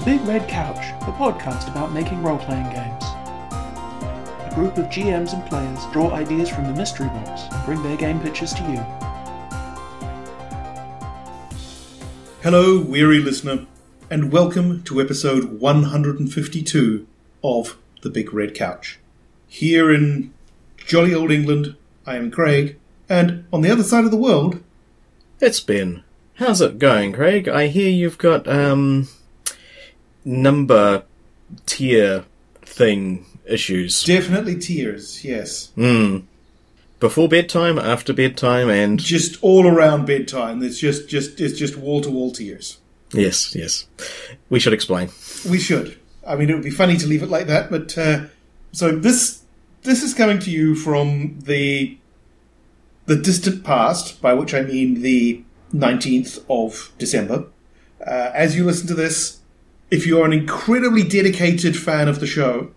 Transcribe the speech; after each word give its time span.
The 0.00 0.16
Big 0.16 0.26
Red 0.26 0.48
Couch, 0.48 0.82
a 1.02 1.12
podcast 1.12 1.68
about 1.68 1.92
making 1.92 2.22
role 2.22 2.38
playing 2.38 2.70
games. 2.70 3.04
A 3.52 4.52
group 4.54 4.78
of 4.78 4.86
GMs 4.86 5.34
and 5.34 5.44
players 5.44 5.78
draw 5.92 6.10
ideas 6.12 6.48
from 6.48 6.64
the 6.64 6.72
mystery 6.72 7.08
box 7.08 7.42
and 7.52 7.66
bring 7.66 7.82
their 7.82 7.98
game 7.98 8.18
pitches 8.18 8.54
to 8.54 8.62
you. 8.62 8.78
Hello, 12.42 12.80
weary 12.80 13.18
listener, 13.18 13.66
and 14.08 14.32
welcome 14.32 14.82
to 14.84 15.02
episode 15.02 15.60
152 15.60 17.06
of 17.44 17.76
The 18.00 18.08
Big 18.08 18.32
Red 18.32 18.54
Couch. 18.54 18.98
Here 19.48 19.92
in 19.92 20.32
jolly 20.78 21.14
old 21.14 21.30
England, 21.30 21.76
I 22.06 22.16
am 22.16 22.30
Craig, 22.30 22.78
and 23.10 23.44
on 23.52 23.60
the 23.60 23.70
other 23.70 23.84
side 23.84 24.06
of 24.06 24.10
the 24.10 24.16
world, 24.16 24.62
It's 25.40 25.60
Ben. 25.60 26.04
How's 26.36 26.62
it 26.62 26.78
going, 26.78 27.12
Craig? 27.12 27.50
I 27.50 27.66
hear 27.66 27.90
you've 27.90 28.16
got 28.16 28.48
um 28.48 29.06
number 30.24 31.04
tier 31.66 32.24
thing 32.62 33.26
issues. 33.46 34.04
definitely 34.04 34.58
tears, 34.58 35.24
yes. 35.24 35.70
Hmm. 35.74 36.18
Before 37.00 37.28
bedtime, 37.28 37.78
after 37.78 38.12
bedtime, 38.12 38.68
and 38.68 39.00
Just 39.00 39.38
all 39.42 39.66
around 39.66 40.06
bedtime, 40.06 40.62
it's 40.62 40.78
just, 40.78 41.08
just, 41.08 41.40
it's 41.40 41.58
just 41.58 41.76
wall 41.76 42.00
to 42.02 42.10
wall 42.10 42.30
tears. 42.30 42.78
yes, 43.12 43.54
yes. 43.56 43.86
We 44.50 44.60
should 44.60 44.74
explain. 44.74 45.08
We 45.48 45.58
should. 45.58 45.98
I 46.26 46.36
mean, 46.36 46.50
it 46.50 46.54
would 46.54 46.62
be 46.62 46.70
funny 46.70 46.96
to 46.98 47.06
leave 47.06 47.22
it 47.22 47.30
like 47.30 47.46
that, 47.46 47.70
but 47.70 47.96
uh, 47.96 48.26
so 48.72 48.92
this 48.92 49.42
this 49.82 50.02
is 50.02 50.12
coming 50.12 50.38
to 50.40 50.50
you 50.50 50.74
from 50.74 51.38
the 51.40 51.96
the 53.06 53.16
distant 53.16 53.64
past, 53.64 54.20
by 54.20 54.34
which 54.34 54.52
I 54.52 54.60
mean 54.60 55.00
the 55.00 55.42
nineteenth 55.72 56.38
of 56.50 56.92
December. 56.98 57.46
Uh, 58.06 58.30
as 58.34 58.54
you 58.54 58.64
listen 58.64 58.86
to 58.88 58.94
this, 58.94 59.39
if 59.90 60.06
you're 60.06 60.24
an 60.24 60.32
incredibly 60.32 61.02
dedicated 61.02 61.76
fan 61.76 62.08
of 62.08 62.20
the 62.20 62.26
show, 62.26 62.70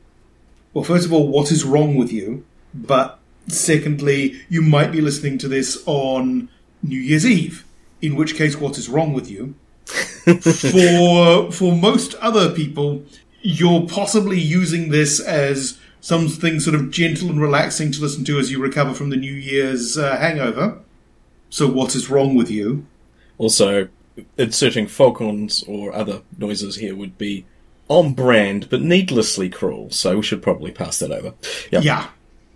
well, 0.73 0.83
first 0.83 1.05
of 1.05 1.13
all, 1.13 1.27
what 1.27 1.51
is 1.51 1.63
wrong 1.63 1.95
with 1.95 2.11
you? 2.11 2.45
But 2.73 3.19
secondly, 3.47 4.41
you 4.49 4.61
might 4.61 4.91
be 4.91 5.01
listening 5.01 5.37
to 5.39 5.47
this 5.47 5.81
on 5.85 6.49
New 6.81 6.99
Year's 6.99 7.25
Eve, 7.25 7.65
in 8.01 8.15
which 8.15 8.35
case, 8.35 8.57
what 8.57 8.77
is 8.77 8.89
wrong 8.89 9.13
with 9.13 9.29
you? 9.29 9.55
for 9.85 11.51
for 11.51 11.75
most 11.75 12.15
other 12.15 12.51
people, 12.51 13.03
you're 13.41 13.85
possibly 13.85 14.39
using 14.39 14.89
this 14.89 15.19
as 15.19 15.77
something 16.01 16.59
sort 16.59 16.75
of 16.75 16.91
gentle 16.91 17.29
and 17.29 17.41
relaxing 17.41 17.91
to 17.91 18.01
listen 18.01 18.23
to 18.25 18.39
as 18.39 18.51
you 18.51 18.59
recover 18.59 18.93
from 18.93 19.09
the 19.09 19.17
New 19.17 19.33
Year's 19.33 19.97
uh, 19.97 20.17
hangover. 20.17 20.79
So, 21.49 21.67
what 21.67 21.93
is 21.95 22.09
wrong 22.09 22.35
with 22.35 22.49
you? 22.49 22.85
Also, 23.37 23.89
inserting 24.37 24.87
foghorns 24.87 25.63
or 25.67 25.93
other 25.93 26.21
noises 26.37 26.75
here 26.75 26.95
would 26.95 27.17
be 27.17 27.45
on 27.87 28.13
brand, 28.13 28.69
but 28.69 28.81
needlessly 28.81 29.49
cruel. 29.49 29.89
So 29.91 30.17
we 30.17 30.23
should 30.23 30.41
probably 30.41 30.71
pass 30.71 30.99
that 30.99 31.11
over. 31.11 31.33
Yep. 31.71 31.83
Yeah. 31.83 32.09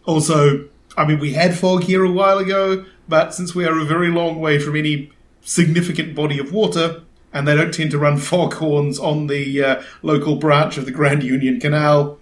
Also, 0.06 0.68
I 0.96 1.06
mean, 1.06 1.20
we 1.20 1.34
had 1.34 1.58
fog 1.58 1.84
here 1.84 2.04
a 2.04 2.12
while 2.12 2.38
ago, 2.38 2.86
but 3.08 3.34
since 3.34 3.54
we 3.54 3.66
are 3.66 3.80
a 3.80 3.86
very 3.86 4.10
long 4.10 4.40
way 4.40 4.60
from 4.60 4.76
any 4.76 5.12
significant 5.42 6.16
body 6.16 6.40
of 6.40 6.52
water, 6.52 7.04
and 7.34 7.48
they 7.48 7.56
don't 7.56 7.74
tend 7.74 7.92
to 7.92 8.00
run 8.00 8.18
foghorns 8.18 8.98
on 9.00 9.28
the 9.28 9.64
uh, 9.64 9.84
local 10.02 10.38
branch 10.38 10.78
of 10.78 10.86
the 10.86 10.92
Grand 10.92 11.24
Union 11.24 11.60
Canal, 11.60 12.18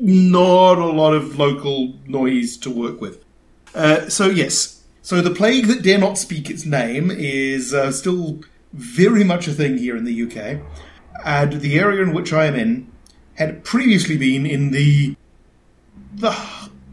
not 0.00 0.78
a 0.78 0.86
lot 0.86 1.14
of 1.14 1.38
local 1.38 1.94
noise 2.06 2.56
to 2.58 2.70
work 2.70 3.00
with. 3.00 3.24
Uh, 3.74 4.08
so, 4.08 4.26
yes. 4.26 4.82
So, 5.02 5.20
the 5.20 5.30
plague 5.30 5.66
that 5.66 5.82
dare 5.82 5.98
not 5.98 6.18
speak 6.18 6.50
its 6.50 6.64
name 6.64 7.10
is 7.10 7.72
uh, 7.72 7.92
still 7.92 8.40
very 8.72 9.24
much 9.24 9.48
a 9.48 9.52
thing 9.52 9.78
here 9.78 9.96
in 9.96 10.04
the 10.04 10.22
UK, 10.22 10.60
and 11.24 11.60
the 11.60 11.78
area 11.78 12.02
in 12.02 12.12
which 12.12 12.32
I 12.32 12.46
am 12.46 12.54
in 12.54 12.90
had 13.34 13.64
previously 13.64 14.16
been 14.16 14.46
in 14.46 14.70
the 14.70 15.16
the 16.14 16.32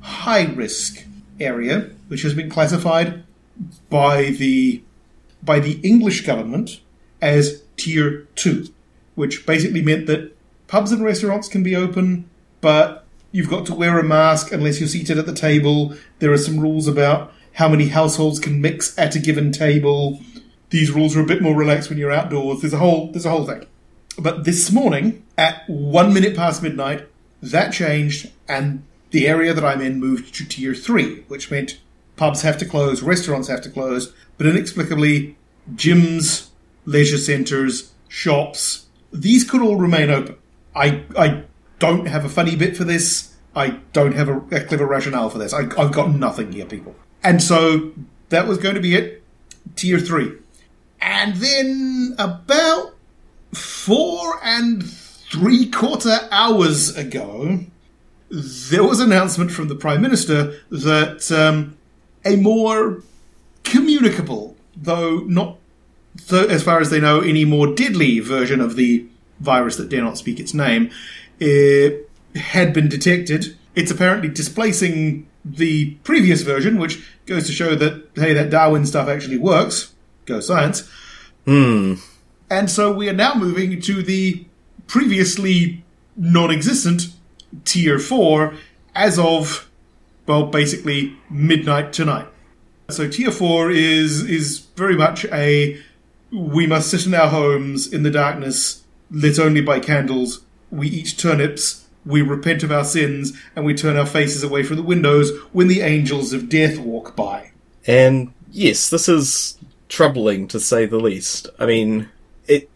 high 0.01 0.45
risk 0.45 1.05
area, 1.39 1.89
which 2.07 2.21
has 2.21 2.33
been 2.33 2.49
classified 2.49 3.23
by 3.89 4.25
the 4.25 4.83
by 5.41 5.59
the 5.59 5.79
English 5.81 6.25
government 6.25 6.81
as 7.21 7.63
tier 7.77 8.27
two, 8.35 8.67
which 9.15 9.45
basically 9.45 9.81
meant 9.81 10.07
that 10.07 10.35
pubs 10.67 10.91
and 10.91 11.03
restaurants 11.03 11.47
can 11.47 11.63
be 11.63 11.75
open, 11.75 12.29
but 12.61 13.05
you've 13.31 13.49
got 13.49 13.65
to 13.67 13.75
wear 13.75 13.99
a 13.99 14.03
mask 14.03 14.51
unless 14.51 14.79
you're 14.79 14.89
seated 14.89 15.17
at 15.17 15.25
the 15.25 15.33
table. 15.33 15.95
There 16.19 16.31
are 16.31 16.37
some 16.37 16.59
rules 16.59 16.87
about 16.87 17.33
how 17.53 17.67
many 17.67 17.87
households 17.87 18.39
can 18.39 18.61
mix 18.61 18.97
at 18.97 19.15
a 19.15 19.19
given 19.19 19.51
table. 19.51 20.19
These 20.75 20.91
rules 20.91 21.15
are 21.15 21.21
a 21.21 21.25
bit 21.25 21.41
more 21.41 21.55
relaxed 21.55 21.87
when 21.87 21.97
you're 21.97 22.11
outdoors. 22.11 22.59
There's 22.59 22.73
a 22.73 22.79
whole 22.79 23.09
there's 23.09 23.25
a 23.25 23.29
whole 23.29 23.45
thing. 23.45 23.65
But 24.19 24.43
this 24.43 24.73
morning, 24.73 25.23
at 25.37 25.63
one 25.69 26.13
minute 26.13 26.35
past 26.35 26.61
midnight, 26.61 27.07
that 27.41 27.71
changed, 27.71 28.29
and 28.45 28.83
the 29.11 29.25
area 29.25 29.53
that 29.53 29.63
I'm 29.63 29.79
in 29.79 30.01
moved 30.01 30.35
to 30.35 30.45
tier 30.45 30.75
three, 30.75 31.21
which 31.29 31.49
meant 31.49 31.79
pubs 32.17 32.41
have 32.41 32.57
to 32.57 32.65
close, 32.65 33.01
restaurants 33.01 33.47
have 33.47 33.61
to 33.61 33.69
close, 33.69 34.13
but 34.37 34.47
inexplicably, 34.47 35.37
gyms, 35.75 36.49
leisure 36.83 37.19
centres, 37.19 37.93
shops, 38.09 38.87
these 39.13 39.49
could 39.49 39.61
all 39.61 39.77
remain 39.77 40.09
open. 40.09 40.35
I, 40.75 41.05
I 41.17 41.43
don't 41.79 42.07
have 42.07 42.25
a 42.25 42.29
funny 42.29 42.57
bit 42.57 42.75
for 42.75 42.83
this. 42.83 43.33
I 43.55 43.79
don't 43.93 44.13
have 44.15 44.27
a, 44.27 44.39
a 44.51 44.65
clever 44.65 44.85
rationale 44.85 45.29
for 45.29 45.37
this. 45.37 45.53
I, 45.53 45.69
I've 45.81 45.93
got 45.93 46.13
nothing 46.13 46.51
here, 46.51 46.65
people. 46.65 46.95
And 47.23 47.41
so 47.41 47.93
that 48.27 48.45
was 48.45 48.57
going 48.57 48.75
to 48.75 48.81
be 48.81 48.95
it. 48.95 49.23
Tier 49.77 49.99
three. 49.99 50.39
And 51.05 51.35
then 51.35 52.15
about 52.17 52.95
four 53.53 54.39
and 54.43 54.83
three 54.83 55.69
quarter 55.69 56.17
hours 56.31 56.97
ago, 56.97 57.59
there 58.31 58.83
was 58.83 58.99
an 58.99 59.11
announcement 59.11 59.51
from 59.51 59.67
the 59.67 59.75
Prime 59.75 60.01
Minister 60.01 60.59
that 60.71 61.31
um, 61.31 61.77
a 62.25 62.35
more 62.37 63.03
communicable, 63.63 64.57
though 64.75 65.19
not 65.19 65.57
as 66.31 66.63
far 66.63 66.79
as 66.79 66.89
they 66.89 66.99
know, 66.99 67.19
any 67.19 67.45
more 67.45 67.67
deadly 67.67 68.19
version 68.19 68.59
of 68.59 68.75
the 68.75 69.05
virus 69.39 69.75
that 69.77 69.89
dare 69.89 70.01
not 70.01 70.17
speak 70.17 70.39
its 70.39 70.55
name 70.55 70.89
uh, 71.39 71.89
had 72.39 72.73
been 72.73 72.89
detected. 72.89 73.55
It's 73.75 73.91
apparently 73.91 74.29
displacing 74.29 75.27
the 75.43 75.91
previous 76.03 76.41
version, 76.41 76.79
which 76.79 77.05
goes 77.27 77.45
to 77.45 77.51
show 77.51 77.75
that, 77.75 78.07
hey, 78.15 78.33
that 78.33 78.49
Darwin 78.49 78.87
stuff 78.87 79.07
actually 79.07 79.37
works. 79.37 79.93
Go 80.25 80.39
science. 80.39 80.89
Hmm. 81.45 81.95
And 82.49 82.69
so 82.69 82.93
we 82.93 83.09
are 83.09 83.13
now 83.13 83.35
moving 83.35 83.81
to 83.81 84.03
the 84.03 84.45
previously 84.87 85.83
non 86.15 86.51
existent 86.51 87.07
tier 87.63 87.99
4 87.99 88.53
as 88.95 89.19
of, 89.19 89.69
well, 90.27 90.47
basically 90.47 91.17
midnight 91.29 91.93
tonight. 91.93 92.27
So 92.89 93.07
tier 93.09 93.31
4 93.31 93.71
is, 93.71 94.23
is 94.23 94.59
very 94.75 94.95
much 94.95 95.25
a 95.25 95.81
we 96.31 96.67
must 96.67 96.89
sit 96.89 97.05
in 97.05 97.13
our 97.13 97.29
homes 97.29 97.91
in 97.91 98.03
the 98.03 98.11
darkness, 98.11 98.83
lit 99.09 99.39
only 99.39 99.61
by 99.61 99.79
candles. 99.79 100.41
We 100.69 100.89
eat 100.89 101.15
turnips, 101.17 101.85
we 102.05 102.21
repent 102.21 102.63
of 102.63 102.71
our 102.71 102.83
sins, 102.83 103.33
and 103.55 103.65
we 103.65 103.73
turn 103.73 103.97
our 103.97 104.05
faces 104.05 104.43
away 104.43 104.63
from 104.63 104.75
the 104.77 104.83
windows 104.83 105.31
when 105.53 105.67
the 105.67 105.81
angels 105.81 106.33
of 106.33 106.49
death 106.49 106.77
walk 106.77 107.15
by. 107.15 107.51
And 107.87 108.33
yes, 108.51 108.89
this 108.89 109.07
is 109.07 109.57
troubling 109.89 110.47
to 110.49 110.59
say 110.59 110.85
the 110.85 110.99
least. 110.99 111.49
I 111.59 111.65
mean, 111.65 112.09
it. 112.47 112.69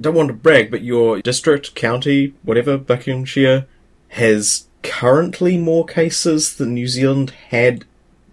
Don't 0.00 0.14
want 0.14 0.28
to 0.28 0.34
brag, 0.34 0.70
but 0.70 0.82
your 0.82 1.20
district, 1.20 1.74
county, 1.74 2.34
whatever, 2.42 2.78
Buckinghamshire, 2.78 3.66
has 4.08 4.66
currently 4.82 5.58
more 5.58 5.84
cases 5.84 6.56
than 6.56 6.74
New 6.74 6.88
Zealand 6.88 7.30
had 7.50 7.84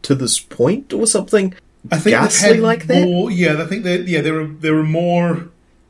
to 0.03 0.15
this 0.15 0.39
point, 0.39 0.93
or 0.93 1.05
something 1.05 1.53
I 1.91 1.97
think 1.97 2.15
ghastly 2.15 2.59
like 2.59 2.87
that. 2.87 3.07
More, 3.07 3.31
yeah, 3.31 3.61
I 3.61 3.65
think 3.65 3.83
that 3.83 4.07
yeah, 4.07 4.21
there 4.21 4.39
are 4.39 4.47
there 4.47 4.77
are 4.77 4.83
more 4.83 5.49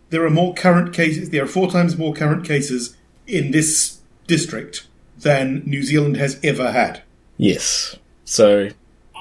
there 0.09 0.25
are 0.25 0.29
more 0.29 0.53
current 0.53 0.93
cases. 0.93 1.29
There 1.29 1.43
are 1.43 1.47
four 1.47 1.69
times 1.69 1.97
more 1.97 2.13
current 2.13 2.45
cases 2.45 2.95
in 3.27 3.51
this 3.51 3.99
district 4.27 4.87
than 5.17 5.63
New 5.65 5.83
Zealand 5.83 6.17
has 6.17 6.39
ever 6.43 6.71
had. 6.71 7.03
Yes. 7.37 7.95
So 8.25 8.69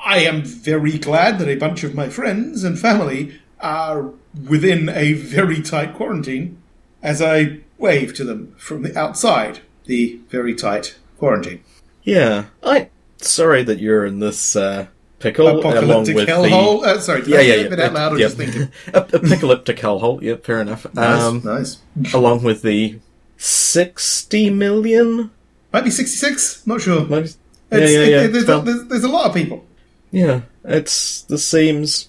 I 0.09 0.21
am 0.21 0.43
very 0.43 0.97
glad 0.99 1.39
that 1.39 1.49
a 1.49 1.57
bunch 1.57 1.85
of 1.85 1.95
my 1.95 2.09
friends 2.09 2.65
and 2.65 2.79
family 2.79 3.39
are 3.61 4.11
within 4.49 4.89
a 4.89 5.13
very 5.13 5.61
tight 5.61 5.95
quarantine 5.95 6.57
as 7.03 7.21
I 7.21 7.59
wave 7.77 8.15
to 8.15 8.25
them 8.25 8.55
from 8.57 8.83
the 8.83 8.97
outside 8.99 9.61
the 9.85 10.19
very 10.31 10.55
tight 10.55 10.97
quarantine. 11.19 11.61
yeah, 12.05 12.47
I 12.63 12.89
sorry 13.19 13.63
that 13.65 13.81
you're 13.81 14.07
in 14.07 14.19
this 14.21 14.57
uh, 14.57 14.87
pickle 15.19 15.47
along 15.49 15.61
Apocalyptic 15.61 16.15
with 16.17 16.29
hellhole. 16.29 16.83
the 16.83 16.89
Uh, 16.89 16.99
sorry, 17.01 17.21
did 17.23 17.29
yeah 17.31 17.39
I 17.39 17.41
yeah 17.43 17.55
say 17.55 17.69
yeah 17.77 17.85
out 17.87 17.93
loud 17.93 18.13
or 18.15 18.19
yeah. 18.19 18.27
just 18.27 18.37
thinking? 18.39 18.63
a, 18.95 18.99
a 19.01 19.03
pickleiptic 19.33 19.79
hellhole. 19.79 20.23
Yeah, 20.23 20.37
fair 20.37 20.61
enough. 20.63 20.87
Nice, 20.95 21.23
Um, 21.23 21.43
nice. 21.45 21.79
along 22.15 22.43
with 22.45 22.63
the 22.63 22.99
sixty 23.37 24.49
million. 24.51 25.31
Might 25.73 25.85
be 25.85 25.91
sixty-six. 25.91 26.67
Not 26.67 26.81
sure. 26.81 27.05
Maybe, 27.07 27.25
It's, 27.29 27.37
yeah, 27.73 27.79
yeah, 28.05 28.23
it- 28.25 28.33
there's, 28.33 28.47
there's, 28.47 28.85
there's 28.89 29.05
a 29.05 29.09
lot 29.09 29.27
of 29.29 29.35
people. 29.35 29.65
Yeah, 30.11 30.43
it's 30.65 31.23
this 31.23 31.47
seems. 31.47 32.09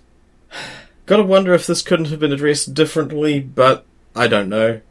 Gotta 1.06 1.24
wonder 1.24 1.54
if 1.54 1.66
this 1.66 1.82
couldn't 1.82 2.10
have 2.10 2.20
been 2.20 2.32
addressed 2.32 2.74
differently, 2.74 3.40
but 3.40 3.86
I 4.16 4.28
don't 4.28 4.50
know. 4.50 4.82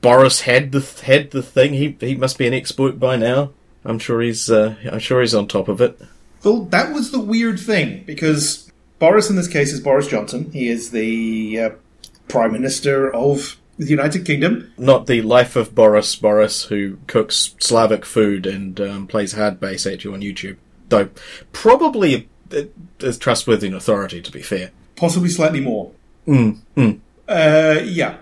Boris 0.00 0.42
had 0.42 0.72
the 0.72 0.80
had 1.04 1.30
the 1.30 1.42
thing. 1.42 1.74
He 1.74 1.96
he 2.00 2.14
must 2.14 2.38
be 2.38 2.46
an 2.46 2.54
expert 2.54 2.98
by 3.00 3.16
now. 3.16 3.50
I'm 3.84 3.98
sure 3.98 4.20
he's 4.20 4.50
uh, 4.50 4.76
I'm 4.90 4.98
sure 4.98 5.20
he's 5.20 5.34
on 5.34 5.48
top 5.48 5.68
of 5.68 5.80
it. 5.80 6.00
Well, 6.44 6.64
that 6.66 6.92
was 6.92 7.10
the 7.10 7.20
weird 7.20 7.58
thing 7.58 8.04
because 8.04 8.70
Boris, 8.98 9.30
in 9.30 9.36
this 9.36 9.48
case, 9.48 9.72
is 9.72 9.80
Boris 9.80 10.06
Johnson. 10.06 10.50
He 10.52 10.68
is 10.68 10.90
the 10.90 11.60
uh, 11.60 11.70
Prime 12.28 12.52
Minister 12.52 13.12
of 13.12 13.56
the 13.78 13.86
United 13.86 14.24
Kingdom. 14.24 14.72
Not 14.78 15.06
the 15.06 15.22
life 15.22 15.56
of 15.56 15.74
Boris 15.74 16.14
Boris, 16.16 16.64
who 16.64 16.98
cooks 17.06 17.54
Slavic 17.58 18.04
food 18.04 18.46
and 18.46 18.80
um, 18.80 19.06
plays 19.06 19.32
hard 19.32 19.60
bass 19.60 19.86
at 19.86 20.04
you 20.04 20.14
on 20.14 20.20
YouTube. 20.20 20.56
Though 20.88 21.10
probably 21.52 22.28
a, 22.52 22.68
a 23.00 23.12
trustworthy 23.12 23.70
authority, 23.72 24.20
to 24.22 24.30
be 24.32 24.42
fair. 24.42 24.70
Possibly 24.96 25.28
slightly 25.28 25.60
more. 25.60 25.90
Mm, 26.26 26.58
mm. 26.76 27.00
Uh, 27.28 27.80
yeah. 27.84 28.18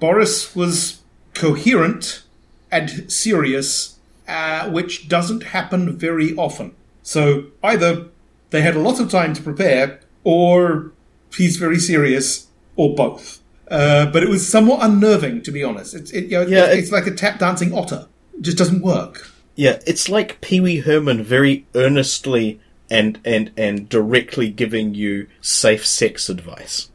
Boris 0.00 0.54
was 0.56 1.00
coherent 1.34 2.22
and 2.70 3.10
serious, 3.12 3.98
uh, 4.28 4.68
which 4.70 5.08
doesn't 5.08 5.42
happen 5.44 5.96
very 5.96 6.34
often. 6.36 6.74
So 7.02 7.46
either 7.62 8.06
they 8.50 8.62
had 8.62 8.76
a 8.76 8.80
lot 8.80 8.98
of 9.00 9.10
time 9.10 9.34
to 9.34 9.42
prepare, 9.42 10.00
or 10.24 10.92
he's 11.36 11.56
very 11.56 11.78
serious, 11.78 12.48
or 12.76 12.94
both. 12.94 13.40
Uh, 13.70 14.06
but 14.06 14.22
it 14.22 14.28
was 14.28 14.46
somewhat 14.46 14.80
unnerving, 14.82 15.42
to 15.42 15.50
be 15.50 15.62
honest. 15.62 15.94
It's, 15.94 16.10
it, 16.12 16.24
you 16.26 16.30
know, 16.32 16.46
Yeah, 16.46 16.64
it's, 16.66 16.74
it- 16.74 16.78
it's 16.80 16.92
like 16.92 17.06
a 17.06 17.10
tap 17.14 17.38
dancing 17.38 17.72
otter. 17.72 18.06
It 18.36 18.42
just 18.42 18.58
doesn't 18.58 18.82
work. 18.82 19.30
Yeah, 19.56 19.80
it's 19.86 20.08
like 20.08 20.40
Pee 20.40 20.60
Wee 20.60 20.80
Herman 20.80 21.22
very 21.22 21.66
earnestly 21.74 22.60
and 22.90 23.18
and 23.24 23.52
and 23.56 23.88
directly 23.88 24.50
giving 24.50 24.94
you 24.94 25.28
safe 25.40 25.86
sex 25.86 26.28
advice. 26.28 26.90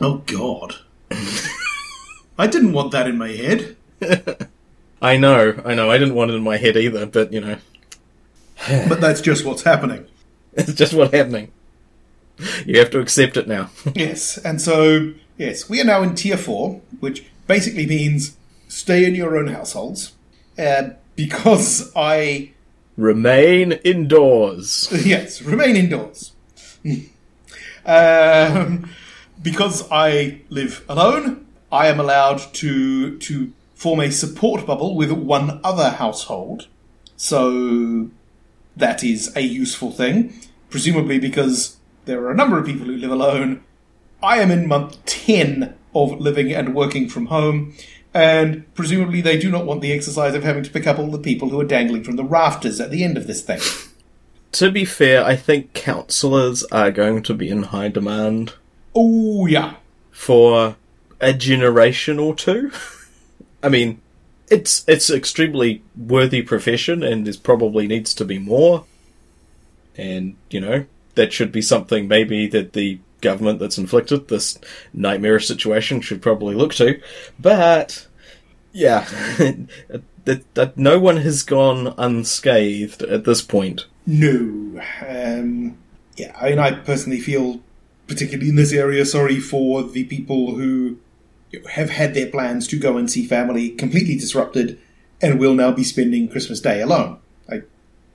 Oh, 0.00 0.18
God. 0.26 0.76
I 2.38 2.46
didn't 2.46 2.72
want 2.72 2.92
that 2.92 3.06
in 3.06 3.18
my 3.18 3.28
head. 3.28 3.76
I 5.02 5.16
know, 5.16 5.60
I 5.64 5.74
know. 5.74 5.90
I 5.90 5.98
didn't 5.98 6.14
want 6.14 6.30
it 6.30 6.34
in 6.34 6.42
my 6.42 6.56
head 6.56 6.76
either, 6.76 7.06
but 7.06 7.32
you 7.32 7.40
know, 7.40 7.56
But 8.88 9.00
that's 9.00 9.20
just 9.20 9.44
what's 9.44 9.62
happening. 9.62 10.06
it's 10.52 10.72
just 10.74 10.94
what's 10.94 11.12
happening. 11.14 11.50
You 12.66 12.78
have 12.78 12.90
to 12.90 13.00
accept 13.00 13.36
it 13.36 13.46
now. 13.46 13.70
Yes, 13.94 14.38
and 14.38 14.60
so 14.60 15.12
yes, 15.38 15.68
we 15.68 15.80
are 15.80 15.84
now 15.84 16.02
in 16.02 16.14
tier 16.14 16.36
four, 16.36 16.80
which 17.00 17.24
basically 17.46 17.86
means 17.86 18.36
stay 18.68 19.04
in 19.04 19.14
your 19.14 19.36
own 19.36 19.48
households. 19.48 20.12
Uh, 20.58 20.90
because 21.16 21.92
I 21.94 22.52
Remain 22.96 23.72
indoors. 23.84 24.88
yes 25.04 25.40
remain 25.42 25.76
indoors. 25.76 26.32
um, 27.86 28.90
because 29.42 29.88
I 29.90 30.42
live 30.50 30.84
alone, 30.88 31.46
I 31.70 31.86
am 31.86 31.98
allowed 31.98 32.38
to 32.54 33.18
to 33.18 33.52
form 33.74 34.00
a 34.00 34.10
support 34.10 34.66
bubble 34.66 34.94
with 34.94 35.10
one 35.10 35.60
other 35.64 35.90
household. 35.90 36.68
So 37.16 38.10
that 38.76 39.02
is 39.02 39.34
a 39.36 39.40
useful 39.40 39.90
thing, 39.90 40.34
presumably 40.70 41.18
because 41.18 41.78
there 42.04 42.22
are 42.24 42.30
a 42.30 42.36
number 42.36 42.58
of 42.58 42.66
people 42.66 42.86
who 42.86 42.96
live 42.96 43.10
alone. 43.10 43.64
I 44.22 44.38
am 44.38 44.50
in 44.50 44.68
month 44.68 45.04
10 45.06 45.74
of 45.94 46.20
living 46.20 46.52
and 46.52 46.74
working 46.74 47.08
from 47.08 47.26
home, 47.26 47.74
and 48.14 48.72
presumably 48.74 49.20
they 49.20 49.38
do 49.38 49.50
not 49.50 49.66
want 49.66 49.80
the 49.80 49.92
exercise 49.92 50.34
of 50.34 50.42
having 50.42 50.62
to 50.62 50.70
pick 50.70 50.86
up 50.86 50.98
all 50.98 51.10
the 51.10 51.18
people 51.18 51.48
who 51.48 51.60
are 51.60 51.64
dangling 51.64 52.04
from 52.04 52.16
the 52.16 52.24
rafters 52.24 52.80
at 52.80 52.90
the 52.90 53.04
end 53.04 53.16
of 53.16 53.26
this 53.26 53.42
thing. 53.42 53.60
To 54.52 54.70
be 54.70 54.84
fair, 54.84 55.24
I 55.24 55.34
think 55.36 55.72
counsellors 55.72 56.62
are 56.64 56.90
going 56.90 57.22
to 57.22 57.34
be 57.34 57.48
in 57.48 57.62
high 57.64 57.88
demand 57.88 58.52
Oh, 58.94 59.46
yeah. 59.46 59.76
for 60.10 60.76
a 61.20 61.32
generation 61.32 62.18
or 62.18 62.34
two. 62.34 62.70
I 63.62 63.68
mean, 63.70 64.00
it's 64.50 64.84
it's 64.86 65.08
extremely 65.08 65.82
worthy 65.96 66.42
profession, 66.42 67.02
and 67.02 67.26
there 67.26 67.32
probably 67.42 67.86
needs 67.86 68.12
to 68.14 68.24
be 68.26 68.38
more. 68.38 68.84
And 69.96 70.36
you 70.50 70.60
know, 70.60 70.84
that 71.14 71.32
should 71.32 71.52
be 71.52 71.62
something 71.62 72.06
maybe 72.06 72.46
that 72.48 72.74
the 72.74 72.98
government 73.22 73.58
that's 73.58 73.78
inflicted 73.78 74.28
this 74.28 74.58
nightmarish 74.92 75.48
situation 75.48 76.00
should 76.00 76.20
probably 76.20 76.54
look 76.54 76.74
to. 76.74 77.00
But 77.38 78.06
yeah, 78.72 79.06
that, 80.24 80.54
that 80.54 80.76
no 80.76 80.98
one 80.98 81.18
has 81.18 81.42
gone 81.42 81.94
unscathed 81.96 83.02
at 83.02 83.24
this 83.24 83.42
point. 83.42 83.86
No. 84.06 84.80
Um, 85.06 85.78
yeah, 86.16 86.36
I 86.40 86.50
mean, 86.50 86.58
I 86.58 86.72
personally 86.72 87.20
feel, 87.20 87.60
particularly 88.06 88.50
in 88.50 88.56
this 88.56 88.72
area, 88.72 89.04
sorry 89.04 89.40
for 89.40 89.82
the 89.82 90.04
people 90.04 90.56
who 90.56 90.98
have 91.72 91.90
had 91.90 92.14
their 92.14 92.30
plans 92.30 92.66
to 92.68 92.78
go 92.78 92.96
and 92.96 93.10
see 93.10 93.26
family 93.26 93.70
completely 93.70 94.16
disrupted 94.16 94.80
and 95.20 95.38
will 95.38 95.54
now 95.54 95.70
be 95.70 95.84
spending 95.84 96.28
Christmas 96.28 96.60
Day 96.60 96.80
alone. 96.80 97.18
I, 97.48 97.62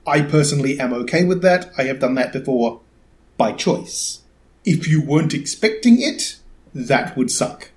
I 0.06 0.22
personally 0.22 0.78
am 0.78 0.92
okay 0.92 1.24
with 1.24 1.42
that. 1.42 1.72
I 1.78 1.84
have 1.84 2.00
done 2.00 2.14
that 2.16 2.32
before 2.32 2.80
by 3.36 3.52
choice. 3.52 4.20
If 4.74 4.86
you 4.88 5.00
weren't 5.02 5.34
expecting 5.34 6.00
it, 6.00 6.36
that 6.74 7.16
would 7.16 7.30
suck. 7.30 7.70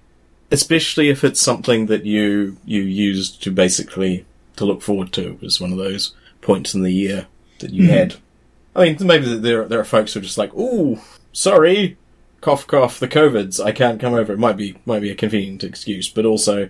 especially 0.52 1.10
if 1.10 1.24
it's 1.24 1.40
something 1.40 1.86
that 1.88 2.06
you 2.06 2.58
you 2.66 2.82
used 2.82 3.42
to 3.44 3.52
basically 3.52 4.26
to 4.58 4.66
look 4.66 4.82
forward 4.82 5.12
to. 5.14 5.32
It 5.32 5.42
was 5.42 5.62
one 5.62 5.72
of 5.72 5.78
those 5.78 6.14
points 6.42 6.74
in 6.76 6.82
the 6.84 6.92
year 6.92 7.28
that 7.60 7.72
you 7.72 7.88
had. 7.88 8.16
I 8.76 8.86
mean, 8.86 8.98
maybe 9.02 9.38
there 9.38 9.66
there 9.68 9.80
are 9.80 9.86
folks 9.86 10.14
who 10.14 10.20
are 10.20 10.24
just 10.24 10.38
like, 10.38 10.52
"Oh, 10.56 11.02
sorry, 11.32 11.98
cough 12.42 12.68
cough, 12.68 13.00
the 13.00 13.08
covids, 13.08 13.64
I 13.64 13.72
can't 13.72 14.00
come 14.02 14.14
over." 14.14 14.34
It 14.34 14.40
might 14.40 14.58
be 14.58 14.76
might 14.86 15.02
be 15.02 15.10
a 15.12 15.16
convenient 15.16 15.64
excuse, 15.64 16.10
but 16.10 16.26
also 16.26 16.70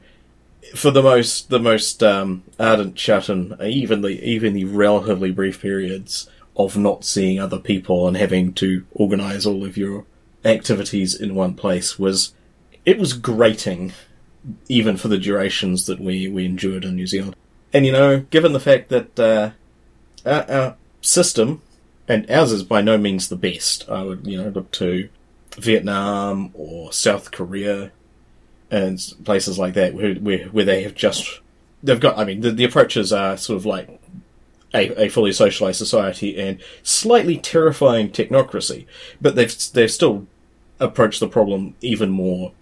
for 0.75 0.91
the 0.91 1.01
most 1.03 1.50
the 1.50 1.59
most 1.59 2.03
um, 2.03 2.44
ardent 2.59 2.95
Shutton, 2.95 3.57
even 3.63 4.01
the 4.01 4.21
even 4.24 4.53
the 4.53 4.65
relatively 4.65 5.31
brief 5.31 5.59
periods 5.62 6.29
of 6.56 6.77
not 6.77 7.03
seeing 7.03 7.39
other 7.39 7.59
people 7.59 8.07
and 8.07 8.17
having 8.17 8.53
to 8.53 8.85
organise 8.91 9.45
all 9.45 9.65
of 9.65 9.77
your 9.77 10.06
activities 10.43 11.19
in 11.19 11.35
one 11.35 11.53
place 11.53 11.99
was 11.99 12.33
it 12.85 12.97
was 12.97 13.13
grating, 13.13 13.93
even 14.67 14.97
for 14.97 15.07
the 15.07 15.17
durations 15.17 15.85
that 15.85 15.99
we, 15.99 16.27
we 16.27 16.45
endured 16.45 16.83
in 16.83 16.95
New 16.95 17.07
Zealand. 17.07 17.35
And 17.73 17.85
you 17.85 17.91
know, 17.91 18.21
given 18.21 18.53
the 18.53 18.59
fact 18.59 18.89
that 18.89 19.19
uh, 19.19 19.51
our, 20.25 20.51
our 20.51 20.75
system, 21.01 21.61
and 22.07 22.29
ours 22.29 22.51
is 22.51 22.63
by 22.63 22.81
no 22.81 22.97
means 22.97 23.29
the 23.29 23.35
best, 23.35 23.89
I 23.89 24.03
would 24.03 24.27
you 24.27 24.41
know 24.41 24.49
look 24.49 24.71
to 24.71 25.09
Vietnam 25.57 26.51
or 26.53 26.91
South 26.91 27.31
Korea 27.31 27.91
and 28.69 28.99
places 29.24 29.60
like 29.60 29.74
that 29.75 29.93
where 29.93 30.15
where, 30.15 30.45
where 30.45 30.65
they 30.65 30.83
have 30.83 30.95
just 30.95 31.39
they've 31.83 32.00
got. 32.00 32.17
I 32.17 32.25
mean, 32.25 32.41
the, 32.41 32.51
the 32.51 32.63
approaches 32.63 33.13
are 33.13 33.38
sort 33.38 33.57
of 33.57 33.65
like 33.65 34.01
a, 34.74 35.06
a 35.06 35.10
fully 35.10 35.34
socialized 35.34 35.78
society 35.78 36.40
and 36.40 36.62
slightly 36.84 37.38
terrifying 37.38 38.10
technocracy, 38.10 38.86
but 39.20 39.36
they've 39.36 39.54
they've 39.74 39.92
still 39.92 40.28
approached 40.80 41.20
the 41.20 41.28
problem 41.28 41.75
even 41.82 42.10
more 42.10 42.54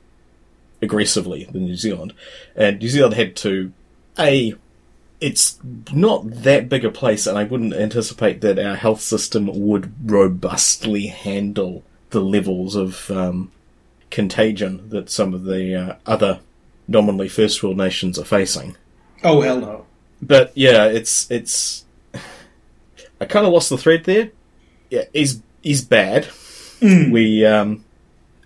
aggressively 0.82 1.46
than 1.46 1.66
New 1.66 1.76
Zealand. 1.76 2.14
And 2.56 2.80
New 2.80 2.90
Zealand 2.90 3.14
had 3.14 3.36
to 3.38 3.72
a 4.18 4.56
it's 5.22 5.60
not 5.92 6.30
that 6.44 6.70
big 6.70 6.86
a 6.86 6.90
place, 6.90 7.28
and 7.28 7.38
I 7.38 7.44
wouldn't 7.44 7.74
anticipate 7.74 8.42
that 8.42 8.58
our 8.58 8.76
health 8.76 9.02
system 9.02 9.50
would 9.68 9.92
robustly 10.10 11.08
handle 11.08 11.84
the 12.12 12.22
levels 12.22 12.76
of 12.76 13.12
um, 13.12 13.52
contagion 14.10 14.90
that 14.90 15.10
some 15.10 15.34
of 15.34 15.44
the 15.44 15.76
uh, 15.76 15.96
other 16.06 16.40
nominally 16.88 17.28
first 17.28 17.62
world 17.62 17.78
nations 17.78 18.18
are 18.18 18.26
facing. 18.26 18.78
Oh, 19.24 19.42
hell 19.42 19.60
no. 19.60 19.86
But 20.22 20.52
yeah, 20.56 20.86
it's 20.86 21.30
it's. 21.30 21.86
I 23.22 23.26
kind 23.26 23.46
of 23.46 23.54
lost 23.54 23.70
the 23.70 23.78
thread 23.78 24.06
there. 24.06 24.32
Yeah, 24.90 25.04
he's 25.14 25.42
he's 25.62 25.84
bad. 25.84 26.28
We 26.82 27.46
um, 27.46 27.84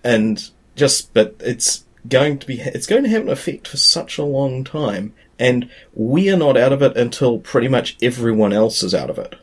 and 0.02 0.50
just 0.74 1.14
but 1.14 1.36
it's 1.38 1.84
going 2.08 2.38
to 2.38 2.46
be 2.46 2.60
it's 2.60 2.86
going 2.86 3.04
to 3.04 3.08
have 3.08 3.22
an 3.22 3.28
effect 3.28 3.68
for 3.68 3.76
such 3.76 4.18
a 4.18 4.24
long 4.24 4.64
time, 4.64 5.14
and 5.38 5.70
we 5.94 6.30
are 6.30 6.36
not 6.36 6.56
out 6.56 6.72
of 6.72 6.82
it 6.82 6.96
until 6.96 7.38
pretty 7.38 7.68
much 7.68 7.96
everyone 8.02 8.52
else 8.52 8.82
is 8.82 8.94
out 8.94 9.10
of 9.10 9.18
it. 9.18 9.36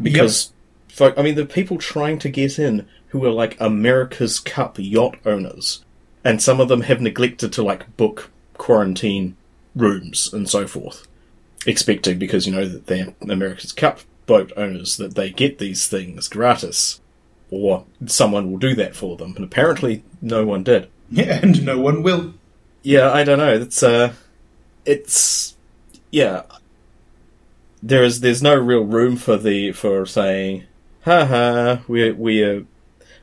Because, 0.00 0.52
folk, 0.88 1.14
I 1.16 1.22
mean, 1.22 1.36
the 1.36 1.46
people 1.46 1.78
trying 1.78 2.18
to 2.18 2.28
get 2.28 2.58
in 2.58 2.86
who 3.08 3.24
are 3.24 3.30
like 3.30 3.56
America's 3.60 4.38
Cup 4.40 4.76
yacht 4.78 5.16
owners, 5.24 5.84
and 6.22 6.42
some 6.42 6.60
of 6.60 6.68
them 6.68 6.82
have 6.82 7.00
neglected 7.00 7.52
to 7.54 7.62
like 7.62 7.96
book 7.96 8.30
quarantine 8.58 9.36
rooms 9.74 10.32
and 10.32 10.48
so 10.48 10.66
forth 10.66 11.08
expecting 11.66 12.18
because 12.18 12.46
you 12.46 12.52
know 12.52 12.66
that 12.66 12.86
they're 12.86 13.14
America's 13.22 13.72
Cup 13.72 14.00
boat 14.26 14.52
owners 14.56 14.96
that 14.96 15.14
they 15.14 15.30
get 15.30 15.58
these 15.58 15.88
things 15.88 16.28
gratis, 16.28 17.00
or 17.50 17.84
someone 18.06 18.50
will 18.50 18.58
do 18.58 18.74
that 18.74 18.96
for 18.96 19.16
them. 19.16 19.34
And 19.36 19.44
apparently, 19.44 20.02
no 20.20 20.44
one 20.44 20.62
did. 20.62 20.88
And 21.16 21.64
no 21.64 21.78
one 21.78 22.02
will. 22.02 22.34
Yeah, 22.82 23.12
I 23.12 23.24
don't 23.24 23.38
know. 23.38 23.52
It's 23.52 23.82
uh, 23.82 24.14
it's 24.84 25.56
yeah. 26.10 26.42
There 27.82 28.02
is 28.02 28.20
there's 28.20 28.42
no 28.42 28.56
real 28.56 28.84
room 28.84 29.16
for 29.16 29.36
the 29.36 29.72
for 29.72 30.06
saying, 30.06 30.64
ha 31.04 31.24
ha, 31.26 31.82
we 31.86 32.10
we 32.12 32.44
uh, 32.44 32.60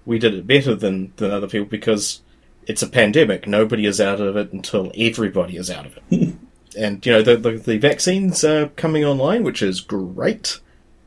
we 0.06 0.20
did 0.20 0.34
it 0.34 0.48
better 0.48 0.76
than 0.76 1.14
than 1.18 1.32
other 1.32 1.48
people 1.48 1.68
because 1.68 2.22
it's 2.68 2.82
a 2.82 2.88
pandemic. 2.88 3.48
Nobody 3.48 3.86
is 3.86 4.00
out 4.00 4.22
of 4.22 4.38
it 4.38 4.54
until 4.54 4.92
everybody 4.96 5.58
is 5.58 5.70
out 5.70 5.86
of 5.86 5.98
it. 5.98 6.36
and 6.78 7.06
you 7.06 7.12
know 7.12 7.22
the, 7.22 7.38
the 7.38 7.52
the 7.52 7.78
vaccines 7.78 8.44
are 8.44 8.68
coming 8.70 9.04
online, 9.04 9.44
which 9.44 9.62
is 9.62 9.82
great. 9.82 10.60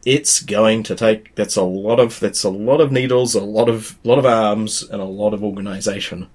It's 0.05 0.41
going 0.41 0.83
to 0.85 0.95
take 0.95 1.35
that's 1.35 1.57
a 1.57 1.63
lot 1.63 1.99
of 1.99 2.21
that's 2.21 2.45
a 2.45 2.51
lot 2.51 2.81
of 2.81 2.93
needles, 2.93 3.35
a 3.35 3.43
lot 3.43 3.69
of 3.69 3.99
lot 4.05 4.19
of 4.19 4.27
arms, 4.27 4.83
and 4.83 5.01
a 5.01 5.07
lot 5.07 5.33
of 5.33 5.43
organisation 5.43 6.29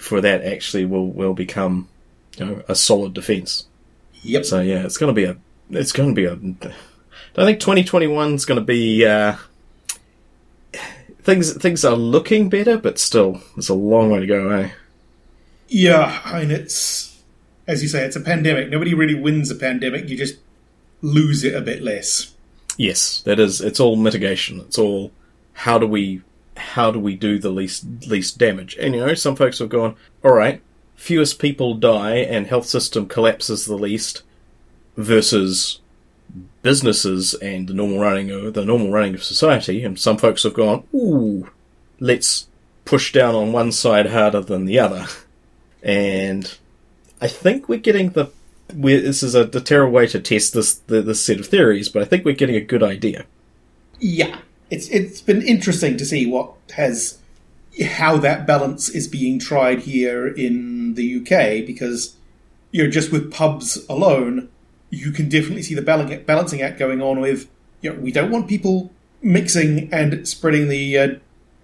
for 0.00 0.20
that 0.20 0.44
actually 0.44 0.84
will 0.84 1.10
will 1.10 1.34
become 1.34 1.88
you 2.36 2.46
know 2.46 2.62
a 2.68 2.74
solid 2.74 3.14
defence. 3.14 3.66
Yep. 4.22 4.44
So 4.44 4.60
yeah, 4.60 4.84
it's 4.84 4.98
going 4.98 5.14
to 5.14 5.14
be 5.14 5.24
a 5.24 5.36
it's 5.70 5.92
going 5.92 6.14
to 6.14 6.14
be 6.14 6.24
a. 6.24 6.32
I 7.38 7.44
think 7.44 7.60
2021 7.60 8.34
is 8.34 8.46
going 8.46 8.58
to 8.58 8.64
be 8.64 9.04
uh, 9.04 9.36
things 11.22 11.52
things 11.54 11.84
are 11.84 11.96
looking 11.96 12.48
better, 12.48 12.78
but 12.78 12.98
still, 12.98 13.42
it's 13.56 13.68
a 13.68 13.74
long 13.74 14.10
way 14.10 14.20
to 14.20 14.26
go. 14.26 14.48
Eh? 14.50 14.70
Yeah, 15.68 16.20
I 16.24 16.40
mean, 16.40 16.50
it's 16.50 17.20
as 17.66 17.82
you 17.82 17.88
say, 17.88 18.04
it's 18.04 18.16
a 18.16 18.20
pandemic. 18.20 18.70
Nobody 18.70 18.94
really 18.94 19.14
wins 19.14 19.50
a 19.50 19.56
pandemic. 19.56 20.08
You 20.08 20.16
just 20.16 20.38
lose 21.02 21.44
it 21.44 21.54
a 21.54 21.60
bit 21.60 21.82
less. 21.82 22.32
Yes, 22.76 23.20
that 23.22 23.40
is. 23.40 23.60
It's 23.60 23.80
all 23.80 23.96
mitigation. 23.96 24.60
It's 24.60 24.78
all 24.78 25.10
how 25.52 25.78
do 25.78 25.86
we 25.86 26.22
how 26.56 26.90
do 26.90 26.98
we 26.98 27.14
do 27.14 27.38
the 27.38 27.50
least 27.50 27.84
least 28.06 28.38
damage? 28.38 28.76
And 28.76 28.94
you 28.94 29.04
know, 29.04 29.14
some 29.14 29.36
folks 29.36 29.58
have 29.58 29.68
gone, 29.68 29.96
all 30.24 30.32
right, 30.32 30.62
fewest 30.94 31.38
people 31.38 31.74
die 31.74 32.16
and 32.16 32.46
health 32.46 32.66
system 32.66 33.06
collapses 33.06 33.64
the 33.64 33.76
least, 33.76 34.22
versus 34.96 35.80
businesses 36.62 37.34
and 37.34 37.68
the 37.68 37.74
normal 37.74 38.00
running 38.00 38.30
of 38.30 38.54
the 38.54 38.64
normal 38.64 38.90
running 38.90 39.14
of 39.14 39.22
society. 39.22 39.84
And 39.84 39.98
some 39.98 40.18
folks 40.18 40.42
have 40.42 40.54
gone, 40.54 40.84
ooh, 40.94 41.50
let's 42.00 42.48
push 42.84 43.12
down 43.12 43.34
on 43.34 43.52
one 43.52 43.72
side 43.72 44.06
harder 44.06 44.40
than 44.40 44.64
the 44.64 44.78
other. 44.78 45.06
And 45.82 46.56
I 47.20 47.28
think 47.28 47.68
we're 47.68 47.78
getting 47.78 48.10
the 48.10 48.30
this 48.68 49.22
is 49.22 49.34
a, 49.34 49.42
a 49.42 49.60
terrible 49.60 49.92
way 49.92 50.06
to 50.08 50.20
test 50.20 50.54
this 50.54 50.74
this 50.74 51.24
set 51.24 51.40
of 51.40 51.46
theories, 51.46 51.88
but 51.88 52.02
I 52.02 52.04
think 52.04 52.24
we're 52.24 52.34
getting 52.34 52.56
a 52.56 52.60
good 52.60 52.82
idea. 52.82 53.24
Yeah, 54.00 54.38
it's 54.70 54.88
it's 54.88 55.20
been 55.20 55.42
interesting 55.42 55.96
to 55.96 56.04
see 56.04 56.26
what 56.26 56.52
has 56.76 57.18
how 57.84 58.16
that 58.18 58.46
balance 58.46 58.88
is 58.88 59.06
being 59.06 59.38
tried 59.38 59.80
here 59.80 60.26
in 60.26 60.94
the 60.94 61.20
UK 61.20 61.66
because 61.66 62.16
you 62.72 62.82
know 62.82 62.90
just 62.90 63.12
with 63.12 63.32
pubs 63.32 63.84
alone, 63.88 64.48
you 64.90 65.12
can 65.12 65.28
definitely 65.28 65.62
see 65.62 65.74
the 65.74 65.82
balancing 66.26 66.62
act 66.62 66.78
going 66.78 67.00
on 67.00 67.20
with 67.20 67.48
you 67.82 67.92
know 67.92 67.98
we 67.98 68.12
don't 68.12 68.30
want 68.30 68.48
people 68.48 68.90
mixing 69.22 69.92
and 69.92 70.26
spreading 70.26 70.68
the 70.68 70.98
uh, 70.98 71.08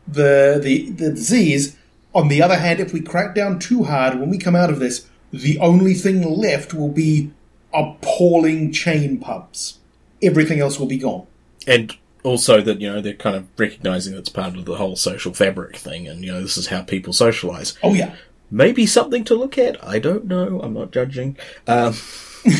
the 0.06 0.60
the 0.62 0.90
the 0.90 1.10
disease. 1.10 1.76
On 2.14 2.28
the 2.28 2.42
other 2.42 2.58
hand, 2.58 2.78
if 2.78 2.92
we 2.92 3.00
crack 3.00 3.34
down 3.34 3.58
too 3.58 3.84
hard 3.84 4.20
when 4.20 4.28
we 4.28 4.36
come 4.36 4.54
out 4.54 4.68
of 4.68 4.80
this, 4.80 5.08
the 5.32 5.58
only 5.58 5.94
thing 5.94 6.22
left 6.22 6.74
will 6.74 6.90
be 6.90 7.30
appalling 7.72 8.70
chain 8.72 9.18
pubs. 9.18 9.78
Everything 10.22 10.60
else 10.60 10.78
will 10.78 10.86
be 10.86 10.98
gone. 10.98 11.26
And 11.66 11.96
also 12.22 12.60
that, 12.60 12.80
you 12.80 12.92
know, 12.92 13.00
they're 13.00 13.14
kind 13.14 13.36
of 13.36 13.48
recognizing 13.56 14.14
that's 14.14 14.28
part 14.28 14.56
of 14.56 14.64
the 14.64 14.76
whole 14.76 14.96
social 14.96 15.32
fabric 15.32 15.76
thing 15.76 16.06
and, 16.06 16.24
you 16.24 16.32
know, 16.32 16.42
this 16.42 16.56
is 16.56 16.68
how 16.68 16.82
people 16.82 17.12
socialize. 17.12 17.76
Oh 17.82 17.94
yeah. 17.94 18.14
Maybe 18.50 18.84
something 18.84 19.24
to 19.24 19.34
look 19.34 19.56
at. 19.56 19.82
I 19.82 19.98
don't 19.98 20.26
know. 20.26 20.60
I'm 20.60 20.74
not 20.74 20.92
judging. 20.92 21.38
Um, 21.66 21.94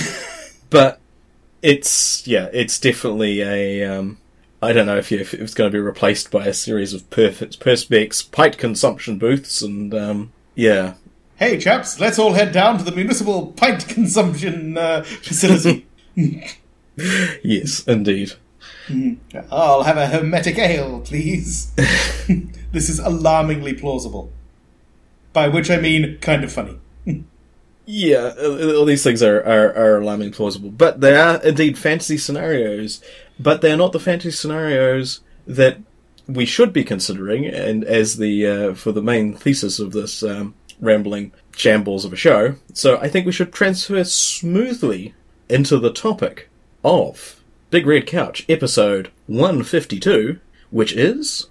but 0.70 0.98
it's, 1.60 2.26
yeah, 2.26 2.48
it's 2.52 2.80
definitely 2.80 3.42
a, 3.42 3.84
um, 3.84 4.16
I 4.62 4.72
don't 4.72 4.86
know 4.86 4.96
if, 4.96 5.12
you, 5.12 5.18
if 5.18 5.34
it's 5.34 5.52
going 5.52 5.70
to 5.70 5.76
be 5.76 5.80
replaced 5.80 6.30
by 6.30 6.46
a 6.46 6.54
series 6.54 6.94
of 6.94 7.10
perfect 7.10 7.60
perspex 7.60 8.28
pint 8.30 8.56
consumption 8.56 9.18
booths 9.18 9.60
and, 9.60 9.92
um, 9.92 10.32
yeah, 10.54 10.94
Hey 11.36 11.58
chaps, 11.58 11.98
let's 11.98 12.18
all 12.18 12.34
head 12.34 12.52
down 12.52 12.78
to 12.78 12.84
the 12.84 12.92
municipal 12.92 13.48
pint 13.52 13.88
consumption 13.88 14.76
uh, 14.78 15.02
facility. 15.02 15.86
yes, 17.42 17.84
indeed. 17.86 18.32
I'll 19.50 19.84
have 19.84 19.96
a 19.96 20.06
hermetic 20.06 20.58
ale, 20.58 21.00
please. 21.00 21.72
this 22.72 22.88
is 22.88 22.98
alarmingly 22.98 23.74
plausible. 23.74 24.30
By 25.32 25.48
which 25.48 25.70
I 25.70 25.78
mean 25.78 26.18
kind 26.20 26.44
of 26.44 26.52
funny. 26.52 26.78
Yeah, 27.84 28.34
all 28.38 28.84
these 28.84 29.02
things 29.02 29.22
are, 29.22 29.40
are, 29.40 29.74
are 29.74 29.98
alarmingly 29.98 30.32
plausible. 30.32 30.70
But 30.70 31.00
they 31.00 31.16
are 31.16 31.42
indeed 31.42 31.78
fantasy 31.78 32.18
scenarios, 32.18 33.02
but 33.40 33.60
they're 33.60 33.76
not 33.76 33.92
the 33.92 34.00
fantasy 34.00 34.30
scenarios 34.30 35.20
that 35.46 35.78
we 36.28 36.44
should 36.44 36.72
be 36.72 36.84
considering, 36.84 37.46
and 37.46 37.82
as 37.84 38.18
the, 38.18 38.46
uh, 38.46 38.74
for 38.74 38.92
the 38.92 39.02
main 39.02 39.34
thesis 39.34 39.80
of 39.80 39.92
this, 39.92 40.22
um, 40.22 40.54
rambling 40.82 41.32
shambles 41.56 42.04
of 42.04 42.12
a 42.12 42.16
show. 42.16 42.56
So 42.74 42.98
I 42.98 43.08
think 43.08 43.24
we 43.24 43.32
should 43.32 43.52
transfer 43.52 44.04
smoothly 44.04 45.14
into 45.48 45.78
the 45.78 45.92
topic 45.92 46.50
of 46.84 47.40
Big 47.70 47.86
Red 47.86 48.06
Couch, 48.06 48.44
episode 48.48 49.10
152, 49.28 50.38
which 50.70 50.92
is. 50.92 51.46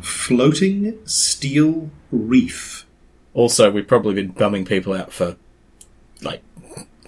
Floating 0.00 0.98
Steel 1.04 1.90
Reef. 2.10 2.86
Also, 3.34 3.70
we've 3.70 3.86
probably 3.86 4.14
been 4.14 4.30
bumming 4.30 4.64
people 4.64 4.94
out 4.94 5.12
for 5.12 5.36
like 6.22 6.42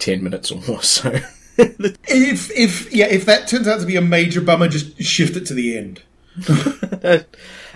10 0.00 0.22
minutes 0.22 0.50
or 0.50 0.60
more, 0.62 0.82
so. 0.82 1.20
If 1.56 2.50
if 2.52 2.92
yeah, 2.92 3.06
if 3.06 3.26
that 3.26 3.46
turns 3.46 3.68
out 3.68 3.80
to 3.80 3.86
be 3.86 3.96
a 3.96 4.00
major 4.00 4.40
bummer, 4.40 4.68
just 4.68 5.00
shift 5.02 5.36
it 5.36 5.44
to 5.46 5.54
the 5.54 5.76
end. 5.76 6.02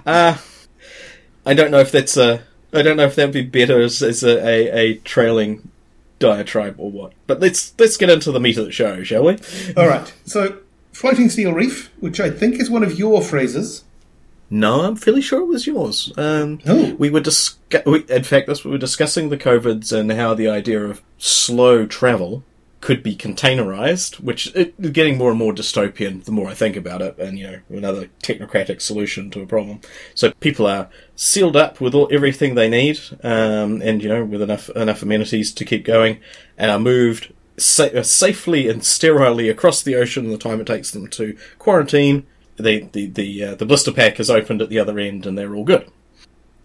uh, 0.07 0.39
I 1.45 1.55
don't 1.55 1.71
know 1.71 1.81
if 1.81 1.93
that's 1.93 2.17
a. 2.17 2.45
I 2.75 2.83
don't 2.83 2.97
know 2.97 3.05
if 3.07 3.15
that'd 3.15 3.33
be 3.33 3.43
better 3.43 3.81
as, 3.81 4.03
as 4.03 4.23
a, 4.23 4.39
a, 4.47 4.71
a 4.71 4.95
trailing 4.99 5.69
diatribe 6.19 6.75
or 6.79 6.91
what. 6.91 7.13
But 7.27 7.41
let's 7.41 7.73
let's 7.79 7.97
get 7.97 8.11
into 8.11 8.33
the 8.33 8.41
meat 8.41 8.57
of 8.59 8.65
the 8.67 8.73
show, 8.73 9.03
shall 9.03 9.25
we? 9.25 9.39
All 9.77 9.87
right. 9.89 10.13
So, 10.27 10.59
floating 10.93 11.29
steel 11.31 11.53
reef, 11.53 11.91
which 12.01 12.21
I 12.21 12.31
think 12.31 12.61
is 12.61 12.71
one 12.71 12.83
of 12.83 12.99
your 12.99 13.23
phrases. 13.23 13.85
No, 14.51 14.83
I'm 14.83 14.95
fairly 14.97 15.23
sure 15.23 15.41
it 15.41 15.47
was 15.47 15.67
yours. 15.67 16.13
Um, 16.17 16.61
Oh. 16.67 16.95
We 16.95 17.11
were 17.11 17.21
discuss- 17.21 17.85
we, 17.87 18.05
in 18.09 18.23
fact, 18.25 18.47
this 18.47 18.65
we 18.65 18.71
were 18.71 18.79
discussing 18.79 19.29
the 19.31 19.39
covids 19.39 19.91
and 19.93 20.13
how 20.13 20.35
the 20.35 20.49
idea 20.49 20.85
of 20.85 21.03
slow 21.19 21.87
travel 21.87 22.45
could 22.85 23.03
be 23.03 23.17
containerized, 23.17 24.21
which 24.21 24.49
is 24.49 24.91
getting 24.91 25.17
more 25.17 25.31
and 25.31 25.39
more 25.39 25.55
dystopian 25.55 26.23
the 26.25 26.31
more 26.31 26.49
I 26.49 26.55
think 26.55 26.77
about 26.77 27.01
it, 27.01 27.19
and 27.19 27.39
you 27.39 27.47
know, 27.47 27.61
another 27.71 28.11
technocratic 28.23 28.83
solution 28.83 29.31
to 29.31 29.41
a 29.41 29.47
problem. 29.47 29.81
So 30.15 30.33
people 30.33 30.67
are 30.67 30.91
sealed 31.17 31.57
up 31.57 31.81
with 31.81 31.95
all 31.95 32.11
everything 32.13 32.55
they 32.55 32.69
need, 32.69 33.01
um, 33.23 33.81
and 33.81 34.03
you 34.03 34.11
know, 34.11 34.23
with 34.23 34.43
enough 34.43 34.69
enough 34.69 35.03
amenities 35.03 35.51
to 35.55 35.65
keep 35.65 35.83
going, 35.83 36.21
and 36.59 36.71
are 36.71 36.79
moved 36.79 37.33
sa- 37.57 37.85
uh, 37.85 38.03
safely 38.03 38.69
and 38.69 38.85
sterilely 38.85 39.49
across 39.49 39.83
the 39.83 39.97
ocean 39.97 40.29
the 40.29 40.37
time 40.37 40.61
it 40.61 40.67
takes 40.67 40.91
them 40.91 41.09
to 41.09 41.39
quarantine. 41.59 42.27
The 42.57 42.87
the 42.93 43.07
the 43.07 43.45
uh, 43.45 43.55
the 43.55 43.65
blister 43.65 43.93
pack 43.93 44.21
is 44.21 44.29
opened 44.29 44.61
at 44.61 44.69
the 44.69 44.79
other 44.79 44.99
end, 44.99 45.25
and 45.25 45.39
they're 45.39 45.55
all 45.55 45.65
good. 45.65 45.91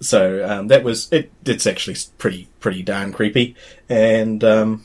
So 0.02 0.46
um, 0.46 0.68
that 0.68 0.84
was 0.84 1.08
it. 1.14 1.32
It's 1.46 1.66
actually 1.66 1.96
pretty 2.18 2.50
pretty 2.60 2.84
darn 2.84 3.14
creepy, 3.14 3.56
and 3.88 4.44
um, 4.44 4.84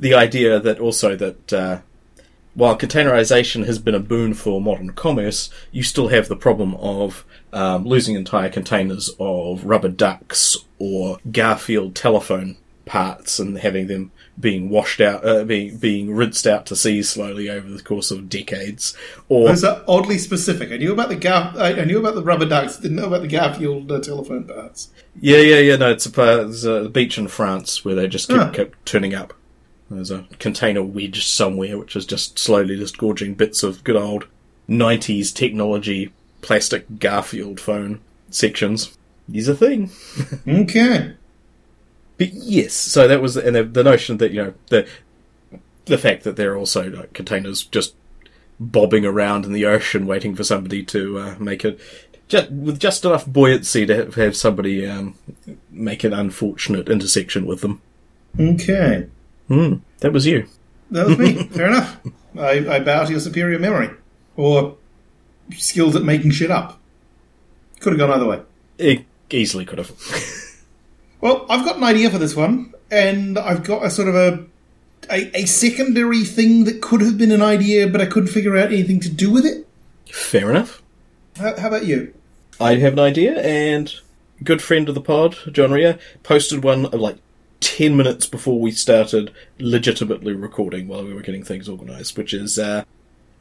the 0.00 0.14
idea 0.14 0.58
that 0.58 0.80
also 0.80 1.14
that 1.16 1.52
uh, 1.52 1.78
while 2.54 2.76
containerization 2.76 3.64
has 3.66 3.78
been 3.78 3.94
a 3.94 4.00
boon 4.00 4.34
for 4.34 4.60
modern 4.60 4.90
commerce, 4.92 5.50
you 5.70 5.82
still 5.82 6.08
have 6.08 6.26
the 6.28 6.36
problem 6.36 6.74
of 6.76 7.24
um, 7.52 7.84
losing 7.84 8.16
entire 8.16 8.48
containers 8.48 9.10
of 9.20 9.64
rubber 9.64 9.88
ducks 9.88 10.56
or 10.78 11.18
Garfield 11.30 11.94
telephone 11.94 12.56
parts 12.86 13.38
and 13.38 13.58
having 13.58 13.86
them 13.86 14.10
being 14.38 14.68
washed 14.70 15.00
out, 15.00 15.24
uh, 15.24 15.44
being 15.44 15.76
being 15.76 16.12
rinsed 16.12 16.46
out 16.46 16.66
to 16.66 16.74
sea 16.74 17.02
slowly 17.02 17.48
over 17.48 17.68
the 17.68 17.82
course 17.82 18.10
of 18.10 18.28
decades, 18.28 18.96
or 19.28 19.48
Those 19.48 19.62
are 19.64 19.84
oddly 19.86 20.18
specific. 20.18 20.72
I 20.72 20.78
knew 20.78 20.92
about 20.92 21.10
the 21.10 21.16
Gar- 21.16 21.52
I 21.56 21.84
knew 21.84 21.98
about 22.00 22.14
the 22.16 22.22
rubber 22.22 22.46
ducks. 22.46 22.78
Didn't 22.78 22.96
know 22.96 23.06
about 23.06 23.20
the 23.22 23.28
Garfield 23.28 23.92
uh, 23.92 24.00
telephone 24.00 24.44
parts. 24.44 24.88
Yeah, 25.20 25.38
yeah, 25.38 25.58
yeah. 25.58 25.76
No, 25.76 25.90
it's 25.90 26.06
a, 26.06 26.10
there's 26.10 26.64
a 26.64 26.88
beach 26.88 27.18
in 27.18 27.28
France 27.28 27.84
where 27.84 27.94
they 27.94 28.08
just 28.08 28.28
keep, 28.28 28.38
Ah. 28.38 28.50
kept 28.50 28.84
turning 28.86 29.14
up. 29.14 29.34
There's 29.90 30.10
a 30.10 30.26
container 30.38 30.82
wedge 30.82 31.26
somewhere 31.26 31.76
which 31.76 31.96
is 31.96 32.06
just 32.06 32.38
slowly 32.38 32.76
disgorging 32.76 33.34
bits 33.34 33.62
of 33.62 33.82
good 33.82 33.96
old 33.96 34.26
90s 34.68 35.34
technology 35.34 36.12
plastic 36.42 36.98
Garfield 36.98 37.60
phone 37.60 38.00
sections. 38.30 38.96
Is 39.32 39.48
a 39.48 39.54
thing. 39.54 39.90
Okay. 40.48 41.14
But 42.18 42.34
yes, 42.34 42.74
so 42.74 43.08
that 43.08 43.22
was 43.22 43.36
and 43.36 43.56
the, 43.56 43.64
the 43.64 43.82
notion 43.82 44.18
that 44.18 44.32
you 44.32 44.42
know 44.42 44.54
the 44.68 44.86
the 45.86 45.96
fact 45.96 46.24
that 46.24 46.36
there 46.36 46.52
are 46.52 46.56
also 46.56 46.90
like 46.90 47.14
containers 47.14 47.62
just 47.62 47.94
bobbing 48.58 49.06
around 49.06 49.46
in 49.46 49.52
the 49.52 49.64
ocean 49.64 50.06
waiting 50.06 50.34
for 50.34 50.44
somebody 50.44 50.82
to 50.84 51.18
uh, 51.18 51.34
make 51.38 51.64
it 51.64 51.80
just, 52.28 52.50
with 52.50 52.78
just 52.78 53.04
enough 53.06 53.26
buoyancy 53.26 53.86
to 53.86 53.96
have, 53.96 54.14
have 54.16 54.36
somebody 54.36 54.86
um, 54.86 55.14
make 55.70 56.04
an 56.04 56.12
unfortunate 56.12 56.90
intersection 56.90 57.46
with 57.46 57.62
them. 57.62 57.80
Okay. 58.38 59.06
Hmm, 59.50 59.74
that 59.98 60.12
was 60.12 60.26
you. 60.26 60.46
That 60.92 61.08
was 61.08 61.18
me. 61.18 61.44
Fair 61.50 61.66
enough. 61.66 61.98
I, 62.38 62.76
I 62.76 62.80
bow 62.80 63.04
to 63.04 63.10
your 63.10 63.20
superior 63.20 63.58
memory. 63.58 63.90
Or 64.36 64.76
skills 65.56 65.96
at 65.96 66.04
making 66.04 66.30
shit 66.30 66.50
up. 66.50 66.78
Could 67.80 67.94
have 67.94 67.98
gone 67.98 68.12
either 68.12 68.26
way. 68.26 68.42
It 68.78 69.04
easily 69.30 69.64
could 69.64 69.78
have. 69.78 69.90
Well, 71.20 71.44
I've 71.50 71.66
got 71.66 71.76
an 71.76 71.84
idea 71.84 72.08
for 72.08 72.16
this 72.16 72.34
one, 72.34 72.72
and 72.90 73.38
I've 73.38 73.62
got 73.62 73.84
a 73.84 73.90
sort 73.90 74.08
of 74.08 74.14
a, 74.14 74.46
a 75.10 75.40
a 75.40 75.44
secondary 75.44 76.24
thing 76.24 76.64
that 76.64 76.80
could 76.80 77.02
have 77.02 77.18
been 77.18 77.30
an 77.30 77.42
idea, 77.42 77.86
but 77.88 78.00
I 78.00 78.06
couldn't 78.06 78.30
figure 78.30 78.56
out 78.56 78.72
anything 78.72 79.00
to 79.00 79.10
do 79.10 79.30
with 79.30 79.44
it. 79.44 79.68
Fair 80.10 80.48
enough. 80.50 80.82
How, 81.36 81.60
how 81.60 81.68
about 81.68 81.84
you? 81.84 82.14
I 82.58 82.76
have 82.76 82.94
an 82.94 83.00
idea, 83.00 83.38
and 83.42 83.94
good 84.42 84.62
friend 84.62 84.88
of 84.88 84.94
the 84.94 85.02
pod, 85.02 85.36
John 85.52 85.72
Ria, 85.72 85.98
posted 86.22 86.64
one 86.64 86.84
like 86.84 87.16
10 87.76 87.96
minutes 87.96 88.26
before 88.26 88.58
we 88.58 88.72
started 88.72 89.32
legitimately 89.60 90.32
recording 90.32 90.88
while 90.88 91.04
we 91.04 91.14
were 91.14 91.22
getting 91.22 91.44
things 91.44 91.68
organised, 91.68 92.18
which 92.18 92.34
is 92.34 92.58
uh, 92.58 92.82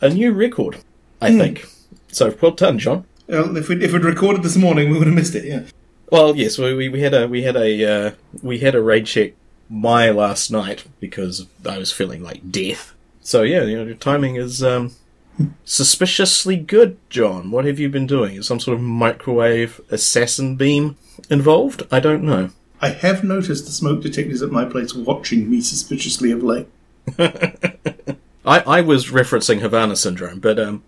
a 0.01 0.09
new 0.09 0.31
record, 0.31 0.77
I 1.19 1.35
think. 1.35 1.65
So, 2.09 2.35
well 2.39 2.51
done, 2.51 2.77
John. 2.77 3.05
Well, 3.27 3.57
if 3.57 3.69
we 3.69 3.83
if 3.83 3.91
we'd 3.91 4.03
recorded 4.03 4.43
this 4.43 4.55
morning, 4.55 4.91
we 4.91 4.99
would 4.99 5.07
have 5.07 5.15
missed 5.15 5.33
it. 5.33 5.45
Yeah. 5.45 5.63
Well, 6.11 6.35
yes, 6.35 6.59
we, 6.59 6.75
we, 6.75 6.89
we 6.89 7.01
had 7.01 7.13
a 7.15 7.27
we 7.27 7.41
had 7.41 7.55
a 7.55 7.85
uh, 7.85 8.11
we 8.43 8.59
had 8.59 8.75
a 8.75 8.81
raid 8.81 9.07
check 9.07 9.33
my 9.67 10.11
last 10.11 10.51
night 10.51 10.85
because 10.99 11.47
I 11.67 11.79
was 11.79 11.91
feeling 11.91 12.21
like 12.21 12.51
death. 12.51 12.93
So 13.21 13.41
yeah, 13.41 13.63
you 13.63 13.77
know, 13.77 13.83
your 13.83 13.95
timing 13.95 14.35
is 14.35 14.63
um, 14.63 14.91
suspiciously 15.65 16.55
good, 16.55 16.97
John. 17.09 17.49
What 17.49 17.65
have 17.65 17.79
you 17.79 17.89
been 17.89 18.07
doing? 18.07 18.35
Is 18.35 18.47
some 18.47 18.59
sort 18.59 18.77
of 18.77 18.83
microwave 18.83 19.81
assassin 19.89 20.55
beam 20.55 20.97
involved? 21.31 21.81
I 21.91 21.99
don't 21.99 22.23
know. 22.23 22.51
I 22.81 22.89
have 22.89 23.23
noticed 23.23 23.65
the 23.65 23.71
smoke 23.71 24.01
detectors 24.01 24.41
at 24.41 24.51
my 24.51 24.65
place 24.65 24.93
watching 24.93 25.49
me 25.49 25.61
suspiciously 25.61 26.31
of 26.31 26.43
late. 26.43 26.67
I, 27.19 28.59
I 28.59 28.81
was 28.81 29.07
referencing 29.07 29.59
Havana 29.59 29.95
syndrome, 29.95 30.39
but 30.39 30.59
um, 30.59 30.83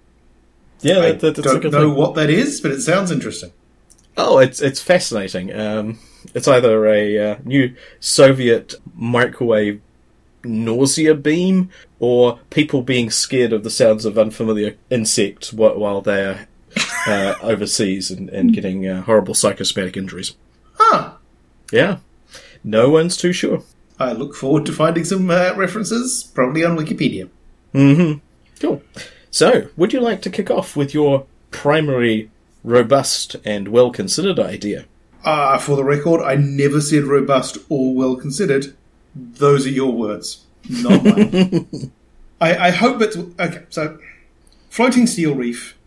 yeah, 0.82 1.00
I 1.00 1.12
that, 1.12 1.20
that, 1.20 1.36
that's 1.36 1.40
a 1.40 1.52
don't 1.52 1.62
good 1.62 1.72
know 1.72 1.90
thing. 1.90 1.98
what 1.98 2.16
that 2.16 2.30
is, 2.30 2.62
but 2.62 2.72
it 2.72 2.82
sounds 2.82 3.12
interesting. 3.12 3.52
Oh, 4.18 4.40
it's 4.40 4.62
it's 4.62 4.82
fascinating. 4.82 5.54
Um, 5.54 6.00
it's 6.34 6.48
either 6.48 6.86
a 6.86 7.32
uh, 7.32 7.38
new 7.44 7.76
Soviet 8.00 8.76
microwave 8.96 9.82
nausea 10.44 11.14
beam 11.14 11.70
or 12.00 12.40
people 12.50 12.82
being 12.82 13.10
scared 13.10 13.54
of 13.54 13.64
the 13.64 13.70
sounds 13.70 14.06
of 14.06 14.18
unfamiliar 14.18 14.76
insects 14.90 15.54
while, 15.54 15.78
while 15.78 16.02
they're 16.02 16.48
uh, 17.08 17.36
overseas 17.42 18.10
and, 18.12 18.30
and 18.30 18.54
getting 18.54 18.88
uh, 18.88 19.02
horrible 19.04 19.34
psychosomatic 19.34 19.98
injuries. 19.98 20.36
Huh. 20.76 21.14
Yeah, 21.72 21.98
no 22.64 22.90
one's 22.90 23.18
too 23.18 23.34
sure. 23.34 23.64
I 24.00 24.14
look 24.14 24.36
forward 24.36 24.66
to 24.66 24.74
finding 24.74 25.06
some 25.06 25.30
uh, 25.30 25.54
references, 25.56 26.24
probably 26.24 26.64
on 26.64 26.76
Wikipedia. 26.78 27.30
Mm-hmm. 27.74 28.20
Cool. 28.60 28.82
So, 29.30 29.70
would 29.78 29.94
you 29.94 30.02
like 30.02 30.22
to 30.24 30.30
kick 30.30 30.50
off 30.50 30.76
with 30.76 30.94
your 30.94 31.26
primary, 31.52 32.30
robust, 32.64 33.36
and 33.46 33.68
well 33.68 33.92
considered 33.92 34.40
idea? 34.40 34.86
Ah, 35.24 35.58
for 35.58 35.76
the 35.76 35.84
record, 35.84 36.22
I 36.22 36.36
never 36.36 36.82
said 36.82 37.04
robust 37.04 37.58
or 37.70 37.94
well 37.94 38.16
considered. 38.16 38.74
Those 39.16 39.66
are 39.68 39.72
your 39.72 39.92
words, 39.92 40.46
not 40.70 41.04
mine. 41.04 41.92
I, 42.42 42.68
I 42.68 42.72
hope 42.72 43.02
it's 43.02 43.18
okay. 43.18 43.64
So, 43.70 44.00
floating 44.70 45.06
steel 45.06 45.36
reef. 45.36 45.78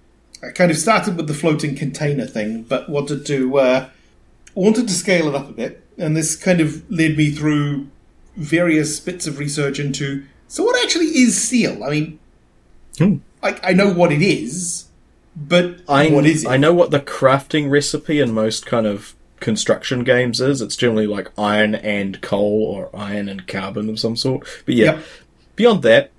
I 0.43 0.51
kind 0.51 0.71
of 0.71 0.77
started 0.77 1.17
with 1.17 1.27
the 1.27 1.35
floating 1.35 1.75
container 1.75 2.27
thing, 2.27 2.63
but 2.63 2.89
wanted 2.89 3.27
to 3.27 3.59
uh, 3.59 3.89
wanted 4.55 4.89
to 4.89 4.95
scale 4.95 5.29
it 5.29 5.35
up 5.35 5.49
a 5.49 5.53
bit, 5.53 5.83
and 5.99 6.17
this 6.17 6.37
kind 6.37 6.61
of 6.61 6.89
led 6.91 7.17
me 7.17 7.31
through 7.31 7.89
various 8.37 8.99
bits 9.01 9.27
of 9.27 9.39
research 9.39 9.79
into 9.79 10.25
so 10.49 10.65
what 10.65 10.83
actually 10.85 11.07
is 11.07 11.41
steel. 11.41 11.83
I 11.85 11.91
mean, 11.91 12.19
Hmm. 12.99 13.17
like 13.43 13.61
I 13.65 13.73
know 13.73 13.93
what 13.93 14.13
it 14.13 14.23
is, 14.23 14.87
but 15.37 15.81
I, 15.89 16.09
what 16.09 16.27
is 16.27 16.45
it? 16.45 16.49
I 16.49 16.57
know 16.57 16.73
what 16.75 16.91
the 16.91 17.01
crafting 17.01 17.71
recipe 17.71 18.21
in 18.21 18.33
most 18.33 18.67
kind 18.67 18.87
of 18.87 19.15
construction 19.41 20.05
games 20.05 20.41
is. 20.41 20.61
It's 20.63 20.77
generally 20.77 21.07
like 21.07 21.31
iron 21.37 21.75
and 21.75 22.21
coal 22.21 22.63
or 22.65 22.91
iron 22.95 23.29
and 23.29 23.47
carbon 23.47 23.89
of 23.89 23.99
some 23.99 24.17
sort. 24.17 24.47
But 24.65 24.75
yeah, 24.75 24.85
Yep. 24.95 25.05
beyond 25.57 25.83
that, 25.83 26.11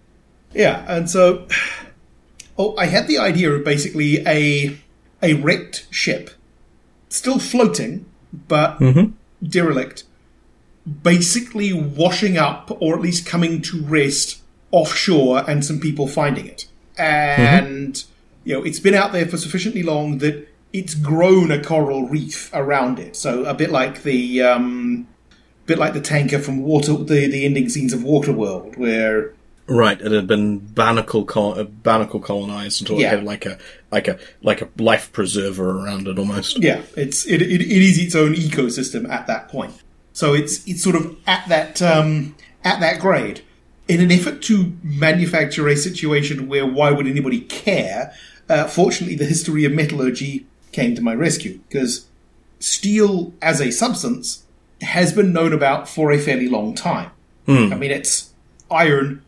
Yeah, 0.53 0.85
and 0.87 1.09
so, 1.09 1.47
oh, 2.57 2.75
I 2.77 2.85
had 2.87 3.07
the 3.07 3.17
idea 3.17 3.51
of 3.51 3.63
basically 3.63 4.25
a 4.27 4.77
a 5.23 5.33
wrecked 5.35 5.87
ship, 5.89 6.29
still 7.09 7.39
floating, 7.39 8.05
but 8.47 8.79
derelict, 9.43 10.03
basically 11.03 11.73
washing 11.73 12.37
up 12.37 12.75
or 12.79 12.95
at 12.95 13.01
least 13.01 13.25
coming 13.25 13.61
to 13.63 13.81
rest 13.83 14.41
offshore, 14.71 15.49
and 15.49 15.63
some 15.63 15.79
people 15.79 16.07
finding 16.07 16.45
it, 16.45 16.67
and 16.97 18.03
you 18.43 18.53
know 18.53 18.63
it's 18.63 18.79
been 18.79 18.95
out 18.95 19.11
there 19.11 19.25
for 19.25 19.37
sufficiently 19.37 19.83
long 19.83 20.19
that 20.19 20.47
it's 20.73 20.93
grown 20.93 21.51
a 21.51 21.63
coral 21.63 22.07
reef 22.07 22.49
around 22.53 22.99
it. 22.99 23.15
So 23.15 23.45
a 23.45 23.53
bit 23.53 23.71
like 23.71 24.03
the 24.03 24.41
um, 24.41 25.07
bit 25.65 25.77
like 25.77 25.93
the 25.93 26.01
tanker 26.01 26.39
from 26.39 26.61
Water, 26.61 26.93
the 26.93 27.27
the 27.27 27.45
ending 27.45 27.69
scenes 27.69 27.93
of 27.93 28.01
Waterworld, 28.01 28.77
where 28.77 29.33
right, 29.67 29.99
it 29.99 30.11
had 30.11 30.27
been 30.27 30.59
barnacle 30.59 31.25
col- 31.25 31.59
uh, 31.59 31.63
barnacle 31.63 32.19
colonized 32.19 32.81
until 32.81 32.99
Yeah. 32.99 33.07
it 33.07 33.15
had 33.17 33.23
like 33.23 33.45
a 33.45 33.57
like 33.91 34.07
a 34.07 34.19
like 34.41 34.61
a 34.61 34.69
life 34.77 35.11
preserver 35.11 35.69
around 35.83 36.07
it 36.07 36.17
almost. 36.19 36.61
Yeah, 36.61 36.81
it's 36.95 37.25
it, 37.25 37.41
it, 37.41 37.61
it 37.61 37.81
is 37.81 37.97
its 37.97 38.15
own 38.15 38.33
ecosystem 38.35 39.09
at 39.09 39.27
that 39.27 39.49
point. 39.49 39.73
So 40.13 40.33
it's 40.33 40.65
it's 40.67 40.81
sort 40.83 40.95
of 40.95 41.15
at 41.27 41.47
that 41.49 41.81
um, 41.81 42.35
at 42.63 42.79
that 42.79 42.99
grade. 42.99 43.41
In 43.87 44.01
an 44.01 44.11
effort 44.11 44.41
to 44.43 44.73
manufacture 44.81 45.67
a 45.67 45.75
situation 45.75 46.47
where 46.47 46.65
why 46.65 46.89
would 46.91 47.05
anybody 47.05 47.41
care? 47.41 48.13
Uh, 48.49 48.65
fortunately, 48.67 49.15
the 49.15 49.25
history 49.25 49.63
of 49.65 49.73
metallurgy 49.73 50.45
came 50.71 50.95
to 50.95 51.01
my 51.01 51.13
rescue 51.13 51.59
because 51.69 52.05
steel 52.59 53.33
as 53.41 53.61
a 53.61 53.71
substance 53.71 54.43
has 54.81 55.13
been 55.13 55.31
known 55.33 55.53
about 55.53 55.87
for 55.87 56.11
a 56.11 56.17
fairly 56.19 56.47
long 56.49 56.73
time. 56.75 57.11
I 57.47 57.75
mean, 57.75 57.91
it's 57.91 58.31
iron 58.71 59.21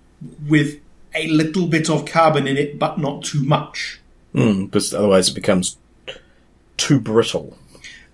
with 0.48 0.80
a 1.16 1.28
little 1.28 1.68
bit 1.68 1.90
of 1.90 2.06
carbon 2.06 2.48
in 2.48 2.58
it, 2.58 2.78
but 2.78 2.98
not 2.98 3.24
too 3.24 3.44
much. 3.44 4.00
because 4.34 4.94
otherwise 4.94 5.30
it 5.30 5.34
becomes 5.36 5.78
too 6.78 7.00
brittle. 7.00 7.58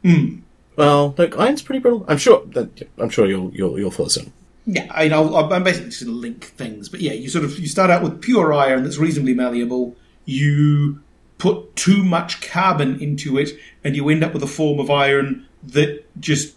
Hmm. 0.03 0.39
Well, 0.75 1.13
look, 1.17 1.37
iron's 1.37 1.61
pretty 1.61 1.79
brittle. 1.79 2.05
I'm 2.07 2.17
sure 2.17 2.43
that 2.47 2.87
I'm 2.97 3.09
sure 3.09 3.27
you'll 3.27 3.51
you'll 3.53 3.77
you'll 3.79 3.91
follow 3.91 4.09
soon. 4.09 4.33
Yeah, 4.65 4.87
I 4.91 5.07
know. 5.09 5.35
I'm 5.35 5.63
basically 5.63 5.89
just 5.89 6.03
going 6.05 6.15
to 6.15 6.19
link 6.19 6.45
things, 6.45 6.87
but 6.89 7.01
yeah, 7.01 7.11
you 7.11 7.29
sort 7.29 7.43
of 7.45 7.59
you 7.59 7.67
start 7.67 7.89
out 7.89 8.01
with 8.01 8.21
pure 8.21 8.53
iron 8.53 8.83
that's 8.83 8.97
reasonably 8.97 9.33
malleable. 9.33 9.95
You 10.25 11.01
put 11.37 11.75
too 11.75 12.03
much 12.03 12.41
carbon 12.41 12.99
into 13.01 13.37
it, 13.37 13.51
and 13.83 13.95
you 13.95 14.07
end 14.09 14.23
up 14.23 14.33
with 14.33 14.41
a 14.43 14.47
form 14.47 14.79
of 14.79 14.89
iron 14.89 15.45
that 15.63 16.05
just 16.19 16.55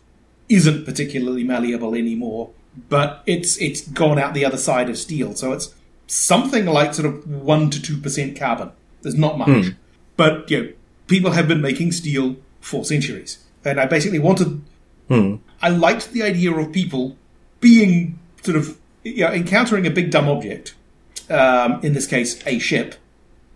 isn't 0.48 0.84
particularly 0.84 1.42
malleable 1.42 1.94
anymore. 1.94 2.50
But 2.88 3.22
it's 3.26 3.56
it's 3.58 3.80
gone 3.88 4.18
out 4.18 4.34
the 4.34 4.44
other 4.44 4.58
side 4.58 4.90
of 4.90 4.98
steel, 4.98 5.34
so 5.34 5.52
it's 5.52 5.74
something 6.06 6.66
like 6.66 6.94
sort 6.94 7.06
of 7.06 7.26
one 7.28 7.70
to 7.70 7.80
two 7.80 7.96
percent 7.98 8.38
carbon. 8.38 8.70
There's 9.02 9.14
not 9.16 9.38
much, 9.38 9.48
but 10.16 10.50
you 10.50 10.62
know, 10.62 10.72
people 11.06 11.30
have 11.32 11.48
been 11.48 11.60
making 11.62 11.92
steel 11.92 12.36
for 12.60 12.84
centuries, 12.84 13.38
and 13.64 13.80
I 13.80 13.86
basically 13.86 14.18
wanted 14.18 14.60
I 15.62 15.68
liked 15.70 16.12
the 16.12 16.22
idea 16.22 16.52
of 16.52 16.72
people 16.72 17.16
being 17.60 18.18
sort 18.42 18.56
of 18.56 18.76
you 19.04 19.20
know, 19.24 19.32
encountering 19.32 19.86
a 19.86 19.90
big 19.90 20.10
dumb 20.10 20.28
object, 20.28 20.74
um, 21.30 21.80
in 21.82 21.92
this 21.94 22.06
case 22.06 22.42
a 22.46 22.58
ship, 22.58 22.96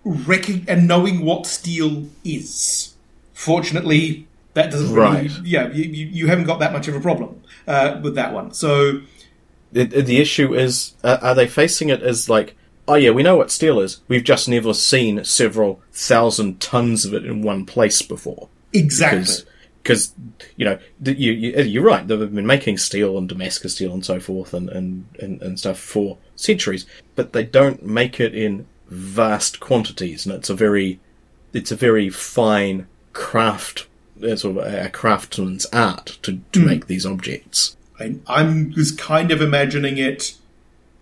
recog- 0.06 0.64
and 0.68 0.88
knowing 0.88 1.24
what 1.24 1.46
steel 1.46 2.06
is. 2.24 2.94
Fortunately, 3.34 4.26
that 4.54 4.70
doesn't 4.70 4.94
really, 4.94 5.28
Right. 5.28 5.30
yeah, 5.44 5.70
you, 5.72 5.84
you, 5.84 6.26
haven't 6.26 6.44
got 6.46 6.58
that 6.60 6.72
much 6.72 6.88
of 6.88 6.94
a 6.96 7.00
problem 7.00 7.40
uh, 7.66 8.00
with 8.02 8.14
that 8.16 8.32
one. 8.32 8.52
So 8.52 9.00
The, 9.72 9.84
the 9.84 10.18
issue 10.18 10.54
is, 10.54 10.94
uh, 11.04 11.18
are 11.22 11.34
they 11.34 11.46
facing 11.46 11.88
it 11.88 12.02
as 12.02 12.28
like, 12.28 12.56
oh 12.88 12.94
yeah, 12.94 13.10
we 13.10 13.22
know 13.22 13.36
what 13.36 13.50
steel 13.52 13.78
is. 13.78 14.00
We've 14.08 14.24
just 14.24 14.48
never 14.48 14.74
seen 14.74 15.24
several 15.24 15.80
thousand 15.92 16.60
tons 16.60 17.04
of 17.04 17.14
it 17.14 17.24
in 17.24 17.42
one 17.42 17.64
place 17.64 18.02
before. 18.02 18.48
exactly, 18.72 19.46
Because 19.82 20.12
you 20.56 20.64
know 20.64 20.78
you, 21.04 21.32
you 21.32 21.62
you're 21.62 21.84
right. 21.84 22.06
They've 22.06 22.34
been 22.34 22.46
making 22.46 22.78
steel 22.78 23.16
and 23.16 23.28
Damascus 23.28 23.74
steel 23.76 23.92
and 23.92 24.04
so 24.04 24.18
forth 24.18 24.52
and, 24.52 24.68
and, 24.70 25.06
and, 25.20 25.40
and 25.40 25.58
stuff 25.60 25.78
for 25.78 26.18
centuries, 26.34 26.84
but 27.14 27.32
they 27.32 27.44
don't 27.44 27.84
make 27.86 28.18
it 28.18 28.34
in 28.34 28.66
vast 28.88 29.60
quantities, 29.60 30.26
and 30.26 30.34
it's 30.34 30.50
a 30.50 30.54
very 30.54 30.98
it's 31.52 31.70
a 31.70 31.76
very 31.76 32.10
fine 32.10 32.88
craft, 33.12 33.82
uh, 33.82 33.89
sort 34.36 34.56
of 34.56 34.72
a, 34.72 34.88
craftsman's 34.90 35.66
art 35.66 36.18
to 36.22 36.40
to 36.52 36.60
make 36.60 36.86
these 36.86 37.06
objects. 37.06 37.76
I, 37.98 38.16
I'm 38.26 38.72
just 38.72 38.98
kind 38.98 39.30
of 39.30 39.40
imagining 39.40 39.98
it. 39.98 40.34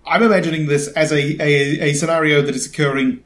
I'm 0.06 0.22
imagining 0.22 0.66
this 0.66 0.88
as 0.88 1.12
a, 1.12 1.40
a, 1.42 1.90
a 1.90 1.92
scenario 1.94 2.42
that 2.42 2.54
is 2.54 2.66
occurring. 2.66 3.22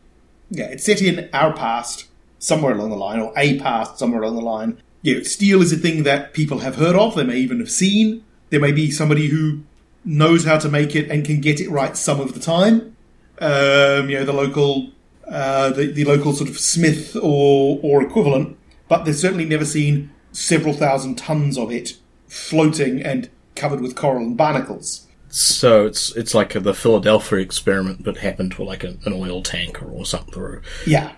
Yeah, 0.50 0.66
it's 0.66 0.84
set 0.84 1.00
in 1.00 1.30
our 1.32 1.54
past, 1.54 2.06
somewhere 2.38 2.74
along 2.74 2.90
the 2.90 2.96
line, 2.96 3.20
or 3.20 3.32
a 3.36 3.58
past 3.58 3.98
somewhere 3.98 4.22
along 4.22 4.36
the 4.36 4.42
line. 4.42 4.82
You 5.02 5.16
know, 5.16 5.22
steel 5.22 5.62
is 5.62 5.72
a 5.72 5.76
thing 5.76 6.02
that 6.02 6.32
people 6.32 6.58
have 6.60 6.76
heard 6.76 6.96
of. 6.96 7.14
They 7.14 7.24
may 7.24 7.36
even 7.36 7.58
have 7.60 7.70
seen. 7.70 8.24
There 8.50 8.60
may 8.60 8.72
be 8.72 8.90
somebody 8.90 9.28
who 9.28 9.62
knows 10.04 10.44
how 10.44 10.58
to 10.58 10.68
make 10.68 10.94
it 10.94 11.10
and 11.10 11.24
can 11.24 11.40
get 11.40 11.60
it 11.60 11.70
right 11.70 11.96
some 11.96 12.20
of 12.20 12.34
the 12.34 12.40
time. 12.40 12.96
Um, 13.38 14.10
you 14.10 14.18
know, 14.18 14.24
the 14.24 14.32
local, 14.32 14.90
uh, 15.26 15.70
the, 15.70 15.86
the 15.86 16.04
local 16.04 16.32
sort 16.32 16.50
of 16.50 16.58
smith 16.58 17.16
or 17.16 17.80
or 17.82 18.02
equivalent, 18.02 18.56
but 18.92 19.06
they've 19.06 19.16
certainly 19.16 19.46
never 19.46 19.64
seen 19.64 20.10
several 20.32 20.74
thousand 20.74 21.16
tons 21.16 21.56
of 21.56 21.72
it 21.72 21.96
floating 22.28 23.00
and 23.02 23.30
covered 23.56 23.80
with 23.80 23.96
coral 23.96 24.22
and 24.26 24.36
barnacles. 24.36 25.06
So 25.30 25.86
it's 25.86 26.14
it's 26.14 26.34
like 26.34 26.52
the 26.52 26.74
Philadelphia 26.74 27.38
experiment, 27.38 28.04
but 28.04 28.18
happened 28.18 28.52
to 28.52 28.62
like 28.64 28.84
an, 28.84 29.00
an 29.06 29.14
oil 29.14 29.42
tanker 29.42 29.86
or 29.86 30.04
something, 30.04 30.38
or 30.38 30.60
Yeah. 30.86 31.12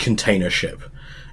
container 0.00 0.50
ship. 0.50 0.82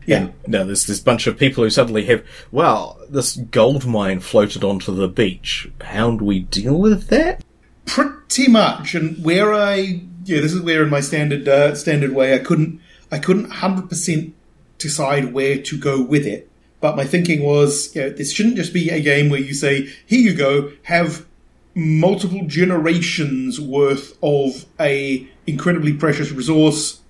Yeah. 0.05 0.17
And 0.17 0.33
now 0.47 0.65
there's 0.65 0.85
this 0.85 0.99
bunch 0.99 1.25
of 1.25 1.39
people 1.39 1.63
who 1.63 1.71
suddenly 1.71 2.05
have, 2.05 2.23
well, 2.51 2.99
this 3.09 3.35
gold 3.35 3.87
mine 3.87 4.19
floated 4.19 4.63
onto 4.63 4.93
the 4.93 5.07
beach. 5.07 5.67
How 5.81 6.11
do 6.11 6.23
we 6.23 6.41
deal 6.41 6.77
with 6.79 7.07
that? 7.07 7.43
pretty 7.87 8.47
much 8.49 8.93
and 8.93 9.23
where 9.23 9.53
i 9.53 10.01
yeah 10.25 10.41
this 10.41 10.51
is 10.53 10.61
where 10.61 10.83
in 10.83 10.89
my 10.89 10.99
standard 10.99 11.47
uh, 11.47 11.73
standard 11.73 12.11
way 12.11 12.33
i 12.35 12.37
couldn't 12.37 12.81
i 13.13 13.17
couldn't 13.17 13.49
100% 13.49 14.33
decide 14.77 15.33
where 15.33 15.61
to 15.61 15.77
go 15.77 16.01
with 16.01 16.25
it. 16.25 16.49
But 16.79 16.95
my 16.95 17.05
thinking 17.05 17.43
was 17.43 17.95
you 17.95 18.03
know, 18.03 18.09
this 18.09 18.31
shouldn't 18.31 18.55
just 18.55 18.73
be 18.73 18.89
a 18.89 19.01
game 19.01 19.29
where 19.29 19.39
you 19.39 19.53
say 19.53 19.89
here 20.05 20.19
you 20.19 20.35
go 20.35 20.71
have 20.83 21.25
multiple 21.73 22.45
generations 22.45 23.59
worth 23.59 24.17
of 24.23 24.65
a 24.79 25.27
incredibly 25.45 25.93
precious 25.93 26.31
resource. 26.31 27.01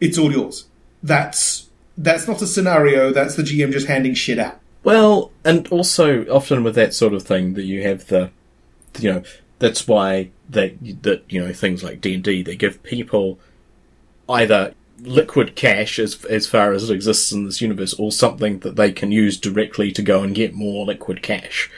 It's 0.00 0.18
all 0.18 0.32
yours. 0.32 0.66
That's 1.02 1.68
that's 1.98 2.28
not 2.28 2.42
a 2.42 2.46
scenario 2.46 3.10
that's 3.10 3.36
the 3.36 3.42
gm 3.42 3.72
just 3.72 3.86
handing 3.86 4.12
shit 4.12 4.38
out. 4.38 4.60
Well, 4.84 5.32
and 5.44 5.66
also 5.68 6.24
often 6.26 6.62
with 6.62 6.74
that 6.76 6.94
sort 6.94 7.14
of 7.14 7.22
thing 7.22 7.54
that 7.54 7.64
you 7.64 7.82
have 7.82 8.06
the, 8.06 8.30
you 9.00 9.12
know, 9.12 9.22
that's 9.58 9.88
why 9.88 10.30
they 10.48 10.76
that 11.02 11.24
you 11.28 11.44
know 11.44 11.52
things 11.52 11.82
like 11.82 12.00
D 12.00 12.14
and 12.14 12.22
D 12.22 12.42
they 12.42 12.54
give 12.54 12.82
people 12.82 13.38
either 14.28 14.74
liquid 15.00 15.54
cash 15.56 15.98
as 15.98 16.24
as 16.26 16.46
far 16.46 16.72
as 16.72 16.88
it 16.88 16.94
exists 16.94 17.32
in 17.32 17.44
this 17.44 17.60
universe, 17.60 17.94
or 17.94 18.10
something 18.12 18.60
that 18.60 18.76
they 18.76 18.92
can 18.92 19.12
use 19.12 19.38
directly 19.38 19.92
to 19.92 20.02
go 20.02 20.22
and 20.22 20.34
get 20.34 20.54
more 20.54 20.86
liquid 20.86 21.22
cash. 21.22 21.70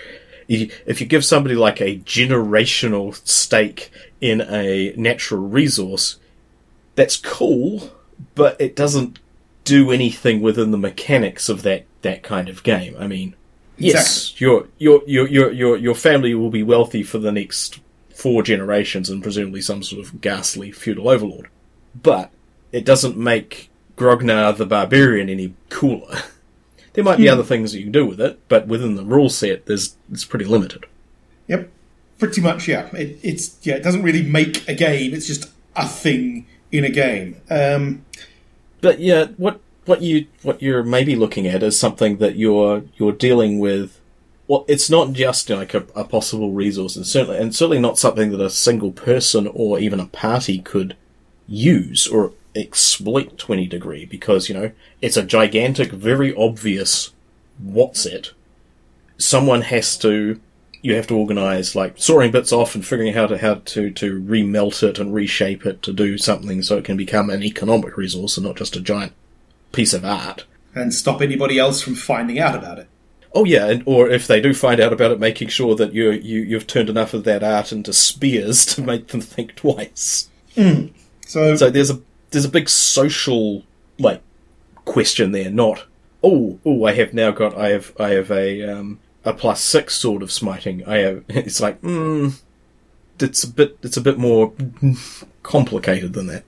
If 0.49 1.01
you 1.01 1.07
give 1.07 1.25
somebody 1.25 1.55
like 1.55 1.81
a 1.81 1.99
generational 1.99 3.15
stake 3.27 3.91
in 4.21 4.41
a 4.41 4.95
natural 4.97 5.43
resource, 5.43 6.17
that's 6.95 7.19
cool, 7.19 7.91
but 8.35 8.59
it 8.59 8.75
doesn't 8.75 9.19
do 9.65 9.91
anything 9.91 10.41
within 10.41 10.71
the 10.71 10.79
mechanics 10.79 11.51
of 11.51 11.63
that 11.63 11.85
that 12.03 12.23
kind 12.23 12.49
of 12.49 12.63
game. 12.63 12.97
I 12.99 13.07
mean, 13.07 13.35
yes, 13.77 14.41
your 14.41 14.69
your 14.79 15.03
your 15.07 15.29
your 15.29 15.53
your 15.53 15.77
your 15.77 15.95
family 15.95 16.35
will 16.35 16.51
be 16.51 16.63
wealthy 16.63 17.03
for 17.03 17.19
the 17.19 17.33
next 17.33 17.81
four 18.15 18.43
generations 18.43 19.11
and 19.11 19.23
presumably 19.23 19.61
some 19.61 19.83
sort 19.83 20.03
of 20.03 20.21
ghastly 20.21 20.73
feudal 20.73 21.09
overlord, 21.11 21.49
but 22.03 22.31
it 22.73 22.85
doesn't 22.85 23.17
make 23.17 23.71
Grognar 23.97 24.57
the 24.57 24.67
barbarian 24.67 25.29
any 25.29 25.55
cooler. 25.71 26.19
There 26.95 27.05
might 27.05 27.19
be 27.19 27.29
other 27.29 27.45
things 27.45 27.71
that 27.71 27.79
you 27.79 27.85
can 27.85 27.93
do 27.93 28.07
with 28.07 28.21
it, 28.21 28.41
but 28.49 28.67
within 28.67 28.97
the 28.97 29.05
rule 29.05 29.29
set, 29.31 29.67
there's 29.67 29.95
it's 30.11 30.25
pretty 30.25 30.47
limited. 30.47 30.85
Yep, 31.47 31.71
pretty 32.19 32.41
much. 32.41 32.67
Yeah, 32.67 32.89
it, 32.93 33.21
it's 33.23 33.57
yeah. 33.63 33.77
It 33.77 33.85
doesn't 33.85 34.03
really 34.03 34.25
make 34.25 34.69
a 34.69 34.75
game. 34.75 35.15
It's 35.15 35.29
just 35.29 35.49
a 35.77 35.87
thing 35.87 36.47
in 36.73 36.83
a 36.85 36.91
game. 36.91 37.37
Um, 37.51 38.05
But 38.81 38.99
yeah, 38.99 39.27
what 39.37 39.61
what 39.85 40.03
you 40.03 40.27
what 40.43 40.61
you're 40.61 40.83
maybe 40.83 41.15
looking 41.15 41.47
at 41.47 41.63
is 41.63 41.79
something 41.79 42.17
that 42.17 42.35
you're 42.35 42.83
you're 42.97 43.13
dealing 43.13 43.61
with. 43.61 44.01
Well, 44.49 44.65
it's 44.67 44.91
not 44.91 45.13
just 45.13 45.49
like 45.51 45.75
a, 45.75 45.85
a 45.95 46.03
possible 46.03 46.51
resource, 46.51 46.97
and 46.97 47.07
certainly 47.07 47.39
and 47.39 47.55
certainly 47.55 47.79
not 47.79 47.97
something 47.99 48.33
that 48.33 48.41
a 48.41 48.51
single 48.51 48.91
person 48.91 49.47
or 49.55 49.79
even 49.79 50.01
a 50.01 50.07
party 50.07 50.59
could 50.59 50.97
use 51.47 52.09
or 52.09 52.33
exploit 52.55 53.39
to 53.39 53.53
any 53.53 53.67
degree, 53.67 54.05
because 54.05 54.49
you 54.49 54.55
know 54.55 54.73
it's 55.01 55.17
a 55.17 55.23
gigantic, 55.23 55.91
very 55.93 56.35
obvious 56.35 57.13
what's 57.59 58.07
it. 58.07 58.33
Someone 59.17 59.63
has 59.63 59.97
to. 59.99 60.41
You 60.81 60.95
have 60.95 61.09
to 61.09 61.17
organize 61.17 61.75
like 61.75 61.95
sawing 61.97 62.31
bits 62.31 62.53
off 62.53 62.77
and 62.77 62.87
figuring 62.87 63.17
out 63.17 63.17
how 63.17 63.27
to 63.27 63.39
how 63.39 63.55
to 63.55 63.91
to 63.91 64.21
remelt 64.23 64.83
it 64.85 65.01
and 65.01 65.13
reshape 65.13 65.67
it 65.67 65.83
to 65.83 65.93
do 65.93 66.17
something 66.17 66.63
so 66.63 66.79
it 66.79 66.85
can 66.85 66.97
become 66.97 67.31
an 67.31 67.43
economic 67.43 67.97
resource 67.97 68.37
and 68.37 68.47
not 68.47 68.57
just 68.57 68.77
a 68.77 68.81
giant 68.81 69.13
piece 69.73 69.93
of 69.93 70.05
art. 70.05 70.45
and 70.75 70.95
stop 70.95 71.21
anybody 71.21 71.59
else 71.59 71.81
from 71.83 71.97
finding 71.97 72.39
out 72.39 72.55
about 72.55 72.79
it. 72.79 72.89
Oh 73.35 73.45
yeah, 73.45 73.67
and, 73.67 73.83
or 73.87 74.09
if 74.09 74.27
they 74.27 74.41
do 74.41 74.55
find 74.55 74.81
out 74.81 74.93
about 74.93 75.11
it, 75.11 75.21
making 75.21 75.49
sure 75.49 75.75
that 75.75 75.93
you 75.93 76.11
you 76.13 76.41
you've 76.43 76.67
turned 76.67 76.89
enough 76.89 77.13
of 77.13 77.25
that 77.25 77.43
art 77.43 77.73
into 77.73 77.93
spears 77.93 78.65
to 78.75 78.83
make 78.83 79.09
them 79.09 79.21
think 79.21 79.57
twice. 79.57 80.29
Hmm. 80.55 80.87
So, 81.27 81.57
So 81.57 81.71
there's 81.71 81.91
a 81.91 82.01
there's 82.31 82.45
a 82.45 82.51
big 82.51 82.69
social 82.69 83.65
like 83.99 84.23
question 84.85 85.33
there. 85.33 85.51
Not 85.51 85.85
oh 86.23 86.59
oh 86.65 86.85
I 86.85 86.93
have 86.93 87.15
now 87.15 87.31
got 87.31 87.57
I 87.57 87.71
have 87.71 87.93
I 87.99 88.11
have 88.11 88.31
a 88.31 88.63
um 88.71 89.01
a 89.25 89.33
plus 89.33 89.61
six 89.61 89.95
sort 89.95 90.23
of 90.23 90.33
smiting. 90.33 90.85
I 90.87 90.99
have 90.99 91.25
it's 91.29 91.61
like 91.61 91.81
mm, 91.83 92.41
it's 93.21 93.45
a 93.45 93.49
bit 93.49 93.79
it's 93.83 93.97
a 93.97 94.01
bit 94.01 94.19
more 94.19 94.53
complicated 95.43 96.13
than 96.13 96.27
that. 96.29 96.45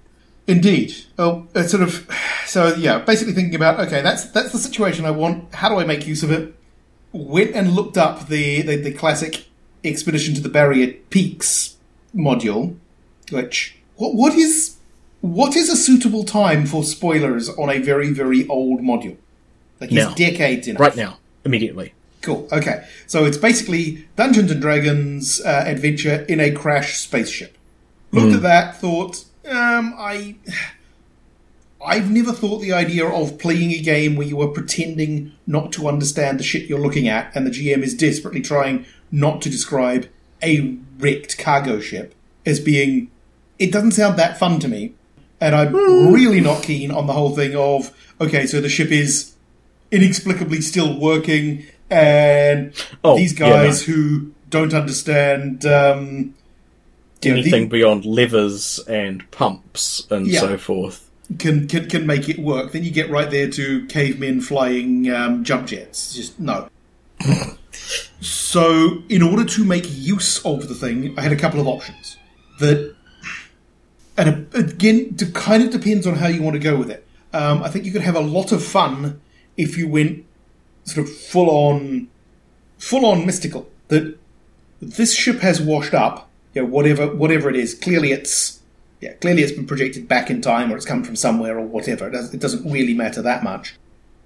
indeed, 0.46 0.94
oh, 1.18 1.46
it's 1.54 1.70
sort 1.70 1.82
of 1.82 2.08
so 2.46 2.74
yeah. 2.74 2.98
Basically, 2.98 3.34
thinking 3.34 3.54
about 3.54 3.80
okay, 3.80 4.02
that's 4.02 4.24
that's 4.26 4.52
the 4.52 4.58
situation 4.58 5.04
I 5.04 5.10
want. 5.10 5.54
How 5.54 5.68
do 5.68 5.76
I 5.76 5.84
make 5.84 6.06
use 6.06 6.22
of 6.22 6.30
it? 6.30 6.54
Went 7.12 7.54
and 7.56 7.72
looked 7.72 7.98
up 7.98 8.28
the 8.28 8.62
the, 8.62 8.76
the 8.76 8.92
classic 8.92 9.46
expedition 9.84 10.34
to 10.34 10.40
the 10.40 10.48
Barrier 10.48 10.94
Peaks 11.10 11.76
module, 12.14 12.76
which 13.30 13.76
what 13.96 14.14
what 14.14 14.34
is 14.34 14.76
what 15.20 15.56
is 15.56 15.68
a 15.68 15.76
suitable 15.76 16.24
time 16.24 16.66
for 16.66 16.82
spoilers 16.82 17.48
on 17.50 17.70
a 17.70 17.78
very 17.78 18.10
very 18.10 18.46
old 18.48 18.80
module? 18.80 19.16
Like 19.80 19.90
Now. 19.90 20.08
it's 20.08 20.14
decades 20.14 20.68
in 20.68 20.76
Right 20.76 20.96
now, 20.96 21.18
immediately. 21.44 21.94
Cool. 22.22 22.48
Okay. 22.52 22.86
So 23.06 23.24
it's 23.24 23.38
basically 23.38 24.06
Dungeons 24.16 24.50
and 24.50 24.60
Dragons 24.60 25.40
uh, 25.40 25.64
adventure 25.66 26.26
in 26.28 26.38
a 26.38 26.50
crash 26.50 26.98
spaceship. 26.98 27.56
Looked 28.12 28.34
at 28.34 28.42
that, 28.42 28.76
thought, 28.76 29.24
um, 29.48 29.94
I, 29.96 30.34
I've 31.84 32.10
never 32.10 32.32
thought 32.32 32.58
the 32.58 32.72
idea 32.72 33.06
of 33.06 33.38
playing 33.38 33.70
a 33.70 33.80
game 33.80 34.16
where 34.16 34.26
you 34.26 34.40
are 34.42 34.48
pretending 34.48 35.32
not 35.46 35.72
to 35.72 35.86
understand 35.86 36.40
the 36.40 36.44
shit 36.44 36.68
you're 36.68 36.80
looking 36.80 37.06
at, 37.06 37.34
and 37.36 37.46
the 37.46 37.50
GM 37.50 37.82
is 37.82 37.94
desperately 37.94 38.40
trying 38.40 38.84
not 39.12 39.40
to 39.42 39.50
describe 39.50 40.08
a 40.42 40.76
wrecked 40.98 41.38
cargo 41.38 41.78
ship 41.80 42.14
as 42.44 42.58
being. 42.58 43.10
It 43.60 43.70
doesn't 43.70 43.92
sound 43.92 44.18
that 44.18 44.38
fun 44.38 44.58
to 44.60 44.68
me, 44.68 44.94
and 45.40 45.54
I'm 45.54 45.74
really 46.12 46.40
not 46.40 46.62
keen 46.62 46.90
on 46.90 47.06
the 47.06 47.12
whole 47.12 47.34
thing 47.34 47.56
of 47.56 47.90
okay, 48.20 48.46
so 48.46 48.60
the 48.60 48.68
ship 48.68 48.90
is 48.90 49.32
inexplicably 49.90 50.60
still 50.60 50.98
working, 50.98 51.64
and 51.90 52.72
Oh, 53.02 53.16
these 53.16 53.32
yeah, 53.38 53.48
guys 53.50 53.82
who 53.82 54.32
don't 54.50 54.74
understand 54.74 55.64
um, 55.66 56.34
you 57.22 57.30
know, 57.30 57.36
the- 57.36 57.40
Anything 57.42 57.68
beyond 57.68 58.04
levers 58.04 58.80
and 58.88 59.28
pumps 59.30 60.06
and 60.10 60.26
Yeah. 60.26 60.40
so 60.40 60.58
forth. 60.58 61.08
can, 61.38 61.68
can 61.68 61.88
can 61.88 62.06
make 62.06 62.28
it 62.28 62.38
work. 62.40 62.72
Then 62.72 62.82
you 62.84 62.90
get 62.90 63.08
right 63.10 63.30
there 63.30 63.48
to 63.50 63.86
cavemen 63.86 64.40
flying 64.40 65.10
um, 65.10 65.44
jump 65.44 65.66
jets. 65.68 66.14
Just 66.14 66.38
no. 66.40 66.68
so, 68.20 69.02
in 69.08 69.22
order 69.22 69.44
to 69.44 69.64
make 69.64 69.84
use 69.88 70.44
of 70.44 70.68
the 70.68 70.74
thing, 70.74 71.14
I 71.18 71.22
had 71.22 71.32
a 71.32 71.36
couple 71.36 71.60
of 71.60 71.66
options. 71.66 72.16
That, 72.58 72.94
and 74.20 74.54
again, 74.54 75.16
it 75.18 75.34
kind 75.34 75.62
of 75.62 75.70
depends 75.70 76.06
on 76.06 76.16
how 76.16 76.28
you 76.28 76.42
want 76.42 76.54
to 76.54 76.60
go 76.60 76.76
with 76.76 76.90
it. 76.90 77.06
Um, 77.32 77.62
I 77.62 77.68
think 77.68 77.84
you 77.84 77.92
could 77.92 78.02
have 78.02 78.16
a 78.16 78.20
lot 78.20 78.52
of 78.52 78.64
fun 78.64 79.20
if 79.56 79.78
you 79.78 79.88
went 79.88 80.24
sort 80.84 81.06
of 81.06 81.14
full 81.14 81.48
on, 81.48 82.08
full 82.78 83.06
on 83.06 83.24
mystical. 83.24 83.68
That 83.88 84.18
this 84.80 85.14
ship 85.14 85.40
has 85.40 85.60
washed 85.60 85.94
up. 85.94 86.28
You 86.54 86.62
know, 86.62 86.68
whatever 86.68 87.06
whatever 87.14 87.48
it 87.48 87.54
is. 87.54 87.74
Clearly, 87.74 88.10
it's 88.10 88.60
yeah, 89.00 89.12
clearly 89.14 89.42
it's 89.42 89.52
been 89.52 89.66
projected 89.66 90.08
back 90.08 90.30
in 90.30 90.40
time 90.40 90.72
or 90.72 90.76
it's 90.76 90.84
come 90.84 91.04
from 91.04 91.16
somewhere 91.16 91.58
or 91.58 91.64
whatever. 91.64 92.08
It, 92.08 92.12
does, 92.12 92.34
it 92.34 92.40
doesn't 92.40 92.70
really 92.70 92.94
matter 92.94 93.22
that 93.22 93.42
much. 93.42 93.76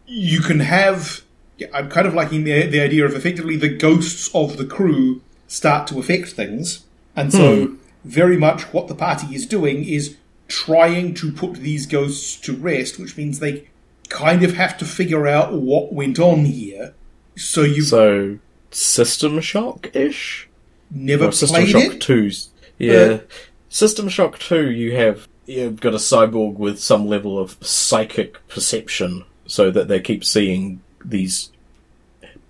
You 0.06 0.40
can 0.40 0.60
have. 0.60 1.22
Yeah, 1.56 1.68
I'm 1.72 1.88
kind 1.88 2.06
of 2.06 2.14
liking 2.14 2.42
the, 2.44 2.66
the 2.66 2.80
idea 2.80 3.04
of 3.04 3.14
effectively 3.14 3.56
the 3.56 3.68
ghosts 3.68 4.28
of 4.34 4.56
the 4.56 4.64
crew 4.64 5.22
start 5.46 5.86
to 5.88 6.00
affect 6.00 6.30
things. 6.30 6.84
And 7.14 7.32
so, 7.32 7.76
very 8.04 8.36
much 8.36 8.72
what 8.72 8.88
the 8.88 8.94
party 8.94 9.34
is 9.34 9.46
doing 9.46 9.84
is 9.84 10.16
trying 10.48 11.14
to 11.14 11.32
put 11.32 11.54
these 11.54 11.86
ghosts 11.86 12.36
to 12.40 12.54
rest, 12.54 12.98
which 12.98 13.16
means 13.16 13.38
they 13.38 13.68
kind 14.08 14.42
of 14.42 14.54
have 14.54 14.76
to 14.78 14.84
figure 14.84 15.26
out 15.26 15.52
what 15.54 15.92
went 15.92 16.18
on 16.18 16.44
here. 16.44 16.94
So 17.36 17.62
you've 17.62 17.86
So 17.86 18.38
System 18.70 19.40
Shock 19.40 19.94
ish? 19.94 20.48
never 20.90 21.26
Or 21.26 21.32
System 21.32 21.56
played 21.62 21.68
Shock 21.68 21.82
it? 21.94 22.00
2's 22.00 22.50
yeah. 22.78 23.20
System 23.68 24.08
Shock 24.08 24.38
2 24.38 24.70
you 24.70 24.96
have 24.96 25.26
you've 25.46 25.80
got 25.80 25.94
a 25.94 25.98
cyborg 25.98 26.54
with 26.56 26.78
some 26.80 27.06
level 27.06 27.38
of 27.38 27.56
psychic 27.60 28.46
perception 28.48 29.24
so 29.46 29.70
that 29.70 29.88
they 29.88 30.00
keep 30.00 30.24
seeing 30.24 30.80
these 31.04 31.50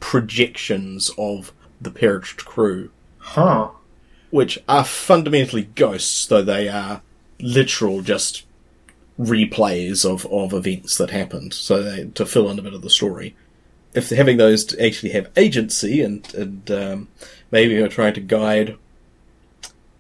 projections 0.01 1.11
of 1.17 1.53
the 1.81 1.91
perished 1.91 2.45
crew 2.45 2.91
Huh. 3.19 3.71
Which 4.35 4.59
are 4.69 4.85
fundamentally 4.85 5.63
ghosts, 5.77 6.27
though 6.27 6.43
they 6.43 6.69
are 6.69 7.03
literal 7.39 8.03
just 8.03 8.45
replays 9.17 10.05
of, 10.05 10.27
of 10.27 10.53
events 10.53 10.99
that 10.99 11.11
happened, 11.11 11.55
so 11.55 11.81
they, 11.81 12.05
to 12.07 12.27
fill 12.27 12.51
in 12.51 12.59
a 12.59 12.63
bit 12.63 12.75
of 12.75 12.83
the 12.83 12.91
story. 12.91 13.37
if 13.95 14.11
having 14.11 14.37
those 14.37 14.65
to 14.65 14.85
actually 14.85 15.13
have 15.13 15.31
agency 15.37 16.03
and 16.03 16.35
and 16.35 16.71
um, 16.71 17.09
maybe 17.51 17.77
are 17.77 17.89
trying 17.89 18.15
to 18.15 18.21
guide. 18.21 18.77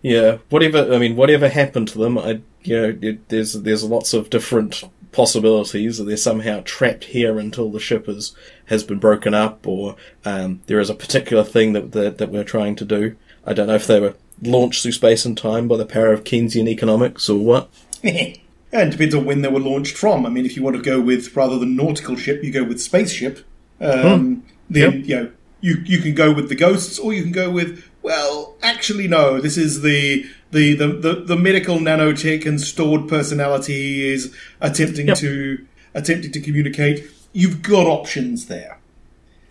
Yeah, 0.02 0.38
whatever. 0.50 0.92
I 0.92 0.98
mean, 0.98 1.16
whatever 1.16 1.48
happened 1.48 1.88
to 1.88 1.98
them, 1.98 2.18
I 2.18 2.40
you 2.62 2.76
know, 2.76 2.98
it, 3.00 3.28
there's 3.28 3.54
there's 3.54 3.84
lots 3.84 4.12
of 4.12 4.30
different 4.30 4.82
possibilities. 5.12 5.98
That 5.98 6.04
they're 6.04 6.16
somehow 6.16 6.62
trapped 6.64 7.04
here 7.04 7.38
until 7.38 7.70
the 7.70 7.80
ship 7.80 8.08
is, 8.08 8.34
has 8.66 8.82
been 8.82 8.98
broken 8.98 9.32
up, 9.32 9.66
or 9.66 9.96
um, 10.24 10.60
there 10.66 10.80
is 10.80 10.90
a 10.90 10.94
particular 10.94 11.44
thing 11.44 11.72
that, 11.72 11.92
that 11.92 12.18
that 12.18 12.30
we're 12.30 12.44
trying 12.44 12.76
to 12.76 12.84
do. 12.84 13.16
I 13.46 13.52
don't 13.52 13.68
know 13.68 13.74
if 13.74 13.86
they 13.86 14.00
were 14.00 14.14
launched 14.42 14.82
through 14.82 14.92
space 14.92 15.24
and 15.24 15.36
time 15.36 15.68
by 15.68 15.76
the 15.76 15.86
power 15.86 16.12
of 16.12 16.24
Keynesian 16.24 16.68
economics 16.68 17.28
or 17.28 17.38
what. 17.38 17.70
and 18.02 18.36
it 18.72 18.90
depends 18.90 19.14
on 19.14 19.24
when 19.24 19.42
they 19.42 19.48
were 19.48 19.60
launched 19.60 19.96
from. 19.96 20.26
I 20.26 20.28
mean, 20.30 20.44
if 20.46 20.56
you 20.56 20.62
want 20.62 20.76
to 20.76 20.82
go 20.82 21.00
with 21.00 21.34
rather 21.36 21.58
than 21.58 21.76
nautical 21.76 22.16
ship, 22.16 22.42
you 22.42 22.52
go 22.52 22.64
with 22.64 22.80
spaceship. 22.80 23.46
Um, 23.80 24.44
Then 24.70 24.92
Yep. 24.98 25.06
you 25.08 25.16
know 25.16 25.30
you 25.60 25.82
you 25.84 25.98
can 26.00 26.14
go 26.14 26.32
with 26.32 26.48
the 26.48 26.54
ghosts, 26.54 26.98
or 26.98 27.12
you 27.12 27.22
can 27.22 27.32
go 27.32 27.50
with 27.50 27.84
well, 28.02 28.54
actually 28.62 29.08
no. 29.08 29.40
This 29.40 29.56
is 29.56 29.82
the 29.82 30.26
the 30.52 30.74
the 30.74 30.88
the, 30.88 31.14
the 31.26 31.36
medical 31.36 31.78
nanotech 31.78 32.46
and 32.46 32.60
stored 32.60 33.08
personality 33.08 34.06
is 34.08 34.34
attempting 34.60 35.08
Yep. 35.08 35.18
to 35.18 35.66
attempting 35.94 36.32
to 36.32 36.40
communicate. 36.40 37.04
You've 37.32 37.62
got 37.62 37.86
options 37.86 38.46
there. 38.46 38.78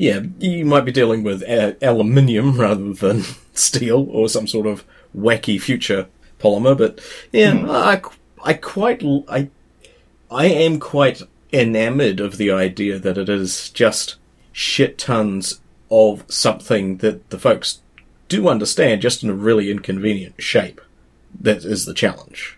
Yeah, 0.03 0.19
you 0.37 0.65
might 0.65 0.83
be 0.83 0.91
dealing 0.91 1.23
with 1.23 1.43
a- 1.43 1.77
aluminium 1.81 2.59
rather 2.59 2.91
than 2.91 3.23
steel 3.53 4.05
or 4.11 4.27
some 4.27 4.47
sort 4.47 4.67
of 4.67 4.83
wacky 5.17 5.61
future 5.61 6.07
polymer, 6.41 6.77
but 6.77 6.99
yeah, 7.31 7.53
hmm. 7.53 7.69
I, 7.71 8.01
I 8.43 8.53
quite, 8.55 9.01
I, 9.29 9.47
I 10.29 10.47
am 10.47 10.81
quite 10.81 11.21
enamored 11.53 12.19
of 12.19 12.35
the 12.35 12.51
idea 12.51 12.99
that 12.99 13.17
it 13.17 13.29
is 13.29 13.69
just 13.69 14.17
shit 14.51 14.97
tons 14.97 15.61
of 15.89 16.25
something 16.27 16.97
that 16.97 17.29
the 17.29 17.39
folks 17.39 17.79
do 18.27 18.49
understand 18.49 19.01
just 19.01 19.23
in 19.23 19.29
a 19.29 19.33
really 19.33 19.71
inconvenient 19.71 20.35
shape. 20.37 20.81
That 21.39 21.63
is 21.63 21.85
the 21.85 21.93
challenge. 21.93 22.57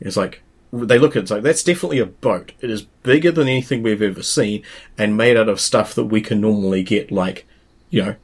It's 0.00 0.16
like, 0.16 0.40
they 0.72 0.98
look 0.98 1.12
at 1.12 1.18
it, 1.18 1.22
it's 1.22 1.30
like, 1.30 1.42
that's 1.42 1.62
definitely 1.64 1.98
a 1.98 2.06
boat. 2.06 2.52
It 2.60 2.70
is 2.70 2.82
bigger 3.02 3.30
than 3.32 3.48
anything 3.48 3.82
we've 3.82 4.02
ever 4.02 4.22
seen 4.22 4.62
and 4.96 5.16
made 5.16 5.36
out 5.36 5.48
of 5.48 5.60
stuff 5.60 5.94
that 5.94 6.04
we 6.04 6.20
can 6.20 6.40
normally 6.40 6.82
get, 6.82 7.10
like, 7.10 7.46
you 7.90 8.02
know, 8.02 8.16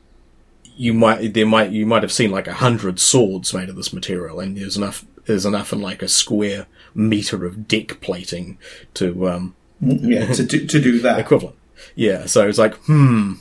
you 0.76 0.92
might, 0.92 1.32
there 1.34 1.46
might, 1.46 1.70
you 1.70 1.86
might 1.86 2.02
have 2.02 2.12
seen 2.12 2.30
like 2.30 2.46
a 2.48 2.54
hundred 2.54 2.98
swords 3.00 3.54
made 3.54 3.68
of 3.68 3.76
this 3.76 3.92
material 3.92 4.40
and 4.40 4.56
there's 4.56 4.76
enough, 4.76 5.04
there's 5.26 5.46
enough 5.46 5.72
in 5.72 5.80
like 5.80 6.02
a 6.02 6.08
square 6.08 6.66
meter 6.94 7.46
of 7.46 7.66
deck 7.68 8.00
plating 8.00 8.58
to, 8.94 9.28
um, 9.28 9.54
Yeah, 9.80 10.32
to 10.32 10.44
do, 10.44 10.66
to 10.66 10.80
do 10.80 10.98
that. 11.00 11.18
equivalent. 11.20 11.56
Yeah, 11.94 12.26
so 12.26 12.48
it's 12.48 12.58
like, 12.58 12.74
hmm, 12.86 13.34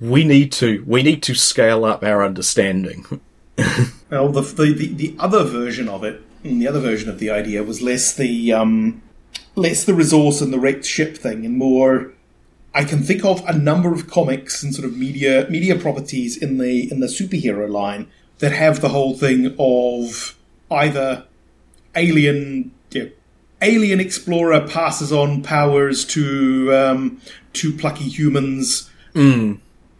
we 0.00 0.24
need 0.24 0.52
to, 0.52 0.84
we 0.86 1.02
need 1.02 1.22
to 1.24 1.34
scale 1.34 1.84
up 1.84 2.02
our 2.02 2.24
understanding. 2.24 3.20
Well, 4.10 4.28
the, 4.28 4.42
the 4.42 4.72
the 4.74 4.86
the 4.94 5.16
other 5.18 5.42
version 5.44 5.88
of 5.88 6.04
it, 6.04 6.22
mm, 6.44 6.58
the 6.58 6.68
other 6.68 6.80
version 6.80 7.08
of 7.08 7.18
the 7.18 7.30
idea 7.30 7.62
was 7.62 7.82
less 7.82 8.14
the 8.14 8.52
um, 8.52 9.02
less 9.54 9.84
the 9.84 9.94
resource 9.94 10.40
and 10.40 10.52
the 10.52 10.58
wrecked 10.58 10.84
ship 10.84 11.16
thing, 11.16 11.44
and 11.44 11.56
more. 11.56 12.12
I 12.74 12.84
can 12.84 13.02
think 13.02 13.24
of 13.24 13.42
a 13.48 13.56
number 13.56 13.94
of 13.94 14.06
comics 14.06 14.62
and 14.62 14.74
sort 14.74 14.86
of 14.86 14.96
media 14.96 15.46
media 15.48 15.76
properties 15.76 16.36
in 16.36 16.58
the 16.58 16.90
in 16.90 17.00
the 17.00 17.06
superhero 17.06 17.70
line 17.70 18.08
that 18.38 18.52
have 18.52 18.82
the 18.82 18.90
whole 18.90 19.16
thing 19.16 19.54
of 19.58 20.36
either 20.70 21.24
alien 21.94 22.72
you 22.90 23.04
know, 23.04 23.10
alien 23.62 23.98
explorer 23.98 24.60
passes 24.66 25.10
on 25.10 25.42
powers 25.42 26.04
to 26.04 26.74
um, 26.74 27.20
to 27.54 27.72
plucky 27.72 28.08
humans 28.08 28.90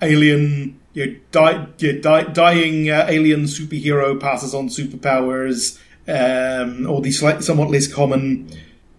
alien, 0.03 0.79
you 0.93 1.07
know, 1.07 1.17
die, 1.31 1.67
you 1.79 1.95
know, 1.95 2.01
die, 2.01 2.23
dying 2.25 2.91
uh, 2.91 3.07
alien 3.09 3.45
superhero 3.45 4.19
passes 4.19 4.55
on 4.55 4.69
superpowers, 4.69 5.81
um, 6.09 6.89
or 6.89 7.01
the 7.01 7.11
slightly 7.11 7.43
somewhat 7.43 7.71
less 7.71 7.87
common, 7.93 8.51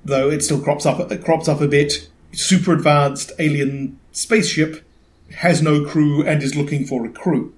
though 0.05 0.29
it 0.29 0.43
still 0.43 0.61
crops 0.61 0.85
up 0.85 1.11
it 1.11 1.23
crops 1.23 1.47
up 1.47 1.61
a 1.61 1.67
bit. 1.67 2.09
Super 2.33 2.73
advanced 2.73 3.31
alien 3.39 3.99
spaceship 4.11 4.83
has 5.37 5.61
no 5.61 5.85
crew 5.85 6.25
and 6.25 6.43
is 6.43 6.55
looking 6.55 6.85
for 6.85 7.05
a 7.05 7.09
crew. 7.09 7.53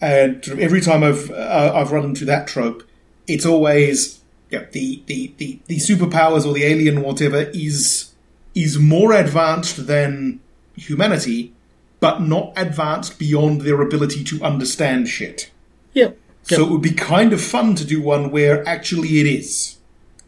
And 0.00 0.44
sort 0.44 0.58
of 0.58 0.62
every 0.62 0.80
time 0.80 1.02
I've 1.02 1.30
uh, 1.30 1.72
I've 1.74 1.92
run 1.92 2.04
into 2.04 2.24
that 2.26 2.46
trope, 2.46 2.82
it's 3.26 3.46
always 3.46 4.20
yeah, 4.50 4.66
the, 4.70 5.02
the, 5.06 5.32
the, 5.38 5.58
the 5.66 5.76
superpowers 5.76 6.46
or 6.46 6.52
the 6.52 6.64
alien 6.64 7.02
whatever 7.02 7.50
is 7.52 8.12
is 8.54 8.78
more 8.78 9.12
advanced 9.12 9.86
than 9.86 10.40
humanity, 10.76 11.52
but 12.00 12.20
not 12.20 12.52
advanced 12.56 13.18
beyond 13.18 13.62
their 13.62 13.82
ability 13.82 14.24
to 14.24 14.42
understand 14.42 15.08
shit. 15.08 15.50
Yep. 15.92 16.16
So 16.54 16.64
it 16.64 16.70
would 16.70 16.82
be 16.82 16.92
kind 16.92 17.32
of 17.32 17.40
fun 17.40 17.74
to 17.74 17.84
do 17.84 18.00
one 18.00 18.30
where 18.30 18.66
actually 18.68 19.20
it 19.20 19.26
is. 19.26 19.76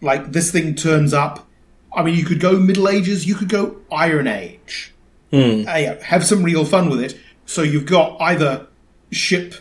Like 0.00 0.33
this 0.33 0.50
thing 0.50 0.74
turns 0.74 1.14
up. 1.14 1.46
I 1.94 2.02
mean, 2.02 2.16
you 2.16 2.24
could 2.24 2.40
go 2.40 2.59
Middle 2.59 2.88
Ages, 2.88 3.26
you 3.26 3.35
could 3.35 3.48
go 3.48 3.76
Iron 3.90 4.26
Age. 4.26 4.92
Uh, 5.66 5.76
yeah, 5.76 6.02
have 6.04 6.26
some 6.26 6.42
real 6.42 6.64
fun 6.64 6.88
with 6.88 7.00
it. 7.00 7.18
So 7.46 7.62
you've 7.62 7.87
got 7.87 8.20
either 8.20 8.66
ship 9.11 9.54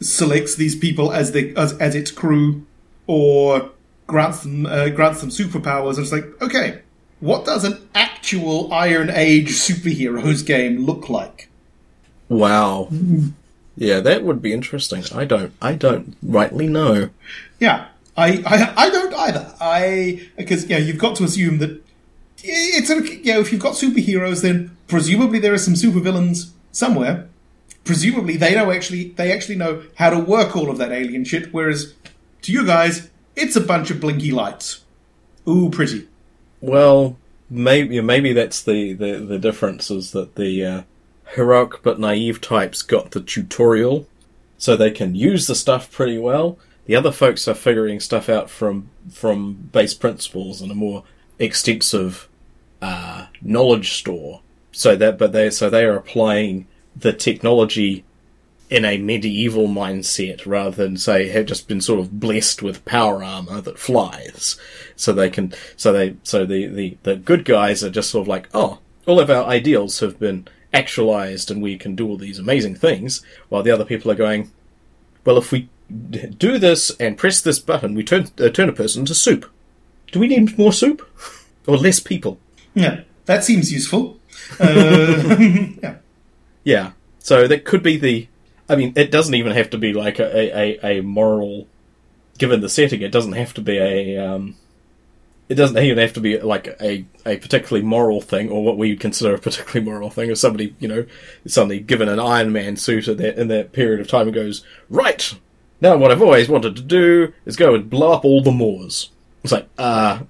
selects 0.00 0.56
these 0.56 0.74
people 0.74 1.12
as 1.12 1.32
the 1.32 1.54
as, 1.56 1.72
as 1.78 1.94
its 1.94 2.10
crew, 2.10 2.66
or 3.06 3.70
grants 4.06 4.42
them 4.42 4.66
uh, 4.66 4.88
grants 4.88 5.20
them 5.20 5.30
superpowers. 5.30 5.94
And 5.94 6.00
it's 6.00 6.12
like, 6.12 6.40
okay, 6.42 6.80
what 7.20 7.44
does 7.44 7.64
an 7.64 7.88
actual 7.94 8.72
Iron 8.72 9.10
Age 9.10 9.50
superheroes 9.50 10.44
game 10.54 10.84
look 10.84 11.08
like? 11.08 11.48
Wow. 12.28 12.88
Yeah, 13.80 14.00
that 14.00 14.24
would 14.24 14.42
be 14.42 14.52
interesting. 14.52 15.04
I 15.14 15.24
don't, 15.24 15.54
I 15.62 15.74
don't 15.74 16.14
rightly 16.22 16.66
know. 16.66 17.08
Yeah, 17.58 17.88
I, 18.14 18.42
I, 18.44 18.74
I 18.76 18.90
don't 18.90 19.14
either. 19.14 19.54
I 19.58 20.28
because 20.36 20.64
you 20.64 20.76
know 20.76 20.84
you've 20.84 20.98
got 20.98 21.16
to 21.16 21.24
assume 21.24 21.58
that 21.58 21.82
it's 22.44 22.90
a, 22.90 22.96
you 23.02 23.32
know 23.32 23.40
if 23.40 23.50
you've 23.50 23.62
got 23.62 23.72
superheroes, 23.72 24.42
then 24.42 24.76
presumably 24.86 25.38
there 25.38 25.54
are 25.54 25.58
some 25.58 25.72
supervillains 25.72 26.50
somewhere. 26.72 27.30
Presumably 27.82 28.36
they 28.36 28.54
know 28.54 28.70
actually 28.70 29.12
they 29.12 29.32
actually 29.32 29.56
know 29.56 29.82
how 29.94 30.10
to 30.10 30.18
work 30.18 30.54
all 30.54 30.68
of 30.68 30.76
that 30.76 30.92
alien 30.92 31.24
shit. 31.24 31.50
Whereas 31.50 31.94
to 32.42 32.52
you 32.52 32.66
guys, 32.66 33.08
it's 33.34 33.56
a 33.56 33.62
bunch 33.62 33.90
of 33.90 33.98
blinky 33.98 34.30
lights. 34.30 34.84
Ooh, 35.48 35.70
pretty. 35.70 36.06
Well, 36.60 37.16
maybe 37.48 37.98
maybe 38.02 38.34
that's 38.34 38.62
the 38.62 38.92
the, 38.92 39.20
the 39.20 39.38
difference 39.38 39.90
is 39.90 40.10
that 40.10 40.34
the 40.34 40.66
uh, 40.66 40.82
heroic 41.34 41.82
but 41.82 41.98
naive 41.98 42.40
types 42.40 42.82
got 42.82 43.10
the 43.10 43.20
tutorial, 43.20 44.06
so 44.58 44.76
they 44.76 44.90
can 44.90 45.14
use 45.14 45.46
the 45.46 45.54
stuff 45.54 45.90
pretty 45.90 46.18
well. 46.18 46.58
The 46.86 46.96
other 46.96 47.12
folks 47.12 47.46
are 47.48 47.54
figuring 47.54 48.00
stuff 48.00 48.28
out 48.28 48.50
from 48.50 48.90
from 49.10 49.54
base 49.72 49.94
principles 49.94 50.60
and 50.60 50.70
a 50.70 50.74
more 50.74 51.04
extensive 51.38 52.28
uh, 52.82 53.26
knowledge 53.40 53.92
store. 53.92 54.40
So 54.72 54.96
that, 54.96 55.18
but 55.18 55.32
they 55.32 55.50
so 55.50 55.70
they 55.70 55.84
are 55.84 55.96
applying 55.96 56.66
the 56.96 57.12
technology 57.12 58.04
in 58.70 58.84
a 58.84 58.98
medieval 58.98 59.66
mindset 59.66 60.46
rather 60.46 60.76
than 60.76 60.96
say 60.96 61.28
have 61.28 61.46
just 61.46 61.66
been 61.66 61.80
sort 61.80 61.98
of 61.98 62.20
blessed 62.20 62.62
with 62.62 62.84
power 62.84 63.22
armor 63.22 63.60
that 63.60 63.78
flies. 63.78 64.58
So 64.94 65.12
they 65.12 65.28
can, 65.28 65.52
so 65.76 65.92
they, 65.92 66.16
so 66.22 66.46
the, 66.46 66.66
the, 66.66 66.96
the 67.02 67.16
good 67.16 67.44
guys 67.44 67.82
are 67.82 67.90
just 67.90 68.10
sort 68.10 68.22
of 68.22 68.28
like, 68.28 68.48
oh, 68.54 68.78
all 69.06 69.18
of 69.18 69.28
our 69.28 69.44
ideals 69.44 69.98
have 69.98 70.20
been 70.20 70.46
actualized 70.72 71.50
and 71.50 71.62
we 71.62 71.76
can 71.76 71.94
do 71.94 72.08
all 72.08 72.16
these 72.16 72.38
amazing 72.38 72.74
things, 72.74 73.24
while 73.48 73.62
the 73.62 73.70
other 73.70 73.84
people 73.84 74.10
are 74.10 74.16
going, 74.16 74.50
well, 75.24 75.38
if 75.38 75.52
we 75.52 75.68
do 75.88 76.58
this 76.58 76.90
and 77.00 77.18
press 77.18 77.40
this 77.40 77.58
button, 77.58 77.94
we 77.94 78.04
turn, 78.04 78.28
uh, 78.38 78.48
turn 78.48 78.68
a 78.68 78.72
person 78.72 79.00
into 79.00 79.14
soup. 79.14 79.50
Do 80.12 80.20
we 80.20 80.28
need 80.28 80.58
more 80.58 80.72
soup? 80.72 81.06
or 81.66 81.76
less 81.76 82.00
people? 82.00 82.38
Yeah, 82.74 83.02
that 83.26 83.44
seems 83.44 83.72
useful. 83.72 84.18
Uh, 84.58 85.36
yeah. 85.82 85.96
Yeah. 86.64 86.92
So 87.18 87.46
that 87.46 87.64
could 87.64 87.82
be 87.82 87.96
the. 87.96 88.28
I 88.68 88.76
mean, 88.76 88.92
it 88.96 89.10
doesn't 89.10 89.34
even 89.34 89.52
have 89.52 89.70
to 89.70 89.78
be 89.78 89.92
like 89.92 90.18
a, 90.18 90.58
a, 90.58 90.98
a 90.98 91.02
moral. 91.02 91.66
Given 92.38 92.60
the 92.60 92.68
setting, 92.68 93.02
it 93.02 93.12
doesn't 93.12 93.32
have 93.32 93.54
to 93.54 93.60
be 93.60 93.78
a. 93.78 94.16
Um, 94.18 94.56
it 95.50 95.56
doesn't 95.56 95.76
even 95.76 95.98
have 95.98 96.12
to 96.12 96.20
be 96.20 96.38
like 96.38 96.68
a, 96.80 97.04
a 97.26 97.36
particularly 97.38 97.84
moral 97.84 98.20
thing, 98.20 98.48
or 98.50 98.64
what 98.64 98.78
we 98.78 98.96
consider 98.96 99.34
a 99.34 99.38
particularly 99.38 99.84
moral 99.84 100.08
thing. 100.08 100.30
If 100.30 100.38
somebody, 100.38 100.76
you 100.78 100.86
know, 100.86 101.04
is 101.44 101.54
suddenly 101.54 101.80
given 101.80 102.08
an 102.08 102.20
Iron 102.20 102.52
Man 102.52 102.76
suit 102.76 103.08
in 103.08 103.16
that, 103.16 103.36
in 103.36 103.48
that 103.48 103.72
period 103.72 104.00
of 104.00 104.06
time 104.06 104.28
and 104.28 104.34
goes, 104.34 104.64
right, 104.88 105.34
now 105.80 105.96
what 105.96 106.12
I've 106.12 106.22
always 106.22 106.48
wanted 106.48 106.76
to 106.76 106.82
do 106.82 107.32
is 107.44 107.56
go 107.56 107.74
and 107.74 107.90
blow 107.90 108.12
up 108.12 108.24
all 108.24 108.40
the 108.40 108.52
Moors. 108.52 109.10
It's 109.42 109.52
like, 109.52 109.68
uh, 109.76 110.20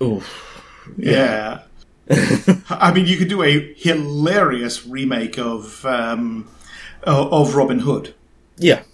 oof. 0.00 0.62
Yeah. 0.96 1.60
I 2.70 2.94
mean, 2.94 3.04
you 3.04 3.18
could 3.18 3.28
do 3.28 3.42
a 3.42 3.74
hilarious 3.74 4.86
remake 4.86 5.38
of 5.38 5.84
um, 5.84 6.48
of 7.02 7.54
Robin 7.56 7.80
Hood. 7.80 8.14
Yeah, 8.56 8.84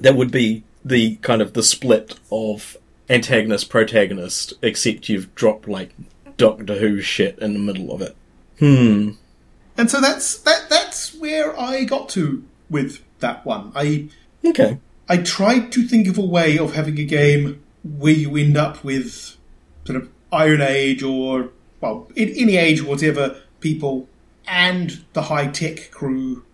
that 0.00 0.16
would 0.16 0.30
be 0.30 0.62
the 0.82 1.16
kind 1.16 1.42
of 1.42 1.52
the 1.52 1.62
split 1.62 2.18
of 2.32 2.78
antagonist 3.08 3.68
protagonist, 3.68 4.54
except 4.62 5.08
you've 5.08 5.34
dropped 5.34 5.68
like 5.68 5.94
Doctor 6.36 6.78
Who 6.78 7.00
shit 7.00 7.38
in 7.38 7.52
the 7.52 7.58
middle 7.58 7.92
of 7.92 8.00
it. 8.00 8.16
Hmm. 8.58 9.10
And 9.76 9.90
so 9.90 10.00
that's 10.00 10.38
that. 10.38 10.68
That's 10.70 11.14
where 11.14 11.58
I 11.58 11.84
got 11.84 12.08
to 12.10 12.44
with 12.70 13.02
that 13.20 13.44
one. 13.44 13.72
I 13.74 14.08
Okay. 14.44 14.78
I 15.08 15.18
tried 15.18 15.72
to 15.72 15.86
think 15.86 16.08
of 16.08 16.18
a 16.18 16.24
way 16.24 16.58
of 16.58 16.74
having 16.74 16.98
a 16.98 17.04
game 17.04 17.62
where 17.82 18.12
you 18.12 18.36
end 18.36 18.56
up 18.56 18.82
with 18.84 19.36
sort 19.84 19.96
of 19.96 20.08
Iron 20.32 20.62
Age 20.62 21.02
or 21.02 21.50
well, 21.80 22.10
in 22.16 22.30
any 22.30 22.56
age, 22.56 22.82
whatever 22.82 23.42
people 23.60 24.08
and 24.46 25.04
the 25.12 25.22
high 25.22 25.46
tech 25.48 25.90
crew 25.90 26.44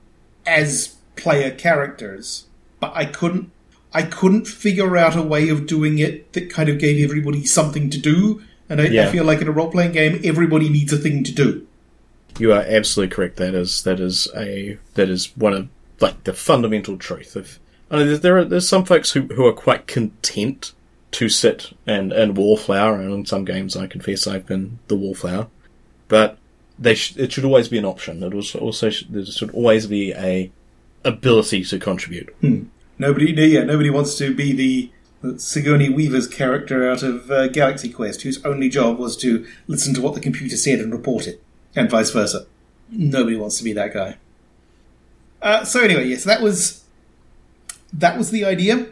as 0.47 0.97
player 1.17 1.51
characters, 1.51 2.47
but 2.81 2.93
I 2.95 3.05
couldn't. 3.05 3.51
I 3.93 4.03
couldn't 4.03 4.47
figure 4.47 4.97
out 4.97 5.17
a 5.17 5.23
way 5.23 5.49
of 5.49 5.67
doing 5.67 5.99
it 5.99 6.33
that 6.35 6.51
kind 6.51 6.69
of 6.69 6.79
gave 6.79 7.03
everybody 7.03 7.45
something 7.45 7.91
to 7.91 7.99
do. 7.99 8.43
And 8.69 8.81
I, 8.81 8.85
I 9.09 9.11
feel 9.11 9.25
like 9.25 9.41
in 9.41 9.49
a 9.49 9.53
role 9.53 9.71
playing 9.71 9.93
game, 9.93 10.21
everybody 10.23 10.69
needs 10.69 10.93
a 10.93 10.97
thing 10.97 11.25
to 11.25 11.33
do. 11.33 11.67
You 12.39 12.53
are 12.53 12.63
absolutely 12.63 13.15
correct. 13.15 13.37
That 13.37 13.55
is 13.55 13.83
that 13.83 13.99
is 13.99 14.29
a 14.37 14.79
that 14.95 15.09
is 15.09 15.37
one 15.37 15.53
of 15.53 15.69
like 16.01 16.25
the 16.25 16.33
fundamental 16.33 16.97
truth 16.97 17.35
of. 17.35 17.59
I 17.91 17.97
mean, 17.97 18.21
there 18.21 18.39
are 18.39 18.45
there's 18.45 18.69
some 18.69 18.85
folks 18.85 19.13
who 19.13 19.23
who 19.23 19.45
are 19.47 19.53
quite 19.53 19.89
content 19.89 20.73
to 21.13 21.29
sit 21.29 21.73
and 21.87 22.13
and 22.13 22.37
wallflower, 22.37 22.95
and 22.95 23.13
in 23.13 23.27
some 23.27 23.45
games, 23.45 23.77
I 23.77 23.89
confess, 23.89 24.27
I've 24.29 24.47
been 24.47 24.79
the 24.87 24.95
wallflower, 24.95 25.49
but 26.07 26.39
they 26.79 26.95
sh- 26.95 27.17
it 27.17 27.33
should 27.33 27.45
always 27.45 27.69
be 27.69 27.79
an 27.79 27.85
option. 27.85 28.23
It 28.23 28.33
was 28.33 28.55
also 28.55 28.91
sh- 28.91 29.05
there 29.11 29.25
should 29.27 29.51
always 29.51 29.89
be 29.89 30.13
a 30.13 30.51
ability 31.05 31.65
to 31.65 31.79
contribute. 31.79 32.33
Hmm. 32.41 32.65
Nobody, 33.01 33.33
yeah, 33.33 33.63
nobody 33.65 33.89
wants 33.89 34.19
to 34.19 34.35
be 34.35 34.53
the, 34.53 34.91
Sigourney 35.39 35.89
Weaver's 35.89 36.27
character 36.27 36.91
out 36.91 37.03
of 37.03 37.31
uh, 37.31 37.49
Galaxy 37.49 37.91
Quest, 37.91 38.23
whose 38.23 38.43
only 38.45 38.69
job 38.69 38.99
was 38.99 39.17
to 39.19 39.47
listen 39.67 39.93
to 39.95 40.01
what 40.01 40.15
the 40.15 40.21
computer 40.21 40.57
said 40.57 40.81
and 40.81 40.93
report 40.93 41.27
it, 41.27 41.43
and 41.77 41.91
vice 41.91 42.11
versa. 42.11 42.47
Nobody 42.91 43.37
wants 43.37 43.59
to 43.59 43.65
be 43.65 43.75
that 43.75 43.93
guy. 43.93 44.17
Uh, 45.43 45.65
so 45.65 45.81
anyway, 45.81 46.07
yes, 46.07 46.25
that 46.25 46.41
was 46.41 46.85
that 47.93 48.17
was 48.17 48.31
the 48.31 48.47
idea. 48.47 48.87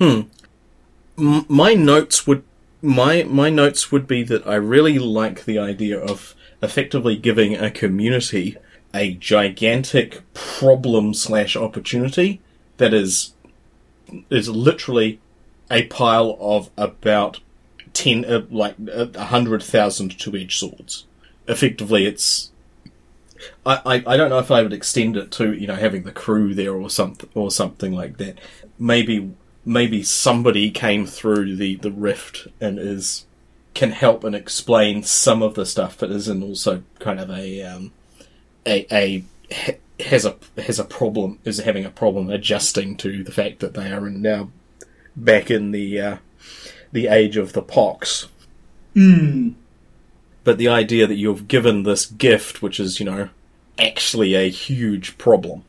M- 0.00 1.46
my 1.48 1.74
notes 1.74 2.26
would 2.26 2.42
my 2.82 3.22
my 3.22 3.48
notes 3.48 3.92
would 3.92 4.08
be 4.08 4.24
that 4.24 4.44
I 4.46 4.56
really 4.56 4.98
like 4.98 5.44
the 5.44 5.60
idea 5.60 5.98
of 5.98 6.34
effectively 6.62 7.16
giving 7.16 7.54
a 7.54 7.70
community 7.70 8.56
a 8.92 9.14
gigantic 9.14 10.22
problem 10.34 11.14
slash 11.14 11.54
opportunity 11.54 12.40
that 12.76 12.94
is 12.94 13.34
is 14.30 14.48
literally 14.48 15.20
a 15.70 15.86
pile 15.86 16.36
of 16.40 16.70
about 16.76 17.40
ten 17.92 18.24
uh, 18.24 18.42
like 18.50 18.76
a 18.88 19.24
hundred 19.24 19.62
thousand 19.62 20.18
two 20.18 20.36
edged 20.36 20.58
swords. 20.58 21.06
Effectively, 21.46 22.06
it's 22.06 22.50
I, 23.66 23.80
I, 23.84 23.94
I 24.06 24.16
don't 24.16 24.30
know 24.30 24.38
if 24.38 24.50
I 24.50 24.62
would 24.62 24.72
extend 24.72 25.16
it 25.16 25.30
to 25.32 25.52
you 25.52 25.66
know 25.66 25.76
having 25.76 26.02
the 26.02 26.12
crew 26.12 26.54
there 26.54 26.74
or 26.74 26.90
something 26.90 27.30
or 27.34 27.50
something 27.50 27.92
like 27.92 28.18
that. 28.18 28.38
Maybe 28.78 29.34
maybe 29.64 30.02
somebody 30.02 30.70
came 30.70 31.06
through 31.06 31.56
the, 31.56 31.76
the 31.76 31.90
rift 31.90 32.48
and 32.60 32.78
is 32.78 33.26
can 33.72 33.90
help 33.90 34.22
and 34.22 34.34
explain 34.34 35.02
some 35.02 35.42
of 35.42 35.54
the 35.54 35.66
stuff, 35.66 35.98
but 35.98 36.10
isn't 36.10 36.42
also 36.42 36.82
kind 37.00 37.18
of 37.18 37.30
a 37.30 37.62
um, 37.62 37.92
a 38.66 38.86
a 38.92 39.24
has 40.00 40.24
a 40.24 40.36
has 40.58 40.78
a 40.78 40.84
problem 40.84 41.38
is 41.44 41.58
having 41.58 41.84
a 41.84 41.90
problem 41.90 42.30
adjusting 42.30 42.96
to 42.96 43.22
the 43.22 43.32
fact 43.32 43.60
that 43.60 43.74
they 43.74 43.92
are 43.92 44.06
in 44.06 44.20
now 44.20 44.50
back 45.16 45.50
in 45.50 45.70
the 45.70 46.00
uh, 46.00 46.16
the 46.92 47.06
age 47.06 47.36
of 47.36 47.52
the 47.52 47.62
pox. 47.62 48.28
But 50.44 50.58
the 50.58 50.68
idea 50.68 51.06
that 51.06 51.16
you've 51.16 51.48
given 51.48 51.82
this 51.82 52.06
gift, 52.06 52.62
which 52.62 52.78
is 52.78 53.00
you 53.00 53.06
know 53.06 53.28
actually 53.78 54.34
a 54.34 54.50
huge 54.50 55.16
problem 55.18 55.64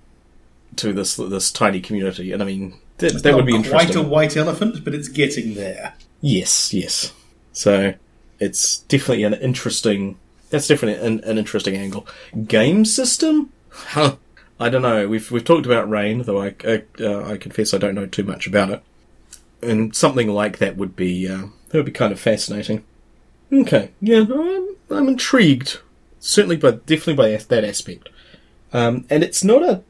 to 0.77 0.93
this 0.93 1.15
this 1.15 1.51
tiny 1.51 1.79
community, 1.81 2.31
and 2.31 2.41
I 2.41 2.45
mean 2.45 2.79
that, 2.97 3.23
that 3.23 3.35
would 3.35 3.45
be 3.45 3.53
quite 3.53 3.63
interesting. 3.63 4.05
a 4.05 4.07
white 4.07 4.37
elephant, 4.37 4.83
but 4.83 4.93
it's 4.93 5.07
getting 5.07 5.53
there. 5.53 5.93
Yes, 6.21 6.73
yes. 6.73 7.13
So 7.53 7.93
it's 8.39 8.79
definitely 8.79 9.23
an 9.23 9.33
interesting. 9.35 10.17
That's 10.49 10.67
definitely 10.67 11.05
an, 11.05 11.21
an 11.23 11.37
interesting 11.37 11.75
angle. 11.75 12.07
Game 12.47 12.85
system? 12.85 13.51
Huh. 13.75 14.15
I 14.59 14.69
don't 14.69 14.81
know. 14.81 15.07
We've 15.07 15.29
we've 15.31 15.43
talked 15.43 15.65
about 15.65 15.89
Rain, 15.89 16.23
though 16.23 16.41
I 16.41 16.55
I, 16.63 16.83
uh, 16.99 17.25
I 17.33 17.37
confess 17.37 17.73
I 17.73 17.77
don't 17.77 17.95
know 17.95 18.05
too 18.05 18.23
much 18.23 18.47
about 18.47 18.69
it. 18.69 18.81
And 19.61 19.95
something 19.95 20.29
like 20.29 20.59
that 20.59 20.77
would 20.77 20.95
be 20.95 21.27
uh, 21.27 21.47
that 21.69 21.77
would 21.77 21.85
be 21.85 21.91
kind 21.91 22.13
of 22.13 22.19
fascinating. 22.19 22.83
Okay, 23.51 23.91
yeah, 24.01 24.23
I'm, 24.33 24.75
I'm 24.89 25.07
intrigued. 25.09 25.79
Certainly, 26.19 26.57
by 26.57 26.71
definitely 26.71 27.13
by 27.15 27.35
that 27.35 27.63
aspect. 27.65 28.09
Um, 28.73 29.05
and 29.09 29.23
it's 29.23 29.43
not 29.43 29.61
a 29.61 29.83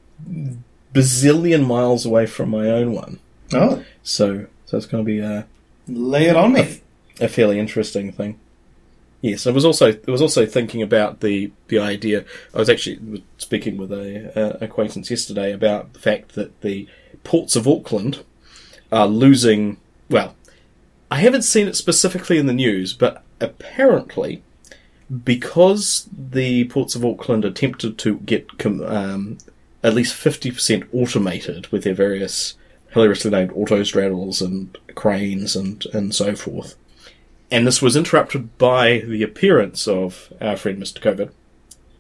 bazillion 0.94 1.66
miles 1.66 2.06
away 2.06 2.26
from 2.26 2.50
my 2.50 2.70
own 2.70 2.92
one, 2.94 3.20
Oh, 3.54 3.84
so 4.04 4.48
so 4.66 4.78
it's 4.78 4.86
going 4.86 5.04
to 5.04 5.08
be 5.08 5.20
a 5.20 5.46
lay 5.88 6.26
it 6.28 6.36
on 6.36 6.54
me. 6.54 6.82
a 7.20 7.28
fairly 7.28 7.60
interesting 7.60 8.12
thing. 8.12 8.40
Yes, 9.26 9.48
I 9.48 9.50
was 9.50 9.66
also 9.66 9.92
I 9.92 10.12
was 10.12 10.22
also 10.22 10.46
thinking 10.46 10.84
about 10.84 11.22
the 11.22 11.52
the 11.70 11.80
idea. 11.80 12.26
I 12.54 12.60
was 12.60 12.70
actually 12.70 13.24
speaking 13.40 13.76
with 13.76 13.92
a, 13.92 14.64
acquaintance 14.64 15.10
yesterday 15.10 15.52
about 15.52 15.94
the 15.94 16.00
fact 16.00 16.36
that 16.36 16.62
the 16.62 16.88
ports 17.24 17.56
of 17.56 17.68
Auckland 17.68 18.24
are 18.92 19.08
losing. 19.08 19.78
Well, 20.12 20.36
I 21.10 21.22
haven't 21.22 21.42
seen 21.42 21.68
it 21.68 21.76
specifically 21.76 22.38
in 22.38 22.46
the 22.46 22.54
news, 22.54 22.94
but 22.94 23.24
apparently, 23.42 24.44
because 25.24 26.08
the 26.16 26.66
ports 26.66 26.94
of 26.94 27.04
Auckland 27.04 27.46
attempted 27.46 27.98
to 27.98 28.20
get 28.20 28.48
um, 28.64 29.40
at 29.84 29.96
least 29.96 30.14
fifty 30.14 30.52
percent 30.52 30.84
automated 30.94 31.66
with 31.70 31.84
their 31.84 31.96
various 31.96 32.54
hilariously 32.92 33.32
named 33.32 33.54
autostraddles 33.54 34.40
and 34.40 34.78
cranes 34.94 35.56
and 35.56 35.84
and 35.96 36.14
so 36.14 36.36
forth 36.36 36.76
and 37.52 37.66
this 37.66 37.82
was 37.82 37.96
interrupted 37.96 38.58
by 38.58 39.00
the 39.00 39.24
appearance 39.24 39.88
of 39.88 40.34
our 40.42 40.58
friend 40.58 40.82
Mr. 40.82 41.00
COVID. 41.00 41.32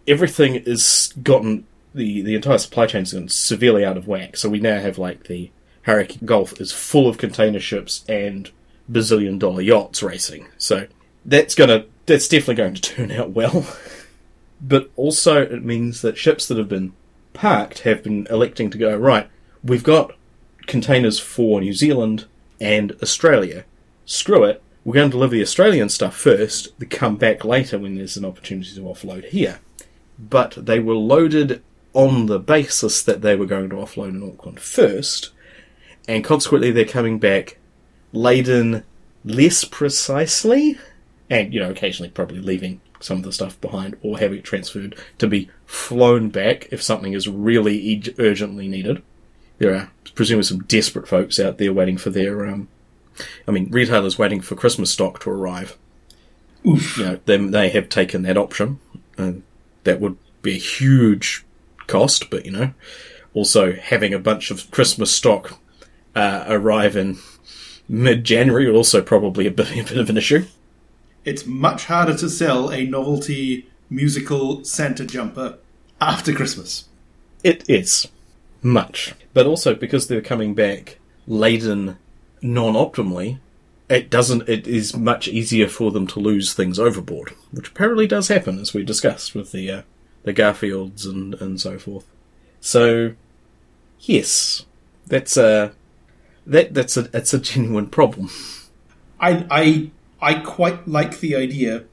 Everything 0.07 0.55
is 0.55 1.13
gotten 1.23 1.65
the 1.93 2.21
the 2.21 2.35
entire 2.35 2.57
supply 2.57 2.85
chain's 2.85 3.13
gotten 3.13 3.29
severely 3.29 3.85
out 3.85 3.97
of 3.97 4.07
whack. 4.07 4.37
So 4.37 4.49
we 4.49 4.59
now 4.59 4.79
have 4.79 4.97
like 4.97 5.25
the 5.25 5.51
Hauraki 5.85 6.19
Gulf 6.25 6.59
is 6.59 6.71
full 6.71 7.07
of 7.07 7.17
container 7.17 7.59
ships 7.59 8.03
and 8.09 8.51
bazillion 8.91 9.39
dollar 9.39 9.61
yachts 9.61 10.03
racing. 10.03 10.47
So 10.57 10.87
that's 11.25 11.55
gonna 11.55 11.85
that's 12.05 12.27
definitely 12.27 12.55
going 12.55 12.75
to 12.75 12.81
turn 12.95 13.11
out 13.11 13.31
well. 13.31 13.65
but 14.61 14.91
also 14.95 15.41
it 15.41 15.63
means 15.63 16.01
that 16.01 16.17
ships 16.17 16.47
that 16.47 16.57
have 16.57 16.69
been 16.69 16.93
parked 17.33 17.79
have 17.79 18.03
been 18.03 18.27
electing 18.29 18.69
to 18.71 18.77
go 18.77 18.95
right. 18.95 19.29
We've 19.63 19.83
got 19.83 20.15
containers 20.67 21.19
for 21.19 21.61
New 21.61 21.73
Zealand 21.73 22.25
and 22.59 22.95
Australia. 23.01 23.65
Screw 24.05 24.43
it. 24.43 24.61
We're 24.85 24.93
going 24.93 25.09
to 25.09 25.17
deliver 25.17 25.33
the 25.33 25.41
Australian 25.41 25.89
stuff 25.89 26.15
first, 26.15 26.79
to 26.79 26.85
come 26.85 27.17
back 27.17 27.43
later 27.43 27.79
when 27.79 27.95
there's 27.95 28.17
an 28.17 28.23
opportunity 28.23 28.75
to 28.75 28.81
offload 28.81 29.25
here. 29.29 29.59
But 30.19 30.65
they 30.65 30.79
were 30.79 30.93
loaded 30.93 31.63
on 31.93 32.27
the 32.27 32.37
basis 32.37 33.01
that 33.01 33.23
they 33.23 33.35
were 33.35 33.47
going 33.47 33.69
to 33.71 33.77
offload 33.77 34.09
in 34.09 34.23
Auckland 34.23 34.59
first, 34.59 35.31
and 36.07 36.23
consequently 36.23 36.69
they're 36.69 36.85
coming 36.85 37.17
back 37.17 37.57
laden 38.13 38.83
less 39.23 39.63
precisely, 39.63 40.77
and 41.31 41.51
you 41.51 41.59
know 41.59 41.71
occasionally 41.71 42.11
probably 42.11 42.39
leaving 42.39 42.79
some 42.99 43.17
of 43.17 43.23
the 43.23 43.33
stuff 43.33 43.59
behind 43.61 43.97
or 44.03 44.19
having 44.19 44.37
it 44.37 44.43
transferred 44.43 44.95
to 45.17 45.27
be 45.27 45.49
flown 45.65 46.29
back 46.29 46.67
if 46.71 46.81
something 46.81 47.13
is 47.13 47.27
really 47.27 47.77
e- 47.77 48.15
urgently 48.19 48.67
needed. 48.67 49.01
There 49.57 49.73
are 49.73 49.91
presumably 50.13 50.43
some 50.43 50.63
desperate 50.63 51.07
folks 51.07 51.39
out 51.39 51.57
there 51.57 51.73
waiting 51.73 51.97
for 51.97 52.09
their 52.11 52.45
um, 52.45 52.67
I 53.47 53.51
mean, 53.51 53.69
retailers 53.71 54.17
waiting 54.17 54.41
for 54.41 54.55
Christmas 54.55 54.91
stock 54.91 55.19
to 55.21 55.29
arrive. 55.29 55.77
Oof. 56.67 56.97
You 56.97 57.05
know, 57.05 57.19
them 57.25 57.51
they 57.51 57.69
have 57.69 57.89
taken 57.89 58.23
that 58.23 58.37
option, 58.37 58.79
and 59.17 59.43
that 59.83 60.01
would 60.01 60.17
be 60.41 60.55
a 60.55 60.59
huge 60.59 61.45
cost. 61.87 62.29
But 62.29 62.45
you 62.45 62.51
know, 62.51 62.73
also 63.33 63.73
having 63.73 64.13
a 64.13 64.19
bunch 64.19 64.51
of 64.51 64.69
Christmas 64.71 65.13
stock 65.13 65.59
uh, 66.15 66.45
arrive 66.47 66.95
in 66.95 67.17
mid-January 67.87 68.65
would 68.65 68.75
also 68.75 69.01
probably 69.01 69.45
a 69.45 69.51
bit, 69.51 69.71
a 69.71 69.83
bit 69.83 69.97
of 69.97 70.09
an 70.09 70.17
issue. 70.17 70.45
It's 71.23 71.45
much 71.45 71.85
harder 71.85 72.15
to 72.17 72.29
sell 72.29 72.69
a 72.69 72.85
novelty 72.85 73.67
musical 73.89 74.63
Santa 74.63 75.05
jumper 75.05 75.57
after 75.99 76.33
Christmas. 76.33 76.85
It 77.43 77.67
is 77.69 78.07
much, 78.61 79.13
but 79.33 79.45
also 79.45 79.75
because 79.75 80.07
they're 80.07 80.21
coming 80.21 80.53
back 80.53 80.97
laden 81.27 81.97
non-optimally, 82.45 83.39
it 83.89 84.09
doesn't. 84.09 84.47
It 84.47 84.67
is 84.67 84.95
much 84.95 85.27
easier 85.27 85.67
for 85.67 85.91
them 85.91 86.07
to 86.07 86.19
lose 86.19 86.53
things 86.53 86.79
overboard, 86.79 87.33
which 87.51 87.69
apparently 87.69 88.07
does 88.07 88.29
happen, 88.29 88.59
as 88.59 88.73
we 88.73 88.83
discussed 88.83 89.35
with 89.35 89.51
the 89.51 89.69
uh, 89.69 89.81
the 90.23 90.33
Garfields 90.33 91.05
and 91.05 91.35
and 91.35 91.59
so 91.59 91.77
forth. 91.77 92.07
So, 92.59 93.13
yes, 93.99 94.65
that's 95.05 95.37
a 95.37 95.73
that 96.47 96.73
that's 96.73 96.97
a 96.97 97.09
it's 97.13 97.33
a 97.33 97.39
genuine 97.39 97.87
problem. 97.87 98.29
I 99.19 99.45
I 99.51 99.91
I 100.21 100.33
quite 100.35 100.87
like 100.87 101.19
the 101.19 101.35
idea 101.35 101.83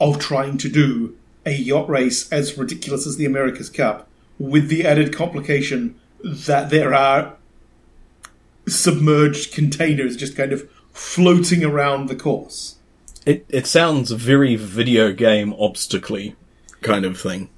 of 0.00 0.18
trying 0.18 0.58
to 0.58 0.68
do 0.68 1.16
a 1.44 1.52
yacht 1.52 1.88
race 1.88 2.30
as 2.32 2.56
ridiculous 2.56 3.06
as 3.06 3.16
the 3.16 3.26
America's 3.26 3.70
Cup, 3.70 4.08
with 4.38 4.68
the 4.68 4.86
added 4.86 5.14
complication 5.14 5.98
that 6.22 6.70
there 6.70 6.94
are 6.94 7.36
submerged 8.66 9.52
containers 9.52 10.16
just 10.16 10.36
kind 10.36 10.52
of 10.52 10.68
floating 10.92 11.64
around 11.64 12.08
the 12.08 12.16
course. 12.16 12.76
It 13.24 13.44
it 13.48 13.66
sounds 13.66 14.10
very 14.10 14.56
video 14.56 15.12
game 15.12 15.52
obstacle 15.54 16.32
kind 16.80 17.04
of 17.04 17.20
thing. 17.20 17.50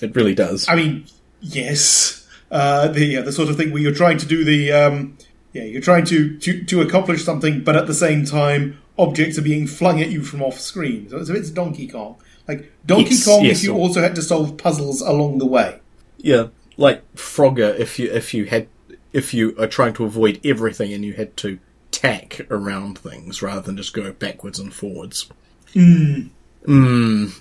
It 0.00 0.14
really 0.14 0.34
does. 0.34 0.68
I 0.68 0.76
mean, 0.76 1.06
yes, 1.40 2.26
uh, 2.50 2.88
the 2.88 3.04
yeah, 3.04 3.20
the 3.20 3.32
sort 3.32 3.48
of 3.50 3.56
thing 3.56 3.72
where 3.72 3.82
you're 3.82 3.94
trying 3.94 4.18
to 4.18 4.26
do 4.26 4.44
the 4.44 4.72
um, 4.72 5.18
yeah, 5.52 5.64
you're 5.64 5.82
trying 5.82 6.04
to, 6.06 6.38
to 6.38 6.64
to 6.64 6.80
accomplish 6.80 7.24
something, 7.24 7.62
but 7.64 7.76
at 7.76 7.86
the 7.86 7.94
same 7.94 8.24
time, 8.24 8.78
objects 8.98 9.38
are 9.38 9.42
being 9.42 9.66
flung 9.66 10.00
at 10.00 10.10
you 10.10 10.22
from 10.22 10.42
off 10.42 10.58
screen. 10.58 11.08
So 11.10 11.18
it's 11.18 11.28
a 11.30 11.34
bit 11.34 11.52
Donkey 11.54 11.86
Kong, 11.88 12.16
like 12.46 12.72
Donkey 12.86 13.10
Yes, 13.10 13.24
Kong. 13.26 13.44
yes, 13.44 13.58
if 13.58 13.64
you 13.64 13.74
or- 13.74 13.80
also 13.80 14.00
had 14.00 14.14
to 14.14 14.22
solve 14.22 14.56
puzzles 14.56 15.00
along 15.02 15.38
the 15.38 15.46
way. 15.46 15.80
Yeah, 16.16 16.46
like 16.78 17.02
Frogger, 17.14 17.78
if 17.78 17.98
you 17.98 18.10
if 18.10 18.32
you 18.32 18.46
had 18.46 18.68
if 19.12 19.32
you 19.32 19.54
are 19.58 19.66
trying 19.66 19.94
to 19.94 20.04
avoid 20.04 20.40
everything 20.44 20.92
and 20.92 21.04
you 21.04 21.14
had 21.14 21.36
to 21.38 21.58
tack 21.90 22.40
around 22.50 22.98
things 22.98 23.42
rather 23.42 23.60
than 23.60 23.76
just 23.76 23.92
go 23.92 24.12
backwards 24.12 24.58
and 24.58 24.72
forwards. 24.72 25.28
Mm. 25.74 26.30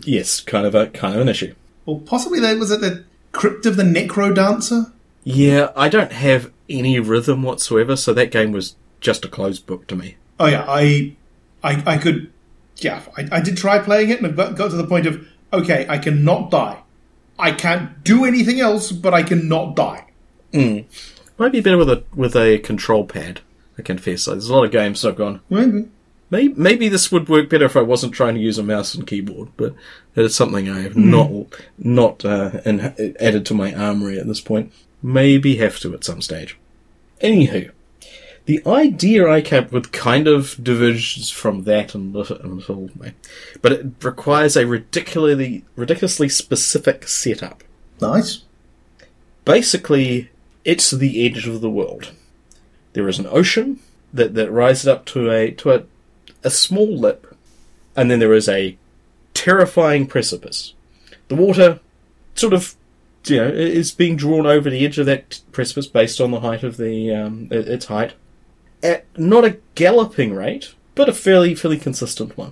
yes, 0.05 0.39
kind 0.39 0.65
of 0.65 0.75
a 0.75 0.87
kind 0.87 1.15
of 1.15 1.21
an 1.21 1.29
issue. 1.29 1.53
Or 1.85 1.99
possibly 1.99 2.39
that 2.39 2.57
was 2.57 2.71
it 2.71 2.81
the 2.81 3.03
Crypt 3.31 3.65
of 3.65 3.75
the 3.75 3.83
Necro 3.83 4.33
Dancer. 4.33 4.91
Yeah, 5.23 5.71
I 5.75 5.89
don't 5.89 6.11
have 6.11 6.51
any 6.69 6.99
rhythm 6.99 7.43
whatsoever, 7.43 7.95
so 7.95 8.13
that 8.13 8.31
game 8.31 8.51
was 8.51 8.75
just 8.99 9.25
a 9.25 9.27
closed 9.27 9.65
book 9.65 9.87
to 9.87 9.95
me. 9.95 10.15
Oh 10.39 10.47
yeah, 10.47 10.65
I, 10.67 11.15
I, 11.63 11.83
I 11.85 11.97
could, 11.97 12.31
yeah, 12.77 13.01
I, 13.17 13.27
I 13.31 13.41
did 13.41 13.57
try 13.57 13.79
playing 13.79 14.09
it 14.09 14.21
and 14.21 14.27
I 14.27 14.31
got, 14.31 14.55
got 14.55 14.71
to 14.71 14.77
the 14.77 14.87
point 14.87 15.05
of 15.05 15.27
okay, 15.51 15.85
I 15.89 15.97
cannot 15.97 16.51
die. 16.51 16.81
I 17.39 17.51
can't 17.51 18.03
do 18.03 18.25
anything 18.25 18.59
else, 18.59 18.91
but 18.91 19.13
I 19.13 19.23
cannot 19.23 19.75
die. 19.75 20.07
Might 21.37 21.51
be 21.51 21.61
better 21.61 21.77
with 21.77 21.89
a 21.89 22.03
with 22.15 22.35
a 22.35 22.59
control 22.59 23.05
pad. 23.05 23.41
I 23.77 23.81
confess. 23.83 24.25
There's 24.25 24.49
a 24.49 24.53
lot 24.53 24.65
of 24.65 24.71
games 24.71 25.05
I've 25.05 25.15
gone. 25.15 25.41
Maybe. 25.49 25.89
Maybe, 26.29 26.53
maybe 26.57 26.89
this 26.89 27.09
would 27.09 27.29
work 27.29 27.49
better 27.49 27.65
if 27.65 27.77
I 27.77 27.81
wasn't 27.81 28.13
trying 28.13 28.35
to 28.35 28.41
use 28.41 28.57
a 28.57 28.63
mouse 28.63 28.93
and 28.93 29.07
keyboard, 29.07 29.49
but 29.55 29.73
it 30.13 30.25
is 30.25 30.35
something 30.35 30.69
I 30.69 30.81
have 30.81 30.97
not 30.97 31.31
not 31.77 32.25
uh, 32.25 32.59
in, 32.65 33.15
added 33.19 33.45
to 33.45 33.53
my 33.53 33.73
armory 33.73 34.19
at 34.19 34.27
this 34.27 34.41
point. 34.41 34.73
Maybe 35.01 35.55
have 35.57 35.79
to 35.79 35.93
at 35.93 36.03
some 36.03 36.21
stage. 36.21 36.57
Anywho, 37.21 37.71
the 38.45 38.61
idea 38.67 39.29
I 39.29 39.41
came 39.41 39.65
up 39.65 39.71
with 39.71 39.93
kind 39.93 40.27
of 40.27 40.61
diverges 40.61 41.29
from 41.29 41.63
that 41.63 41.93
a 41.93 41.97
little, 41.97 42.41
a 42.41 42.47
little 42.47 42.89
way, 42.97 43.13
but 43.61 43.71
it 43.71 43.85
requires 44.03 44.57
a 44.57 44.65
ridiculously 44.65 45.63
ridiculously 45.77 46.27
specific 46.27 47.07
setup. 47.07 47.63
Nice. 48.01 48.43
Basically, 49.45 50.29
it's 50.67 50.91
the 50.91 51.25
edge 51.25 51.47
of 51.47 51.61
the 51.61 51.69
world. 51.69 52.11
There 52.91 53.07
is 53.07 53.19
an 53.19 53.27
ocean 53.27 53.79
that, 54.13 54.35
that 54.35 54.51
rises 54.51 54.85
up 54.85 55.05
to 55.05 55.31
a 55.31 55.51
to 55.51 55.71
a, 55.71 55.83
a 56.43 56.51
small 56.51 56.95
lip, 56.95 57.35
and 57.95 58.11
then 58.11 58.19
there 58.19 58.33
is 58.33 58.49
a 58.49 58.77
terrifying 59.33 60.05
precipice. 60.05 60.73
The 61.29 61.35
water 61.35 61.79
sort 62.35 62.53
of 62.53 62.75
you 63.25 63.37
know 63.37 63.47
is 63.47 63.91
being 63.93 64.17
drawn 64.17 64.45
over 64.45 64.69
the 64.69 64.85
edge 64.85 64.99
of 64.99 65.05
that 65.05 65.41
precipice 65.53 65.87
based 65.87 66.19
on 66.19 66.31
the 66.31 66.41
height 66.41 66.63
of 66.63 66.75
the 66.75 67.13
um, 67.15 67.47
its 67.49 67.85
height 67.85 68.13
at 68.83 69.05
not 69.17 69.45
a 69.45 69.57
galloping 69.75 70.33
rate, 70.33 70.73
but 70.95 71.07
a 71.07 71.13
fairly 71.13 71.55
fairly 71.55 71.77
consistent 71.77 72.37
one. 72.37 72.51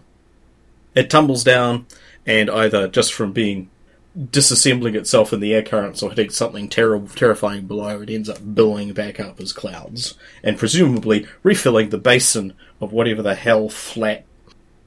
It 0.95 1.09
tumbles 1.09 1.43
down, 1.43 1.86
and 2.26 2.49
either 2.49 2.88
just 2.88 3.13
from 3.13 3.34
being 3.34 3.70
disassembling 4.18 4.95
itself 4.95 5.34
in 5.34 5.39
the 5.39 5.53
air 5.53 5.63
currents 5.63 6.01
or 6.01 6.09
hitting 6.09 6.30
something 6.30 6.70
terrible, 6.70 7.07
terrifying 7.09 7.68
below, 7.68 8.01
it 8.01 8.09
ends 8.09 8.30
up 8.30 8.55
billowing 8.55 8.93
back 8.93 9.20
up 9.20 9.39
as 9.39 9.51
clouds, 9.51 10.16
and 10.43 10.57
presumably 10.57 11.28
refilling 11.43 11.89
the 11.89 11.97
basin 11.97 12.53
of 12.80 12.93
whatever 12.93 13.22
the 13.22 13.36
hell 13.36 13.70
flat 13.70 14.26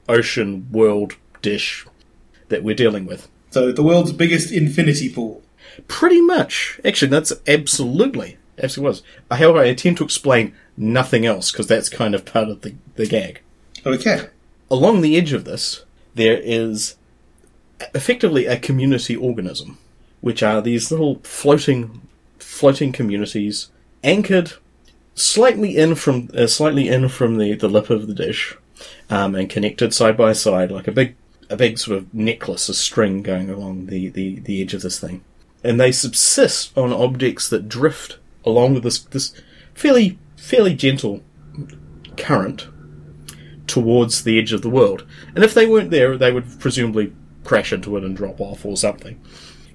ocean 0.07 0.67
world 0.71 1.15
dish 1.41 1.85
that 2.49 2.63
we're 2.63 2.75
dealing 2.75 3.05
with. 3.05 3.29
So 3.51 3.71
the 3.71 3.83
world's 3.83 4.11
biggest 4.11 4.51
infinity 4.51 5.11
pool. 5.13 5.43
Pretty 5.87 6.21
much. 6.21 6.79
Actually, 6.83 7.09
that's 7.09 7.33
absolutely, 7.47 8.37
absolutely 8.61 8.89
was. 8.89 9.03
Uh, 9.29 9.35
however, 9.35 9.59
I 9.59 9.65
attempt 9.65 9.99
to 9.99 10.03
explain 10.03 10.55
nothing 10.75 11.25
else 11.25 11.51
because 11.51 11.67
that's 11.67 11.89
kind 11.89 12.15
of 12.15 12.25
part 12.25 12.49
of 12.49 12.61
the, 12.61 12.75
the 12.95 13.05
gag. 13.05 13.41
Okay. 13.85 14.27
Along 14.71 15.01
the 15.01 15.17
edge 15.17 15.33
of 15.33 15.45
this, 15.45 15.85
there 16.15 16.37
is 16.37 16.95
effectively 17.93 18.45
a 18.45 18.59
community 18.59 19.15
organism, 19.15 19.77
which 20.21 20.43
are 20.43 20.61
these 20.61 20.91
little 20.91 21.19
floating, 21.23 22.01
floating 22.37 22.91
communities 22.91 23.69
anchored 24.03 24.53
slightly 25.15 25.77
in 25.77 25.95
from 25.95 26.29
uh, 26.33 26.47
slightly 26.47 26.87
in 26.87 27.09
from 27.09 27.37
the, 27.37 27.53
the 27.55 27.67
lip 27.67 27.89
of 27.89 28.07
the 28.07 28.13
dish, 28.13 28.55
um, 29.09 29.35
and 29.35 29.49
connected 29.49 29.93
side 29.93 30.17
by 30.17 30.33
side 30.33 30.71
like 30.71 30.87
a 30.87 30.91
big 30.91 31.15
a 31.49 31.57
big 31.57 31.77
sort 31.77 31.97
of 31.97 32.13
necklace, 32.13 32.69
a 32.69 32.73
string 32.73 33.23
going 33.23 33.49
along 33.49 33.87
the, 33.87 34.09
the, 34.09 34.39
the 34.41 34.61
edge 34.61 34.75
of 34.75 34.83
this 34.83 34.99
thing, 34.99 35.23
and 35.63 35.79
they 35.79 35.91
subsist 35.91 36.77
on 36.77 36.93
objects 36.93 37.49
that 37.49 37.67
drift 37.67 38.17
along 38.45 38.73
with 38.73 38.83
this 38.83 38.99
this 38.99 39.33
fairly 39.73 40.17
fairly 40.37 40.73
gentle 40.73 41.21
current 42.17 42.67
towards 43.67 44.23
the 44.23 44.39
edge 44.39 44.51
of 44.51 44.61
the 44.61 44.69
world. 44.69 45.05
And 45.35 45.43
if 45.43 45.53
they 45.53 45.65
weren't 45.65 45.91
there, 45.91 46.17
they 46.17 46.31
would 46.31 46.59
presumably 46.59 47.13
crash 47.49 47.73
into 47.73 47.97
it 47.97 48.03
and 48.03 48.15
drop 48.15 48.39
off 48.39 48.63
or 48.63 48.77
something. 48.77 49.19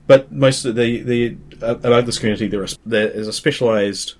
But 0.06 0.30
most 0.30 0.64
of 0.64 0.76
the 0.76 1.02
the 1.02 1.36
among 1.60 2.04
this 2.04 2.18
community, 2.18 2.46
there 2.46 2.62
is 2.62 2.78
there 2.86 3.08
is 3.08 3.26
a 3.26 3.32
specialised 3.32 4.14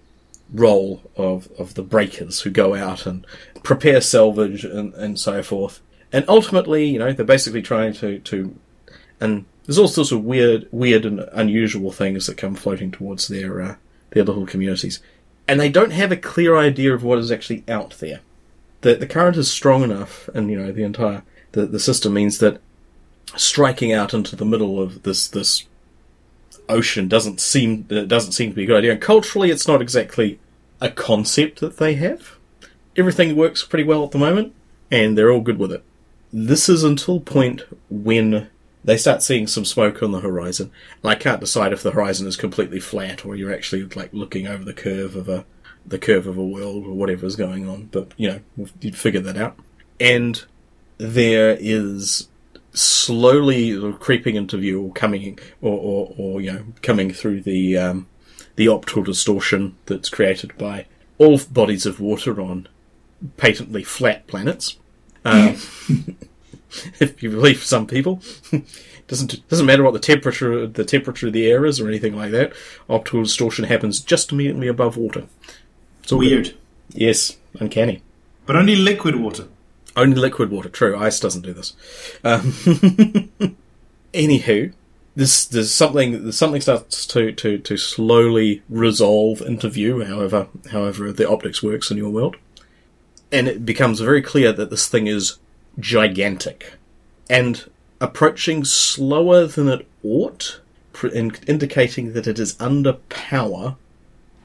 role 0.52 1.02
of 1.16 1.48
of 1.56 1.74
the 1.74 1.82
breakers 1.82 2.40
who 2.40 2.50
go 2.50 2.74
out 2.74 3.06
and 3.06 3.24
prepare 3.62 4.00
salvage 4.00 4.64
and, 4.64 4.92
and 4.94 5.20
so 5.20 5.42
forth. 5.42 5.80
And 6.12 6.24
ultimately, 6.28 6.84
you 6.86 6.98
know, 6.98 7.12
they're 7.12 7.24
basically 7.24 7.62
trying 7.62 7.92
to 7.94 8.18
to 8.18 8.58
and 9.20 9.44
there's 9.64 9.78
all 9.78 9.88
sorts 9.88 10.10
of 10.10 10.24
weird 10.24 10.66
weird 10.72 11.04
and 11.04 11.20
unusual 11.32 11.92
things 11.92 12.26
that 12.26 12.36
come 12.36 12.56
floating 12.56 12.90
towards 12.90 13.28
their 13.28 13.62
uh, 13.62 13.76
their 14.10 14.24
little 14.24 14.46
communities. 14.46 15.00
And 15.46 15.60
they 15.60 15.68
don't 15.68 15.92
have 15.92 16.10
a 16.10 16.16
clear 16.16 16.56
idea 16.56 16.94
of 16.94 17.04
what 17.04 17.18
is 17.18 17.30
actually 17.30 17.62
out 17.68 17.98
there 18.00 18.20
the 18.84 18.94
the 18.94 19.06
current 19.06 19.36
is 19.36 19.50
strong 19.50 19.82
enough, 19.82 20.28
and 20.34 20.50
you 20.50 20.58
know 20.58 20.70
the 20.70 20.84
entire 20.84 21.22
the, 21.52 21.66
the 21.66 21.80
system 21.80 22.14
means 22.14 22.38
that 22.38 22.60
striking 23.36 23.92
out 23.92 24.14
into 24.14 24.36
the 24.36 24.44
middle 24.44 24.80
of 24.80 25.02
this 25.02 25.28
this 25.28 25.66
ocean 26.68 27.08
doesn't 27.08 27.40
seem 27.40 27.86
it 27.90 28.08
doesn't 28.08 28.32
seem 28.32 28.50
to 28.50 28.56
be 28.56 28.64
a 28.64 28.66
good 28.66 28.78
idea. 28.78 28.92
And 28.92 29.00
culturally, 29.00 29.50
it's 29.50 29.68
not 29.68 29.82
exactly 29.82 30.38
a 30.80 30.90
concept 30.90 31.60
that 31.60 31.78
they 31.78 31.94
have. 31.94 32.36
Everything 32.96 33.36
works 33.36 33.64
pretty 33.64 33.84
well 33.84 34.04
at 34.04 34.12
the 34.12 34.18
moment, 34.18 34.54
and 34.90 35.16
they're 35.16 35.30
all 35.30 35.40
good 35.40 35.58
with 35.58 35.72
it. 35.72 35.82
This 36.32 36.68
is 36.68 36.84
until 36.84 37.20
point 37.20 37.62
when 37.90 38.48
they 38.84 38.96
start 38.96 39.22
seeing 39.22 39.46
some 39.46 39.64
smoke 39.64 40.02
on 40.02 40.12
the 40.12 40.20
horizon, 40.20 40.70
and 41.02 41.10
I 41.10 41.14
can't 41.14 41.40
decide 41.40 41.72
if 41.72 41.82
the 41.82 41.92
horizon 41.92 42.26
is 42.26 42.36
completely 42.36 42.80
flat 42.80 43.24
or 43.24 43.34
you're 43.34 43.52
actually 43.52 43.84
like 43.84 44.12
looking 44.12 44.46
over 44.46 44.64
the 44.64 44.74
curve 44.74 45.16
of 45.16 45.28
a 45.28 45.44
the 45.86 45.98
curve 45.98 46.26
of 46.26 46.38
a 46.38 46.44
world 46.44 46.86
or 46.86 46.94
whatever 46.94 47.26
is 47.26 47.36
going 47.36 47.68
on. 47.68 47.88
But 47.92 48.12
you 48.16 48.28
know, 48.28 48.68
you'd 48.80 48.96
figure 48.96 49.20
that 49.20 49.36
out. 49.36 49.58
And 50.00 50.44
there 50.98 51.56
is 51.58 52.28
slowly 52.74 53.92
creeping 53.94 54.34
into 54.34 54.58
view 54.58 54.82
or 54.82 54.92
coming 54.92 55.38
or, 55.62 55.78
or, 55.78 56.14
or 56.18 56.40
you 56.40 56.52
know 56.52 56.64
coming 56.82 57.12
through 57.12 57.40
the 57.40 57.78
um, 57.78 58.06
the 58.56 58.68
optical 58.68 59.02
distortion 59.02 59.76
that's 59.86 60.08
created 60.08 60.56
by 60.58 60.86
all 61.18 61.38
bodies 61.50 61.86
of 61.86 62.00
water 62.00 62.40
on 62.40 62.68
patently 63.36 63.84
flat 63.84 64.26
planets. 64.26 64.76
Um, 65.24 65.56
if 67.00 67.22
you 67.22 67.30
believe 67.30 67.62
some 67.62 67.86
people, 67.86 68.22
doesn't 69.08 69.48
doesn't 69.48 69.66
matter 69.66 69.82
what 69.82 69.92
the 69.92 69.98
temperature 69.98 70.66
the 70.66 70.84
temperature 70.84 71.28
of 71.28 71.32
the 71.32 71.46
air 71.46 71.64
is 71.64 71.80
or 71.80 71.88
anything 71.88 72.16
like 72.16 72.32
that. 72.32 72.52
Optical 72.88 73.22
distortion 73.22 73.64
happens 73.64 74.00
just 74.00 74.32
immediately 74.32 74.68
above 74.68 74.96
water. 74.96 75.26
It's 76.02 76.12
all 76.12 76.20
good. 76.20 76.30
Weird. 76.30 76.54
Yes, 76.90 77.36
uncanny. 77.58 78.02
But 78.46 78.56
only 78.56 78.76
liquid 78.76 79.16
water. 79.16 79.46
Only 79.96 80.16
liquid 80.16 80.50
water. 80.50 80.68
True, 80.68 80.96
ice 80.96 81.20
doesn't 81.20 81.42
do 81.42 81.52
this. 81.52 81.74
Um, 82.24 82.40
anywho, 84.12 84.72
this 85.16 85.44
there's 85.46 85.72
something 85.72 86.22
there's 86.24 86.36
something 86.36 86.60
starts 86.60 87.06
to, 87.06 87.32
to, 87.32 87.58
to 87.58 87.76
slowly 87.76 88.62
resolve 88.68 89.40
into 89.40 89.68
view. 89.68 90.04
However, 90.04 90.48
however 90.72 91.12
the 91.12 91.28
optics 91.28 91.62
works 91.62 91.90
in 91.90 91.96
your 91.96 92.10
world, 92.10 92.36
and 93.30 93.46
it 93.48 93.64
becomes 93.64 94.00
very 94.00 94.22
clear 94.22 94.52
that 94.52 94.70
this 94.70 94.88
thing 94.88 95.06
is 95.06 95.38
gigantic 95.78 96.74
and 97.30 97.70
approaching 98.00 98.64
slower 98.64 99.46
than 99.46 99.68
it 99.68 99.86
ought, 100.02 100.60
pr- 100.92 101.06
in- 101.08 101.32
indicating 101.46 102.12
that 102.12 102.26
it 102.26 102.38
is 102.38 102.56
under 102.60 102.94
power 103.08 103.76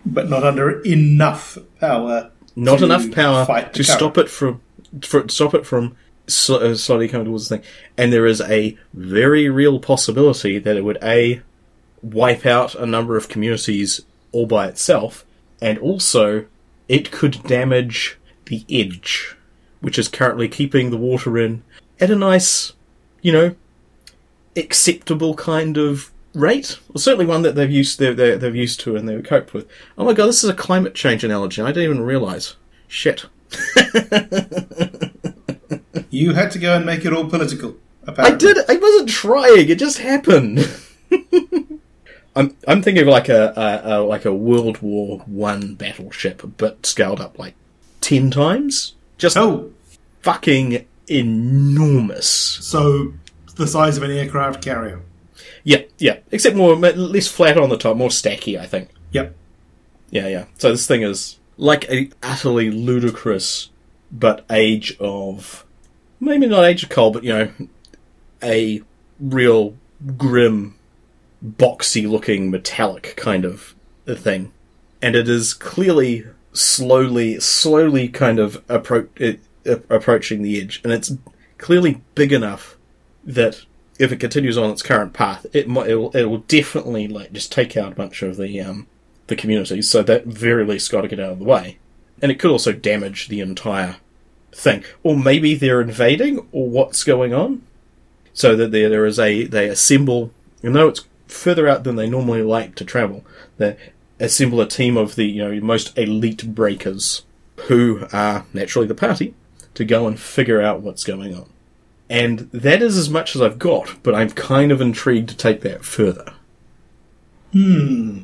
But 0.06 0.30
not 0.30 0.44
under 0.44 0.82
enough 0.82 1.58
power. 1.80 2.32
not 2.56 2.80
to 2.80 2.86
enough 2.86 3.12
power 3.12 3.46
to 3.46 3.54
current. 3.64 3.86
stop 3.86 4.18
it 4.18 4.30
from 4.30 4.62
for, 5.02 5.28
stop 5.30 5.54
it 5.54 5.66
from 5.66 5.96
sl- 6.28 6.56
uh, 6.56 6.76
slowly 6.76 7.08
coming 7.08 7.26
towards 7.28 7.50
the 7.50 7.58
thing, 7.58 7.66
and 7.98 8.12
there 8.14 8.26
is 8.26 8.42
a 8.42 8.78
very 8.94 9.50
real 9.50 9.80
possibility 9.80 10.60
that 10.60 10.78
it 10.78 10.84
would 10.84 10.98
a 11.04 11.42
wipe 12.02 12.46
out 12.46 12.76
a 12.76 12.86
number 12.86 13.18
of 13.18 13.30
communities 13.30 14.02
all 14.32 14.46
by 14.46 14.68
itself, 14.68 15.26
and 15.62 15.78
also 15.80 16.46
it 16.88 17.12
could 17.12 17.44
damage 17.44 18.18
the 18.46 18.66
edge, 18.70 19.36
which 19.82 20.00
is 20.00 20.08
currently 20.08 20.48
keeping 20.48 20.90
the 20.90 20.98
water 20.98 21.38
in 21.38 21.64
at 22.00 22.12
a 22.12 22.16
nice, 22.16 22.74
you 23.22 23.32
know, 23.32 23.56
acceptable 24.56 25.36
kind 25.36 25.78
of 25.78 26.12
rate. 26.34 26.80
Certainly 26.96 27.26
one 27.26 27.42
that 27.42 27.56
they've 27.56 27.72
used 27.72 28.00
they're, 28.00 28.14
they're, 28.14 28.38
they've 28.38 28.56
used 28.56 28.80
to 28.82 28.96
and 28.96 29.08
they've 29.08 29.24
coped 29.24 29.54
with. 29.54 29.68
Oh 29.98 30.06
my 30.06 30.14
god, 30.14 30.28
this 30.28 30.44
is 30.44 30.50
a 30.50 30.56
climate 30.56 30.96
change 30.96 31.24
analogy. 31.24 31.62
I 31.62 31.68
didn't 31.68 31.84
even 31.84 32.02
realise. 32.02 32.56
Shit. 32.88 33.26
You 36.12 36.34
had 36.34 36.52
to 36.52 36.60
go 36.60 36.76
and 36.76 36.86
make 36.86 37.06
it 37.06 37.14
all 37.14 37.30
political. 37.30 37.76
I 38.08 38.12
Apparently. 38.12 38.54
did. 38.54 38.58
I 38.70 38.76
wasn't 38.78 39.10
trying. 39.10 39.70
It 39.70 39.78
just 39.78 40.00
happened. 40.00 40.68
I'm 42.36 42.56
I'm 42.68 42.82
thinking 42.82 43.04
of 43.04 43.08
like 43.08 43.30
a, 43.30 43.54
a, 43.56 43.82
a 44.00 44.02
like 44.04 44.26
a 44.26 44.34
World 44.34 44.82
War 44.82 45.20
One 45.28 45.76
battleship, 45.76 46.42
but 46.58 46.86
scaled 46.86 47.20
up 47.22 47.38
like 47.38 47.54
ten 48.02 48.32
times. 48.32 48.96
Just 49.18 49.38
Oh, 49.38 49.72
fucking 50.22 50.86
enormous. 51.08 52.28
so 52.28 53.14
the 53.56 53.68
size 53.68 53.98
of 53.98 54.04
an 54.04 54.12
aircraft 54.12 54.64
carrier. 54.64 55.02
Yeah, 55.64 55.84
yeah. 56.00 56.18
Except 56.32 56.56
more 56.56 56.76
less 56.76 57.28
flat 57.28 57.58
on 57.58 57.70
the 57.70 57.78
top, 57.78 57.98
more 57.98 58.10
stacky. 58.10 58.60
I 58.60 58.66
think. 58.66 58.90
Yep. 59.12 59.36
Yeah, 60.10 60.28
yeah. 60.28 60.46
So 60.58 60.72
this 60.72 60.88
thing 60.88 61.04
is 61.04 61.38
like 61.60 61.90
a 61.90 62.10
utterly 62.24 62.72
ludicrous, 62.72 63.70
but 64.12 64.46
age 64.50 64.96
of 65.00 65.66
maybe 66.20 66.48
not 66.48 66.64
age 66.64 66.84
of 66.84 66.90
coal, 66.90 67.12
but 67.12 67.24
you 67.24 67.34
know, 67.34 67.52
a 68.42 68.82
real 69.20 69.76
grim, 70.18 70.76
boxy 71.46 72.10
looking 72.10 72.50
metallic 72.50 73.14
kind 73.18 73.44
of 73.46 73.76
thing, 74.08 74.52
and 75.02 75.16
it 75.16 75.28
is 75.28 75.54
clearly 75.54 76.26
slowly, 76.54 77.40
slowly 77.42 78.08
kind 78.08 78.40
of 78.40 78.66
appro- 78.68 79.10
it, 79.18 79.42
uh, 79.68 79.80
approaching 79.90 80.42
the 80.42 80.60
edge, 80.60 80.80
and 80.84 80.94
it's 80.94 81.12
clearly 81.58 82.02
big 82.16 82.32
enough 82.32 82.78
that 83.26 83.66
if 84.00 84.14
it 84.14 84.18
continues 84.18 84.58
on 84.58 84.72
its 84.72 84.82
current 84.82 85.12
path, 85.12 85.46
it 85.52 85.68
might 85.68 85.90
it 85.90 85.96
will, 85.96 86.12
it 86.12 86.24
will 86.24 86.40
definitely 86.40 87.06
like 87.06 87.34
just 87.34 87.52
take 87.52 87.76
out 87.76 87.92
a 87.92 87.96
bunch 87.96 88.22
of 88.22 88.38
the 88.38 88.62
um 88.62 88.88
the 89.30 89.36
community, 89.36 89.82
So 89.82 90.04
that 90.04 90.26
very 90.26 90.66
least 90.66 90.92
got 90.92 91.02
to 91.02 91.08
get 91.08 91.20
out 91.20 91.34
of 91.34 91.40
the 91.40 91.46
way, 91.46 91.78
and 92.22 92.32
it 92.32 92.40
could 92.40 92.52
also 92.52 92.74
damage 92.74 93.28
the 93.28 93.40
entire 93.40 93.98
thing, 94.52 94.84
or 95.04 95.16
maybe 95.16 95.56
they're 95.56 95.82
invading, 95.82 96.48
or 96.52 96.70
what's 96.70 97.04
going 97.04 97.34
on. 97.34 97.64
So 98.34 98.56
that 98.56 98.72
there 98.72 98.90
there 98.90 99.06
is 99.06 99.20
a 99.20 99.46
they 99.46 99.68
assemble, 99.68 100.32
you 100.62 100.70
know, 100.70 100.88
it's 100.90 101.06
further 101.28 101.68
out 101.68 101.84
than 101.84 101.96
they 101.96 102.10
normally 102.10 102.42
like 102.42 102.76
to 102.76 102.86
travel. 102.86 103.26
They 103.58 103.78
assemble 104.20 104.62
a 104.62 104.68
team 104.68 104.98
of 104.98 105.16
the 105.16 105.26
you 105.26 105.44
know 105.44 105.60
most 105.62 105.98
elite 105.98 106.54
breakers, 106.54 107.24
who 107.68 108.08
are 108.12 108.46
naturally 108.54 108.88
the 108.88 108.96
party, 108.96 109.34
to 109.74 109.86
go 109.86 110.08
and 110.08 110.20
figure 110.20 110.62
out 110.62 110.82
what's 110.82 111.04
going 111.04 111.36
on. 111.36 111.50
And 112.10 112.50
that 112.52 112.82
is 112.82 112.98
as 112.98 113.10
much 113.10 113.36
as 113.36 113.42
I've 113.42 113.60
got, 113.60 114.02
but 114.02 114.16
I'm 114.16 114.32
kind 114.32 114.72
of 114.72 114.82
intrigued 114.82 115.30
to 115.30 115.38
take 115.38 115.62
that 115.62 115.86
further. 115.86 116.34
Hmm. 117.52 118.24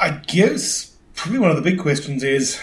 I 0.00 0.10
guess 0.26 0.96
probably 1.14 1.38
one 1.38 1.50
of 1.50 1.56
the 1.56 1.62
big 1.62 1.78
questions 1.78 2.22
is 2.22 2.58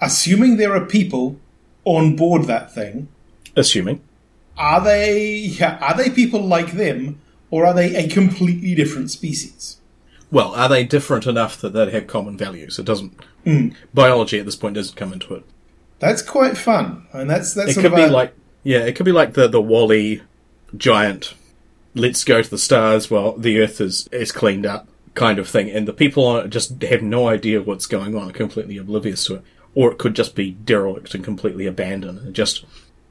assuming 0.00 0.56
there 0.56 0.74
are 0.74 0.84
people 0.84 1.38
on 1.84 2.16
board 2.16 2.44
that 2.44 2.74
thing, 2.74 3.08
Assuming. 3.54 4.00
are 4.58 4.82
they 4.82 5.28
yeah, 5.36 5.78
are 5.80 5.96
they 5.96 6.10
people 6.10 6.40
like 6.40 6.72
them 6.72 7.20
or 7.50 7.64
are 7.66 7.74
they 7.74 7.94
a 7.94 8.08
completely 8.08 8.74
different 8.74 9.10
species? 9.10 9.78
Well, 10.30 10.52
are 10.54 10.68
they 10.68 10.84
different 10.84 11.26
enough 11.26 11.60
that 11.60 11.72
they 11.72 11.88
have 11.90 12.08
common 12.08 12.36
values? 12.36 12.78
It 12.80 12.84
doesn't. 12.84 13.12
Hmm. 13.44 13.68
Biology 13.94 14.40
at 14.40 14.44
this 14.44 14.56
point 14.56 14.74
doesn't 14.74 14.96
come 14.96 15.12
into 15.12 15.34
it. 15.34 15.44
That's 16.00 16.20
quite 16.20 16.58
fun. 16.58 17.06
and 17.12 17.30
that's 17.30 17.54
that's 17.54 17.76
It 17.76 17.80
could 17.80 17.94
be 17.94 18.02
a- 18.02 18.08
like, 18.08 18.34
yeah, 18.64 18.80
it 18.80 18.96
could 18.96 19.06
be 19.06 19.12
like 19.12 19.34
the 19.34 19.46
the 19.48 19.62
WALL-E 19.62 20.22
giant. 20.76 21.34
Let's 21.94 22.24
go 22.24 22.42
to 22.42 22.50
the 22.50 22.58
stars 22.58 23.10
while 23.10 23.36
the 23.38 23.60
Earth 23.60 23.80
is 23.80 24.08
is 24.12 24.32
cleaned 24.32 24.66
up 24.66 24.88
kind 25.16 25.40
of 25.40 25.48
thing, 25.48 25.68
and 25.70 25.88
the 25.88 25.92
people 25.92 26.24
on 26.24 26.44
it 26.44 26.50
just 26.50 26.80
have 26.82 27.02
no 27.02 27.26
idea 27.26 27.62
what's 27.62 27.86
going 27.86 28.14
on, 28.14 28.30
completely 28.30 28.76
oblivious 28.76 29.24
to 29.24 29.36
it. 29.36 29.42
Or 29.74 29.90
it 29.90 29.98
could 29.98 30.14
just 30.14 30.34
be 30.34 30.52
derelict 30.52 31.14
and 31.14 31.24
completely 31.24 31.66
abandoned, 31.66 32.20
and 32.20 32.34
just 32.34 32.64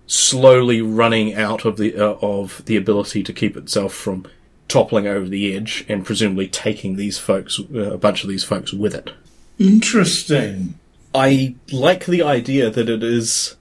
slowly 0.07 0.81
running 0.81 1.33
out 1.33 1.65
of 1.65 1.77
the 1.77 1.95
uh, 1.97 2.17
of 2.21 2.63
the 2.65 2.77
ability 2.77 3.23
to 3.23 3.33
keep 3.33 3.57
itself 3.57 3.93
from 3.93 4.25
toppling 4.67 5.05
over 5.05 5.27
the 5.27 5.55
edge, 5.55 5.85
and 5.89 6.05
presumably 6.05 6.47
taking 6.47 6.95
these 6.95 7.17
folks, 7.19 7.59
uh, 7.59 7.93
a 7.93 7.97
bunch 7.97 8.23
of 8.23 8.29
these 8.29 8.43
folks, 8.43 8.71
with 8.71 8.95
it. 8.95 9.11
interesting. 9.59 10.79
I 11.13 11.55
like 11.71 12.05
the 12.05 12.23
idea 12.23 12.69
that 12.69 12.89
it 12.89 13.03
is 13.03 13.55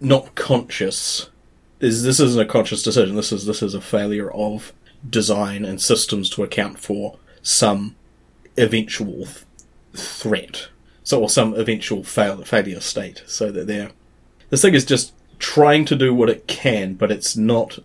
not 0.00 0.34
conscious. 0.34 1.30
Is 1.80 2.04
this 2.04 2.20
isn't 2.20 2.40
a 2.40 2.46
conscious 2.46 2.82
decision. 2.82 3.16
This 3.16 3.32
is 3.32 3.46
this 3.46 3.62
is 3.62 3.74
a 3.74 3.80
failure 3.80 4.30
of 4.30 4.72
design 5.08 5.64
and 5.64 5.80
systems 5.80 6.30
to 6.30 6.42
account 6.42 6.78
for 6.78 7.18
some 7.46 7.94
eventual 8.58 9.24
th- 9.24 9.44
threat, 9.94 10.68
so 11.04 11.22
or 11.22 11.30
some 11.30 11.54
eventual 11.54 12.02
fail, 12.02 12.42
failure 12.42 12.80
state. 12.80 13.22
So 13.26 13.52
that 13.52 13.68
they're 13.68 13.92
this 14.50 14.62
thing 14.62 14.74
is 14.74 14.84
just 14.84 15.12
trying 15.38 15.84
to 15.84 15.94
do 15.94 16.12
what 16.12 16.28
it 16.28 16.48
can, 16.48 16.94
but 16.94 17.12
it's 17.12 17.36
not 17.36 17.78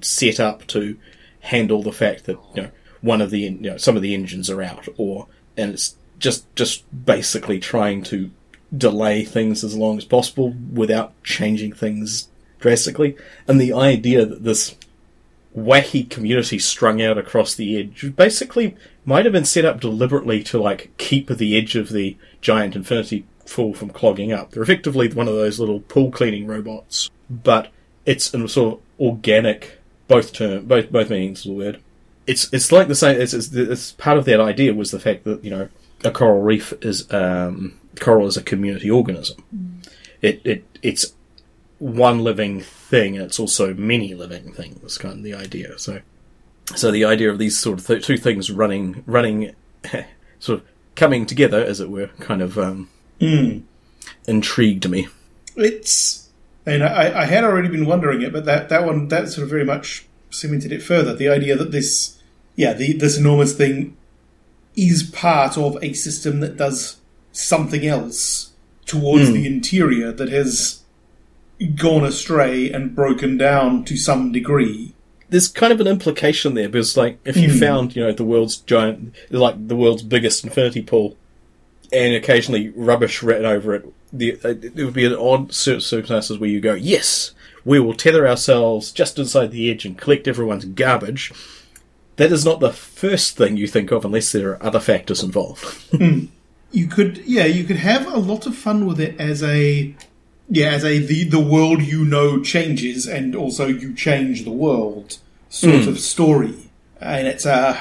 set 0.00 0.40
up 0.40 0.66
to 0.68 0.96
handle 1.40 1.82
the 1.82 1.92
fact 1.92 2.24
that 2.24 2.38
you 2.54 2.62
know 2.62 2.70
one 3.02 3.20
of 3.20 3.30
the 3.30 3.40
you 3.40 3.50
know 3.50 3.76
some 3.76 3.96
of 3.96 4.02
the 4.02 4.14
engines 4.14 4.48
are 4.48 4.62
out, 4.62 4.88
or 4.96 5.26
and 5.58 5.74
it's 5.74 5.96
just 6.18 6.46
just 6.56 6.82
basically 7.04 7.60
trying 7.60 8.02
to 8.04 8.30
delay 8.74 9.26
things 9.26 9.62
as 9.62 9.76
long 9.76 9.98
as 9.98 10.06
possible 10.06 10.54
without 10.72 11.22
changing 11.22 11.74
things 11.74 12.28
drastically. 12.60 13.14
And 13.46 13.60
the 13.60 13.74
idea 13.74 14.24
that 14.24 14.44
this 14.44 14.74
wacky 15.54 16.08
community 16.08 16.58
strung 16.58 17.02
out 17.02 17.18
across 17.18 17.54
the 17.54 17.78
edge 17.78 18.10
basically 18.16 18.74
might 19.04 19.24
have 19.24 19.32
been 19.32 19.44
set 19.44 19.64
up 19.64 19.80
deliberately 19.80 20.42
to 20.44 20.60
like 20.60 20.90
keep 20.96 21.28
the 21.28 21.56
edge 21.56 21.76
of 21.76 21.90
the 21.90 22.16
giant 22.40 22.76
infinity 22.76 23.26
pool 23.46 23.74
from 23.74 23.90
clogging 23.90 24.32
up. 24.32 24.50
They're 24.50 24.62
effectively 24.62 25.08
one 25.08 25.28
of 25.28 25.34
those 25.34 25.58
little 25.58 25.80
pool 25.80 26.10
cleaning 26.10 26.46
robots, 26.46 27.10
but 27.28 27.70
it's 28.06 28.32
in 28.32 28.42
a 28.42 28.48
sort 28.48 28.74
of 28.74 28.80
organic 29.00 29.78
both 30.08 30.32
term 30.32 30.66
both 30.66 30.90
both 30.90 31.10
meanings 31.10 31.44
of 31.44 31.52
the 31.52 31.56
word. 31.56 31.80
It's 32.26 32.52
it's 32.52 32.70
like 32.70 32.88
the 32.88 32.94
same. 32.94 33.20
It's, 33.20 33.34
it's, 33.34 33.52
it's 33.52 33.92
part 33.92 34.18
of 34.18 34.24
that 34.26 34.40
idea 34.40 34.74
was 34.74 34.90
the 34.90 35.00
fact 35.00 35.24
that 35.24 35.42
you 35.44 35.50
know 35.50 35.68
a 36.04 36.10
coral 36.10 36.42
reef 36.42 36.72
is 36.82 37.12
um, 37.12 37.78
coral 38.00 38.26
is 38.26 38.36
a 38.36 38.42
community 38.42 38.90
organism. 38.90 39.44
It 40.20 40.40
it 40.44 40.64
it's 40.82 41.14
one 41.78 42.22
living 42.22 42.60
thing, 42.60 43.16
and 43.16 43.24
it's 43.24 43.40
also 43.40 43.74
many 43.74 44.14
living 44.14 44.52
things. 44.52 44.98
Kind 44.98 45.18
of 45.18 45.24
the 45.24 45.34
idea. 45.34 45.78
So 45.78 46.00
so 46.74 46.90
the 46.90 47.04
idea 47.04 47.30
of 47.30 47.38
these 47.38 47.58
sort 47.58 47.78
of 47.78 47.86
th- 47.86 48.04
two 48.04 48.16
things 48.16 48.50
running 48.50 49.02
running 49.06 49.54
sort 50.38 50.60
of 50.60 50.66
coming 50.94 51.26
together, 51.26 51.62
as 51.62 51.80
it 51.80 51.90
were, 51.90 52.08
kind 52.20 52.42
of 52.42 52.58
um, 52.58 52.88
intrigued 54.26 54.88
me. 54.88 55.08
It's 55.56 56.28
and 56.64 56.82
I, 56.82 57.22
I 57.22 57.24
had 57.26 57.44
already 57.44 57.68
been 57.68 57.86
wondering 57.86 58.22
it, 58.22 58.32
but 58.32 58.44
that, 58.44 58.68
that 58.68 58.84
one 58.84 59.08
that 59.08 59.28
sort 59.28 59.44
of 59.44 59.50
very 59.50 59.64
much 59.64 60.06
cemented 60.30 60.72
it 60.72 60.82
further. 60.82 61.14
The 61.14 61.28
idea 61.28 61.56
that 61.56 61.72
this 61.72 62.18
yeah, 62.54 62.72
the, 62.72 62.92
this 62.92 63.18
enormous 63.18 63.54
thing 63.54 63.96
is 64.76 65.02
part 65.02 65.58
of 65.58 65.76
a 65.82 65.92
system 65.92 66.40
that 66.40 66.56
does 66.56 66.98
something 67.32 67.86
else 67.86 68.52
towards 68.86 69.32
the 69.32 69.46
interior 69.46 70.12
that 70.12 70.28
has 70.28 70.82
gone 71.76 72.04
astray 72.04 72.70
and 72.70 72.94
broken 72.94 73.36
down 73.36 73.84
to 73.84 73.96
some 73.96 74.32
degree. 74.32 74.91
There's 75.32 75.48
kind 75.48 75.72
of 75.72 75.80
an 75.80 75.88
implication 75.88 76.54
there 76.54 76.68
because 76.68 76.96
like 76.96 77.18
if 77.24 77.36
you 77.36 77.52
found 77.58 77.96
you 77.96 78.04
know 78.04 78.12
the 78.12 78.24
world's 78.24 78.56
giant 78.56 79.14
like 79.30 79.66
the 79.66 79.74
world's 79.74 80.02
biggest 80.02 80.44
infinity 80.44 80.82
pool 80.82 81.16
and 81.92 82.14
occasionally 82.14 82.68
rubbish 82.70 83.22
written 83.22 83.44
over 83.44 83.74
it 83.74 83.92
the, 84.12 84.38
uh, 84.44 84.50
it 84.50 84.76
would 84.76 84.94
be 84.94 85.06
an 85.06 85.14
odd 85.14 85.52
cir- 85.52 85.80
circumstances 85.80 86.38
where 86.38 86.50
you 86.50 86.60
go 86.60 86.74
yes 86.74 87.32
we 87.64 87.80
will 87.80 87.94
tether 87.94 88.26
ourselves 88.26 88.92
just 88.92 89.18
inside 89.18 89.50
the 89.50 89.70
edge 89.70 89.84
and 89.84 89.98
collect 89.98 90.26
everyone's 90.26 90.64
garbage. 90.64 91.32
That 92.16 92.32
is 92.32 92.44
not 92.44 92.60
the 92.60 92.72
first 92.72 93.36
thing 93.36 93.56
you 93.56 93.66
think 93.66 93.90
of 93.90 94.04
unless 94.04 94.32
there 94.32 94.50
are 94.50 94.62
other 94.62 94.80
factors 94.80 95.22
involved. 95.22 95.84
You 96.74 96.86
could 96.86 97.18
yeah, 97.26 97.44
you 97.44 97.64
could 97.64 97.76
have 97.76 98.06
a 98.06 98.18
lot 98.18 98.46
of 98.46 98.56
fun 98.56 98.86
with 98.86 98.98
it 98.98 99.20
as 99.20 99.42
a 99.42 99.94
yeah, 100.54 100.68
as 100.72 100.84
a 100.84 100.98
the 100.98 101.24
the 101.24 101.40
world 101.40 101.80
you 101.82 102.04
know 102.04 102.42
changes 102.42 103.06
and 103.06 103.34
also 103.34 103.66
you 103.66 103.94
change 103.94 104.44
the 104.44 104.52
world 104.52 105.16
sort 105.48 105.86
of 105.86 105.98
story. 105.98 106.54
And 107.00 107.26
it's 107.26 107.46
a 107.46 107.80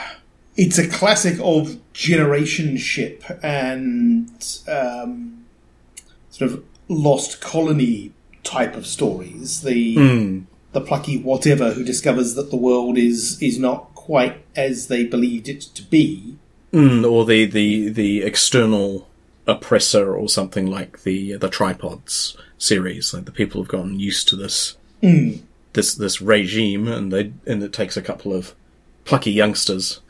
it's 0.55 0.77
a 0.77 0.87
classic 0.87 1.37
of 1.43 1.77
generationship 1.93 3.23
and 3.43 4.29
um, 4.69 5.45
sort 6.29 6.51
of 6.51 6.63
lost 6.87 7.41
colony 7.41 8.13
type 8.43 8.75
of 8.77 8.87
stories. 8.87 9.61
The 9.61 9.95
Mm. 9.97 10.45
the 10.71 10.81
plucky 10.81 11.17
whatever 11.17 11.73
who 11.73 11.83
discovers 11.83 12.35
that 12.35 12.51
the 12.51 12.55
world 12.69 12.97
is 12.97 13.41
is 13.41 13.59
not 13.59 13.93
quite 13.95 14.37
as 14.55 14.87
they 14.87 15.03
believed 15.03 15.49
it 15.49 15.61
to 15.75 15.83
be. 15.83 16.35
Mm, 16.71 17.03
or 17.11 17.25
the, 17.25 17.45
the, 17.45 17.89
the 17.89 18.21
external 18.23 19.09
oppressor 19.45 20.15
or 20.15 20.29
something 20.29 20.67
like 20.67 21.03
the 21.03 21.35
the 21.35 21.49
tripods 21.49 22.37
series. 22.61 23.13
Like 23.13 23.25
the 23.25 23.31
people 23.31 23.61
have 23.61 23.69
gotten 23.69 23.99
used 23.99 24.27
to 24.29 24.35
this 24.35 24.77
this 25.73 25.95
this 25.95 26.21
regime, 26.21 26.87
and 26.87 27.11
they 27.11 27.33
and 27.45 27.61
it 27.63 27.73
takes 27.73 27.97
a 27.97 28.01
couple 28.01 28.33
of 28.33 28.55
plucky 29.05 29.31
youngsters. 29.31 30.01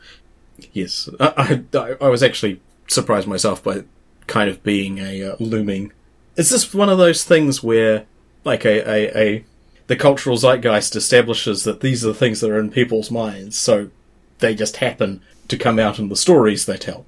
Yes, 0.72 1.08
I 1.18 1.62
I, 1.74 1.96
I 2.00 2.08
was 2.08 2.22
actually 2.22 2.60
surprised 2.88 3.26
myself 3.26 3.62
by 3.62 3.84
kind 4.26 4.50
of 4.50 4.62
being 4.62 4.98
a 4.98 5.22
uh, 5.22 5.36
looming. 5.40 5.92
Is 6.36 6.50
this 6.50 6.72
one 6.72 6.88
of 6.88 6.98
those 6.98 7.24
things 7.24 7.62
where, 7.62 8.06
like 8.44 8.64
a, 8.64 8.88
a, 8.88 9.18
a 9.18 9.44
the 9.86 9.96
cultural 9.96 10.36
zeitgeist 10.36 10.96
establishes 10.96 11.64
that 11.64 11.80
these 11.80 12.04
are 12.04 12.08
the 12.08 12.14
things 12.14 12.40
that 12.40 12.50
are 12.50 12.58
in 12.58 12.70
people's 12.70 13.10
minds, 13.10 13.58
so 13.58 13.90
they 14.38 14.54
just 14.54 14.76
happen 14.76 15.20
to 15.48 15.56
come 15.56 15.78
out 15.78 15.98
in 15.98 16.08
the 16.08 16.16
stories 16.16 16.64
they 16.64 16.76
tell. 16.76 17.04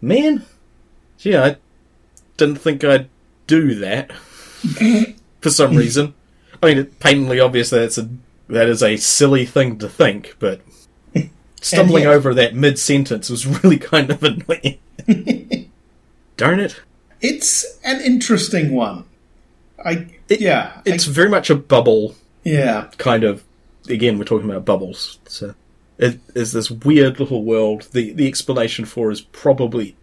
Man, 0.00 0.44
yeah, 1.20 1.44
I 1.44 1.56
didn't 2.36 2.56
think 2.56 2.84
I'd 2.84 3.08
do 3.46 3.74
that 3.76 4.10
for 5.40 5.50
some 5.50 5.72
hmm. 5.72 5.78
reason. 5.78 6.14
I 6.62 6.66
mean, 6.66 6.78
it's 6.78 6.94
patently 6.96 7.40
obvious 7.40 7.70
that 7.70 7.82
it's 7.82 7.98
a 7.98 8.08
that 8.48 8.68
is 8.68 8.82
a 8.82 8.96
silly 8.96 9.44
thing 9.44 9.78
to 9.78 9.88
think, 9.88 10.36
but 10.38 10.60
stumbling 11.60 12.04
yet- 12.04 12.12
over 12.12 12.34
that 12.34 12.54
mid 12.54 12.78
sentence 12.78 13.28
was 13.30 13.46
really 13.62 13.78
kind 13.78 14.10
of 14.10 14.22
annoying. 14.22 14.78
Darn 16.36 16.60
it! 16.60 16.80
It's 17.20 17.78
an 17.84 18.00
interesting 18.00 18.72
one. 18.74 19.04
I 19.84 20.08
yeah, 20.28 20.72
I- 20.76 20.82
It's 20.84 21.04
very 21.04 21.28
much 21.28 21.50
a 21.50 21.54
bubble 21.54 22.16
yeah. 22.44 22.90
kind 22.98 23.24
of. 23.24 23.44
Again, 23.88 24.18
we're 24.18 24.24
talking 24.24 24.50
about 24.50 24.64
bubbles. 24.64 25.20
So 25.26 25.54
it 25.98 26.18
is 26.34 26.52
this 26.52 26.70
weird 26.70 27.20
little 27.20 27.44
world. 27.44 27.88
The 27.92 28.12
the 28.12 28.26
explanation 28.26 28.84
for 28.84 29.10
is 29.10 29.20
probably, 29.20 29.96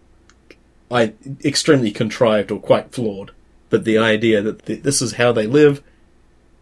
I 0.89 1.14
extremely 1.43 1.91
contrived 1.91 2.51
or 2.51 2.60
quite 2.60 2.91
flawed. 2.91 3.32
But 3.74 3.86
the 3.86 3.98
idea 3.98 4.40
that 4.44 4.68
th- 4.68 4.84
this 4.84 5.02
is 5.02 5.14
how 5.14 5.32
they 5.32 5.48
live, 5.48 5.82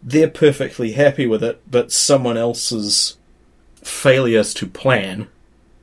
they're 0.02 0.30
perfectly 0.30 0.94
happy 0.94 1.28
with 1.28 1.44
it, 1.44 1.62
but 1.70 1.92
someone 1.92 2.38
else's 2.38 3.18
failures 3.84 4.54
to 4.54 4.66
plan 4.66 5.28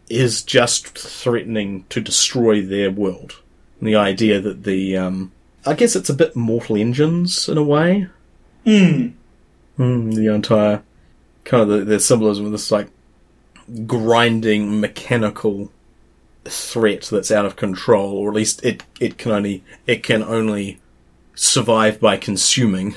is 0.08 0.42
just 0.42 0.98
threatening 0.98 1.84
to 1.90 2.00
destroy 2.00 2.62
their 2.62 2.90
world. 2.90 3.42
And 3.78 3.86
the 3.86 3.94
idea 3.94 4.40
that 4.40 4.64
the, 4.64 4.96
um, 4.96 5.32
I 5.66 5.74
guess 5.74 5.94
it's 5.94 6.08
a 6.08 6.14
bit 6.14 6.34
Mortal 6.34 6.78
Engines 6.78 7.46
in 7.46 7.58
a 7.58 7.62
way. 7.62 8.06
Hmm. 8.64 9.08
Mm, 9.78 10.14
the 10.14 10.34
entire 10.34 10.82
kind 11.44 11.62
of 11.62 11.68
the, 11.68 11.84
the 11.84 12.00
symbolism 12.00 12.46
of 12.46 12.52
this 12.52 12.70
like 12.70 12.88
grinding 13.86 14.80
mechanical 14.80 15.70
threat 16.46 17.02
that's 17.10 17.30
out 17.30 17.44
of 17.44 17.56
control, 17.56 18.16
or 18.16 18.30
at 18.30 18.34
least 18.34 18.64
it 18.64 18.82
it 18.98 19.18
can 19.18 19.30
only 19.30 19.62
it 19.86 20.02
can 20.02 20.22
only 20.22 20.80
survive 21.38 22.00
by 22.00 22.16
consuming. 22.16 22.96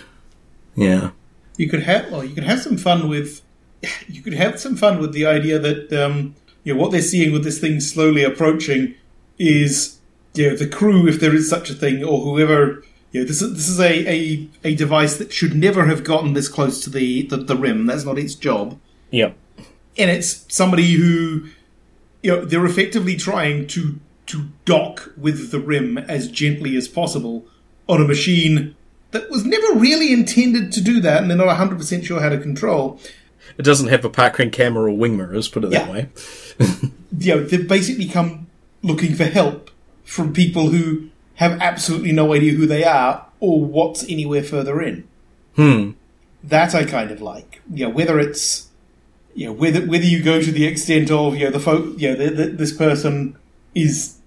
Yeah. 0.75 1.11
You 1.57 1.69
could 1.69 1.83
have 1.83 2.11
well, 2.11 2.23
you 2.23 2.33
could 2.33 2.43
have 2.43 2.61
some 2.61 2.77
fun 2.77 3.07
with 3.07 3.41
you 4.07 4.21
could 4.21 4.33
have 4.33 4.59
some 4.59 4.75
fun 4.75 4.99
with 4.99 5.13
the 5.13 5.25
idea 5.25 5.59
that 5.59 5.93
um, 5.93 6.35
you 6.63 6.73
know 6.73 6.81
what 6.81 6.91
they're 6.91 7.01
seeing 7.01 7.31
with 7.31 7.43
this 7.43 7.59
thing 7.59 7.79
slowly 7.79 8.23
approaching 8.23 8.95
is 9.37 9.99
you 10.33 10.49
know 10.49 10.55
the 10.55 10.67
crew, 10.67 11.07
if 11.07 11.19
there 11.19 11.35
is 11.35 11.49
such 11.49 11.69
a 11.69 11.73
thing, 11.73 12.03
or 12.03 12.21
whoever. 12.21 12.83
You 13.11 13.21
know, 13.21 13.27
this 13.27 13.41
is 13.41 13.53
this 13.53 13.67
is 13.67 13.79
a, 13.79 14.09
a, 14.09 14.49
a 14.63 14.75
device 14.75 15.17
that 15.17 15.33
should 15.33 15.53
never 15.53 15.85
have 15.85 16.05
gotten 16.05 16.31
this 16.31 16.47
close 16.47 16.81
to 16.85 16.89
the, 16.89 17.23
the, 17.23 17.35
the 17.35 17.57
rim. 17.57 17.85
That's 17.85 18.05
not 18.05 18.17
its 18.17 18.35
job. 18.35 18.79
Yep. 19.11 19.35
and 19.97 20.09
it's 20.09 20.45
somebody 20.47 20.93
who 20.93 21.47
you 22.23 22.31
know 22.31 22.45
they're 22.45 22.65
effectively 22.65 23.17
trying 23.17 23.67
to 23.67 23.99
to 24.27 24.47
dock 24.63 25.11
with 25.17 25.51
the 25.51 25.59
rim 25.59 25.97
as 25.97 26.31
gently 26.31 26.77
as 26.77 26.87
possible 26.87 27.45
on 27.87 28.01
a 28.01 28.07
machine 28.07 28.75
that 29.11 29.29
was 29.29 29.45
never 29.45 29.79
really 29.79 30.13
intended 30.13 30.71
to 30.71 30.81
do 30.81 31.01
that 31.01 31.21
and 31.21 31.29
they're 31.29 31.37
not 31.37 31.57
100% 31.57 32.03
sure 32.03 32.21
how 32.21 32.29
to 32.29 32.37
control 32.39 32.99
It 33.57 33.63
doesn't 33.63 33.89
have 33.89 34.05
a 34.05 34.09
parking 34.09 34.51
camera 34.51 34.85
or 34.91 34.97
wing 34.97 35.17
mirrors, 35.17 35.49
put 35.49 35.63
it 35.63 35.71
that 35.71 35.91
way. 35.91 36.09
know 37.35 37.43
they've 37.43 37.67
basically 37.67 38.07
come 38.07 38.47
looking 38.81 39.13
for 39.15 39.25
help 39.25 39.69
from 40.03 40.33
people 40.33 40.69
who 40.69 41.09
have 41.35 41.59
absolutely 41.61 42.11
no 42.11 42.33
idea 42.33 42.53
who 42.53 42.65
they 42.65 42.83
are 42.83 43.25
or 43.39 43.63
what's 43.63 44.03
anywhere 44.03 44.43
further 44.43 44.81
in 44.81 45.07
Hmm. 45.55 45.91
that 46.43 46.73
I 46.73 46.85
kind 46.85 47.11
of 47.11 47.21
like. 47.21 47.61
You 47.73 47.85
know, 47.87 47.93
whether 47.93 48.19
it's 48.19 48.69
you 49.35 49.47
know 49.47 49.51
whether 49.53 49.81
whether 49.85 50.05
you 50.05 50.23
go 50.23 50.41
to 50.41 50.51
the 50.51 50.65
extent 50.65 51.11
of 51.11 51.35
you 51.35 51.45
know 51.45 51.51
the 51.51 51.59
folk 51.59 51.99
you 51.99 52.09
know 52.09 52.15
the, 52.15 52.29
the, 52.29 52.45
this 52.47 52.73
person 52.75 53.35
is 53.75 54.17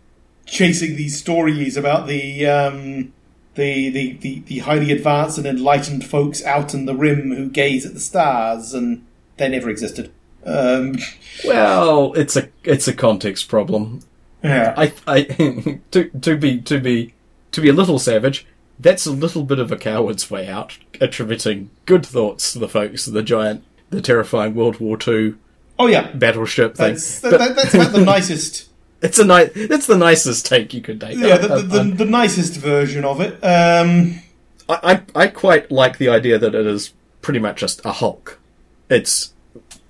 chasing 0.47 0.97
these 0.97 1.19
stories 1.19 1.77
about 1.77 2.07
the 2.07 2.47
um 2.47 3.13
the, 3.55 3.89
the, 3.91 4.13
the, 4.15 4.41
the 4.41 4.59
highly 4.61 4.91
advanced 4.93 5.39
and 5.39 5.47
enlightened 5.47 6.05
folks 6.05 6.45
out 6.45 6.75
in 6.75 6.87
the 6.87 6.95
rim 6.95 7.35
who 7.35 7.49
gaze 7.49 7.87
at 7.87 7.95
the 7.95 8.01
stars 8.01 8.75
and 8.75 9.05
they 9.37 9.49
never 9.49 9.71
existed. 9.71 10.13
Um, 10.45 10.97
Well, 11.45 12.13
it's 12.15 12.37
a 12.37 12.49
it's 12.65 12.87
a 12.87 12.93
context 12.95 13.49
problem. 13.49 14.01
yeah. 14.43 14.75
I, 14.77 14.93
I 15.07 15.23
to 15.93 16.09
to 16.21 16.37
be 16.37 16.61
to 16.63 16.79
be 16.79 17.15
to 17.53 17.61
be 17.61 17.69
a 17.69 17.73
little 17.73 17.99
savage. 17.99 18.47
That's 18.79 19.07
a 19.07 19.13
little 19.13 19.45
bit 19.45 19.59
of 19.61 19.71
a 19.73 19.77
coward's 19.77 20.31
way 20.31 20.49
out, 20.49 20.79
attributing 21.01 21.71
good 21.87 22.05
thoughts 22.05 22.53
to 22.53 22.59
the 22.59 22.69
folks 22.69 23.07
of 23.07 23.13
the 23.15 23.23
giant, 23.23 23.63
the 23.91 24.01
terrifying 24.03 24.55
World 24.55 24.81
War 24.81 24.99
II 25.07 25.35
Oh 25.79 25.87
yeah. 25.87 26.11
battleship 26.13 26.77
thing. 26.77 26.93
That's 26.95 27.21
that, 27.21 27.31
But 27.31 27.39
that, 27.39 27.57
that's 27.57 27.75
about 27.75 27.93
the 27.93 28.05
nicest. 28.05 28.69
It's 29.05 29.19
a 29.19 29.25
nice. 29.25 29.51
It's 29.55 29.87
the 29.87 29.97
nicest 29.97 30.47
take 30.47 30.75
you 30.75 30.81
could 30.81 31.01
take. 31.01 31.17
Yeah, 31.17 31.37
the, 31.39 31.49
the, 31.49 31.63
the, 31.63 31.85
the 31.97 32.05
nicest 32.05 32.55
version 32.57 33.05
of 33.05 33.21
it. 33.21 33.35
Um, 33.45 34.21
I, 34.69 35.03
I 35.15 35.25
I 35.25 35.27
quite 35.29 35.71
like 35.71 35.99
the 35.99 36.09
idea 36.09 36.39
that 36.39 36.55
it 36.55 36.67
is 36.67 36.93
pretty 37.23 37.39
much 37.39 37.61
just 37.61 37.85
a 37.85 37.93
Hulk. 37.93 38.39
It's 38.89 39.33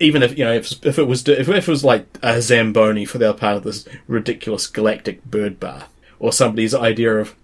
even 0.01 0.23
if 0.23 0.39
you 0.39 0.45
know 0.45 0.53
if 0.53 0.85
if 0.85 0.99
it 0.99 1.05
was 1.05 1.27
if, 1.29 1.49
if 1.49 1.69
it 1.69 1.71
was 1.71 1.85
like 1.85 2.07
a 2.23 2.41
Zamboni 2.43 3.05
for 3.05 3.19
the 3.19 3.31
other 3.31 3.39
part 3.39 3.57
of 3.57 3.65
this 3.65 3.87
ridiculous 4.07 4.67
galactic 4.67 5.25
bird 5.25 5.61
bath, 5.61 5.91
or 6.19 6.33
somebody's 6.33 6.75
idea 6.75 7.17
of, 7.17 7.35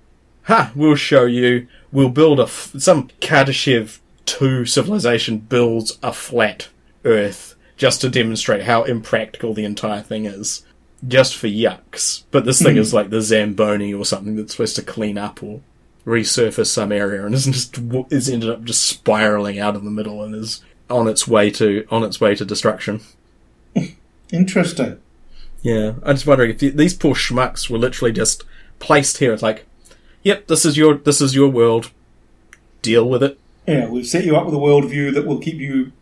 ha, 0.45 0.73
we'll 0.75 0.95
show 0.95 1.25
you, 1.25 1.69
we'll 1.93 2.09
build 2.09 2.41
a 2.41 2.45
f- 2.45 2.73
some 2.79 3.09
Kardashev 3.21 3.99
two 4.27 4.65
civilization 4.65 5.39
builds 5.39 5.99
a 6.03 6.13
flat 6.13 6.69
Earth 7.05 7.55
just 7.77 8.01
to 8.01 8.09
demonstrate 8.11 8.65
how 8.65 8.85
impractical 8.85 9.55
the 9.55 9.65
entire 9.65 10.03
thing 10.03 10.27
is. 10.27 10.65
Just 11.07 11.37
for 11.37 11.47
yucks. 11.47 12.25
But 12.31 12.45
this 12.45 12.63
thing 12.63 12.75
hmm. 12.75 12.81
is 12.81 12.93
like 12.93 13.11
the 13.11 13.23
Zamboni 13.23 13.95
or 13.95 14.05
something 14.05 14.37
that's 14.37 14.53
supposed 14.53 14.77
to 14.77 14.83
clean 14.83 15.17
up 15.17 15.43
or 15.43 15.61
resurface 16.07 16.67
some 16.67 16.93
area 16.93 17.25
and 17.25 17.35
is 17.37 17.47
just 17.47 17.79
is 18.11 18.29
ended 18.29 18.51
up 18.51 18.65
just 18.65 18.83
spiraling 18.87 19.59
out 19.59 19.77
of 19.77 19.85
the 19.85 19.91
middle 19.91 20.23
and 20.23 20.35
is 20.35 20.63
on 20.89 21.09
its 21.09 21.29
way 21.29 21.51
to 21.51 21.87
on 21.91 22.03
its 22.03 22.21
way 22.21 22.35
to 22.35 22.45
destruction. 22.45 23.01
interesting. 24.33 25.01
Yeah, 25.63 25.95
I'm 26.03 26.17
just 26.17 26.27
wondering 26.27 26.51
if 26.51 26.59
the, 26.59 26.71
these 26.71 26.95
poor 26.95 27.15
schmucks 27.15 27.69
were 27.69 27.79
literally 27.79 28.13
just 28.13 28.45
placed 28.79 29.19
here. 29.19 29.33
It's 29.33 29.43
like, 29.43 29.67
yep, 30.23 30.47
this 30.47 30.65
is 30.65 30.77
your 30.77 30.95
this 30.95 31.21
is 31.21 31.35
your 31.35 31.49
world. 31.49 31.91
Deal 32.83 33.09
with 33.09 33.23
it. 33.23 33.39
Yeah, 33.67 33.89
we've 33.89 34.07
set 34.07 34.25
you 34.25 34.37
up 34.37 34.47
with 34.47 34.55
a 34.55 34.59
worldview 34.59 35.13
that 35.15 35.27
will 35.27 35.39
keep 35.39 35.57
you 35.57 35.93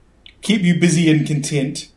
keep 0.43 0.63
you 0.63 0.79
busy 0.79 1.11
and 1.11 1.27
content. 1.27 1.91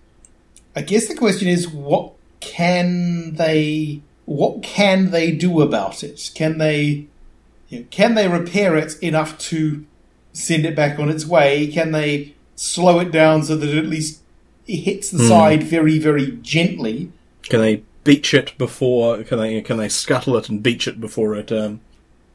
I 0.76 0.82
guess 0.82 1.08
the 1.08 1.16
question 1.16 1.48
is, 1.48 1.68
what 1.68 2.14
can 2.42 3.36
they 3.36 4.02
what 4.26 4.62
can 4.62 5.12
they 5.12 5.32
do 5.32 5.62
about 5.62 6.04
it? 6.04 6.32
Can 6.36 6.58
they 6.58 7.08
you 7.70 7.80
know, 7.80 7.86
can 7.90 8.16
they 8.16 8.28
repair 8.28 8.76
it 8.76 9.02
enough 9.02 9.38
to 9.38 9.86
send 10.34 10.66
it 10.66 10.76
back 10.76 11.00
on 11.00 11.10
its 11.10 11.26
way? 11.26 11.68
Can 11.68 11.92
they 11.92 12.36
slow 12.56 13.00
it 13.00 13.12
down 13.12 13.44
so 13.44 13.56
that 13.56 13.70
it 13.70 13.78
at 13.78 13.86
least 13.86 14.22
it 14.68 14.78
hits 14.78 15.10
the 15.10 15.28
side 15.28 15.64
very 15.64 16.00
very 16.00 16.32
gently? 16.42 17.12
Can 17.44 17.62
they 17.62 17.84
beach 18.04 18.34
it 18.34 18.58
before? 18.58 19.24
Can 19.24 19.40
they 19.40 19.62
can 19.62 19.78
they 19.78 19.90
scuttle 19.90 20.36
it 20.36 20.50
and 20.50 20.62
beach 20.62 20.88
it 20.88 21.00
before 21.00 21.36
it 21.36 21.52
um, 21.52 21.80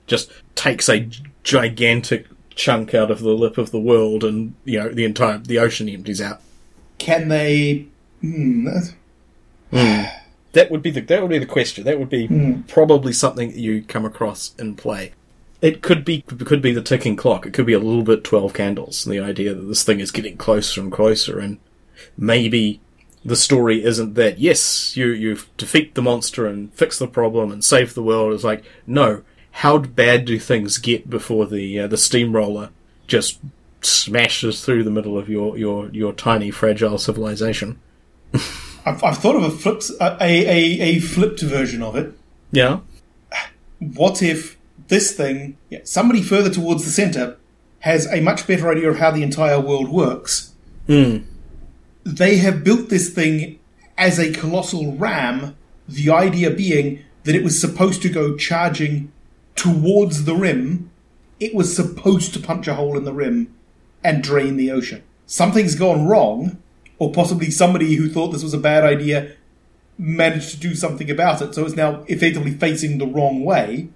just 0.07 0.31
takes 0.55 0.89
a 0.89 1.09
gigantic 1.43 2.27
chunk 2.57 2.95
out 2.95 3.11
of 3.11 3.21
the 3.21 3.35
lip 3.35 3.59
of 3.59 3.71
the 3.71 3.79
world 3.79 4.25
and 4.25 4.55
you 4.65 4.79
know 4.79 4.89
the 4.89 5.05
entire 5.05 5.39
the 5.39 5.59
ocean 5.59 5.89
empties 5.89 6.21
out. 6.21 6.41
Can 6.99 7.29
they? 7.29 7.87
Hmm, 8.21 8.69
That 10.57 10.71
would 10.71 10.81
be 10.81 10.91
the 10.91 11.03
that 11.03 11.21
would 11.21 11.29
be 11.29 11.39
the 11.39 11.45
question. 11.45 11.85
That 11.85 11.99
would 11.99 12.09
be 12.09 12.63
probably 12.67 13.13
something 13.13 13.51
that 13.51 13.59
you 13.59 13.83
come 13.83 14.07
across 14.07 14.55
in 14.59 14.75
play. 14.75 15.13
It 15.61 15.83
could 15.83 16.03
be 16.03 16.23
could 16.23 16.63
be 16.63 16.73
the 16.73 16.81
ticking 16.81 17.15
clock. 17.15 17.45
It 17.45 17.53
could 17.53 17.67
be 17.67 17.75
a 17.75 17.79
little 17.79 18.03
bit 18.03 18.25
twelve 18.25 18.55
candles. 18.55 19.05
The 19.05 19.21
idea 19.21 19.53
that 19.53 19.61
this 19.61 19.85
thing 19.85 20.01
is 20.01 20.11
getting 20.11 20.39
closer 20.39 20.81
and 20.81 20.91
closer, 20.91 21.39
and 21.39 21.59
maybe 22.17 22.81
the 23.23 23.37
story 23.37 23.85
isn't 23.85 24.15
that 24.15 24.39
yes, 24.39 24.97
you 24.97 25.09
you 25.09 25.37
defeat 25.59 25.95
the 25.95 26.01
monster 26.01 26.47
and 26.47 26.73
fix 26.73 26.99
the 26.99 27.07
problem 27.07 27.53
and 27.53 27.63
save 27.63 27.93
the 27.93 28.03
world. 28.03 28.33
It's 28.33 28.43
like 28.43 28.65
no, 28.87 29.25
how 29.51 29.77
bad 29.77 30.25
do 30.25 30.39
things 30.39 30.79
get 30.79 31.11
before 31.11 31.45
the 31.45 31.81
uh, 31.81 31.87
the 31.87 31.99
steamroller 31.99 32.71
just 33.07 33.41
smashes 33.83 34.65
through 34.65 34.85
the 34.85 34.91
middle 34.91 35.19
of 35.19 35.29
your 35.29 35.59
your 35.59 35.91
your 35.91 36.15
tiny 36.15 36.51
fragile 36.51 36.97
civilization. 36.97 37.79
I've, 38.87 39.03
I've 39.03 39.19
thought 39.19 39.37
of 39.37 39.43
a 39.43 39.51
flipped 39.51 39.91
a, 40.01 40.17
a 40.23 40.81
a 40.81 40.99
flipped 41.01 41.43
version 41.43 41.83
of 41.83 41.97
it. 41.97 42.15
Yeah. 42.53 42.81
What 43.79 44.23
if 44.23 44.57
this 44.89 45.13
thing, 45.13 45.59
yeah, 45.69 45.81
somebody 45.85 46.23
further 46.23 46.49
towards 46.49 46.85
the 46.85 46.91
center, 46.91 47.37
has 47.81 48.07
a 48.11 48.21
much 48.21 48.47
better 48.47 48.71
idea 48.71 48.89
of 48.89 48.99
how 48.99 49.11
the 49.11 49.23
entire 49.23 49.61
world 49.61 49.89
works? 49.89 50.55
Hmm. 50.87 51.19
They 52.05 52.37
have 52.37 52.65
built 52.65 52.89
this 52.89 53.11
thing 53.11 53.59
as 53.99 54.19
a 54.19 54.33
colossal 54.33 54.97
ram. 54.97 55.57
The 55.89 56.11
idea 56.11 56.51
being 56.51 57.05
that 57.25 57.35
it 57.35 57.45
was 57.45 57.61
supposed 57.61 58.03
to 58.03 58.09
go 58.09 58.37
charging 58.37 59.13
towards 59.57 60.25
the 60.25 60.35
rim. 60.35 60.91
It 61.41 61.55
was 61.55 61.75
supposed 61.75 62.33
to 62.35 62.41
punch 62.41 62.69
a 62.69 62.75
hole 62.75 62.97
in 62.97 63.05
the 63.05 63.13
rim 63.13 63.53
and 64.03 64.23
drain 64.23 64.57
the 64.57 64.71
ocean. 64.71 65.03
Something's 65.27 65.75
gone 65.75 66.07
wrong, 66.07 66.63
or 66.99 67.13
possibly 67.13 67.51
somebody 67.51 67.95
who 67.95 68.09
thought 68.09 68.29
this 68.29 68.43
was 68.43 68.55
a 68.55 68.59
bad 68.59 68.85
idea 68.85 69.33
managed 69.99 70.51
to 70.51 70.57
do 70.59 70.75
something 70.75 71.11
about 71.11 71.41
it, 71.41 71.55
so 71.55 71.65
it's 71.65 71.77
now 71.77 72.05
effectively 72.07 72.53
facing 72.53 72.99
the 72.99 73.07
wrong 73.07 73.45
way. 73.45 73.89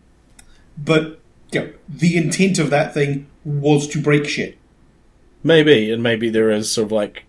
But 0.78 1.20
you 1.52 1.60
know, 1.60 1.72
the 1.88 2.16
intent 2.16 2.58
of 2.58 2.70
that 2.70 2.94
thing 2.94 3.26
was 3.44 3.86
to 3.88 4.00
break 4.00 4.26
shit. 4.26 4.56
Maybe, 5.42 5.90
and 5.90 6.02
maybe 6.02 6.30
there 6.30 6.50
is 6.50 6.70
sort 6.70 6.86
of 6.86 6.92
like 6.92 7.24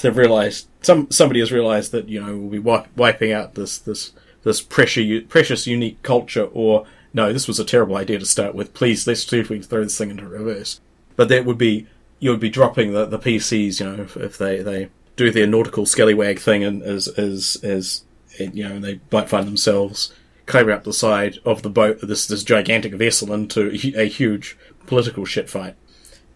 they've 0.00 0.16
realized 0.16 0.68
some 0.80 1.10
somebody 1.10 1.40
has 1.40 1.52
realized 1.52 1.92
that 1.92 2.08
you 2.08 2.20
know 2.20 2.36
we'll 2.36 2.50
be 2.50 2.58
wi- 2.58 2.86
wiping 2.96 3.32
out 3.32 3.54
this 3.54 3.78
this 3.78 4.12
this 4.44 4.60
precious 4.60 5.24
precious 5.28 5.66
unique 5.66 6.02
culture, 6.02 6.44
or 6.52 6.86
no, 7.12 7.32
this 7.32 7.48
was 7.48 7.60
a 7.60 7.64
terrible 7.64 7.96
idea 7.96 8.18
to 8.18 8.26
start 8.26 8.54
with. 8.54 8.74
Please, 8.74 9.06
let's 9.06 9.24
see 9.24 9.38
if 9.38 9.50
we 9.50 9.58
can 9.58 9.68
throw 9.68 9.84
this 9.84 9.98
thing 9.98 10.10
into 10.10 10.26
reverse. 10.26 10.80
But 11.14 11.28
that 11.28 11.44
would 11.44 11.58
be 11.58 11.86
you 12.22 12.30
would 12.30 12.38
be 12.38 12.48
dropping 12.48 12.92
the, 12.92 13.04
the 13.04 13.18
PCs, 13.18 13.80
you 13.80 13.86
know, 13.86 14.00
if, 14.00 14.16
if 14.16 14.38
they, 14.38 14.62
they 14.62 14.88
do 15.16 15.32
their 15.32 15.46
nautical 15.46 15.84
scallywag 15.86 16.38
thing 16.38 16.62
and 16.62 16.80
as 16.80 17.08
as 17.08 17.56
as 17.64 18.04
you 18.38 18.66
know 18.66 18.78
they 18.78 19.00
might 19.10 19.28
find 19.28 19.46
themselves 19.46 20.14
climbing 20.46 20.72
up 20.72 20.84
the 20.84 20.92
side 20.92 21.38
of 21.44 21.62
the 21.62 21.68
boat, 21.68 21.98
this 22.00 22.26
this 22.26 22.44
gigantic 22.44 22.94
vessel 22.94 23.32
into 23.32 23.70
a 23.96 24.06
huge 24.06 24.56
political 24.86 25.24
shit 25.24 25.50
fight, 25.50 25.74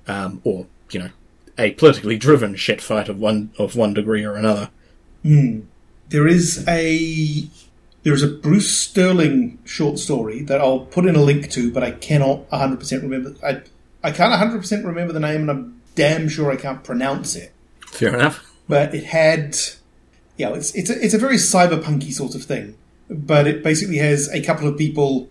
um, 0.09 0.41
or 0.43 0.67
you 0.91 0.99
know, 0.99 1.11
a 1.57 1.71
politically 1.71 2.17
driven 2.17 2.57
shit 2.57 2.81
fight 2.81 3.09
of 3.09 3.21
one 3.21 3.53
of 3.57 3.77
one 3.77 3.95
degree 3.95 4.25
or 4.25 4.35
another. 4.35 4.71
There 6.09 6.27
is 6.27 6.67
a 6.67 7.49
there 8.03 8.13
is 8.13 8.25
a 8.25 8.29
Bruce 8.29 8.77
Sterling 8.77 9.59
short 9.65 10.01
story 10.01 10.43
that 10.43 10.61
I'll 10.61 10.81
put 10.81 11.07
in 11.07 11.15
a 11.15 11.23
link 11.23 11.49
to, 11.53 11.73
but 11.73 11.85
I 11.85 11.93
cannot 11.93 12.51
100% 12.51 13.03
remember. 13.03 13.35
I 13.45 13.63
I 14.03 14.11
can't 14.11 14.33
100% 14.33 14.85
remember 14.85 15.13
the 15.13 15.21
name, 15.21 15.43
and 15.43 15.51
I'm 15.51 15.76
damn 15.97 16.29
sure 16.29 16.53
I 16.53 16.57
can't 16.57 16.85
pronounce 16.85 17.35
it. 17.35 17.53
Fair 17.89 18.15
enough. 18.15 18.49
But 18.69 18.95
it 18.95 19.05
had, 19.05 19.57
yeah, 20.37 20.51
it's 20.55 20.73
it's 20.75 20.91
a, 20.91 21.05
it's 21.05 21.15
a 21.15 21.19
very 21.19 21.37
cyberpunky 21.37 22.13
sort 22.13 22.37
of 22.37 22.45
thing. 22.45 22.77
But 23.11 23.49
it 23.49 23.65
basically 23.65 23.99
has 23.99 24.29
a 24.29 24.41
couple 24.41 24.69
of 24.69 24.79
people 24.79 25.29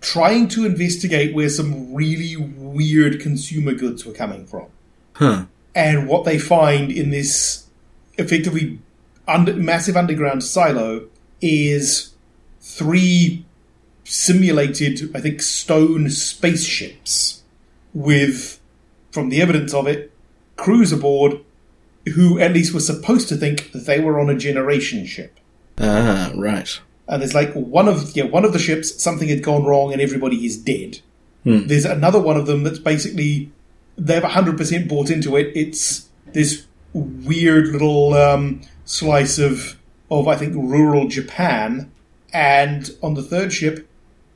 trying 0.00 0.48
to 0.48 0.66
investigate 0.66 1.34
where 1.34 1.48
some 1.48 1.92
really 1.92 2.36
weird 2.36 3.20
consumer 3.20 3.72
goods 3.72 4.04
were 4.04 4.12
coming 4.12 4.46
from. 4.46 4.66
Huh. 5.14 5.46
And 5.74 6.06
what 6.06 6.24
they 6.24 6.38
find 6.38 6.92
in 6.92 7.10
this 7.10 7.66
effectively 8.18 8.78
under, 9.26 9.54
massive 9.54 9.96
underground 9.96 10.44
silo 10.44 11.08
is 11.40 12.14
three 12.60 13.44
simulated, 14.04 15.14
I 15.16 15.20
think, 15.20 15.40
stone 15.40 16.10
spaceships 16.10 17.42
with, 17.92 18.60
from 19.14 19.28
the 19.28 19.40
evidence 19.40 19.72
of 19.72 19.86
it, 19.86 20.10
crews 20.56 20.90
aboard 20.90 21.38
who 22.16 22.40
at 22.40 22.52
least 22.52 22.74
were 22.74 22.80
supposed 22.80 23.28
to 23.28 23.36
think 23.36 23.70
that 23.70 23.86
they 23.86 24.00
were 24.00 24.18
on 24.18 24.28
a 24.28 24.36
generation 24.36 25.06
ship. 25.06 25.38
Ah, 25.78 26.32
right. 26.34 26.80
And 27.06 27.22
there's 27.22 27.32
like 27.32 27.52
one 27.52 27.86
of 27.86 28.16
yeah 28.16 28.24
one 28.24 28.44
of 28.44 28.52
the 28.52 28.58
ships 28.58 29.00
something 29.00 29.28
had 29.28 29.42
gone 29.42 29.64
wrong 29.64 29.92
and 29.92 30.02
everybody 30.02 30.44
is 30.44 30.56
dead. 30.56 30.98
There's 31.44 31.84
another 31.84 32.20
one 32.20 32.36
of 32.36 32.46
them 32.46 32.64
that's 32.64 32.80
basically 32.80 33.52
they've 33.96 34.22
hundred 34.22 34.58
percent 34.58 34.88
bought 34.88 35.10
into 35.10 35.36
it. 35.36 35.52
It's 35.54 36.08
this 36.32 36.66
weird 36.92 37.68
little 37.68 38.14
um, 38.14 38.62
slice 38.84 39.38
of 39.38 39.78
of 40.10 40.26
I 40.26 40.36
think 40.36 40.54
rural 40.56 41.06
Japan, 41.06 41.92
and 42.32 42.90
on 43.00 43.14
the 43.14 43.22
third 43.22 43.52
ship 43.52 43.86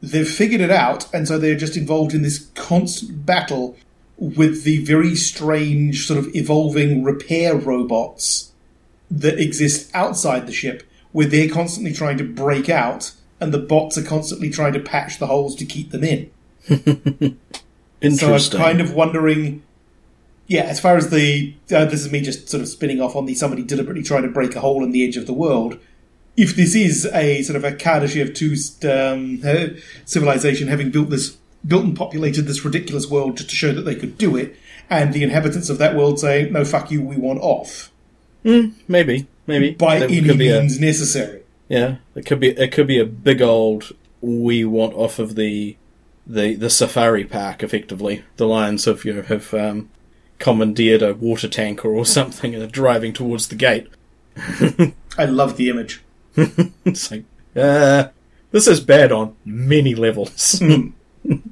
they've 0.00 0.28
figured 0.28 0.60
it 0.60 0.70
out, 0.70 1.12
and 1.12 1.26
so 1.26 1.36
they're 1.38 1.56
just 1.56 1.76
involved 1.76 2.14
in 2.14 2.22
this 2.22 2.46
constant 2.54 3.26
battle 3.26 3.76
with 4.18 4.64
the 4.64 4.84
very 4.84 5.14
strange 5.14 6.06
sort 6.06 6.18
of 6.18 6.34
evolving 6.34 7.04
repair 7.04 7.54
robots 7.56 8.52
that 9.10 9.38
exist 9.38 9.90
outside 9.94 10.46
the 10.46 10.52
ship, 10.52 10.82
where 11.12 11.26
they're 11.26 11.48
constantly 11.48 11.92
trying 11.92 12.18
to 12.18 12.24
break 12.24 12.68
out, 12.68 13.12
and 13.40 13.54
the 13.54 13.58
bots 13.58 13.96
are 13.96 14.02
constantly 14.02 14.50
trying 14.50 14.72
to 14.72 14.80
patch 14.80 15.18
the 15.18 15.26
holes 15.26 15.54
to 15.56 15.64
keep 15.64 15.90
them 15.90 16.04
in. 16.04 16.30
Interesting. 16.68 17.38
So 18.10 18.32
I'm 18.32 18.62
kind 18.62 18.80
of 18.80 18.94
wondering, 18.94 19.62
yeah, 20.46 20.62
as 20.62 20.78
far 20.78 20.96
as 20.96 21.10
the 21.10 21.54
uh, 21.72 21.84
this 21.86 22.04
is 22.04 22.12
me 22.12 22.20
just 22.20 22.48
sort 22.48 22.60
of 22.60 22.68
spinning 22.68 23.00
off 23.00 23.16
on 23.16 23.26
the 23.26 23.34
somebody 23.34 23.64
deliberately 23.64 24.04
trying 24.04 24.22
to 24.22 24.28
break 24.28 24.54
a 24.54 24.60
hole 24.60 24.84
in 24.84 24.92
the 24.92 25.04
edge 25.04 25.16
of 25.16 25.26
the 25.26 25.32
world. 25.32 25.78
If 26.36 26.54
this 26.54 26.76
is 26.76 27.06
a 27.06 27.42
sort 27.42 27.56
of 27.56 27.64
a 27.64 27.72
Kardashev 27.72 28.28
of 28.28 28.34
two 28.34 28.54
um, 28.88 29.40
uh, 29.44 29.80
civilization 30.04 30.68
having 30.68 30.92
built 30.92 31.10
this, 31.10 31.36
built 31.66 31.84
and 31.84 31.96
populated 31.96 32.42
this 32.42 32.64
ridiculous 32.64 33.08
world 33.08 33.36
just 33.36 33.50
to 33.50 33.56
show 33.56 33.72
that 33.72 33.82
they 33.82 33.94
could 33.94 34.16
do 34.18 34.36
it, 34.36 34.56
and 34.90 35.12
the 35.12 35.22
inhabitants 35.22 35.68
of 35.70 35.78
that 35.78 35.94
world 35.96 36.18
say, 36.20 36.48
"No, 36.50 36.64
fuck 36.64 36.90
you, 36.90 37.02
we 37.02 37.16
want 37.16 37.40
off," 37.40 37.90
maybe, 38.44 39.26
maybe 39.46 39.70
by 39.72 39.98
That 39.98 40.10
any 40.10 40.22
could 40.22 40.38
be 40.38 40.48
a- 40.50 40.60
means 40.60 40.78
necessary. 40.80 41.42
Yeah, 41.68 41.96
it 42.14 42.24
could 42.26 42.40
be 42.40 42.48
it 42.50 42.72
could 42.72 42.86
be 42.86 42.98
a 42.98 43.04
big 43.04 43.42
old 43.42 43.92
we 44.20 44.64
want 44.64 44.94
off 44.94 45.18
of 45.18 45.34
the 45.34 45.76
the 46.26 46.54
the 46.54 46.70
safari 46.70 47.24
park 47.24 47.62
effectively. 47.62 48.24
The 48.36 48.46
lions 48.46 48.84
have 48.86 49.04
you 49.04 49.12
know 49.14 49.22
have 49.22 49.52
um, 49.54 49.90
commandeered 50.38 51.02
a 51.02 51.14
water 51.14 51.48
tanker 51.48 51.88
or 51.88 52.06
something 52.06 52.54
and 52.54 52.62
are 52.62 52.68
driving 52.68 53.12
towards 53.12 53.48
the 53.48 53.54
gate. 53.56 53.88
I 55.18 55.24
love 55.26 55.56
the 55.56 55.68
image. 55.68 56.02
It's 56.84 57.10
like 57.10 57.24
uh, 57.56 58.08
this 58.52 58.66
is 58.66 58.80
bad 58.80 59.12
on 59.12 59.34
many 59.44 59.94
levels. 59.94 60.62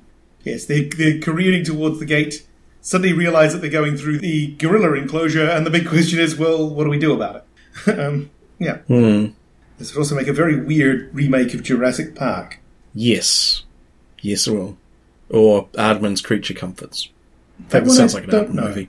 Yes, 0.47 0.65
they, 0.67 0.85
they're 0.85 1.19
careening 1.19 1.65
towards 1.65 1.99
the 1.99 2.07
gate, 2.07 2.47
suddenly 2.81 3.13
realize 3.13 3.53
that 3.53 3.59
they're 3.59 3.69
going 3.69 3.97
through 3.97 4.21
the 4.21 4.55
gorilla 4.59 4.93
enclosure, 4.93 5.45
and 5.45 5.67
the 5.67 5.71
big 5.71 5.89
question 5.89 6.21
is, 6.21 6.37
well, 6.37 6.71
what 6.71 6.85
do 6.85 6.91
we 6.91 7.01
do 7.01 7.13
about 7.13 7.45
it? 7.87 7.99
um, 7.99 8.31
yeah. 8.61 8.77
Hmm. 8.87 9.27
This 9.77 9.93
would 9.93 10.01
also 10.01 10.15
make 10.15 10.29
a 10.29 10.33
very 10.33 10.65
weird 10.65 11.13
remake 11.13 11.53
of 11.53 11.65
Jurassic 11.65 12.15
Park. 12.15 12.61
Yes, 12.95 13.65
yes, 14.21 14.47
it 14.47 14.53
will. 14.53 14.79
Or 15.31 15.67
Aardman's 15.71 16.23
Creature 16.23 16.55
Comforts. 16.55 17.09
That 17.71 17.83
one 17.83 17.91
sounds 17.91 18.15
I 18.15 18.21
like 18.21 18.29
an 18.29 18.47
Aardman 18.47 18.55
know. 18.55 18.69
movie. 18.69 18.89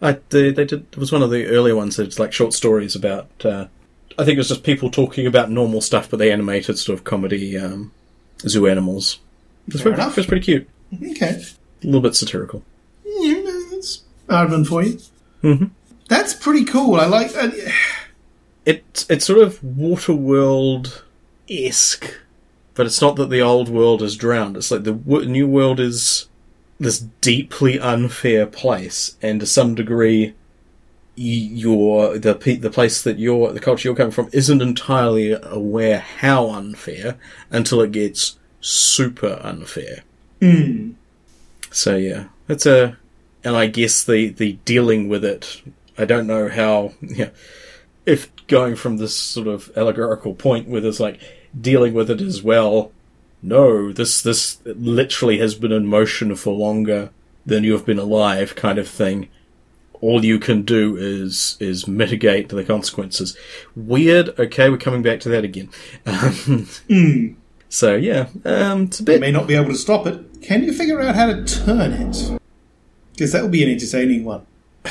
I, 0.00 0.12
they, 0.28 0.52
they 0.52 0.64
did. 0.64 0.86
It 0.92 0.98
was 0.98 1.10
one 1.10 1.22
of 1.22 1.30
the 1.30 1.46
earlier 1.46 1.74
ones. 1.74 1.98
It's 1.98 2.20
like 2.20 2.32
short 2.32 2.52
stories 2.52 2.94
about. 2.94 3.28
Uh, 3.44 3.66
I 4.16 4.24
think 4.24 4.36
it 4.36 4.38
was 4.38 4.48
just 4.48 4.62
people 4.62 4.92
talking 4.92 5.26
about 5.26 5.50
normal 5.50 5.80
stuff, 5.80 6.08
but 6.08 6.18
they 6.18 6.30
animated 6.30 6.78
sort 6.78 6.96
of 6.96 7.04
comedy 7.04 7.58
um, 7.58 7.90
zoo 8.46 8.68
animals. 8.68 9.18
Was, 9.66 9.80
Fair 9.80 9.92
pretty, 9.92 10.02
enough. 10.02 10.16
was 10.16 10.26
pretty 10.26 10.44
cute. 10.44 10.68
Okay. 11.12 11.42
A 11.82 11.86
little 11.86 12.00
bit 12.00 12.14
satirical. 12.14 12.62
Yeah, 13.04 13.42
that's 13.70 14.02
Aardman 14.28 14.66
for 14.66 14.82
you. 14.82 14.98
Mhm. 15.42 15.70
That's 16.08 16.34
pretty 16.34 16.64
cool. 16.64 16.96
I 16.96 17.06
like 17.06 17.34
uh, 17.36 17.50
It 18.66 19.06
it's 19.08 19.24
sort 19.26 19.40
of 19.40 19.60
Waterworld 19.62 21.02
esque, 21.50 22.14
but 22.74 22.86
it's 22.86 23.00
not 23.00 23.16
that 23.16 23.30
the 23.30 23.40
old 23.40 23.68
world 23.68 24.02
is 24.02 24.16
drowned. 24.16 24.56
It's 24.56 24.70
like 24.70 24.84
the 24.84 24.92
w- 24.92 25.28
new 25.28 25.46
world 25.48 25.80
is 25.80 26.28
this 26.78 27.00
deeply 27.20 27.78
unfair 27.78 28.46
place, 28.46 29.16
and 29.22 29.40
to 29.40 29.46
some 29.46 29.74
degree, 29.74 30.34
your 31.16 32.18
the 32.18 32.34
pe- 32.34 32.56
the 32.56 32.70
place 32.70 33.02
that 33.02 33.18
you're 33.18 33.52
the 33.52 33.60
culture 33.60 33.88
you're 33.88 33.96
coming 33.96 34.10
from 34.12 34.28
isn't 34.32 34.62
entirely 34.62 35.32
aware 35.42 35.98
how 36.00 36.50
unfair 36.50 37.16
until 37.50 37.80
it 37.80 37.92
gets 37.92 38.38
super 38.64 39.38
unfair. 39.42 40.02
So 41.70 41.96
yeah, 41.96 42.26
it's 42.48 42.64
a, 42.66 42.96
and 43.44 43.56
I 43.56 43.66
guess 43.66 44.02
the 44.02 44.30
the 44.30 44.54
dealing 44.64 45.08
with 45.08 45.24
it. 45.24 45.62
I 45.98 46.04
don't 46.04 46.26
know 46.26 46.48
how. 46.48 46.94
Yeah, 47.02 47.30
if 48.06 48.30
going 48.48 48.76
from 48.76 48.96
this 48.96 49.16
sort 49.16 49.46
of 49.46 49.70
allegorical 49.76 50.34
point 50.34 50.68
where 50.68 50.80
there's 50.80 51.00
like 51.00 51.20
dealing 51.58 51.94
with 51.94 52.10
it 52.10 52.20
as 52.20 52.42
well. 52.42 52.92
No, 53.42 53.92
this 53.92 54.22
this 54.22 54.60
literally 54.64 55.38
has 55.38 55.54
been 55.54 55.72
in 55.72 55.86
motion 55.86 56.34
for 56.34 56.54
longer 56.54 57.10
than 57.44 57.64
you 57.64 57.72
have 57.72 57.84
been 57.84 57.98
alive, 57.98 58.54
kind 58.56 58.78
of 58.78 58.88
thing. 58.88 59.28
All 60.00 60.24
you 60.24 60.38
can 60.38 60.62
do 60.62 60.96
is 60.96 61.56
is 61.60 61.86
mitigate 61.86 62.48
the 62.48 62.64
consequences. 62.64 63.36
Weird. 63.76 64.38
Okay, 64.38 64.70
we're 64.70 64.78
coming 64.78 65.02
back 65.02 65.20
to 65.20 65.28
that 65.28 65.44
again. 65.44 65.68
Um, 66.06 67.36
So 67.74 67.96
yeah, 67.96 68.28
um, 68.44 68.84
it's 68.84 69.00
a 69.00 69.12
you 69.14 69.18
may 69.18 69.32
not 69.32 69.48
be 69.48 69.56
able 69.56 69.70
to 69.70 69.74
stop 69.76 70.06
it. 70.06 70.42
Can 70.42 70.62
you 70.62 70.72
figure 70.72 71.00
out 71.00 71.16
how 71.16 71.26
to 71.26 71.44
turn 71.44 71.92
it? 71.92 72.38
Because 73.12 73.32
that 73.32 73.42
will 73.42 73.48
be 73.48 73.64
an 73.64 73.70
entertaining 73.70 74.24
one. 74.24 74.46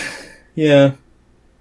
Yeah. 0.56 0.92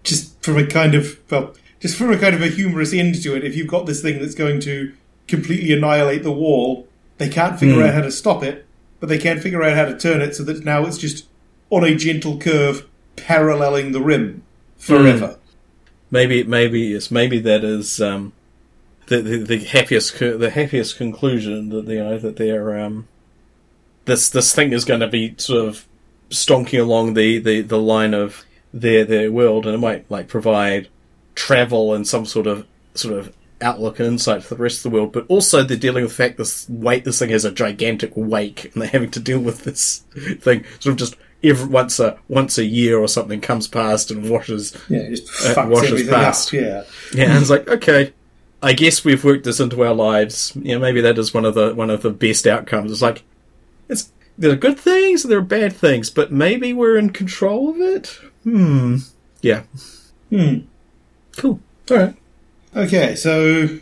Just 0.02 0.42
from 0.42 0.58
a 0.58 0.66
kind 0.66 0.94
of 0.96 1.18
well, 1.30 1.54
just 1.80 1.96
from 1.96 2.10
a 2.10 2.18
kind 2.18 2.34
of 2.34 2.42
a 2.42 2.48
humorous 2.48 2.92
end 2.92 3.22
to 3.22 3.36
it. 3.36 3.44
If 3.44 3.56
you've 3.56 3.68
got 3.68 3.86
this 3.86 4.02
thing 4.02 4.18
that's 4.20 4.34
going 4.34 4.60
to 4.62 4.92
completely 5.28 5.72
annihilate 5.72 6.24
the 6.24 6.32
wall, 6.32 6.88
they 7.18 7.28
can't 7.28 7.58
figure 7.58 7.76
Hmm. 7.76 7.82
out 7.84 7.94
how 7.94 8.00
to 8.02 8.10
stop 8.10 8.42
it, 8.42 8.66
but 8.98 9.08
they 9.08 9.16
can't 9.16 9.40
figure 9.40 9.62
out 9.62 9.76
how 9.76 9.84
to 9.86 9.96
turn 9.96 10.20
it 10.20 10.34
so 10.34 10.42
that 10.42 10.64
now 10.64 10.84
it's 10.84 10.98
just 10.98 11.26
on 11.70 11.84
a 11.84 11.94
gentle 11.94 12.36
curve 12.36 12.86
paralleling 13.14 13.92
the 13.92 14.00
rim 14.02 14.42
forever. 14.76 15.38
Maybe, 16.10 16.42
maybe 16.42 16.80
yes, 16.80 17.10
maybe 17.12 17.38
that 17.38 17.62
is 17.64 18.00
um, 18.00 18.32
the, 19.16 19.22
the 19.22 19.38
the 19.38 19.58
happiest 19.64 20.18
the 20.18 20.50
happiest 20.50 20.96
conclusion 20.96 21.68
that 21.70 21.86
they 21.86 21.98
are 21.98 22.18
that 22.18 22.36
they're 22.36 22.78
um, 22.80 23.08
this 24.04 24.28
this 24.30 24.54
thing 24.54 24.72
is 24.72 24.84
going 24.84 25.00
to 25.00 25.08
be 25.08 25.34
sort 25.38 25.66
of 25.68 25.86
stonking 26.30 26.80
along 26.80 27.14
the, 27.14 27.38
the, 27.38 27.60
the 27.60 27.78
line 27.78 28.14
of 28.14 28.44
their 28.72 29.04
their 29.04 29.30
world, 29.30 29.66
and 29.66 29.74
it 29.74 29.78
might 29.78 30.10
like 30.10 30.28
provide 30.28 30.88
travel 31.34 31.94
and 31.94 32.06
some 32.06 32.24
sort 32.26 32.46
of 32.46 32.66
sort 32.94 33.14
of 33.18 33.34
outlook 33.60 33.98
and 34.00 34.08
insight 34.08 34.42
for 34.42 34.54
the 34.56 34.62
rest 34.62 34.78
of 34.84 34.90
the 34.90 34.96
world. 34.96 35.12
But 35.12 35.26
also 35.28 35.62
they're 35.62 35.76
dealing 35.76 36.02
with 36.02 36.16
the 36.16 36.22
fact 36.24 36.38
this 36.38 36.66
wake 36.68 37.04
this 37.04 37.18
thing 37.18 37.30
has 37.30 37.44
a 37.44 37.52
gigantic 37.52 38.12
wake, 38.16 38.64
and 38.72 38.82
they're 38.82 38.88
having 38.90 39.10
to 39.12 39.20
deal 39.20 39.40
with 39.40 39.64
this 39.64 39.98
thing 40.40 40.64
sort 40.80 40.92
of 40.94 40.96
just 40.98 41.16
every 41.44 41.68
once 41.68 42.00
a 42.00 42.18
once 42.28 42.56
a 42.58 42.64
year 42.64 42.98
or 42.98 43.08
something 43.08 43.40
comes 43.40 43.68
past 43.68 44.10
and 44.10 44.28
washes 44.30 44.76
Yeah, 44.88 45.08
Uh, 45.46 45.66
washes 45.68 46.08
past. 46.08 46.48
up. 46.48 46.52
Yeah. 46.54 46.84
yeah, 47.14 47.24
and 47.30 47.38
it's 47.40 47.50
like, 47.50 47.68
okay, 47.68 48.12
I 48.62 48.72
guess 48.72 49.04
we've 49.04 49.24
worked 49.24 49.44
this 49.44 49.60
into 49.60 49.82
our 49.82 49.94
lives. 49.94 50.52
You 50.54 50.74
know, 50.74 50.78
maybe 50.78 51.00
that 51.00 51.18
is 51.18 51.34
one 51.34 51.44
of 51.44 51.54
the 51.54 51.74
one 51.74 51.90
of 51.90 52.02
the 52.02 52.10
best 52.10 52.46
outcomes. 52.46 52.92
It's 52.92 53.02
like, 53.02 53.24
it's 53.88 54.12
there 54.38 54.52
are 54.52 54.56
good 54.56 54.78
things, 54.78 55.24
and 55.24 55.30
there 55.30 55.38
are 55.38 55.42
bad 55.42 55.72
things, 55.72 56.10
but 56.10 56.32
maybe 56.32 56.72
we're 56.72 56.96
in 56.96 57.10
control 57.10 57.70
of 57.70 57.80
it. 57.80 58.18
Hmm. 58.44 58.98
Yeah. 59.40 59.64
Hmm. 60.30 60.60
Cool. 61.36 61.60
All 61.90 61.96
right. 61.96 62.14
Okay, 62.74 63.14
so 63.14 63.80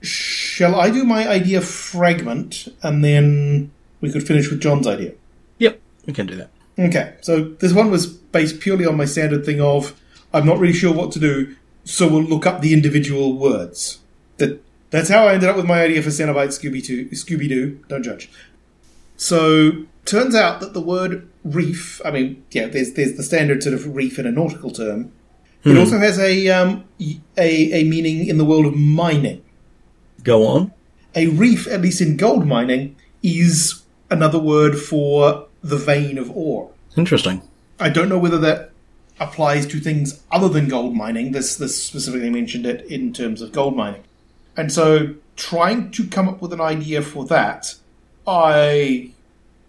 shall 0.00 0.74
I 0.74 0.90
do 0.90 1.04
my 1.04 1.28
idea 1.28 1.60
fragment 1.60 2.66
and 2.82 3.04
then 3.04 3.70
we 4.00 4.10
could 4.10 4.26
finish 4.26 4.50
with 4.50 4.60
John's 4.60 4.86
idea? 4.86 5.12
Yep, 5.58 5.80
we 6.06 6.12
can 6.12 6.26
do 6.26 6.34
that. 6.36 6.50
Okay, 6.78 7.14
so 7.20 7.44
this 7.60 7.72
one 7.72 7.90
was 7.90 8.06
based 8.06 8.60
purely 8.60 8.84
on 8.84 8.96
my 8.96 9.04
standard 9.04 9.46
thing 9.46 9.60
of 9.60 9.98
I'm 10.34 10.46
not 10.46 10.58
really 10.58 10.72
sure 10.72 10.92
what 10.92 11.12
to 11.12 11.20
do, 11.20 11.54
so 11.84 12.08
we'll 12.08 12.22
look 12.22 12.46
up 12.46 12.62
the 12.62 12.72
individual 12.72 13.36
words. 13.36 14.00
That 14.38 14.62
that's 14.90 15.08
how 15.08 15.26
I 15.26 15.34
ended 15.34 15.48
up 15.48 15.56
with 15.56 15.66
my 15.66 15.82
idea 15.82 16.02
for 16.02 16.10
Cenobite 16.10 16.48
Scooby 16.48 16.84
Doo. 16.84 17.08
Scooby 17.10 17.48
Doo, 17.48 17.80
don't 17.88 18.02
judge. 18.02 18.30
So 19.16 19.86
turns 20.04 20.34
out 20.34 20.60
that 20.60 20.74
the 20.74 20.80
word 20.80 21.28
reef, 21.44 22.00
I 22.04 22.10
mean, 22.10 22.44
yeah, 22.50 22.66
there's 22.66 22.92
there's 22.94 23.16
the 23.16 23.22
standard 23.22 23.62
sort 23.62 23.74
of 23.74 23.94
reef 23.94 24.18
in 24.18 24.26
a 24.26 24.32
nautical 24.32 24.70
term. 24.70 25.12
It 25.64 25.78
also 25.78 25.98
has 25.98 26.18
a 26.18 26.48
um 26.48 26.84
a 26.98 27.72
a 27.72 27.84
meaning 27.84 28.26
in 28.26 28.38
the 28.38 28.44
world 28.44 28.66
of 28.66 28.74
mining. 28.74 29.42
Go 30.24 30.46
on. 30.46 30.72
A 31.14 31.28
reef, 31.28 31.66
at 31.68 31.82
least 31.82 32.00
in 32.00 32.16
gold 32.16 32.46
mining, 32.46 32.96
is 33.22 33.82
another 34.10 34.38
word 34.38 34.78
for 34.78 35.46
the 35.62 35.76
vein 35.76 36.18
of 36.18 36.30
ore. 36.36 36.70
Interesting. 36.96 37.42
I 37.78 37.90
don't 37.90 38.08
know 38.08 38.18
whether 38.18 38.38
that 38.38 38.72
applies 39.20 39.66
to 39.66 39.78
things 39.78 40.22
other 40.30 40.48
than 40.48 40.68
gold 40.68 40.94
mining. 40.94 41.32
This 41.32 41.56
this 41.56 41.80
specifically 41.80 42.30
mentioned 42.30 42.66
it 42.66 42.84
in 42.86 43.12
terms 43.12 43.40
of 43.40 43.52
gold 43.52 43.76
mining, 43.76 44.02
and 44.56 44.72
so 44.72 45.14
trying 45.36 45.90
to 45.92 46.06
come 46.06 46.28
up 46.28 46.42
with 46.42 46.52
an 46.52 46.60
idea 46.60 47.02
for 47.02 47.24
that, 47.26 47.74
I 48.26 49.10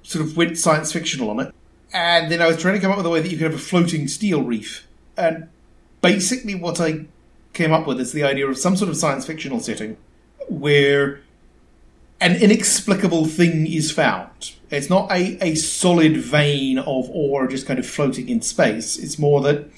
sort 0.04 0.26
of 0.26 0.36
went 0.36 0.58
science 0.58 0.92
fictional 0.92 1.30
on 1.30 1.40
it, 1.40 1.54
and 1.94 2.32
then 2.32 2.42
I 2.42 2.48
was 2.48 2.58
trying 2.58 2.76
to 2.76 2.80
come 2.80 2.92
up 2.92 2.98
with 2.98 3.06
a 3.06 3.10
way 3.10 3.22
that 3.22 3.30
you 3.30 3.38
could 3.38 3.52
have 3.52 3.60
a 3.60 3.64
floating 3.64 4.08
steel 4.08 4.44
reef, 4.44 4.88
and 5.18 5.50
basically 6.02 6.56
what 6.56 6.80
I 6.80 7.06
came 7.54 7.72
up 7.72 7.88
with 7.88 8.00
is 8.00 8.12
the 8.14 8.24
idea 8.24 8.48
of 8.48 8.58
some 8.58 8.76
sort 8.76 8.90
of 8.90 8.98
science 8.98 9.26
fictional 9.26 9.60
setting 9.60 9.98
where 10.50 11.22
an 12.20 12.36
inexplicable 12.36 13.26
thing 13.26 13.68
is 13.68 13.92
found. 13.92 14.54
It's 14.70 14.90
not 14.90 15.12
a, 15.12 15.38
a 15.44 15.56
solid 15.56 16.18
vein 16.18 16.80
of 16.80 17.10
ore 17.10 17.48
just 17.48 17.68
kind 17.68 17.80
of 17.80 17.86
floating 17.86 18.30
in 18.30 18.42
space. 18.42 18.98
It's 18.98 19.20
more 19.20 19.42
that 19.42 19.70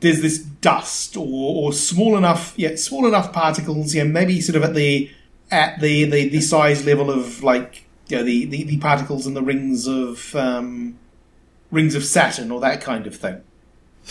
there's 0.00 0.20
this 0.20 0.38
dust 0.38 1.16
or, 1.16 1.24
or 1.26 1.72
small 1.72 2.16
enough 2.16 2.54
yeah, 2.56 2.76
small 2.76 3.06
enough 3.06 3.32
particles, 3.32 3.94
yeah, 3.94 4.04
maybe 4.04 4.40
sort 4.40 4.56
of 4.56 4.62
at 4.62 4.74
the 4.74 5.10
at 5.50 5.80
the, 5.80 6.04
the, 6.04 6.28
the 6.28 6.40
size 6.40 6.84
level 6.84 7.10
of 7.10 7.42
like 7.42 7.84
you 8.08 8.18
know, 8.18 8.24
the, 8.24 8.44
the, 8.46 8.64
the 8.64 8.78
particles 8.78 9.26
in 9.26 9.34
the 9.34 9.42
rings 9.42 9.86
of 9.86 10.34
um, 10.34 10.98
rings 11.70 11.94
of 11.94 12.04
Saturn 12.04 12.50
or 12.50 12.60
that 12.60 12.80
kind 12.80 13.06
of 13.06 13.16
thing. 13.16 13.42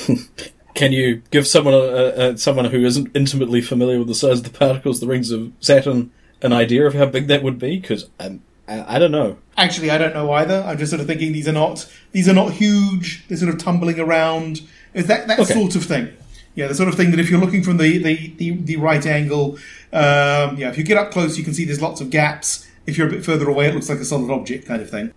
Can 0.74 0.92
you 0.92 1.22
give 1.30 1.48
someone, 1.48 1.76
uh, 1.76 1.78
uh, 1.78 2.36
someone 2.36 2.66
who 2.66 2.84
isn't 2.84 3.16
intimately 3.16 3.62
familiar 3.62 4.00
with 4.00 4.08
the 4.08 4.16
size 4.16 4.40
of 4.40 4.44
the 4.44 4.58
particles, 4.58 5.00
the 5.00 5.08
rings 5.08 5.30
of 5.30 5.52
Saturn, 5.60 6.12
an 6.42 6.52
idea 6.52 6.88
of 6.88 6.96
how 6.96 7.06
big 7.06 7.28
that 7.28 7.44
would 7.44 7.60
be? 7.60 7.80
Because 7.80 8.10
um, 8.20 8.42
I, 8.68 8.96
I 8.96 9.00
don't 9.00 9.12
know. 9.12 9.38
Actually, 9.56 9.92
I 9.92 10.00
don't 10.00 10.16
know 10.16 10.32
either. 10.32 10.64
I'm 10.66 10.80
just 10.80 10.90
sort 10.90 11.00
of 11.00 11.06
thinking 11.06 11.32
these 11.32 11.48
are 11.48 11.54
not 11.54 11.92
these 12.12 12.28
are 12.28 12.34
not 12.34 12.54
huge. 12.54 13.28
They're 13.28 13.38
sort 13.38 13.54
of 13.54 13.60
tumbling 13.60 14.00
around. 14.00 14.62
It's 14.94 15.08
that 15.08 15.28
that 15.28 15.40
Okay. 15.40 15.54
sort 15.54 15.76
of 15.76 15.84
thing. 15.86 16.10
Yeah, 16.56 16.68
the 16.68 16.76
sort 16.76 16.90
of 16.90 16.96
thing 16.96 17.10
that 17.12 17.20
if 17.20 17.30
you're 17.32 17.40
looking 17.40 17.64
from 17.64 17.78
the 17.78 17.98
the, 17.98 18.34
the, 18.38 18.52
the 18.52 18.76
right 18.78 19.04
angle, 19.06 19.58
um, 19.92 20.58
yeah, 20.58 20.70
if 20.70 20.78
you 20.78 20.84
get 20.84 20.98
up 20.98 21.12
close, 21.12 21.38
you 21.38 21.44
can 21.44 21.54
see 21.54 21.66
there's 21.66 21.82
lots 21.82 22.00
of 22.02 22.10
gaps. 22.10 22.68
If 22.86 22.98
you're 22.98 23.08
a 23.08 23.10
bit 23.12 23.26
further 23.26 23.50
away, 23.50 23.68
it 23.68 23.74
looks 23.74 23.90
like 23.90 24.00
a 24.00 24.06
solid 24.06 24.30
object 24.30 24.68
kind 24.68 24.82
of 24.82 24.90
thing. 24.90 25.14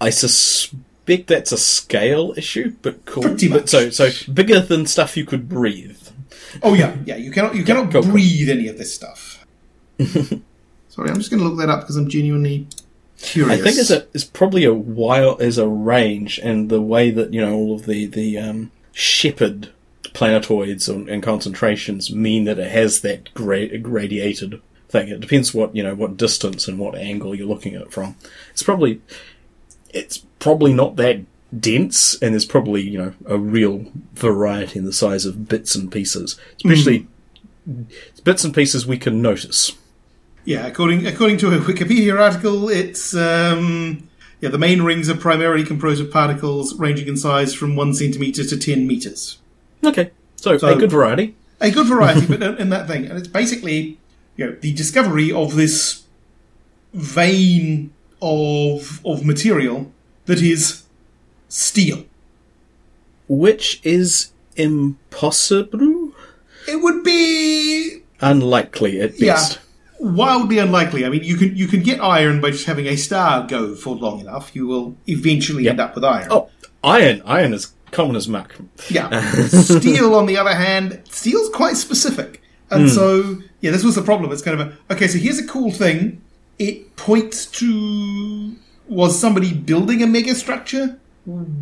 I 0.00 0.10
suspect 0.10 1.26
that's 1.26 1.52
a 1.52 1.58
scale 1.58 2.32
issue, 2.36 2.74
but 2.80 3.04
cool. 3.04 3.22
Pretty 3.24 3.48
But 3.48 3.68
so, 3.68 3.90
so 3.90 4.08
bigger 4.32 4.60
than 4.60 4.86
stuff 4.86 5.16
you 5.16 5.24
could 5.24 5.48
breathe. 5.48 5.98
Oh 6.62 6.74
yeah, 6.74 6.96
yeah. 7.04 7.16
You 7.16 7.30
cannot 7.30 7.54
you 7.54 7.64
cannot 7.64 7.94
it. 7.94 8.04
breathe 8.04 8.48
any 8.48 8.68
of 8.68 8.78
this 8.78 8.94
stuff. 8.94 9.44
Sorry, 9.98 11.08
I'm 11.08 11.16
just 11.16 11.30
going 11.30 11.42
to 11.42 11.48
look 11.48 11.58
that 11.58 11.70
up 11.70 11.80
because 11.80 11.96
I'm 11.96 12.08
genuinely 12.08 12.66
Curious. 13.18 13.60
I 13.60 13.62
think 13.62 13.78
it's 13.78 13.90
a 13.90 14.06
it's 14.14 14.24
probably 14.24 14.64
a 14.64 14.74
while 14.74 15.36
as 15.40 15.56
a 15.56 15.68
range, 15.68 16.38
and 16.40 16.68
the 16.68 16.80
way 16.82 17.10
that 17.10 17.32
you 17.32 17.40
know 17.40 17.54
all 17.54 17.74
of 17.76 17.86
the 17.86 18.06
the 18.06 18.36
um, 18.38 18.72
shepherd 18.92 19.70
planetoids 20.12 20.88
and, 20.88 21.22
concentrations 21.22 22.12
mean 22.12 22.44
that 22.44 22.58
it 22.58 22.70
has 22.70 23.00
that 23.00 23.32
gra- 23.34 23.78
gradiated 23.78 24.60
thing. 24.88 25.08
It 25.08 25.20
depends 25.20 25.54
what 25.54 25.74
you 25.74 25.82
know 25.82 25.94
what 25.94 26.16
distance 26.16 26.68
and 26.68 26.78
what 26.78 26.94
angle 26.94 27.34
you're 27.34 27.46
looking 27.46 27.74
at 27.74 27.82
it 27.82 27.92
from. 27.92 28.16
It's 28.50 28.62
probably 28.62 29.00
it's 29.90 30.18
probably 30.38 30.72
not 30.72 30.96
that 30.96 31.20
dense, 31.58 32.20
and 32.22 32.34
there's 32.34 32.44
probably 32.44 32.82
you 32.82 32.98
know 32.98 33.14
a 33.26 33.38
real 33.38 33.86
variety 34.14 34.78
in 34.78 34.84
the 34.84 34.92
size 34.92 35.24
of 35.24 35.48
bits 35.48 35.74
and 35.74 35.90
pieces, 35.90 36.38
especially 36.56 37.08
bits 38.22 38.44
and 38.44 38.54
pieces 38.54 38.86
we 38.86 38.98
can 38.98 39.22
notice. 39.22 39.72
Yeah, 40.44 40.66
according 40.66 41.06
according 41.06 41.38
to 41.38 41.54
a 41.54 41.58
Wikipedia 41.58 42.18
article, 42.20 42.68
it's 42.68 43.14
um, 43.14 44.08
yeah 44.42 44.50
the 44.50 44.58
main 44.58 44.82
rings 44.82 45.08
are 45.08 45.16
primarily 45.16 45.64
composed 45.64 46.02
of 46.02 46.10
particles 46.10 46.74
ranging 46.78 47.08
in 47.08 47.16
size 47.16 47.54
from 47.54 47.74
one 47.76 47.94
centimeter 47.94 48.44
to 48.44 48.56
ten 48.58 48.86
meters. 48.86 49.38
Okay, 49.82 50.10
so, 50.36 50.58
So- 50.58 50.68
a 50.68 50.76
good 50.76 50.90
variety. 50.90 51.34
A 51.62 51.70
good 51.70 51.86
variety, 51.86 52.26
but 52.26 52.42
in 52.60 52.68
that 52.70 52.88
thing, 52.88 53.06
and 53.06 53.16
it's 53.16 53.28
basically 53.28 53.98
you 54.36 54.46
know 54.46 54.56
the 54.60 54.72
discovery 54.74 55.30
of 55.32 55.54
this 55.56 56.02
vein 56.92 57.92
of 58.20 59.00
of 59.06 59.24
material 59.24 59.90
that 60.26 60.42
is 60.42 60.82
steel. 61.48 62.04
Which 63.28 63.80
is 63.84 64.32
impossible? 64.56 66.12
It 66.68 66.82
would 66.82 67.02
be 67.04 68.02
Unlikely 68.20 69.00
at 69.00 69.18
Yeah. 69.20 69.40
Wildly 70.02 70.58
unlikely. 70.58 71.06
I 71.06 71.08
mean, 71.08 71.22
you 71.22 71.36
can 71.36 71.56
you 71.56 71.68
can 71.68 71.82
get 71.82 72.00
iron 72.00 72.40
by 72.40 72.50
just 72.50 72.66
having 72.66 72.86
a 72.86 72.96
star 72.96 73.46
go 73.46 73.74
for 73.74 73.94
long 73.94 74.20
enough. 74.20 74.54
You 74.54 74.66
will 74.66 74.96
eventually 75.06 75.68
end 75.68 75.80
up 75.80 75.94
with 75.94 76.04
iron. 76.04 76.28
Oh, 76.30 76.50
iron. 76.82 77.22
Iron 77.24 77.54
is 77.54 77.72
common 77.92 78.16
as 78.16 78.28
muck. 78.28 78.56
Yeah. 78.90 79.08
Steel, 79.46 80.14
on 80.14 80.26
the 80.26 80.36
other 80.36 80.54
hand, 80.54 81.02
steel's 81.08 81.48
quite 81.50 81.76
specific. 81.76 82.42
And 82.70 82.84
hmm. 82.84 82.88
so, 82.88 83.38
yeah, 83.60 83.70
this 83.70 83.84
was 83.84 83.94
the 83.94 84.02
problem. 84.02 84.32
It's 84.32 84.42
kind 84.42 84.60
of 84.60 84.68
a, 84.68 84.94
okay, 84.94 85.06
so 85.06 85.18
here's 85.18 85.38
a 85.38 85.46
cool 85.46 85.70
thing. 85.70 86.22
It 86.58 86.96
points 86.96 87.46
to, 87.46 88.56
was 88.88 89.18
somebody 89.18 89.52
building 89.52 90.02
a 90.02 90.06
megastructure? 90.06 90.98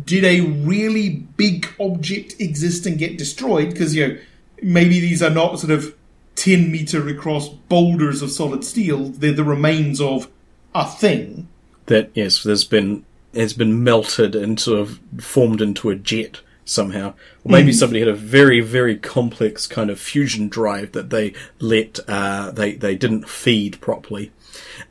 Did 0.05 0.23
a 0.23 0.41
really 0.41 1.09
big 1.09 1.67
object 1.79 2.39
exist 2.39 2.85
and 2.85 2.97
get 2.97 3.17
destroyed? 3.17 3.71
Because, 3.71 3.93
you 3.93 4.07
know, 4.07 4.17
maybe 4.63 4.99
these 4.99 5.21
are 5.21 5.29
not 5.29 5.59
sort 5.59 5.71
of 5.71 5.93
10 6.35 6.71
meter 6.71 7.07
across 7.07 7.49
boulders 7.49 8.21
of 8.21 8.31
solid 8.31 8.63
steel. 8.63 9.05
They're 9.09 9.33
the 9.33 9.43
remains 9.43 9.99
of 10.01 10.27
a 10.73 10.87
thing. 10.87 11.47
That 11.87 12.09
yes, 12.13 12.43
there's 12.43 12.63
been 12.63 13.05
has 13.33 13.53
been 13.53 13.83
melted 13.83 14.35
and 14.35 14.59
sort 14.59 14.79
of 14.79 14.99
formed 15.19 15.61
into 15.61 15.89
a 15.89 15.95
jet 15.95 16.41
somehow. 16.65 17.13
Or 17.43 17.51
maybe 17.51 17.73
somebody 17.73 17.99
had 17.99 18.07
a 18.09 18.13
very 18.13 18.61
very 18.61 18.97
complex 18.97 19.67
kind 19.67 19.89
of 19.89 19.99
fusion 19.99 20.47
drive 20.47 20.91
that 20.93 21.09
they 21.09 21.33
let 21.59 21.99
uh, 22.07 22.51
they 22.51 22.73
they 22.73 22.95
didn't 22.95 23.27
feed 23.27 23.79
properly. 23.81 24.31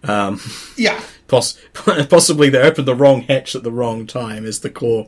Um, 0.02 0.40
Yeah. 0.76 1.00
poss- 1.28 1.58
possibly 1.74 2.48
they 2.50 2.60
opened 2.60 2.88
the 2.88 2.94
wrong 2.94 3.22
hatch 3.22 3.54
at 3.54 3.62
the 3.62 3.72
wrong 3.72 4.06
time 4.06 4.44
as 4.44 4.60
the 4.60 4.70
core 4.70 5.06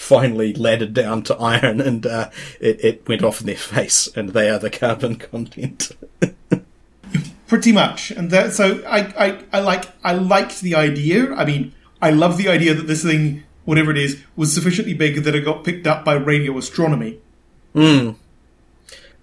finally 0.00 0.54
laddered 0.54 0.94
down 0.94 1.22
to 1.22 1.36
iron 1.36 1.78
and 1.78 2.06
uh, 2.06 2.30
it, 2.58 2.82
it 2.82 3.08
went 3.08 3.22
off 3.22 3.40
in 3.40 3.46
their 3.46 3.54
face 3.54 4.08
and 4.16 4.30
they 4.30 4.48
are 4.48 4.58
the 4.58 4.70
carbon 4.70 5.14
content. 5.16 5.92
Pretty 7.46 7.70
much, 7.70 8.10
and 8.10 8.30
that, 8.30 8.52
so 8.52 8.82
I, 8.86 9.00
I, 9.18 9.44
I 9.52 9.60
like 9.60 9.86
I 10.04 10.12
liked 10.12 10.60
the 10.60 10.76
idea. 10.76 11.34
I 11.34 11.44
mean, 11.44 11.74
I 12.00 12.10
love 12.10 12.38
the 12.38 12.48
idea 12.48 12.74
that 12.74 12.86
this 12.86 13.02
thing, 13.02 13.42
whatever 13.64 13.90
it 13.90 13.98
is, 13.98 14.22
was 14.36 14.54
sufficiently 14.54 14.94
big 14.94 15.24
that 15.24 15.34
it 15.34 15.44
got 15.44 15.64
picked 15.64 15.86
up 15.86 16.04
by 16.04 16.14
radio 16.14 16.56
astronomy. 16.56 17.18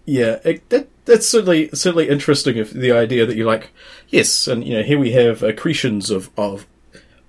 Yeah, 0.06 0.40
it, 0.44 0.68
that, 0.70 0.90
that's 1.06 1.28
certainly 1.28 1.70
certainly 1.70 2.10
interesting. 2.10 2.58
If 2.58 2.72
the 2.72 2.92
idea 2.92 3.26
that 3.26 3.38
you're 3.38 3.48
like, 3.48 3.72
yes, 4.10 4.46
and 4.46 4.62
you 4.66 4.76
know, 4.76 4.84
here 4.84 5.00
we 5.00 5.14
have 5.14 5.42
accretions 5.42 6.12
of 6.12 6.30
of 6.38 6.68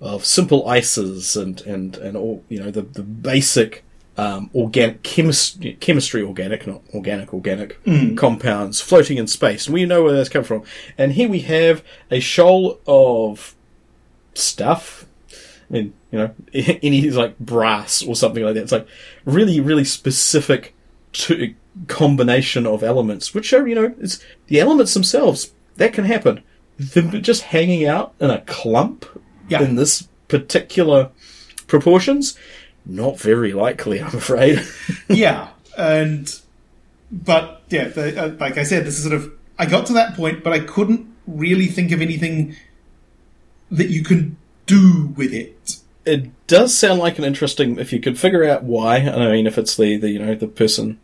of 0.01 0.25
simple 0.25 0.67
ices 0.67 1.35
and 1.35 1.61
and 1.61 1.97
and 1.97 2.15
all 2.15 2.43
you 2.49 2.59
know 2.59 2.71
the 2.71 2.81
the 2.81 3.03
basic 3.03 3.83
um, 4.19 4.49
organic 4.53 5.01
chemistry, 5.01 5.77
chemistry, 5.79 6.21
organic, 6.21 6.67
not 6.67 6.81
organic, 6.93 7.33
organic 7.33 7.81
compounds 8.17 8.81
floating 8.81 9.17
in 9.17 9.27
space, 9.27 9.65
and 9.65 9.73
we 9.73 9.85
know 9.85 10.03
where 10.03 10.11
those 10.11 10.27
come 10.27 10.43
from. 10.43 10.63
And 10.97 11.13
here 11.13 11.29
we 11.29 11.39
have 11.41 11.83
a 12.11 12.19
shoal 12.19 12.81
of 12.85 13.55
stuff. 14.33 15.05
I 15.31 15.73
mean, 15.73 15.93
you 16.11 16.19
know, 16.19 16.35
any 16.53 17.09
like 17.11 17.39
brass 17.39 18.03
or 18.03 18.15
something 18.15 18.43
like 18.43 18.55
that. 18.55 18.63
It's 18.63 18.71
like 18.73 18.87
really, 19.23 19.61
really 19.61 19.85
specific 19.85 20.75
to 21.13 21.53
combination 21.87 22.65
of 22.67 22.83
elements, 22.83 23.33
which 23.33 23.53
are, 23.53 23.65
you 23.67 23.75
know, 23.75 23.95
it's 23.99 24.19
the 24.47 24.59
elements 24.59 24.93
themselves. 24.93 25.53
That 25.77 25.93
can 25.93 26.03
happen. 26.03 26.43
Them 26.77 27.21
just 27.21 27.43
hanging 27.43 27.85
out 27.85 28.13
in 28.19 28.29
a 28.29 28.41
clump 28.41 29.05
Yeah. 29.49 29.63
in 29.63 29.75
this 29.75 30.07
particular 30.27 31.09
proportions, 31.67 32.37
not 32.85 33.19
very 33.19 33.53
likely, 33.53 34.01
I'm 34.01 34.15
afraid. 34.15 34.65
yeah, 35.07 35.49
and 35.77 36.33
but 37.11 37.63
yeah, 37.69 37.89
the, 37.89 38.23
uh, 38.23 38.35
like 38.39 38.57
I 38.57 38.63
said, 38.63 38.85
this 38.85 38.97
is 38.97 39.03
sort 39.03 39.15
of 39.15 39.31
I 39.57 39.65
got 39.65 39.85
to 39.87 39.93
that 39.93 40.15
point, 40.15 40.43
but 40.43 40.53
I 40.53 40.59
couldn't 40.59 41.07
really 41.27 41.67
think 41.67 41.91
of 41.91 42.01
anything 42.01 42.55
that 43.71 43.89
you 43.89 44.03
can 44.03 44.37
do 44.65 45.13
with 45.15 45.33
it. 45.33 45.77
it 46.05 46.47
does 46.47 46.75
sound 46.75 46.99
like 46.99 47.17
an 47.17 47.23
interesting 47.23 47.77
if 47.79 47.91
you 47.91 47.99
could 47.99 48.17
figure 48.17 48.43
out 48.43 48.63
why. 48.63 48.97
I 48.97 49.31
mean, 49.31 49.47
if 49.47 49.57
it's 49.57 49.75
the, 49.75 49.97
the 49.97 50.09
you 50.09 50.19
know 50.19 50.35
the 50.35 50.47
person 50.47 50.99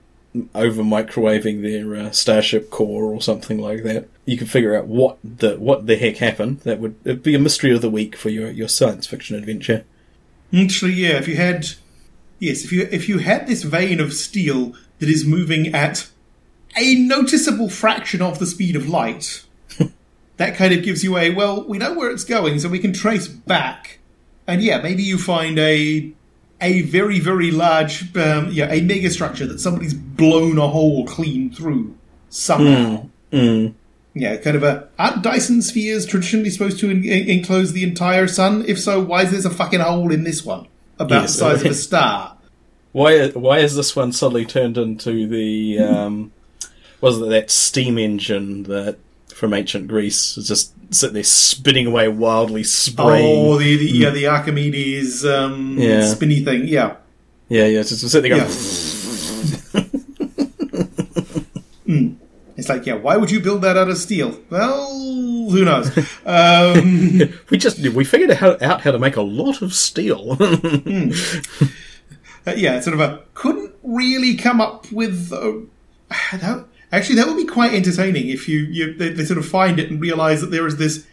over 0.53 0.83
microwaving 0.83 1.61
their 1.61 1.95
uh, 1.95 2.11
starship 2.11 2.69
core 2.69 3.05
or 3.05 3.21
something 3.21 3.57
like 3.57 3.83
that, 3.83 4.07
you 4.25 4.37
could 4.37 4.49
figure 4.49 4.75
out 4.75 4.87
what 4.87 5.17
the 5.23 5.55
what 5.57 5.87
the 5.87 5.95
heck 5.95 6.17
happened. 6.17 6.59
That 6.61 6.79
would 6.79 6.95
it'd 7.03 7.23
be 7.23 7.35
a 7.35 7.39
mystery 7.39 7.73
of 7.73 7.81
the 7.81 7.89
week 7.89 8.15
for 8.15 8.29
your 8.29 8.49
your 8.51 8.67
science 8.67 9.07
fiction 9.07 9.35
adventure. 9.35 9.85
Actually, 10.53 10.93
yeah, 10.93 11.17
if 11.17 11.27
you 11.27 11.35
had 11.35 11.67
yes, 12.39 12.63
if 12.63 12.71
you 12.71 12.87
if 12.91 13.09
you 13.09 13.19
had 13.19 13.47
this 13.47 13.63
vein 13.63 13.99
of 13.99 14.13
steel 14.13 14.73
that 14.99 15.09
is 15.09 15.25
moving 15.25 15.73
at 15.73 16.09
a 16.77 16.95
noticeable 16.95 17.69
fraction 17.69 18.21
of 18.21 18.39
the 18.39 18.45
speed 18.45 18.75
of 18.75 18.89
light, 18.89 19.45
that 20.37 20.55
kind 20.55 20.73
of 20.73 20.83
gives 20.83 21.03
you 21.03 21.17
a 21.17 21.31
well, 21.31 21.63
we 21.67 21.77
know 21.77 21.93
where 21.93 22.11
it's 22.11 22.23
going, 22.23 22.59
so 22.59 22.69
we 22.69 22.79
can 22.79 22.93
trace 22.93 23.27
back. 23.27 23.99
And 24.47 24.61
yeah, 24.61 24.81
maybe 24.81 25.03
you 25.03 25.17
find 25.17 25.57
a 25.57 26.13
a 26.61 26.81
very 26.83 27.19
very 27.19 27.51
large 27.51 28.15
um, 28.17 28.49
yeah 28.51 28.71
a 28.71 28.81
mega 28.81 29.09
structure 29.09 29.45
that 29.45 29.59
somebody's 29.59 29.93
blown 29.93 30.57
a 30.57 30.67
hole 30.67 31.05
clean 31.05 31.49
through 31.51 31.95
somehow. 32.29 33.05
Yeah, 34.17 34.37
kind 34.37 34.55
of 34.55 34.63
a 34.63 34.87
aren't 34.97 35.23
Dyson 35.23 35.61
spheres 35.61 36.05
traditionally 36.05 36.49
supposed 36.49 36.79
to 36.79 36.89
en- 36.89 37.03
en- 37.03 37.29
enclose 37.29 37.73
the 37.73 37.83
entire 37.83 38.27
sun? 38.27 38.63
If 38.65 38.79
so, 38.79 39.01
why 39.03 39.23
is 39.23 39.31
there 39.43 39.51
a 39.51 39.53
fucking 39.53 39.81
hole 39.81 40.09
in 40.11 40.23
this 40.23 40.45
one 40.45 40.67
about 40.97 41.23
Yes. 41.23 41.33
the 41.33 41.39
size 41.39 41.61
of 41.65 41.71
a 41.71 41.73
star? 41.89 42.37
Why 42.93 43.27
why 43.31 43.59
is 43.59 43.75
this 43.75 43.93
one 43.93 44.13
suddenly 44.13 44.45
turned 44.45 44.77
into 44.77 45.27
the 45.27 45.79
um, 45.79 46.31
was 47.01 47.19
it 47.19 47.27
that 47.27 47.51
steam 47.51 47.97
engine 47.97 48.63
that 48.63 48.97
from 49.27 49.53
ancient 49.53 49.89
Greece 49.89 50.35
just 50.35 50.71
sitting 50.91 51.13
there 51.15 51.23
spinning 51.23 51.87
away 51.87 52.07
wildly, 52.07 52.63
spraying. 52.63 53.45
Oh, 53.47 53.57
the, 53.57 53.77
the 53.77 53.85
yeah 53.85 54.09
the 54.11 54.27
Archimedes 54.27 55.25
um, 55.25 55.77
Yeah. 55.77 56.05
spinny 56.05 56.43
thing. 56.43 56.67
Yeah, 56.67 56.95
Yeah, 57.49 57.65
yeah, 57.65 57.81
just 57.83 58.07
sitting 58.09 58.29
there 58.31 58.39
going. 58.39 58.49
yeah. 58.51 59.81
Mm. 61.87 62.15
It's 62.57 62.69
like, 62.69 62.85
yeah, 62.85 62.95
why 62.95 63.17
would 63.17 63.29
you 63.29 63.39
build 63.41 63.61
that 63.61 63.77
out 63.77 63.89
of 63.89 63.97
steel? 63.97 64.39
Well, 64.49 64.87
who 65.49 65.65
knows? 65.65 65.91
Um, 66.25 67.19
We 67.51 67.57
just 67.57 67.79
we 67.89 68.03
figured 68.05 68.31
out 68.31 68.61
how 68.61 68.91
to 68.91 68.97
make 68.99 69.17
a 69.17 69.21
lot 69.21 69.61
of 69.61 69.73
steel. 69.73 70.37
Uh, 72.47 72.53
yeah, 72.55 72.79
sort 72.79 72.93
of 72.93 72.99
a 72.99 73.23
couldn't 73.33 73.73
really 73.81 74.35
come 74.35 74.61
up 74.61 74.91
with. 74.91 75.29
That, 75.29 76.65
actually, 76.95 77.15
that 77.15 77.27
would 77.27 77.37
be 77.37 77.45
quite 77.45 77.73
entertaining 77.73 78.29
if 78.29 78.47
you, 78.47 78.59
you 78.59 78.93
they, 78.93 79.09
they 79.09 79.25
sort 79.25 79.37
of 79.37 79.47
find 79.47 79.79
it 79.79 79.89
and 79.89 79.99
realize 80.01 80.41
that 80.41 80.51
there 80.51 80.67
is 80.67 80.77
this 80.77 81.05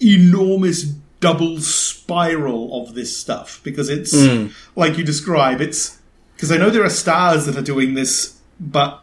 enormous 0.00 0.82
double 1.20 1.58
spiral 1.60 2.82
of 2.82 2.94
this 2.94 3.16
stuff 3.16 3.60
because 3.64 3.88
it's 3.88 4.12
hmm. 4.14 4.48
like 4.76 4.98
you 4.98 5.04
describe. 5.04 5.60
It's 5.60 5.98
because 6.34 6.52
I 6.52 6.56
know 6.56 6.70
there 6.70 6.84
are 6.84 6.90
stars 6.90 7.46
that 7.46 7.56
are 7.56 7.62
doing 7.62 7.94
this, 7.94 8.38
but 8.60 9.02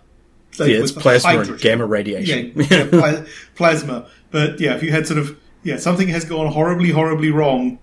like, 0.59 0.69
yeah, 0.69 0.77
it's 0.77 0.91
plasma 0.91 1.39
and 1.39 1.59
gamma 1.59 1.85
radiation. 1.85 2.53
yeah, 2.69 2.87
pla- 2.89 3.23
plasma. 3.55 4.07
But 4.29 4.59
yeah, 4.59 4.75
if 4.75 4.83
you 4.83 4.91
had 4.91 5.07
sort 5.07 5.19
of 5.19 5.37
yeah, 5.63 5.77
something 5.77 6.07
has 6.09 6.25
gone 6.25 6.51
horribly, 6.51 6.91
horribly 6.91 7.31
wrong 7.31 7.79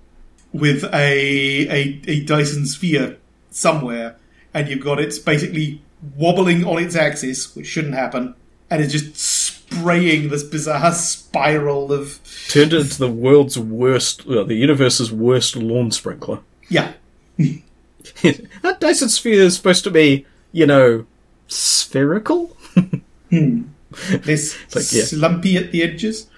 with 0.53 0.85
a 0.85 1.69
a, 1.69 2.01
a 2.07 2.25
Dyson 2.25 2.67
sphere 2.67 3.19
somewhere, 3.51 4.17
and 4.53 4.69
you've 4.69 4.81
got 4.81 5.01
it's 5.01 5.19
basically 5.19 5.83
wobbling 6.17 6.65
on 6.65 6.83
its 6.83 6.97
axis, 6.97 7.55
which 7.55 7.67
shouldn't 7.67 7.95
happen, 7.95 8.35
and 8.71 8.83
it's 8.83 8.93
just 8.93 9.17
spraying 9.17 10.29
this 10.29 10.43
bizarre 10.43 10.93
spiral 10.93 11.93
of 11.93 12.21
Turned 12.49 12.73
into 12.73 12.99
the 12.99 13.11
world's 13.11 13.59
worst, 13.59 14.27
well, 14.27 14.45
the 14.45 14.55
universe's 14.55 15.13
worst 15.13 15.57
lawn 15.57 15.91
sprinkler. 15.91 16.41
yeah, 16.69 16.93
that 17.37 18.77
Dyson 18.81 19.09
sphere 19.09 19.43
is 19.43 19.57
supposed 19.57 19.85
to 19.85 19.91
be, 19.91 20.27
you 20.53 20.67
know, 20.67 21.07
spherical. 21.47 22.57
this 23.31 24.57
like, 24.75 24.93
yeah. 24.93 25.05
slumpy 25.05 25.57
at 25.57 25.73
the 25.73 25.83
edges. 25.83 26.29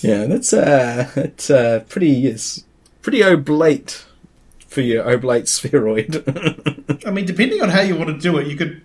Yeah, 0.00 0.26
that's 0.26 0.52
uh, 0.52 1.10
that's 1.14 1.48
uh, 1.50 1.84
pretty 1.88 2.08
yes, 2.10 2.64
pretty 3.02 3.22
oblate 3.22 4.04
for 4.66 4.80
your 4.80 5.08
oblate 5.08 5.48
spheroid. 5.48 6.24
I 7.06 7.10
mean, 7.10 7.24
depending 7.24 7.62
on 7.62 7.68
how 7.68 7.82
you 7.82 7.94
want 7.96 8.08
to 8.08 8.18
do 8.18 8.38
it, 8.38 8.48
you 8.48 8.56
could 8.56 8.82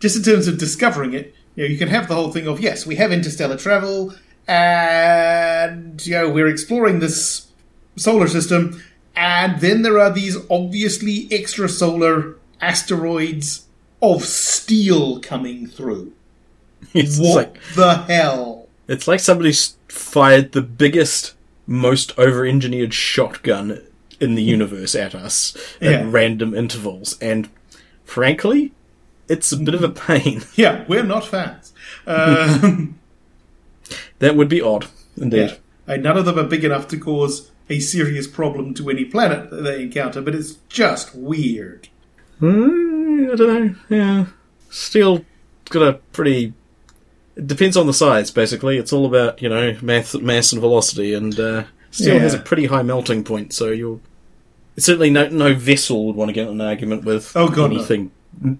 just 0.00 0.16
in 0.16 0.22
terms 0.22 0.46
of 0.48 0.58
discovering 0.58 1.14
it. 1.14 1.34
You 1.56 1.64
know, 1.64 1.70
you 1.70 1.78
can 1.78 1.88
have 1.88 2.08
the 2.08 2.14
whole 2.14 2.30
thing 2.32 2.46
of 2.46 2.60
yes, 2.60 2.86
we 2.86 2.96
have 2.96 3.12
interstellar 3.12 3.56
travel, 3.56 4.14
and 4.46 6.04
you 6.06 6.12
know 6.14 6.30
we're 6.30 6.48
exploring 6.48 7.00
this 7.00 7.48
solar 7.96 8.28
system, 8.28 8.82
and 9.16 9.60
then 9.60 9.82
there 9.82 9.98
are 9.98 10.10
these 10.10 10.36
obviously 10.48 11.28
extrasolar 11.28 12.36
asteroids 12.60 13.66
of 14.02 14.24
steel 14.24 15.20
coming 15.20 15.66
through. 15.66 16.12
it's 16.94 17.18
What 17.18 17.36
like 17.36 17.62
the 17.74 17.94
hell? 17.94 18.68
it's 18.88 19.06
like 19.08 19.20
somebody 19.20 19.52
fired 19.88 20.52
the 20.52 20.62
biggest, 20.62 21.34
most 21.66 22.18
over-engineered 22.18 22.94
shotgun 22.94 23.82
in 24.20 24.34
the 24.34 24.42
universe 24.42 24.94
at 24.94 25.14
us 25.14 25.54
at 25.80 25.90
Yeah. 25.90 26.02
random 26.06 26.54
intervals, 26.54 27.18
and 27.20 27.48
frankly, 28.04 28.72
it's 29.30 29.50
a 29.52 29.56
bit 29.56 29.74
of 29.74 29.82
a 29.82 29.88
pain. 29.88 30.42
Yeah, 30.56 30.84
we're 30.88 31.02
not 31.04 31.24
fans. 31.26 31.72
Um, 32.06 32.98
that 34.18 34.36
would 34.36 34.48
be 34.48 34.60
odd, 34.60 34.86
indeed. 35.16 35.56
Yeah. 35.88 35.96
None 35.96 36.16
of 36.18 36.24
them 36.24 36.38
are 36.38 36.44
big 36.46 36.64
enough 36.64 36.86
to 36.88 36.98
cause 36.98 37.50
a 37.68 37.80
serious 37.80 38.26
problem 38.26 38.74
to 38.74 38.90
any 38.90 39.04
planet 39.04 39.50
that 39.50 39.62
they 39.62 39.82
encounter, 39.82 40.20
but 40.20 40.34
it's 40.34 40.52
just 40.68 41.14
weird. 41.14 41.88
Hmm, 42.38 43.28
I 43.32 43.36
don't 43.36 43.48
know. 43.48 43.74
Yeah, 43.96 44.26
still 44.70 45.24
got 45.70 45.82
a 45.82 45.92
pretty. 46.12 46.52
It 47.36 47.46
depends 47.46 47.76
on 47.76 47.86
the 47.86 47.94
size. 47.94 48.30
Basically, 48.30 48.76
it's 48.78 48.92
all 48.92 49.06
about 49.06 49.40
you 49.42 49.48
know 49.48 49.76
mass, 49.82 50.14
mass 50.14 50.52
and 50.52 50.60
velocity, 50.60 51.14
and 51.14 51.38
uh, 51.38 51.64
steel 51.90 52.14
Yeah. 52.14 52.20
has 52.20 52.34
a 52.34 52.38
pretty 52.40 52.66
high 52.66 52.82
melting 52.82 53.24
point. 53.24 53.52
So 53.52 53.70
you'll 53.70 54.00
certainly 54.76 55.10
no 55.10 55.28
no 55.28 55.54
vessel 55.54 56.06
would 56.06 56.16
want 56.16 56.28
to 56.28 56.32
get 56.32 56.46
in 56.48 56.60
an 56.60 56.60
argument 56.60 57.04
with 57.04 57.32
Oh, 57.36 57.48
God, 57.48 57.72
anything 57.72 58.10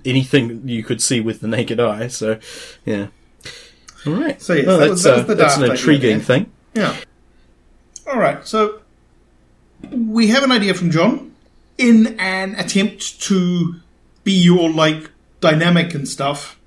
anything 0.04 0.66
you 0.68 0.82
could 0.82 1.00
see 1.02 1.20
with 1.20 1.40
the 1.40 1.48
naked 1.48 1.80
eye. 1.80 2.08
So 2.08 2.38
yeah. 2.84 3.08
All 4.06 4.14
right. 4.14 4.40
So, 4.40 4.54
yes, 4.54 4.66
Well, 4.66 4.78
that 4.78 4.88
that's 4.88 4.90
was- 4.90 5.02
that 5.04 5.12
was 5.16 5.20
uh, 5.20 5.26
the 5.26 5.34
that's 5.34 5.54
an 5.56 5.60
daft 5.62 5.72
idea 5.72 5.74
intriguing 5.92 6.20
thing. 6.20 6.52
Yeah. 6.74 6.96
All 8.06 8.18
right. 8.18 8.46
So 8.46 8.80
we 9.90 10.28
have 10.28 10.42
an 10.42 10.52
idea 10.52 10.74
from 10.74 10.90
John 10.90 11.34
in 11.78 12.18
an 12.18 12.54
attempt 12.56 13.20
to 13.22 13.76
be 14.24 14.32
your 14.32 14.70
like 14.70 15.10
dynamic 15.40 15.94
and 15.94 16.06
stuff. 16.08 16.58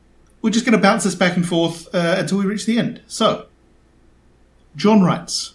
We're 0.41 0.49
just 0.49 0.65
going 0.65 0.77
to 0.77 0.81
bounce 0.81 1.03
this 1.05 1.15
back 1.15 1.37
and 1.37 1.47
forth 1.47 1.87
uh, 1.95 2.15
until 2.17 2.37
we 2.39 2.45
reach 2.45 2.65
the 2.65 2.77
end. 2.77 3.01
So, 3.07 3.45
John 4.75 5.01
writes 5.01 5.53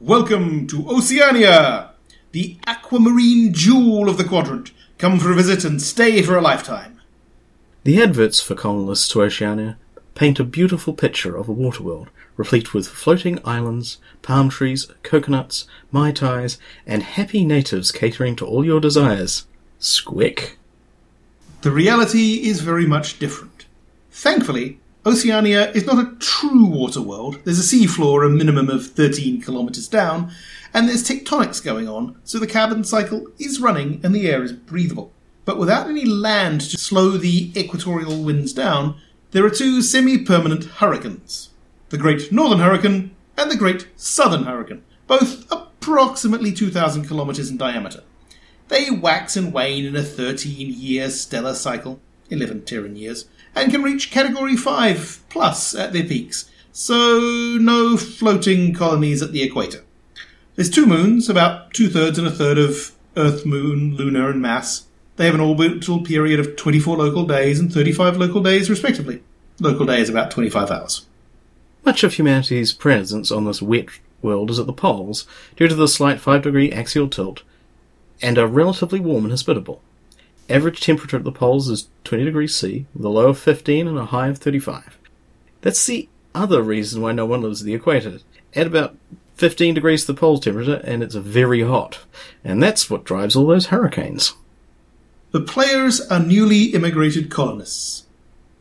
Welcome 0.00 0.66
to 0.68 0.88
Oceania, 0.88 1.90
the 2.32 2.56
aquamarine 2.66 3.52
jewel 3.52 4.08
of 4.08 4.16
the 4.18 4.24
quadrant. 4.24 4.72
Come 5.00 5.18
for 5.18 5.32
a 5.32 5.34
visit 5.34 5.64
and 5.64 5.80
stay 5.80 6.20
for 6.20 6.36
a 6.36 6.42
lifetime. 6.42 7.00
The 7.84 8.02
adverts 8.02 8.42
for 8.42 8.54
colonists 8.54 9.08
to 9.08 9.22
Oceania 9.22 9.78
paint 10.14 10.38
a 10.38 10.44
beautiful 10.44 10.92
picture 10.92 11.34
of 11.38 11.48
a 11.48 11.52
water 11.52 11.82
world, 11.82 12.10
replete 12.36 12.74
with 12.74 12.86
floating 12.86 13.38
islands, 13.42 13.96
palm 14.20 14.50
trees, 14.50 14.88
coconuts, 15.02 15.64
mai 15.90 16.12
tais, 16.12 16.58
and 16.86 17.02
happy 17.02 17.46
natives 17.46 17.90
catering 17.90 18.36
to 18.36 18.46
all 18.46 18.62
your 18.62 18.78
desires. 18.78 19.46
Squick. 19.80 20.56
The 21.62 21.70
reality 21.70 22.46
is 22.46 22.60
very 22.60 22.84
much 22.84 23.18
different. 23.18 23.64
Thankfully, 24.10 24.80
Oceania 25.06 25.70
is 25.70 25.86
not 25.86 26.04
a 26.04 26.14
true 26.18 26.66
water 26.66 27.00
world. 27.00 27.38
There's 27.44 27.58
a 27.58 27.76
seafloor 27.76 28.26
a 28.26 28.28
minimum 28.28 28.68
of 28.68 28.88
13 28.88 29.40
kilometres 29.40 29.88
down, 29.88 30.30
and 30.72 30.88
there's 30.88 31.08
tectonics 31.08 31.62
going 31.62 31.88
on, 31.88 32.16
so 32.24 32.38
the 32.38 32.46
carbon 32.46 32.84
cycle 32.84 33.26
is 33.38 33.60
running 33.60 34.00
and 34.02 34.14
the 34.14 34.28
air 34.28 34.42
is 34.42 34.52
breathable. 34.52 35.12
But 35.44 35.58
without 35.58 35.88
any 35.88 36.04
land 36.04 36.60
to 36.62 36.78
slow 36.78 37.10
the 37.16 37.50
equatorial 37.58 38.22
winds 38.22 38.52
down, 38.52 38.96
there 39.32 39.44
are 39.44 39.50
two 39.50 39.82
semi 39.82 40.18
permanent 40.18 40.64
hurricanes 40.64 41.50
the 41.88 41.98
Great 41.98 42.30
Northern 42.30 42.60
Hurricane 42.60 43.10
and 43.36 43.50
the 43.50 43.56
Great 43.56 43.88
Southern 43.96 44.44
Hurricane, 44.44 44.84
both 45.08 45.50
approximately 45.50 46.52
2,000 46.52 47.08
kilometres 47.08 47.50
in 47.50 47.56
diameter. 47.56 48.04
They 48.68 48.92
wax 48.92 49.36
and 49.36 49.52
wane 49.52 49.84
in 49.84 49.96
a 49.96 50.02
13 50.04 50.72
year 50.72 51.10
stellar 51.10 51.54
cycle, 51.54 52.00
11 52.30 52.62
Terran 52.62 52.94
years, 52.94 53.26
and 53.56 53.72
can 53.72 53.82
reach 53.82 54.12
Category 54.12 54.56
5 54.56 55.24
plus 55.28 55.74
at 55.74 55.92
their 55.92 56.04
peaks, 56.04 56.48
so 56.70 57.18
no 57.60 57.96
floating 57.96 58.72
colonies 58.72 59.20
at 59.20 59.32
the 59.32 59.42
equator. 59.42 59.82
There's 60.60 60.68
two 60.68 60.84
moons, 60.84 61.30
about 61.30 61.72
two 61.72 61.88
thirds 61.88 62.18
and 62.18 62.28
a 62.28 62.30
third 62.30 62.58
of 62.58 62.92
Earth, 63.16 63.46
Moon, 63.46 63.96
Lunar, 63.96 64.28
and 64.28 64.42
mass. 64.42 64.84
They 65.16 65.24
have 65.24 65.34
an 65.34 65.40
orbital 65.40 66.02
period 66.02 66.38
of 66.38 66.54
24 66.54 66.98
local 66.98 67.24
days 67.24 67.58
and 67.58 67.72
35 67.72 68.18
local 68.18 68.42
days, 68.42 68.68
respectively. 68.68 69.22
Local 69.58 69.86
day 69.86 70.02
is 70.02 70.10
about 70.10 70.30
25 70.30 70.70
hours. 70.70 71.06
Much 71.82 72.04
of 72.04 72.12
humanity's 72.12 72.74
presence 72.74 73.32
on 73.32 73.46
this 73.46 73.62
wet 73.62 73.86
world 74.20 74.50
is 74.50 74.58
at 74.58 74.66
the 74.66 74.74
poles, 74.74 75.26
due 75.56 75.66
to 75.66 75.74
the 75.74 75.88
slight 75.88 76.20
5 76.20 76.42
degree 76.42 76.70
axial 76.70 77.08
tilt, 77.08 77.42
and 78.20 78.36
are 78.36 78.46
relatively 78.46 79.00
warm 79.00 79.24
and 79.24 79.32
hospitable. 79.32 79.80
Average 80.50 80.82
temperature 80.82 81.16
at 81.16 81.24
the 81.24 81.32
poles 81.32 81.70
is 81.70 81.88
20 82.04 82.24
degrees 82.24 82.54
C, 82.54 82.84
with 82.94 83.06
a 83.06 83.08
low 83.08 83.28
of 83.28 83.38
15 83.38 83.88
and 83.88 83.96
a 83.96 84.04
high 84.04 84.28
of 84.28 84.36
35. 84.36 84.98
That's 85.62 85.86
the 85.86 86.06
other 86.34 86.60
reason 86.60 87.00
why 87.00 87.12
no 87.12 87.24
one 87.24 87.40
lives 87.40 87.62
at 87.62 87.64
the 87.64 87.72
equator. 87.72 88.18
At 88.54 88.66
about 88.66 88.98
15 89.40 89.74
degrees 89.74 90.04
to 90.04 90.12
the 90.12 90.20
pole 90.20 90.38
temperature, 90.38 90.82
and 90.84 91.02
it's 91.02 91.14
very 91.14 91.62
hot. 91.62 92.00
And 92.44 92.62
that's 92.62 92.90
what 92.90 93.04
drives 93.04 93.34
all 93.34 93.46
those 93.46 93.68
hurricanes. 93.68 94.34
The 95.30 95.40
players 95.40 95.98
are 95.98 96.20
newly 96.20 96.64
immigrated 96.66 97.30
colonists, 97.30 98.04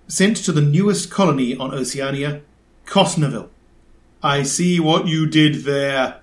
sent 0.07 0.38
to 0.38 0.53
the 0.53 0.61
newest 0.61 1.11
colony 1.11 1.53
on 1.57 1.73
Oceania, 1.73 2.43
Cosneville. 2.86 3.49
I 4.23 4.43
see 4.43 4.80
what 4.80 5.05
you 5.05 5.27
did 5.27 5.65
there. 5.65 6.21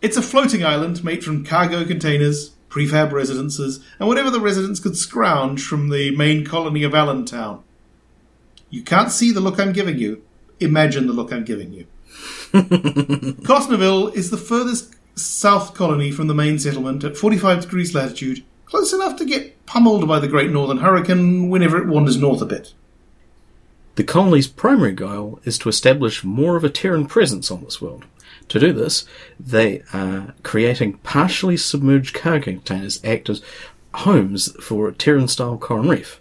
It's 0.00 0.16
a 0.16 0.22
floating 0.22 0.64
island 0.64 1.04
made 1.04 1.22
from 1.22 1.44
cargo 1.44 1.84
containers, 1.84 2.52
prefab 2.70 3.12
residences, 3.12 3.84
and 3.98 4.08
whatever 4.08 4.30
the 4.30 4.40
residents 4.40 4.80
could 4.80 4.96
scrounge 4.96 5.62
from 5.62 5.90
the 5.90 6.16
main 6.16 6.42
colony 6.42 6.84
of 6.84 6.94
Allentown. 6.94 7.62
You 8.70 8.82
can't 8.82 9.12
see 9.12 9.30
the 9.30 9.40
look 9.40 9.60
I'm 9.60 9.72
giving 9.74 9.98
you. 9.98 10.22
Imagine 10.58 11.06
the 11.06 11.12
look 11.12 11.32
I'm 11.32 11.44
giving 11.44 11.74
you. 11.74 11.86
Cosneville 13.42 14.14
is 14.14 14.30
the 14.30 14.36
furthest 14.36 14.94
south 15.18 15.74
colony 15.74 16.10
from 16.10 16.28
the 16.28 16.34
main 16.34 16.58
settlement 16.58 17.04
at 17.04 17.16
45 17.16 17.62
degrees 17.62 17.94
latitude, 17.94 18.44
close 18.64 18.92
enough 18.92 19.16
to 19.16 19.24
get 19.24 19.66
pummeled 19.66 20.08
by 20.08 20.18
the 20.18 20.28
Great 20.28 20.50
Northern 20.50 20.78
Hurricane 20.78 21.50
whenever 21.50 21.76
it 21.76 21.88
wanders 21.88 22.16
north 22.16 22.40
a 22.40 22.46
bit. 22.46 22.72
The 23.96 24.04
colony's 24.04 24.46
primary 24.46 24.92
goal 24.92 25.40
is 25.44 25.58
to 25.58 25.68
establish 25.68 26.24
more 26.24 26.56
of 26.56 26.64
a 26.64 26.70
Terran 26.70 27.06
presence 27.06 27.50
on 27.50 27.64
this 27.64 27.82
world. 27.82 28.04
To 28.48 28.58
do 28.58 28.72
this, 28.72 29.04
they 29.38 29.82
are 29.92 30.34
creating 30.42 30.98
partially 30.98 31.56
submerged 31.56 32.14
cargo 32.14 32.52
containers 32.52 33.04
act 33.04 33.28
as 33.28 33.42
homes 33.92 34.52
for 34.62 34.88
a 34.88 34.94
Terran 34.94 35.28
style 35.28 35.58
coral 35.58 35.88
reef. 35.90 36.20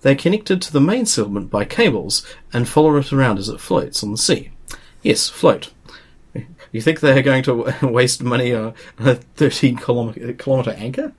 They 0.00 0.12
are 0.12 0.16
connected 0.16 0.62
to 0.62 0.72
the 0.72 0.80
main 0.80 1.06
settlement 1.06 1.50
by 1.50 1.64
cables 1.64 2.26
and 2.52 2.66
follow 2.68 2.96
it 2.96 3.12
around 3.12 3.38
as 3.38 3.48
it 3.48 3.60
floats 3.60 4.02
on 4.02 4.10
the 4.10 4.18
sea. 4.18 4.50
Yes, 5.02 5.28
float. 5.28 5.70
You 6.72 6.82
think 6.82 7.00
they 7.00 7.18
are 7.18 7.22
going 7.22 7.42
to 7.44 7.74
waste 7.82 8.22
money 8.22 8.54
on 8.54 8.74
a 8.98 9.14
13 9.14 9.76
kilometer, 9.76 10.32
kilometer 10.34 10.72
anchor? 10.72 11.12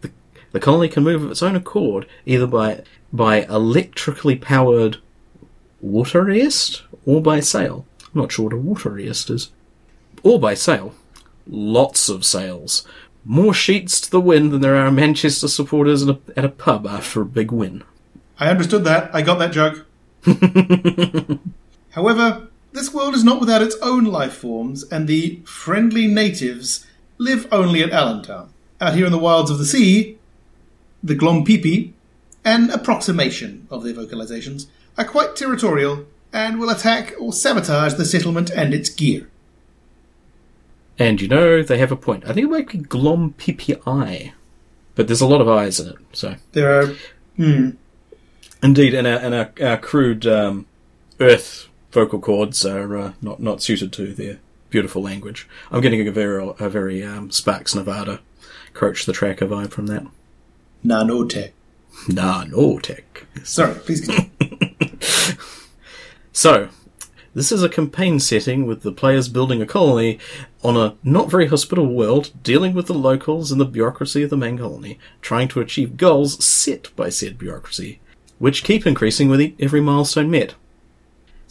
The, 0.00 0.10
the 0.52 0.60
colony 0.60 0.88
can 0.88 1.02
move 1.02 1.24
of 1.24 1.30
its 1.30 1.42
own 1.42 1.56
accord, 1.56 2.06
either 2.26 2.46
by 2.46 2.82
by 3.12 3.42
electrically 3.44 4.36
powered 4.36 4.98
water 5.80 6.30
or 7.04 7.20
by 7.20 7.40
sail. 7.40 7.86
I'm 8.14 8.20
not 8.20 8.32
sure 8.32 8.44
what 8.44 8.54
a 8.54 8.56
water 8.56 8.98
is. 8.98 9.50
Or 10.22 10.38
by 10.38 10.54
sail. 10.54 10.94
Lots 11.46 12.08
of 12.08 12.24
sails. 12.24 12.86
More 13.24 13.52
sheets 13.52 14.00
to 14.00 14.10
the 14.10 14.20
wind 14.20 14.52
than 14.52 14.60
there 14.60 14.76
are 14.76 14.90
Manchester 14.90 15.48
supporters 15.48 16.08
at 16.08 16.16
a, 16.16 16.18
at 16.36 16.44
a 16.44 16.48
pub 16.48 16.86
after 16.86 17.20
a 17.20 17.26
big 17.26 17.52
win. 17.52 17.84
I 18.38 18.48
understood 18.48 18.84
that. 18.84 19.14
I 19.14 19.22
got 19.22 19.38
that 19.38 19.52
joke. 19.52 19.86
However, 21.90 22.48
this 22.72 22.92
world 22.92 23.14
is 23.14 23.24
not 23.24 23.40
without 23.40 23.62
its 23.62 23.76
own 23.82 24.04
life 24.04 24.34
forms, 24.34 24.82
and 24.84 25.06
the 25.06 25.40
friendly 25.44 26.06
natives 26.06 26.86
live 27.18 27.46
only 27.52 27.82
at 27.82 27.90
Allentown. 27.90 28.50
Out 28.80 28.94
here 28.94 29.06
in 29.06 29.12
the 29.12 29.18
wilds 29.18 29.50
of 29.50 29.58
the 29.58 29.64
sea, 29.64 30.18
the 31.02 31.14
Glompipi, 31.14 31.92
an 32.44 32.70
approximation 32.70 33.66
of 33.70 33.84
their 33.84 33.94
vocalizations, 33.94 34.66
are 34.98 35.04
quite 35.04 35.36
territorial 35.36 36.06
and 36.32 36.58
will 36.58 36.70
attack 36.70 37.14
or 37.20 37.32
sabotage 37.32 37.94
the 37.94 38.04
settlement 38.04 38.50
and 38.50 38.72
its 38.72 38.88
gear. 38.88 39.28
And 40.98 41.20
you 41.20 41.28
know, 41.28 41.62
they 41.62 41.78
have 41.78 41.92
a 41.92 41.96
point. 41.96 42.24
I 42.24 42.32
think 42.32 42.46
it 42.46 42.50
might 42.50 42.68
be 42.68 42.78
Glom 42.78 43.34
PPI. 43.34 44.32
But 44.94 45.06
there's 45.06 45.20
a 45.20 45.26
lot 45.26 45.40
of 45.40 45.48
eyes 45.48 45.80
in 45.80 45.88
it, 45.88 45.98
so. 46.12 46.36
There 46.52 46.80
are. 46.80 46.94
Hmm. 47.36 47.70
Indeed, 48.62 48.94
and 48.94 49.06
our, 49.06 49.18
and 49.18 49.34
our, 49.34 49.52
our 49.62 49.78
crude 49.78 50.26
um, 50.26 50.66
Earth 51.18 51.68
vocal 51.92 52.18
cords 52.18 52.64
are 52.66 52.96
uh, 52.96 53.12
not, 53.22 53.40
not 53.40 53.62
suited 53.62 53.92
to 53.92 54.12
their 54.12 54.38
beautiful 54.70 55.02
language. 55.02 55.48
I'm 55.70 55.80
getting 55.80 56.06
a 56.06 56.10
very, 56.10 56.52
a 56.58 56.68
very 56.68 57.02
um, 57.02 57.30
Sparks 57.30 57.74
Nevada, 57.74 58.20
Croach 58.74 59.04
the 59.04 59.12
Tracker 59.12 59.46
vibe 59.46 59.70
from 59.70 59.86
that. 59.86 60.06
Nanotech. 60.84 61.52
Nanotech. 62.08 62.82
tech. 62.82 63.26
Sorry, 63.44 63.74
please. 63.74 64.08
So, 66.34 66.70
this 67.34 67.52
is 67.52 67.62
a 67.62 67.68
campaign 67.68 68.18
setting 68.18 68.66
with 68.66 68.82
the 68.82 68.90
players 68.90 69.28
building 69.28 69.60
a 69.60 69.66
colony 69.66 70.18
on 70.64 70.78
a 70.78 70.96
not 71.04 71.30
very 71.30 71.46
hospitable 71.46 71.92
world, 71.92 72.30
dealing 72.42 72.72
with 72.72 72.86
the 72.86 72.94
locals 72.94 73.52
and 73.52 73.60
the 73.60 73.66
bureaucracy 73.66 74.22
of 74.22 74.30
the 74.30 74.36
main 74.36 74.56
colony, 74.56 74.98
trying 75.20 75.48
to 75.48 75.60
achieve 75.60 75.98
goals 75.98 76.42
set 76.42 76.94
by 76.96 77.10
said 77.10 77.36
bureaucracy, 77.36 78.00
which 78.38 78.64
keep 78.64 78.86
increasing 78.86 79.28
with 79.28 79.54
every 79.60 79.82
milestone 79.82 80.30
met. 80.30 80.54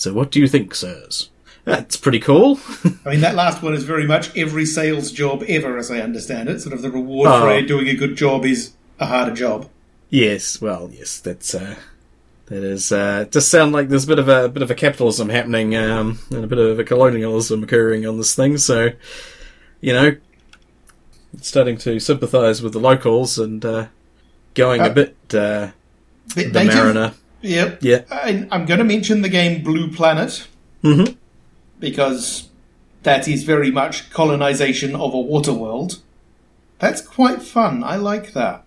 So, 0.02 0.14
what 0.14 0.32
do 0.32 0.40
you 0.40 0.48
think, 0.48 0.74
sirs? 0.74 1.30
That's 1.64 1.96
pretty 1.96 2.20
cool. 2.20 2.60
I 3.06 3.12
mean, 3.12 3.22
that 3.22 3.36
last 3.36 3.62
one 3.62 3.76
is 3.76 3.84
very 3.84 4.08
much 4.08 4.36
every 4.36 4.66
sales 4.66 5.12
job 5.12 5.44
ever, 5.48 5.78
as 5.78 5.92
I 5.92 6.00
understand 6.00 6.50
it. 6.50 6.60
Sort 6.60 6.74
of 6.74 6.82
the 6.82 6.90
reward 6.90 7.30
Oh. 7.30 7.42
for 7.42 7.62
doing 7.68 7.88
a 7.88 7.94
good 7.94 8.16
job 8.16 8.44
is 8.44 8.72
a 9.00 9.06
harder 9.06 9.36
job. 9.36 9.70
yes, 10.10 10.60
well, 10.60 10.90
yes, 10.92 11.20
that's 11.20 11.54
uh, 11.54 11.76
that 12.48 12.64
is 12.64 12.92
uh, 12.92 13.26
just 13.30 13.50
sound 13.50 13.74
like 13.74 13.90
there's 13.90 14.06
a 14.06 14.08
bit 14.08 14.18
of 14.18 14.28
a 14.28 14.50
bit 14.50 14.64
of 14.64 14.72
a 14.72 14.76
capitalism 14.76 15.30
happening 15.30 15.76
um, 15.76 16.18
and 16.32 16.44
a 16.46 16.48
bit 16.48 16.58
of 16.58 16.80
a 16.80 16.84
colonialism 16.84 17.62
occurring 17.64 18.08
on 18.08 18.18
this 18.18 18.34
thing. 18.34 18.58
So, 18.58 18.90
you 19.82 19.94
know, 19.94 20.16
starting 21.42 21.78
to 21.78 22.00
sympathise 22.00 22.64
with 22.64 22.74
the 22.74 22.80
locals 22.80 23.38
and 23.38 23.64
uh, 23.64 23.86
going 24.56 24.82
a 24.82 24.86
Uh, 24.86 24.94
bit 24.94 25.16
uh, 25.36 25.68
Bit 26.36 26.54
the 26.54 26.60
native. 26.64 26.74
mariner. 26.76 27.14
Yep. 27.42 27.80
Yeah. 27.82 28.02
I, 28.12 28.48
I'm 28.52 28.66
going 28.66 28.78
to 28.80 28.84
mention 28.84 29.22
the 29.22 29.30
game 29.30 29.64
Blue 29.64 29.92
Planet 29.92 30.48
Mm-hmm. 30.84 31.14
because 31.80 32.50
that 33.04 33.28
is 33.28 33.44
very 33.44 33.70
much 33.70 34.10
colonization 34.10 34.96
of 34.96 35.14
a 35.14 35.20
water 35.20 35.54
world. 35.54 36.00
That's 36.80 37.02
quite 37.02 37.44
fun. 37.44 37.84
I 37.84 37.98
like 37.98 38.34
that. 38.34 38.64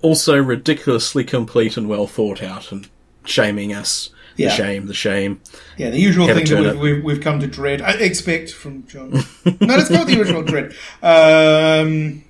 Also 0.00 0.36
ridiculously 0.36 1.24
complete 1.24 1.76
and 1.76 1.88
well 1.88 2.06
thought 2.06 2.42
out 2.42 2.72
and 2.72 2.88
shaming 3.24 3.74
us. 3.74 4.08
Yeah. 4.36 4.48
The 4.48 4.54
shame, 4.54 4.86
the 4.86 4.94
shame. 4.94 5.40
Yeah, 5.76 5.90
the 5.90 5.98
usual 5.98 6.26
Have 6.26 6.36
thing 6.36 6.46
that 6.62 6.76
we've, 6.76 6.80
we've, 6.96 7.04
we've 7.04 7.20
come 7.20 7.40
to 7.40 7.46
dread. 7.46 7.80
I 7.82 7.92
expect 7.92 8.52
from 8.52 8.86
John. 8.86 9.10
no, 9.44 9.56
let's 9.60 9.88
go 9.90 9.98
with 9.98 10.08
the 10.08 10.18
original 10.18 10.42
dread. 10.42 10.74
Um, 11.02 12.22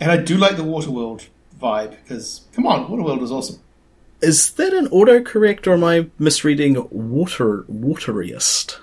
and 0.00 0.10
I 0.10 0.16
do 0.18 0.36
like 0.36 0.56
the 0.56 0.64
Waterworld 0.64 1.26
vibe 1.60 1.90
because, 2.02 2.42
come 2.54 2.66
on, 2.66 2.88
Waterworld 2.88 3.20
was 3.20 3.32
awesome. 3.32 3.60
Is 4.20 4.52
that 4.52 4.72
an 4.72 4.88
autocorrect 4.88 5.66
or 5.66 5.74
am 5.74 5.84
I 5.84 6.08
misreading 6.18 6.86
water 6.90 7.64
wateriest? 7.70 8.78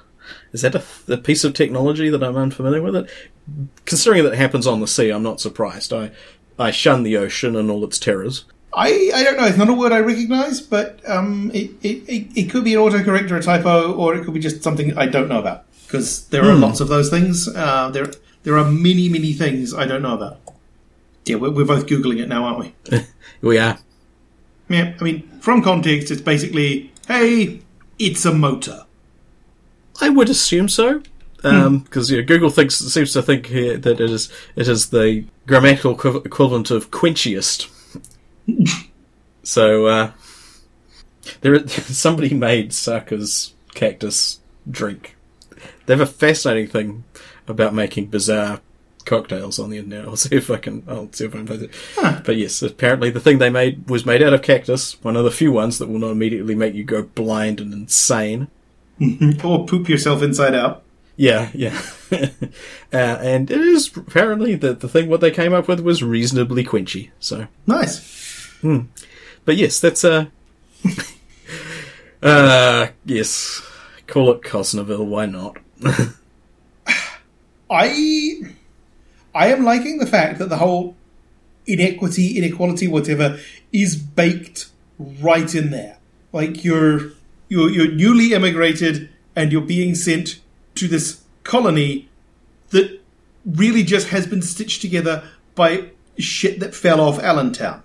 is 0.54 0.62
that 0.62 0.76
a, 0.76 0.84
a 1.12 1.18
piece 1.18 1.44
of 1.44 1.54
technology 1.54 2.10
that 2.10 2.24
I'm 2.24 2.38
unfamiliar 2.38 2.82
with? 2.82 2.96
It 2.96 3.10
considering 3.86 4.24
that 4.24 4.34
it 4.34 4.38
happens 4.38 4.66
on 4.66 4.80
the 4.80 4.88
sea, 4.88 5.10
I'm 5.10 5.24
not 5.24 5.42
surprised. 5.42 5.92
I 5.92 6.12
I 6.58 6.72
shun 6.72 7.04
the 7.04 7.18
ocean 7.18 7.56
and 7.56 7.70
all 7.70 7.84
its 7.84 8.00
terrors. 8.00 8.46
I, 8.76 9.12
I 9.14 9.24
don't 9.24 9.38
know. 9.38 9.46
It's 9.46 9.58
not 9.58 9.70
a 9.70 9.74
word 9.74 9.92
I 9.92 10.00
recognise, 10.00 10.60
but 10.60 11.00
um, 11.08 11.52
it, 11.54 11.72
it, 11.84 12.28
it, 12.36 12.50
could 12.50 12.64
be 12.64 12.74
an 12.74 12.80
autocorrect 12.80 13.30
or 13.30 13.38
a 13.38 13.42
typo, 13.42 13.94
or 13.94 14.16
it 14.16 14.26
could 14.26 14.34
be 14.34 14.40
just 14.40 14.64
something 14.64 14.98
I 14.98 15.06
don't 15.06 15.30
know 15.30 15.38
about. 15.38 15.66
Because 15.86 16.28
there 16.30 16.44
are 16.46 16.56
lots 16.56 16.80
of 16.80 16.88
those 16.88 17.12
things. 17.12 17.48
Uh, 17.48 17.90
there 17.92 18.12
there 18.44 18.58
are 18.58 18.66
many 18.66 19.10
many 19.10 19.34
things 19.34 19.74
I 19.74 19.86
don't 19.86 20.02
know 20.02 20.16
about. 20.16 20.40
Yeah, 21.26 21.36
we're, 21.36 21.52
we're 21.52 21.66
both 21.66 21.86
googling 21.86 22.20
it 22.20 22.28
now, 22.28 22.46
aren't 22.46 22.60
we? 22.60 22.76
We 23.42 23.58
are. 23.58 23.78
Yeah, 24.74 24.94
I 25.00 25.04
mean, 25.04 25.30
from 25.40 25.62
context, 25.62 26.10
it's 26.10 26.22
basically, 26.22 26.92
hey, 27.08 27.62
it's 28.00 28.26
a 28.26 28.34
motor. 28.34 28.86
I 30.02 30.10
would 30.10 30.30
assume 30.30 30.68
so, 30.68 31.04
because 31.38 32.10
yeah, 32.10 32.22
Google 32.22 32.50
thinks 32.50 32.78
seems 32.78 33.14
to 33.14 33.22
think 33.22 33.48
here 33.48 33.78
that 33.78 34.00
it 34.00 34.10
is 34.10 34.32
it 34.56 34.68
is 34.68 34.90
the 34.90 35.26
grammatical 35.46 35.96
equiv- 35.96 36.26
equivalent 36.26 36.72
of 36.72 36.90
quenchiest. 36.90 37.70
so 39.44 39.86
uh, 39.86 40.12
there, 41.42 41.68
somebody 41.68 42.34
made 42.34 42.74
Saka's 42.74 43.54
cactus 43.76 44.40
drink. 44.70 45.16
They 45.86 45.94
have 45.94 46.02
a 46.02 46.06
fascinating 46.06 46.68
thing 46.68 47.04
about 47.48 47.76
making 47.76 48.08
bizarre 48.08 48.62
cocktails 49.06 49.60
on 49.60 49.70
the 49.70 49.78
internet. 49.78 50.06
I'll 50.08 50.16
see 50.16 50.36
if 50.36 50.50
I 50.50 50.58
can. 50.58 50.84
I'll 50.88 51.12
see 51.12 51.26
if 51.26 51.34
I 51.34 51.38
can 51.40 51.48
find 51.48 51.62
it. 51.64 52.24
But 52.26 52.36
yes, 52.38 52.62
apparently 52.62 53.10
the 53.10 53.20
thing 53.20 53.38
they 53.38 53.50
made 53.50 53.90
was 53.90 54.06
made 54.06 54.22
out 54.22 54.34
of 54.34 54.42
cactus. 54.42 55.02
One 55.04 55.16
of 55.16 55.24
the 55.24 55.32
few 55.32 55.52
ones 55.52 55.78
that 55.80 55.88
will 55.88 56.00
not 56.00 56.12
immediately 56.12 56.56
make 56.56 56.74
you 56.74 56.84
go 56.84 57.04
blind 57.04 57.60
and 57.60 57.74
insane. 57.74 58.48
Or 59.44 59.66
poop 59.66 59.90
yourself 59.90 60.22
inside 60.22 60.54
out. 60.56 60.84
Yeah, 61.16 61.50
yeah. 61.54 61.80
uh, 62.12 62.18
and 62.92 63.52
it 63.52 63.62
is 63.62 63.96
apparently 63.96 64.56
the 64.56 64.74
the 64.74 64.88
thing 64.88 65.10
what 65.10 65.22
they 65.22 65.32
came 65.32 65.54
up 65.54 65.68
with 65.68 65.80
was 65.80 66.02
reasonably 66.04 66.64
quenchy. 66.64 67.12
So, 67.20 67.48
Nice. 67.68 68.50
but 68.64 69.56
yes, 69.58 69.80
that's 69.80 70.04
uh, 70.04 70.26
uh, 72.24 72.88
yes, 73.06 73.62
call 74.08 74.32
it 74.32 74.42
Cosnerville. 74.42 75.06
Why 75.06 75.26
not? 75.26 75.58
I 77.70 78.42
I 79.36 79.48
am 79.48 79.64
liking 79.64 79.98
the 79.98 80.06
fact 80.06 80.40
that 80.40 80.50
the 80.50 80.58
whole 80.58 80.96
inequity, 81.66 82.38
inequality, 82.38 82.88
whatever, 82.88 83.40
is 83.72 83.96
baked 83.96 84.70
right 85.00 85.54
in 85.54 85.72
there. 85.72 85.98
Like 86.32 86.64
you're 86.64 87.12
you're 87.50 87.70
you're 87.70 87.92
newly 87.92 88.34
immigrated 88.34 89.10
and 89.36 89.52
you're 89.52 89.62
being 89.62 89.96
sent 89.96 90.40
to 90.76 90.88
this 90.88 91.22
colony 91.44 92.10
that 92.70 93.00
really 93.46 93.84
just 93.84 94.08
has 94.10 94.26
been 94.26 94.42
stitched 94.42 94.82
together 94.82 95.24
by 95.56 95.90
shit 96.18 96.60
that 96.60 96.74
fell 96.74 97.02
off 97.02 97.20
Allentown. 97.20 97.84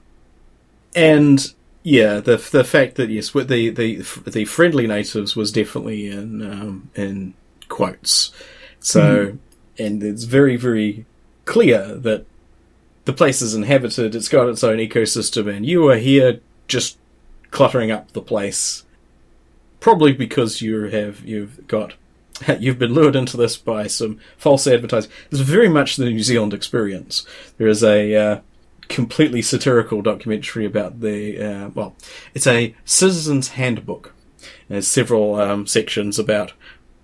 and 0.95 1.53
yeah, 1.83 2.21
the 2.21 2.37
the 2.37 2.65
fact 2.65 2.97
that 2.97 3.09
yes, 3.09 3.33
with 3.33 3.49
the 3.49 3.71
the 3.71 3.97
the 4.27 4.45
friendly 4.45 4.87
natives 4.87 5.37
was 5.37 5.53
definitely 5.53 6.09
in 6.09 6.43
um, 6.43 6.91
in 6.95 7.35
quotes. 7.69 8.33
So, 8.81 9.39
and 9.79 10.03
it's 10.03 10.25
very 10.25 10.57
very 10.57 11.07
clear 11.49 11.95
that 11.95 12.27
the 13.07 13.13
place 13.13 13.41
is 13.41 13.55
inhabited. 13.55 14.15
It's 14.15 14.29
got 14.29 14.51
its 14.51 14.63
own 14.63 14.77
ecosystem, 14.77 15.53
and 15.53 15.65
you 15.65 15.89
are 15.89 15.97
here 15.97 16.41
just 16.69 16.99
cluttering 17.51 17.91
up 17.91 18.13
the 18.13 18.21
place. 18.21 18.85
Probably 19.81 20.13
because 20.13 20.61
you 20.61 20.83
have 20.89 21.25
you've 21.25 21.67
got 21.67 21.95
you've 22.59 22.79
been 22.79 22.93
lured 22.93 23.17
into 23.17 23.39
this 23.39 23.57
by 23.57 23.87
some 23.87 24.21
false 24.37 24.67
advertising. 24.67 25.11
It's 25.31 25.41
very 25.41 25.71
much 25.71 25.97
the 25.97 26.05
New 26.05 26.23
Zealand 26.23 26.53
experience. 26.53 27.27
There 27.57 27.67
is 27.67 27.83
a 27.83 28.15
uh, 28.15 28.41
completely 28.89 29.41
satirical 29.41 30.03
documentary 30.03 30.67
about 30.67 31.01
the 31.01 31.43
uh, 31.43 31.69
well, 31.71 31.97
it's 32.35 32.47
a 32.47 32.75
citizen's 32.85 33.49
handbook. 33.49 34.13
There's 34.69 34.87
several 34.87 35.37
um, 35.37 35.67
sections 35.67 36.19
about 36.19 36.53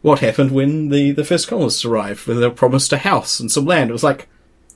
what 0.03 0.19
happened 0.19 0.51
when 0.51 0.91
the, 0.91 1.13
the 1.13 1.25
first 1.25 1.49
colonists 1.49 1.87
arrived, 1.87 2.27
when 2.27 2.39
they 2.39 2.47
were 2.47 2.53
promised 2.55 2.93
a 2.93 2.99
house 2.99 3.41
and 3.41 3.51
some 3.51 3.65
land. 3.65 3.89
It 3.89 3.95
was 3.95 4.05
like 4.05 4.29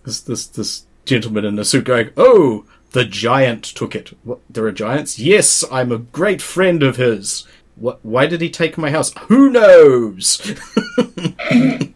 this 0.09 0.21
this 0.21 0.47
this 0.47 0.87
gentleman 1.05 1.45
in 1.45 1.59
a 1.59 1.65
suit 1.65 1.85
going, 1.85 2.11
"Oh, 2.17 2.65
the 2.93 3.05
giant 3.05 3.63
took 3.65 3.95
it. 3.95 4.17
What? 4.25 4.41
There 4.49 4.65
are 4.65 4.73
giants? 4.73 5.19
Yes, 5.19 5.63
I'm 5.71 5.93
a 5.93 5.99
great 5.99 6.41
friend 6.41 6.83
of 6.83 6.97
his. 6.97 7.47
What? 7.77 8.01
Why 8.03 8.27
did 8.27 8.41
he 8.41 8.51
take 8.51 8.79
my 8.79 8.91
house? 8.91 9.13
Who 9.29 9.51
knows? 9.51 10.55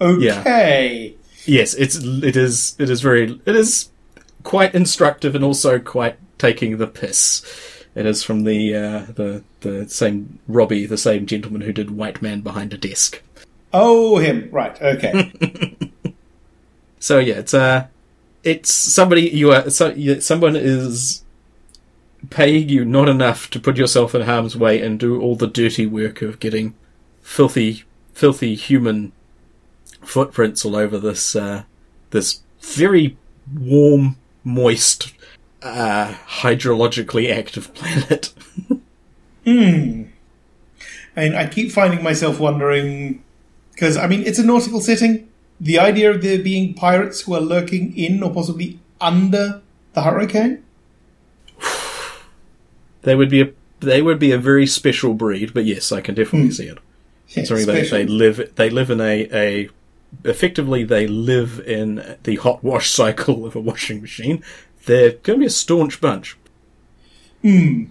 Okay. 0.00 1.14
yes, 1.46 1.72
it's 1.74 1.96
it 1.96 2.36
is 2.36 2.76
it 2.78 2.90
is 2.90 3.00
very 3.00 3.40
it 3.46 3.56
is 3.56 3.88
quite 4.42 4.74
instructive 4.74 5.34
and 5.34 5.44
also 5.44 5.78
quite 5.78 6.18
taking 6.36 6.76
the 6.76 6.86
piss. 6.86 7.42
It 7.94 8.04
is 8.04 8.22
from 8.22 8.44
the 8.44 8.74
uh, 8.74 9.06
the 9.14 9.44
the 9.60 9.88
same 9.88 10.40
Robbie, 10.46 10.84
the 10.84 10.98
same 10.98 11.24
gentleman 11.26 11.62
who 11.62 11.72
did 11.72 11.92
White 11.92 12.20
Man 12.20 12.40
Behind 12.40 12.74
a 12.74 12.76
Desk. 12.76 13.22
Oh, 13.72 14.18
him. 14.18 14.48
Right. 14.52 14.80
Okay. 14.82 15.32
So 17.04 17.18
yeah, 17.18 17.34
it's 17.34 17.52
uh, 17.52 17.88
it's 18.44 18.72
somebody 18.72 19.28
you 19.28 19.52
are 19.52 19.68
so 19.68 19.94
someone 20.20 20.56
is 20.56 21.22
paying 22.30 22.70
you 22.70 22.82
not 22.86 23.10
enough 23.10 23.50
to 23.50 23.60
put 23.60 23.76
yourself 23.76 24.14
in 24.14 24.22
harm's 24.22 24.56
way 24.56 24.80
and 24.80 24.98
do 24.98 25.20
all 25.20 25.36
the 25.36 25.46
dirty 25.46 25.84
work 25.84 26.22
of 26.22 26.40
getting 26.40 26.74
filthy, 27.20 27.84
filthy 28.14 28.54
human 28.54 29.12
footprints 30.00 30.64
all 30.64 30.76
over 30.76 30.98
this 30.98 31.36
uh, 31.36 31.64
this 32.08 32.40
very 32.62 33.18
warm, 33.54 34.16
moist, 34.42 35.12
uh, 35.62 36.14
hydrologically 36.26 37.30
active 37.30 37.74
planet. 37.74 38.32
And 41.14 41.36
I 41.36 41.48
keep 41.48 41.70
finding 41.70 42.02
myself 42.02 42.40
wondering 42.40 43.22
because 43.74 43.98
I 43.98 44.06
mean 44.06 44.22
it's 44.22 44.38
a 44.38 44.42
nautical 44.42 44.80
setting. 44.80 45.28
The 45.60 45.78
idea 45.78 46.10
of 46.10 46.22
there 46.22 46.38
being 46.38 46.74
pirates 46.74 47.22
who 47.22 47.34
are 47.34 47.40
lurking 47.40 47.96
in 47.96 48.22
or 48.22 48.32
possibly 48.32 48.78
under 49.00 49.62
the 49.92 50.02
hurricane. 50.02 50.64
they 53.02 53.14
would 53.14 53.30
be 53.30 53.42
a 53.42 53.52
they 53.80 54.02
would 54.02 54.18
be 54.18 54.32
a 54.32 54.38
very 54.38 54.66
special 54.66 55.14
breed, 55.14 55.52
but 55.52 55.64
yes, 55.64 55.92
I 55.92 56.00
can 56.00 56.14
definitely 56.14 56.50
see 56.50 56.66
it. 56.66 56.78
Considering 57.30 57.66
they, 57.66 57.88
they 57.88 58.06
live 58.06 58.54
they 58.56 58.70
live 58.70 58.90
in 58.90 59.00
a, 59.00 59.28
a 59.32 59.68
effectively 60.24 60.84
they 60.84 61.06
live 61.06 61.60
in 61.60 62.16
the 62.22 62.36
hot 62.36 62.62
wash 62.62 62.90
cycle 63.00 63.46
of 63.46 63.56
a 63.56 63.60
washing 63.60 64.00
machine. 64.00 64.42
They're 64.86 65.12
going 65.12 65.38
to 65.38 65.42
be 65.42 65.46
a 65.46 65.50
staunch 65.50 66.00
bunch. 66.00 66.36
Hmm. 67.42 67.84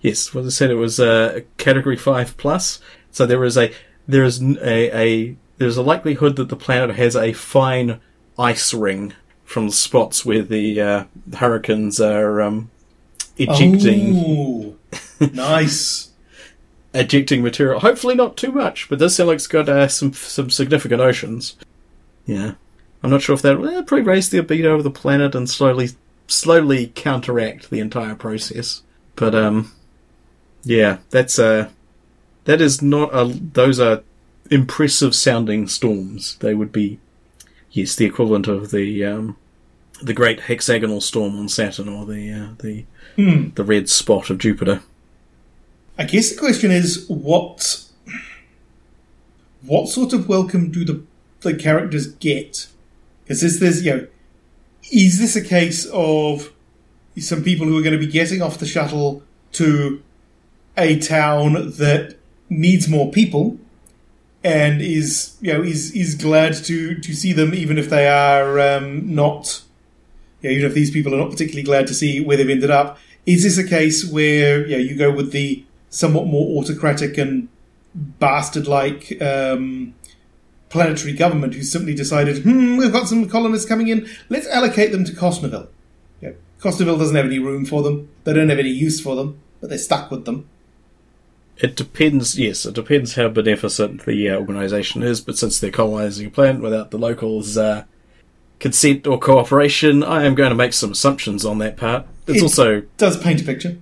Yes, 0.00 0.34
well, 0.34 0.46
I 0.46 0.48
said 0.48 0.70
it 0.70 0.74
was 0.74 0.98
a 0.98 1.44
category 1.56 1.96
five 1.96 2.36
plus. 2.36 2.80
So 3.10 3.26
there 3.26 3.44
is 3.44 3.56
a 3.56 3.72
there 4.08 4.24
is 4.24 4.42
a, 4.42 4.98
a 4.98 5.36
there's 5.60 5.76
a 5.76 5.82
likelihood 5.82 6.36
that 6.36 6.48
the 6.48 6.56
planet 6.56 6.96
has 6.96 7.14
a 7.14 7.34
fine 7.34 8.00
ice 8.38 8.72
ring 8.72 9.12
from 9.44 9.66
the 9.66 9.74
spots 9.74 10.24
where 10.24 10.40
the 10.40 10.80
uh, 10.80 11.04
hurricanes 11.36 12.00
are 12.00 12.40
um, 12.40 12.70
ejecting 13.36 14.16
Ooh, 14.16 14.78
nice. 15.20 16.12
ejecting 16.94 17.42
material. 17.42 17.78
Hopefully 17.80 18.14
not 18.14 18.38
too 18.38 18.50
much, 18.50 18.88
but 18.88 18.98
this 18.98 19.16
sounds 19.16 19.28
like 19.28 19.36
it's 19.36 19.46
got 19.46 19.68
uh, 19.68 19.86
some 19.86 20.14
some 20.14 20.48
significant 20.48 21.02
oceans. 21.02 21.56
Yeah, 22.24 22.54
I'm 23.02 23.10
not 23.10 23.20
sure 23.20 23.34
if 23.34 23.42
that 23.42 23.58
will 23.58 23.82
probably 23.82 24.00
raise 24.00 24.30
the 24.30 24.38
albedo 24.38 24.76
of 24.76 24.82
the 24.82 24.90
planet 24.90 25.34
and 25.34 25.48
slowly 25.48 25.90
slowly 26.26 26.86
counteract 26.94 27.68
the 27.68 27.80
entire 27.80 28.14
process. 28.14 28.82
But 29.14 29.34
um, 29.34 29.72
yeah, 30.64 30.98
that's 31.10 31.38
uh 31.38 31.68
that 32.44 32.62
is 32.62 32.80
not 32.80 33.10
a 33.12 33.26
those 33.26 33.78
are 33.78 34.02
impressive 34.50 35.14
sounding 35.14 35.68
storms. 35.68 36.36
They 36.36 36.54
would 36.54 36.72
be 36.72 36.98
yes 37.70 37.94
the 37.94 38.04
equivalent 38.04 38.48
of 38.48 38.70
the 38.70 39.04
um 39.04 39.36
the 40.02 40.14
great 40.14 40.40
hexagonal 40.40 41.00
storm 41.00 41.38
on 41.38 41.48
Saturn 41.48 41.88
or 41.88 42.04
the 42.06 42.32
uh, 42.32 42.48
the 42.60 42.84
the 43.54 43.64
red 43.64 43.88
spot 43.88 44.30
of 44.30 44.38
Jupiter. 44.38 44.82
I 45.98 46.04
guess 46.04 46.30
the 46.30 46.38
question 46.38 46.70
is 46.70 47.04
what 47.08 47.84
what 49.62 49.88
sort 49.88 50.12
of 50.12 50.28
welcome 50.28 50.70
do 50.70 50.84
the 50.84 51.02
the 51.40 51.54
characters 51.54 52.06
get? 52.06 52.68
Because 53.22 53.42
is 53.42 53.60
this 53.60 53.82
you 53.82 53.94
know 53.94 54.06
is 54.90 55.18
this 55.18 55.36
a 55.36 55.42
case 55.42 55.86
of 55.92 56.52
some 57.18 57.42
people 57.42 57.66
who 57.66 57.78
are 57.78 57.82
going 57.82 57.98
to 57.98 58.04
be 58.04 58.10
getting 58.10 58.40
off 58.40 58.58
the 58.58 58.66
shuttle 58.66 59.22
to 59.52 60.02
a 60.78 60.98
town 60.98 61.52
that 61.52 62.16
needs 62.48 62.88
more 62.88 63.10
people 63.10 63.58
and 64.42 64.80
is 64.80 65.36
you 65.40 65.52
know 65.52 65.62
is 65.62 65.94
is 65.94 66.14
glad 66.14 66.54
to 66.54 66.94
to 66.98 67.14
see 67.14 67.32
them 67.32 67.54
even 67.54 67.76
if 67.78 67.90
they 67.90 68.08
are 68.08 68.58
um, 68.58 69.14
not 69.14 69.62
you 70.40 70.48
know, 70.48 70.56
even 70.56 70.66
if 70.66 70.74
these 70.74 70.90
people 70.90 71.14
are 71.14 71.18
not 71.18 71.30
particularly 71.30 71.62
glad 71.62 71.86
to 71.86 71.94
see 71.94 72.20
where 72.20 72.36
they've 72.36 72.48
ended 72.48 72.70
up 72.70 72.98
is 73.26 73.42
this 73.42 73.58
a 73.58 73.68
case 73.68 74.10
where 74.10 74.66
you 74.66 74.76
know, 74.76 74.82
you 74.82 74.96
go 74.96 75.10
with 75.10 75.32
the 75.32 75.64
somewhat 75.90 76.26
more 76.26 76.60
autocratic 76.60 77.18
and 77.18 77.48
bastard 77.94 78.66
like 78.66 79.20
um, 79.20 79.94
planetary 80.68 81.12
government 81.12 81.54
who 81.54 81.62
simply 81.62 81.94
decided, 81.94 82.42
hmm, 82.42 82.76
we've 82.76 82.92
got 82.92 83.08
some 83.08 83.28
colonists 83.28 83.68
coming 83.68 83.88
in, 83.88 84.08
let's 84.28 84.46
allocate 84.46 84.92
them 84.92 85.04
to 85.04 85.12
Cosneville. 85.12 85.68
Cosneville 86.60 86.98
doesn't 86.98 87.16
have 87.16 87.26
any 87.26 87.38
room 87.38 87.64
for 87.64 87.82
them, 87.82 88.08
they 88.24 88.32
don't 88.32 88.48
have 88.48 88.58
any 88.58 88.70
use 88.70 89.00
for 89.00 89.16
them, 89.16 89.40
but 89.60 89.68
they're 89.68 89.78
stuck 89.78 90.10
with 90.10 90.24
them. 90.24 90.48
It 91.62 91.76
depends, 91.76 92.38
yes, 92.38 92.64
it 92.64 92.74
depends 92.74 93.14
how 93.16 93.28
beneficent 93.28 94.06
the 94.06 94.30
uh, 94.30 94.36
organisation 94.38 95.02
is, 95.02 95.20
but 95.20 95.36
since 95.36 95.58
they're 95.60 95.70
colonising 95.70 96.26
a 96.26 96.30
planet 96.30 96.62
without 96.62 96.90
the 96.90 96.98
locals' 96.98 97.56
uh, 97.58 97.84
consent 98.58 99.06
or 99.06 99.18
cooperation, 99.18 100.02
I 100.02 100.24
am 100.24 100.34
going 100.34 100.50
to 100.50 100.56
make 100.56 100.72
some 100.72 100.92
assumptions 100.92 101.44
on 101.44 101.58
that 101.58 101.76
part. 101.76 102.06
It's 102.26 102.38
It- 102.38 102.42
also 102.42 102.82
Does 102.96 103.16
paint 103.16 103.40
a 103.42 103.44
picture. 103.44 103.76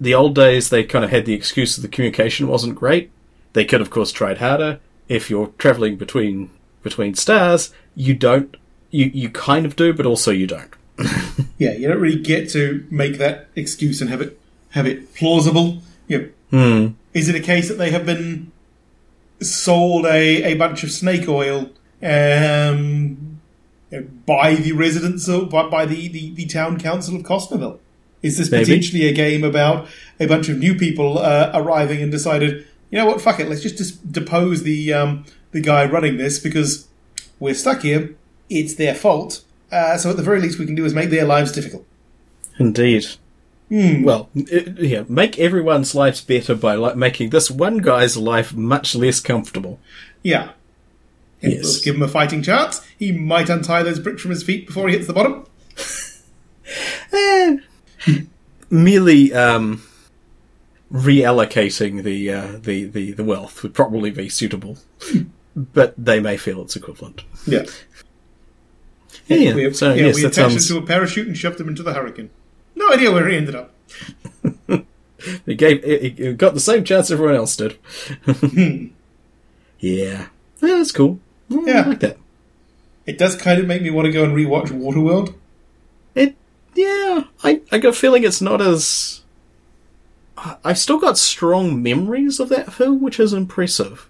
the 0.00 0.14
old 0.14 0.34
days, 0.34 0.70
they 0.70 0.84
kind 0.84 1.04
of 1.04 1.10
had 1.10 1.26
the 1.26 1.34
excuse 1.34 1.74
that 1.76 1.82
the 1.82 1.88
communication 1.88 2.48
wasn't 2.48 2.74
great. 2.76 3.10
They 3.54 3.64
could, 3.64 3.80
of 3.80 3.90
course, 3.90 4.12
tried 4.12 4.38
harder. 4.38 4.78
If 5.08 5.30
you're 5.30 5.52
travelling 5.58 5.96
between 5.96 6.50
between 6.82 7.14
stars, 7.14 7.72
you 7.94 8.12
don't. 8.14 8.56
You 8.90 9.10
you 9.14 9.28
kind 9.30 9.64
of 9.66 9.74
do, 9.76 9.92
but 9.92 10.04
also 10.06 10.30
you 10.30 10.46
don't. 10.46 10.70
Yeah, 11.58 11.72
you 11.72 11.88
don't 11.88 12.00
really 12.00 12.20
get 12.20 12.50
to 12.50 12.86
make 12.90 13.16
that 13.18 13.48
excuse 13.56 14.00
and 14.02 14.10
have 14.10 14.20
it 14.20 14.38
have 14.70 14.86
it 14.86 15.14
plausible. 15.14 15.82
You 16.08 16.18
know, 16.18 16.28
Hmm. 16.50 16.88
Is 17.12 17.28
it 17.28 17.34
a 17.34 17.40
case 17.40 17.68
that 17.68 17.78
they 17.78 17.90
have 17.90 18.06
been 18.06 18.52
sold 19.40 20.06
a, 20.06 20.42
a 20.44 20.54
bunch 20.54 20.84
of 20.84 20.90
snake 20.90 21.28
oil 21.28 21.70
um, 22.02 23.40
by 24.26 24.54
the 24.54 24.72
residents 24.72 25.28
of 25.28 25.50
by, 25.50 25.68
by 25.68 25.86
the, 25.86 26.08
the, 26.08 26.34
the 26.34 26.46
town 26.46 26.78
council 26.78 27.16
of 27.16 27.22
Cosneville? 27.22 27.78
Is 28.22 28.38
this 28.38 28.50
Maybe. 28.50 28.64
potentially 28.64 29.06
a 29.06 29.12
game 29.12 29.44
about 29.44 29.88
a 30.18 30.26
bunch 30.26 30.48
of 30.48 30.58
new 30.58 30.74
people 30.74 31.18
uh, 31.18 31.50
arriving 31.54 32.02
and 32.02 32.10
decided, 32.10 32.66
you 32.90 32.98
know 32.98 33.06
what, 33.06 33.20
fuck 33.20 33.38
it, 33.40 33.48
let's 33.48 33.62
just 33.62 33.76
dis- 33.76 33.92
depose 33.92 34.62
the 34.62 34.92
um, 34.92 35.24
the 35.52 35.60
guy 35.60 35.84
running 35.84 36.16
this 36.16 36.38
because 36.38 36.88
we're 37.38 37.54
stuck 37.54 37.82
here. 37.82 38.14
It's 38.48 38.74
their 38.74 38.94
fault. 38.94 39.42
Uh, 39.70 39.96
so 39.98 40.10
at 40.10 40.16
the 40.16 40.22
very 40.22 40.40
least, 40.40 40.58
we 40.58 40.66
can 40.66 40.74
do 40.74 40.84
is 40.84 40.94
make 40.94 41.10
their 41.10 41.24
lives 41.24 41.52
difficult. 41.52 41.84
Indeed. 42.58 43.06
Well, 43.68 44.30
it, 44.34 44.78
yeah, 44.78 45.04
make 45.08 45.38
everyone's 45.38 45.94
lives 45.94 46.20
better 46.20 46.54
by 46.54 46.74
like 46.74 46.96
making 46.96 47.30
this 47.30 47.50
one 47.50 47.78
guy's 47.78 48.16
life 48.16 48.54
much 48.54 48.94
less 48.94 49.20
comfortable. 49.20 49.80
Yeah. 50.22 50.52
Yes. 51.40 51.80
Give 51.80 51.96
him 51.96 52.02
a 52.02 52.08
fighting 52.08 52.42
chance. 52.42 52.86
He 52.98 53.12
might 53.12 53.48
untie 53.48 53.82
those 53.82 53.98
bricks 53.98 54.22
from 54.22 54.30
his 54.30 54.42
feet 54.42 54.66
before 54.66 54.88
he 54.88 54.94
hits 54.94 55.06
the 55.06 55.12
bottom. 55.12 55.46
Eh, 57.12 57.58
merely 58.70 59.32
um, 59.32 59.80
reallocating 60.92 62.02
the, 62.02 62.32
uh, 62.32 62.58
the 62.60 62.84
the 62.86 63.12
the 63.12 63.22
wealth 63.22 63.62
would 63.62 63.72
probably 63.72 64.10
be 64.10 64.28
suitable, 64.28 64.76
but 65.54 65.94
they 65.96 66.18
may 66.18 66.36
feel 66.36 66.62
it's 66.62 66.74
equivalent. 66.74 67.22
Yeah. 67.46 67.66
Yeah, 69.28 69.54
we, 69.54 69.72
so 69.74 69.92
yeah, 69.94 70.06
yes, 70.06 70.16
we 70.16 70.24
attached 70.24 70.36
sounds. 70.36 70.70
him 70.70 70.78
to 70.78 70.82
a 70.82 70.86
parachute 70.86 71.28
and 71.28 71.36
shoved 71.36 71.60
him 71.60 71.68
into 71.68 71.84
the 71.84 71.94
hurricane. 71.94 72.30
No 72.76 72.92
idea 72.92 73.10
where 73.10 73.26
he 73.28 73.36
ended 73.36 73.54
up. 73.56 73.72
he 75.46 75.54
gave 75.56 75.82
it, 75.84 76.20
it 76.20 76.36
got 76.38 76.54
the 76.54 76.60
same 76.60 76.84
chance 76.84 77.10
everyone 77.10 77.34
else 77.34 77.56
did. 77.56 77.76
yeah, 78.52 78.88
yeah, 79.80 80.26
that's 80.60 80.92
cool. 80.92 81.18
Mm, 81.50 81.66
Yeah. 81.66 81.80
I 81.82 81.88
like 81.88 82.00
that. 82.00 82.18
It 83.06 83.18
does 83.18 83.36
kind 83.36 83.60
of 83.60 83.66
make 83.66 83.82
me 83.82 83.90
want 83.90 84.06
to 84.06 84.12
go 84.12 84.24
and 84.24 84.34
rewatch 84.36 84.68
Waterworld. 84.68 85.34
It, 86.14 86.34
yeah, 86.74 87.24
I, 87.44 87.60
I 87.72 87.78
got 87.78 87.90
a 87.90 87.92
feeling 87.92 88.24
it's 88.24 88.40
not 88.42 88.60
as. 88.60 89.22
I- 90.36 90.56
I've 90.64 90.78
still 90.78 90.98
got 90.98 91.16
strong 91.18 91.82
memories 91.82 92.40
of 92.40 92.48
that 92.50 92.72
film, 92.72 93.00
which 93.00 93.20
is 93.20 93.32
impressive. 93.32 94.08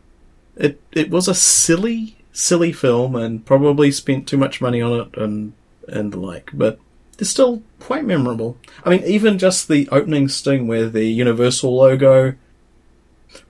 It 0.56 0.80
it 0.92 1.10
was 1.10 1.28
a 1.28 1.34
silly, 1.34 2.16
silly 2.32 2.72
film, 2.72 3.14
and 3.14 3.44
probably 3.44 3.90
spent 3.92 4.26
too 4.26 4.38
much 4.38 4.60
money 4.62 4.80
on 4.80 4.92
it, 5.00 5.16
and 5.16 5.52
and 5.88 6.12
the 6.12 6.18
like. 6.18 6.50
But 6.54 6.78
it's 7.18 7.30
still 7.30 7.62
quite 7.80 8.04
memorable. 8.04 8.56
I 8.84 8.90
mean, 8.90 9.04
even 9.04 9.38
just 9.38 9.68
the 9.68 9.88
opening 9.90 10.28
sting 10.28 10.66
where 10.66 10.88
the 10.88 11.06
Universal 11.06 11.74
logo 11.74 12.34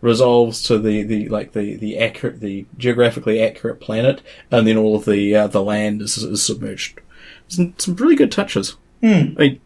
resolves 0.00 0.62
to 0.64 0.78
the, 0.78 1.02
the 1.02 1.28
like 1.28 1.52
the, 1.52 1.76
the 1.76 1.98
accurate 1.98 2.40
the 2.40 2.66
geographically 2.76 3.40
accurate 3.40 3.80
planet, 3.80 4.22
and 4.50 4.66
then 4.66 4.76
all 4.76 4.96
of 4.96 5.04
the 5.04 5.34
uh, 5.34 5.46
the 5.46 5.62
land 5.62 6.02
is, 6.02 6.16
is 6.18 6.42
submerged. 6.42 7.00
Some, 7.48 7.74
some 7.78 7.96
really 7.96 8.16
good 8.16 8.32
touches. 8.32 8.76
I 9.02 9.34
mean, 9.38 9.60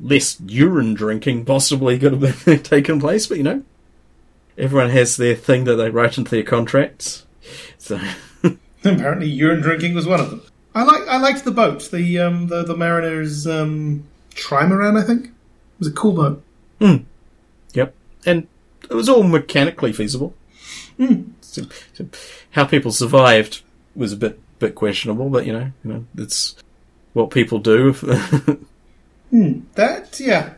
less 0.00 0.40
urine 0.40 0.94
drinking 0.94 1.44
possibly 1.44 1.98
could 1.98 2.12
have 2.12 2.44
been 2.44 2.58
taken 2.62 3.00
place, 3.00 3.26
but 3.26 3.38
you 3.38 3.44
know, 3.44 3.62
everyone 4.58 4.90
has 4.90 5.16
their 5.16 5.34
thing 5.34 5.64
that 5.64 5.76
they 5.76 5.90
write 5.90 6.18
into 6.18 6.30
their 6.30 6.42
contracts. 6.42 7.26
So 7.78 8.00
Apparently, 8.84 9.28
urine 9.28 9.60
drinking 9.60 9.94
was 9.94 10.06
one 10.06 10.20
of 10.20 10.30
them. 10.30 10.42
I 10.74 10.82
like 10.84 11.06
I 11.08 11.18
liked 11.18 11.44
the 11.44 11.50
boat, 11.50 11.90
the 11.90 12.18
um, 12.18 12.46
the 12.48 12.62
the 12.64 12.74
Mariner's 12.76 13.46
um, 13.46 14.04
trimaran. 14.34 14.98
I 14.98 15.04
think 15.06 15.26
it 15.26 15.32
was 15.78 15.88
a 15.88 15.92
cool 15.92 16.12
boat. 16.12 16.42
Yep. 17.74 17.94
And 18.26 18.46
it 18.90 18.94
was 18.94 19.08
all 19.08 19.22
mechanically 19.22 19.92
feasible. 19.92 20.34
So- 21.40 21.66
so 21.92 22.06
how 22.52 22.64
people 22.64 22.92
survived 22.92 23.62
was 23.94 24.12
a 24.12 24.16
bit 24.16 24.38
bit 24.58 24.74
questionable, 24.74 25.28
but 25.28 25.44
you 25.46 25.52
know, 25.52 25.70
you 25.84 25.92
know, 25.92 26.04
it's 26.16 26.54
what 27.12 27.30
people 27.30 27.58
do. 27.58 27.94
That 29.74 30.20
yeah, 30.20 30.54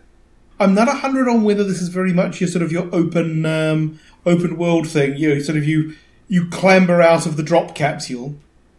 I'm 0.58 0.74
not 0.74 0.88
a 0.88 0.92
hundred 0.94 1.28
on 1.28 1.44
whether 1.44 1.62
this 1.64 1.80
is 1.80 1.88
very 1.88 2.12
much 2.12 2.40
your 2.40 2.48
sort 2.48 2.62
of 2.62 2.72
your 2.72 2.88
open 2.94 3.46
um, 3.46 4.00
open 4.26 4.56
world 4.56 4.88
thing. 4.88 5.16
You 5.16 5.34
know, 5.34 5.40
sort 5.40 5.56
of 5.58 5.64
you 5.64 5.94
you 6.28 6.48
clamber 6.48 7.00
out 7.02 7.26
of 7.26 7.36
the 7.36 7.42
drop 7.42 7.74
capsule 7.74 8.34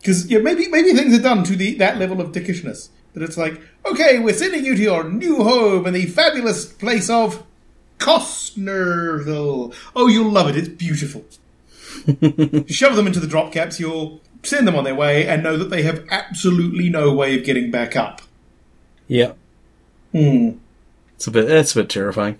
because 0.05 0.27
yeah, 0.27 0.37
maybe 0.37 0.67
maybe 0.67 0.93
things 0.93 1.17
are 1.17 1.21
done 1.21 1.43
to 1.43 1.55
the 1.55 1.73
that 1.75 1.97
level 1.97 2.21
of 2.21 2.31
dickishness 2.31 2.89
that 3.13 3.23
it's 3.23 3.37
like 3.37 3.59
okay, 3.87 4.19
we're 4.19 4.35
sending 4.35 4.63
you 4.63 4.75
to 4.75 4.81
your 4.81 5.03
new 5.03 5.43
home 5.43 5.87
in 5.87 5.95
the 5.95 6.05
fabulous 6.05 6.63
place 6.65 7.09
of 7.09 7.43
Costnerville. 7.97 9.73
Oh, 9.95 10.07
you'll 10.07 10.29
love 10.29 10.47
it. 10.49 10.57
It's 10.57 10.67
beautiful. 10.67 11.25
Shove 12.67 12.95
them 12.95 13.07
into 13.07 13.19
the 13.19 13.27
drop 13.27 13.51
capsule, 13.51 14.21
send 14.43 14.67
them 14.67 14.75
on 14.75 14.83
their 14.83 14.93
way, 14.93 15.27
and 15.27 15.41
know 15.41 15.57
that 15.57 15.71
they 15.71 15.81
have 15.81 16.05
absolutely 16.11 16.87
no 16.87 17.11
way 17.11 17.35
of 17.35 17.43
getting 17.43 17.71
back 17.71 17.95
up. 17.95 18.21
yeah. 19.07 19.33
Hmm. 20.11 20.51
It's 21.15 21.25
a 21.25 21.31
bit 21.31 21.49
it's 21.49 21.75
a 21.75 21.81
bit 21.81 21.89
terrifying. 21.89 22.37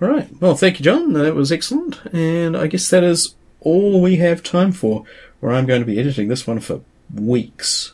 All 0.00 0.08
right. 0.08 0.28
Well, 0.40 0.56
thank 0.56 0.78
you, 0.78 0.84
John. 0.84 1.12
That 1.12 1.34
was 1.34 1.52
excellent, 1.52 2.00
and 2.14 2.56
I 2.56 2.66
guess 2.66 2.88
that 2.88 3.04
is 3.04 3.34
all 3.60 4.00
we 4.00 4.16
have 4.16 4.42
time 4.42 4.72
for. 4.72 5.04
Where 5.40 5.52
I'm 5.52 5.66
going 5.66 5.82
to 5.82 5.86
be 5.86 6.00
editing 6.00 6.28
this 6.28 6.46
one 6.46 6.58
for 6.60 6.80
weeks. 7.12 7.92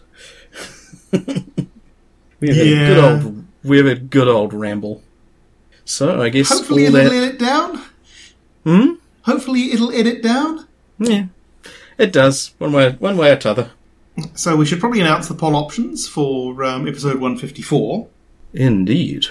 we 1.12 2.48
have 2.48 2.56
a 2.56 2.86
good 2.86 2.98
old 2.98 3.44
we 3.64 3.76
have 3.78 3.86
a 3.86 3.94
good 3.94 4.28
old 4.28 4.52
ramble. 4.54 5.02
So 5.84 6.20
I 6.20 6.28
guess 6.28 6.48
Hopefully 6.48 6.86
all 6.86 6.94
it'll 6.96 7.10
that. 7.10 7.16
edit 7.16 7.38
down. 7.38 7.82
Hmm. 8.64 8.92
Hopefully 9.22 9.72
it'll 9.72 9.92
edit 9.92 10.22
down. 10.22 10.66
Yeah, 10.98 11.26
it 11.98 12.12
does 12.12 12.54
one 12.58 12.72
way 12.72 12.92
one 12.92 13.16
way 13.16 13.30
or 13.32 13.36
t'other. 13.36 13.70
So 14.34 14.56
we 14.56 14.66
should 14.66 14.80
probably 14.80 15.00
announce 15.00 15.28
the 15.28 15.34
poll 15.34 15.56
options 15.56 16.06
for 16.06 16.62
um, 16.62 16.86
episode 16.86 17.14
154. 17.14 18.06
Indeed. 18.52 19.26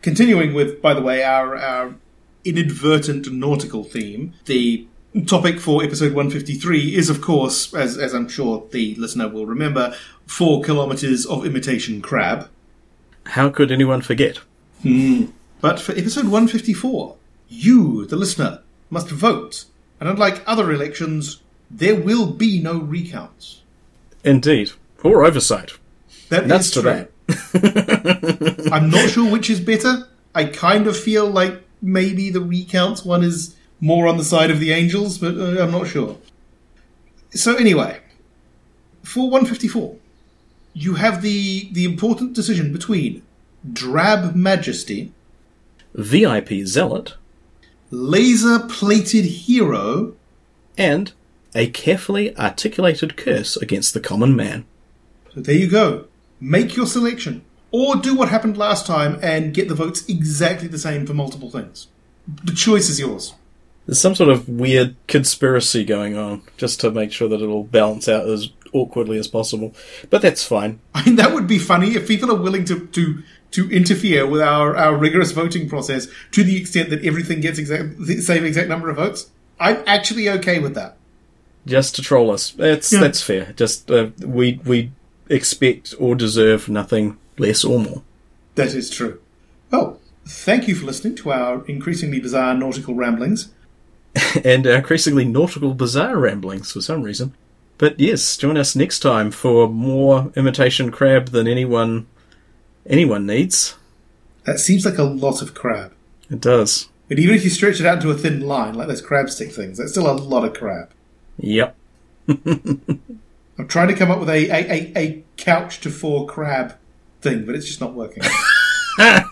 Continuing 0.00 0.54
with, 0.54 0.80
by 0.82 0.94
the 0.94 1.00
way, 1.00 1.24
our, 1.24 1.56
our 1.56 1.94
inadvertent 2.44 3.32
nautical 3.32 3.82
theme, 3.82 4.34
the 4.44 4.86
topic 5.26 5.60
for 5.60 5.84
episode 5.84 6.14
153 6.14 6.94
is, 6.94 7.10
of 7.10 7.20
course, 7.20 7.72
as, 7.74 7.98
as 7.98 8.14
I'm 8.14 8.28
sure 8.28 8.66
the 8.70 8.94
listener 8.94 9.28
will 9.28 9.46
remember, 9.46 9.94
four 10.26 10.62
kilometres 10.62 11.26
of 11.26 11.44
imitation 11.44 12.00
crab. 12.00 12.48
How 13.26 13.50
could 13.50 13.70
anyone 13.70 14.00
forget? 14.00 14.38
Hmm. 14.82 15.26
But 15.60 15.80
for 15.80 15.92
episode 15.92 16.24
154, 16.24 17.16
you, 17.48 18.06
the 18.06 18.16
listener, 18.16 18.62
must 18.90 19.08
vote. 19.08 19.66
And 20.00 20.08
unlike 20.08 20.42
other 20.46 20.72
elections, 20.72 21.40
there 21.70 21.94
will 21.94 22.32
be 22.32 22.60
no 22.60 22.78
recounts. 22.78 23.62
Indeed. 24.24 24.72
Or 25.04 25.24
oversight. 25.24 25.72
That 26.30 26.46
Nuts 26.46 26.66
is 26.66 26.72
to 26.72 26.82
that. 26.82 28.68
I'm 28.72 28.90
not 28.90 29.10
sure 29.10 29.30
which 29.30 29.50
is 29.50 29.60
better. 29.60 30.08
I 30.34 30.46
kind 30.46 30.86
of 30.86 30.98
feel 30.98 31.28
like 31.28 31.62
maybe 31.80 32.30
the 32.30 32.40
recounts 32.40 33.04
one 33.04 33.22
is 33.22 33.54
more 33.82 34.06
on 34.06 34.16
the 34.16 34.24
side 34.24 34.50
of 34.50 34.60
the 34.60 34.72
angels, 34.72 35.18
but 35.18 35.36
uh, 35.36 35.62
I'm 35.62 35.72
not 35.72 35.88
sure. 35.88 36.16
So 37.32 37.56
anyway, 37.56 38.00
for 39.02 39.28
154, 39.28 39.96
you 40.72 40.94
have 40.94 41.20
the 41.20 41.68
the 41.72 41.84
important 41.84 42.32
decision 42.32 42.72
between 42.72 43.22
Drab 43.70 44.34
Majesty, 44.34 45.12
VIP 45.94 46.64
Zealot, 46.64 47.16
Laser 47.90 48.60
Plated 48.60 49.24
Hero, 49.24 50.14
and 50.78 51.12
a 51.54 51.66
carefully 51.66 52.36
articulated 52.38 53.16
curse 53.16 53.56
against 53.56 53.92
the 53.92 54.00
common 54.00 54.34
man. 54.36 54.64
So 55.34 55.40
there 55.40 55.56
you 55.56 55.68
go. 55.68 56.06
Make 56.40 56.76
your 56.76 56.86
selection. 56.86 57.44
Or 57.70 57.96
do 57.96 58.14
what 58.14 58.28
happened 58.28 58.58
last 58.58 58.86
time 58.86 59.18
and 59.22 59.54
get 59.54 59.68
the 59.68 59.74
votes 59.74 60.06
exactly 60.06 60.68
the 60.68 60.78
same 60.78 61.06
for 61.06 61.14
multiple 61.14 61.50
things. 61.50 61.88
The 62.44 62.52
choice 62.52 62.90
is 62.90 63.00
yours. 63.00 63.34
There's 63.86 64.00
some 64.00 64.14
sort 64.14 64.30
of 64.30 64.48
weird 64.48 64.94
conspiracy 65.08 65.84
going 65.84 66.16
on, 66.16 66.42
just 66.56 66.80
to 66.80 66.90
make 66.90 67.12
sure 67.12 67.28
that 67.28 67.42
it'll 67.42 67.64
balance 67.64 68.08
out 68.08 68.28
as 68.28 68.50
awkwardly 68.72 69.18
as 69.18 69.28
possible. 69.28 69.74
But 70.08 70.22
that's 70.22 70.44
fine. 70.44 70.80
I 70.94 71.04
mean, 71.04 71.16
that 71.16 71.32
would 71.34 71.46
be 71.46 71.58
funny 71.58 71.94
if 71.96 72.06
people 72.06 72.30
are 72.30 72.40
willing 72.40 72.64
to 72.66 72.86
to 72.86 73.22
to 73.52 73.70
interfere 73.70 74.26
with 74.26 74.40
our, 74.40 74.74
our 74.76 74.96
rigorous 74.96 75.32
voting 75.32 75.68
process 75.68 76.06
to 76.30 76.42
the 76.42 76.56
extent 76.56 76.88
that 76.88 77.04
everything 77.04 77.40
gets 77.42 77.58
exact, 77.58 77.98
the 77.98 78.18
same 78.22 78.46
exact 78.46 78.66
number 78.68 78.88
of 78.88 78.96
votes. 78.96 79.30
I'm 79.60 79.82
actually 79.86 80.26
okay 80.30 80.58
with 80.58 80.74
that. 80.74 80.96
Just 81.66 81.94
to 81.96 82.02
troll 82.02 82.30
us. 82.30 82.50
That's 82.52 82.92
Yeah. 82.92 83.00
that's 83.00 83.20
fair. 83.22 83.52
Just 83.56 83.90
uh, 83.90 84.08
we 84.24 84.60
we 84.64 84.90
expect 85.28 85.94
or 85.98 86.14
deserve 86.14 86.68
nothing 86.68 87.18
less 87.38 87.64
or 87.64 87.78
more. 87.78 88.02
That 88.54 88.74
is 88.74 88.90
true. 88.90 89.20
Well, 89.70 90.00
thank 90.26 90.66
you 90.68 90.74
for 90.74 90.86
listening 90.86 91.16
to 91.16 91.32
our 91.32 91.64
increasingly 91.66 92.20
bizarre 92.20 92.54
nautical 92.54 92.94
ramblings. 92.94 93.48
and 94.44 94.66
increasingly 94.66 95.24
nautical 95.24 95.74
bizarre 95.74 96.16
ramblings 96.18 96.72
for 96.72 96.80
some 96.80 97.02
reason. 97.02 97.34
But 97.78 97.98
yes, 97.98 98.36
join 98.36 98.56
us 98.56 98.76
next 98.76 99.00
time 99.00 99.30
for 99.30 99.68
more 99.68 100.32
imitation 100.36 100.90
crab 100.90 101.28
than 101.28 101.48
anyone 101.48 102.06
anyone 102.86 103.26
needs. 103.26 103.76
That 104.44 104.58
seems 104.58 104.84
like 104.84 104.98
a 104.98 105.04
lot 105.04 105.42
of 105.42 105.54
crab. 105.54 105.92
It 106.30 106.40
does. 106.40 106.88
But 107.08 107.18
even 107.18 107.34
if 107.34 107.44
you 107.44 107.50
stretch 107.50 107.80
it 107.80 107.86
out 107.86 107.96
into 107.96 108.10
a 108.10 108.14
thin 108.16 108.40
line, 108.40 108.74
like 108.74 108.88
those 108.88 109.02
crab 109.02 109.30
stick 109.30 109.52
things, 109.52 109.78
that's 109.78 109.92
still 109.92 110.10
a 110.10 110.12
lot 110.12 110.44
of 110.44 110.54
crab. 110.54 110.90
Yep. 111.38 111.76
I'm 112.28 113.68
trying 113.68 113.88
to 113.88 113.94
come 113.94 114.10
up 114.10 114.20
with 114.20 114.30
a, 114.30 114.48
a, 114.48 114.72
a, 114.72 114.92
a 114.96 115.24
couch 115.36 115.80
to 115.80 115.90
four 115.90 116.26
crab 116.26 116.76
thing, 117.20 117.44
but 117.44 117.54
it's 117.54 117.66
just 117.66 117.80
not 117.80 117.94
working. 117.94 118.22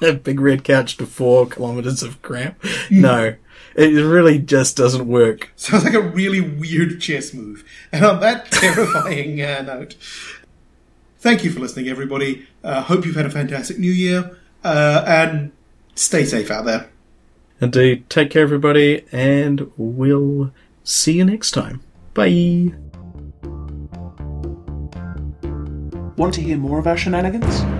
A 0.03 0.13
big 0.25 0.41
red 0.41 0.65
couch 0.65 0.97
to 0.99 1.07
four 1.07 1.47
kilometers 1.47 2.03
of 2.03 2.21
crab. 2.23 2.55
No, 2.91 3.35
it 3.81 4.05
really 4.05 4.39
just 4.39 4.77
doesn't 4.77 5.09
work. 5.09 5.51
Sounds 5.57 5.85
like 5.85 5.95
a 5.95 6.01
really 6.03 6.41
weird 6.41 7.01
chess 7.01 7.33
move. 7.33 7.65
And 7.91 8.05
on 8.05 8.21
that 8.21 8.51
terrifying 8.51 9.41
uh, 9.41 9.63
note, 9.63 9.95
thank 11.19 11.45
you 11.45 11.51
for 11.51 11.61
listening, 11.61 11.89
everybody. 11.89 12.47
Uh, 12.63 12.83
hope 12.83 13.07
you've 13.07 13.17
had 13.17 13.25
a 13.25 13.31
fantastic 13.31 13.79
new 13.79 13.91
year. 13.91 14.37
Uh, 14.63 15.03
and 15.07 15.53
stay 15.95 16.25
safe 16.27 16.51
out 16.51 16.67
there. 16.67 16.91
Indeed. 17.63 18.09
Take 18.11 18.31
care, 18.31 18.43
everybody, 18.43 19.07
and 19.13 19.71
we'll 19.79 20.53
see 20.85 21.13
you 21.15 21.25
next 21.25 21.53
time. 21.53 21.83
Bye. 22.13 22.75
Want 26.17 26.35
to 26.35 26.43
hear 26.43 26.59
more 26.59 26.79
of 26.79 26.87
our 26.87 26.99
shenanigans? 26.99 27.80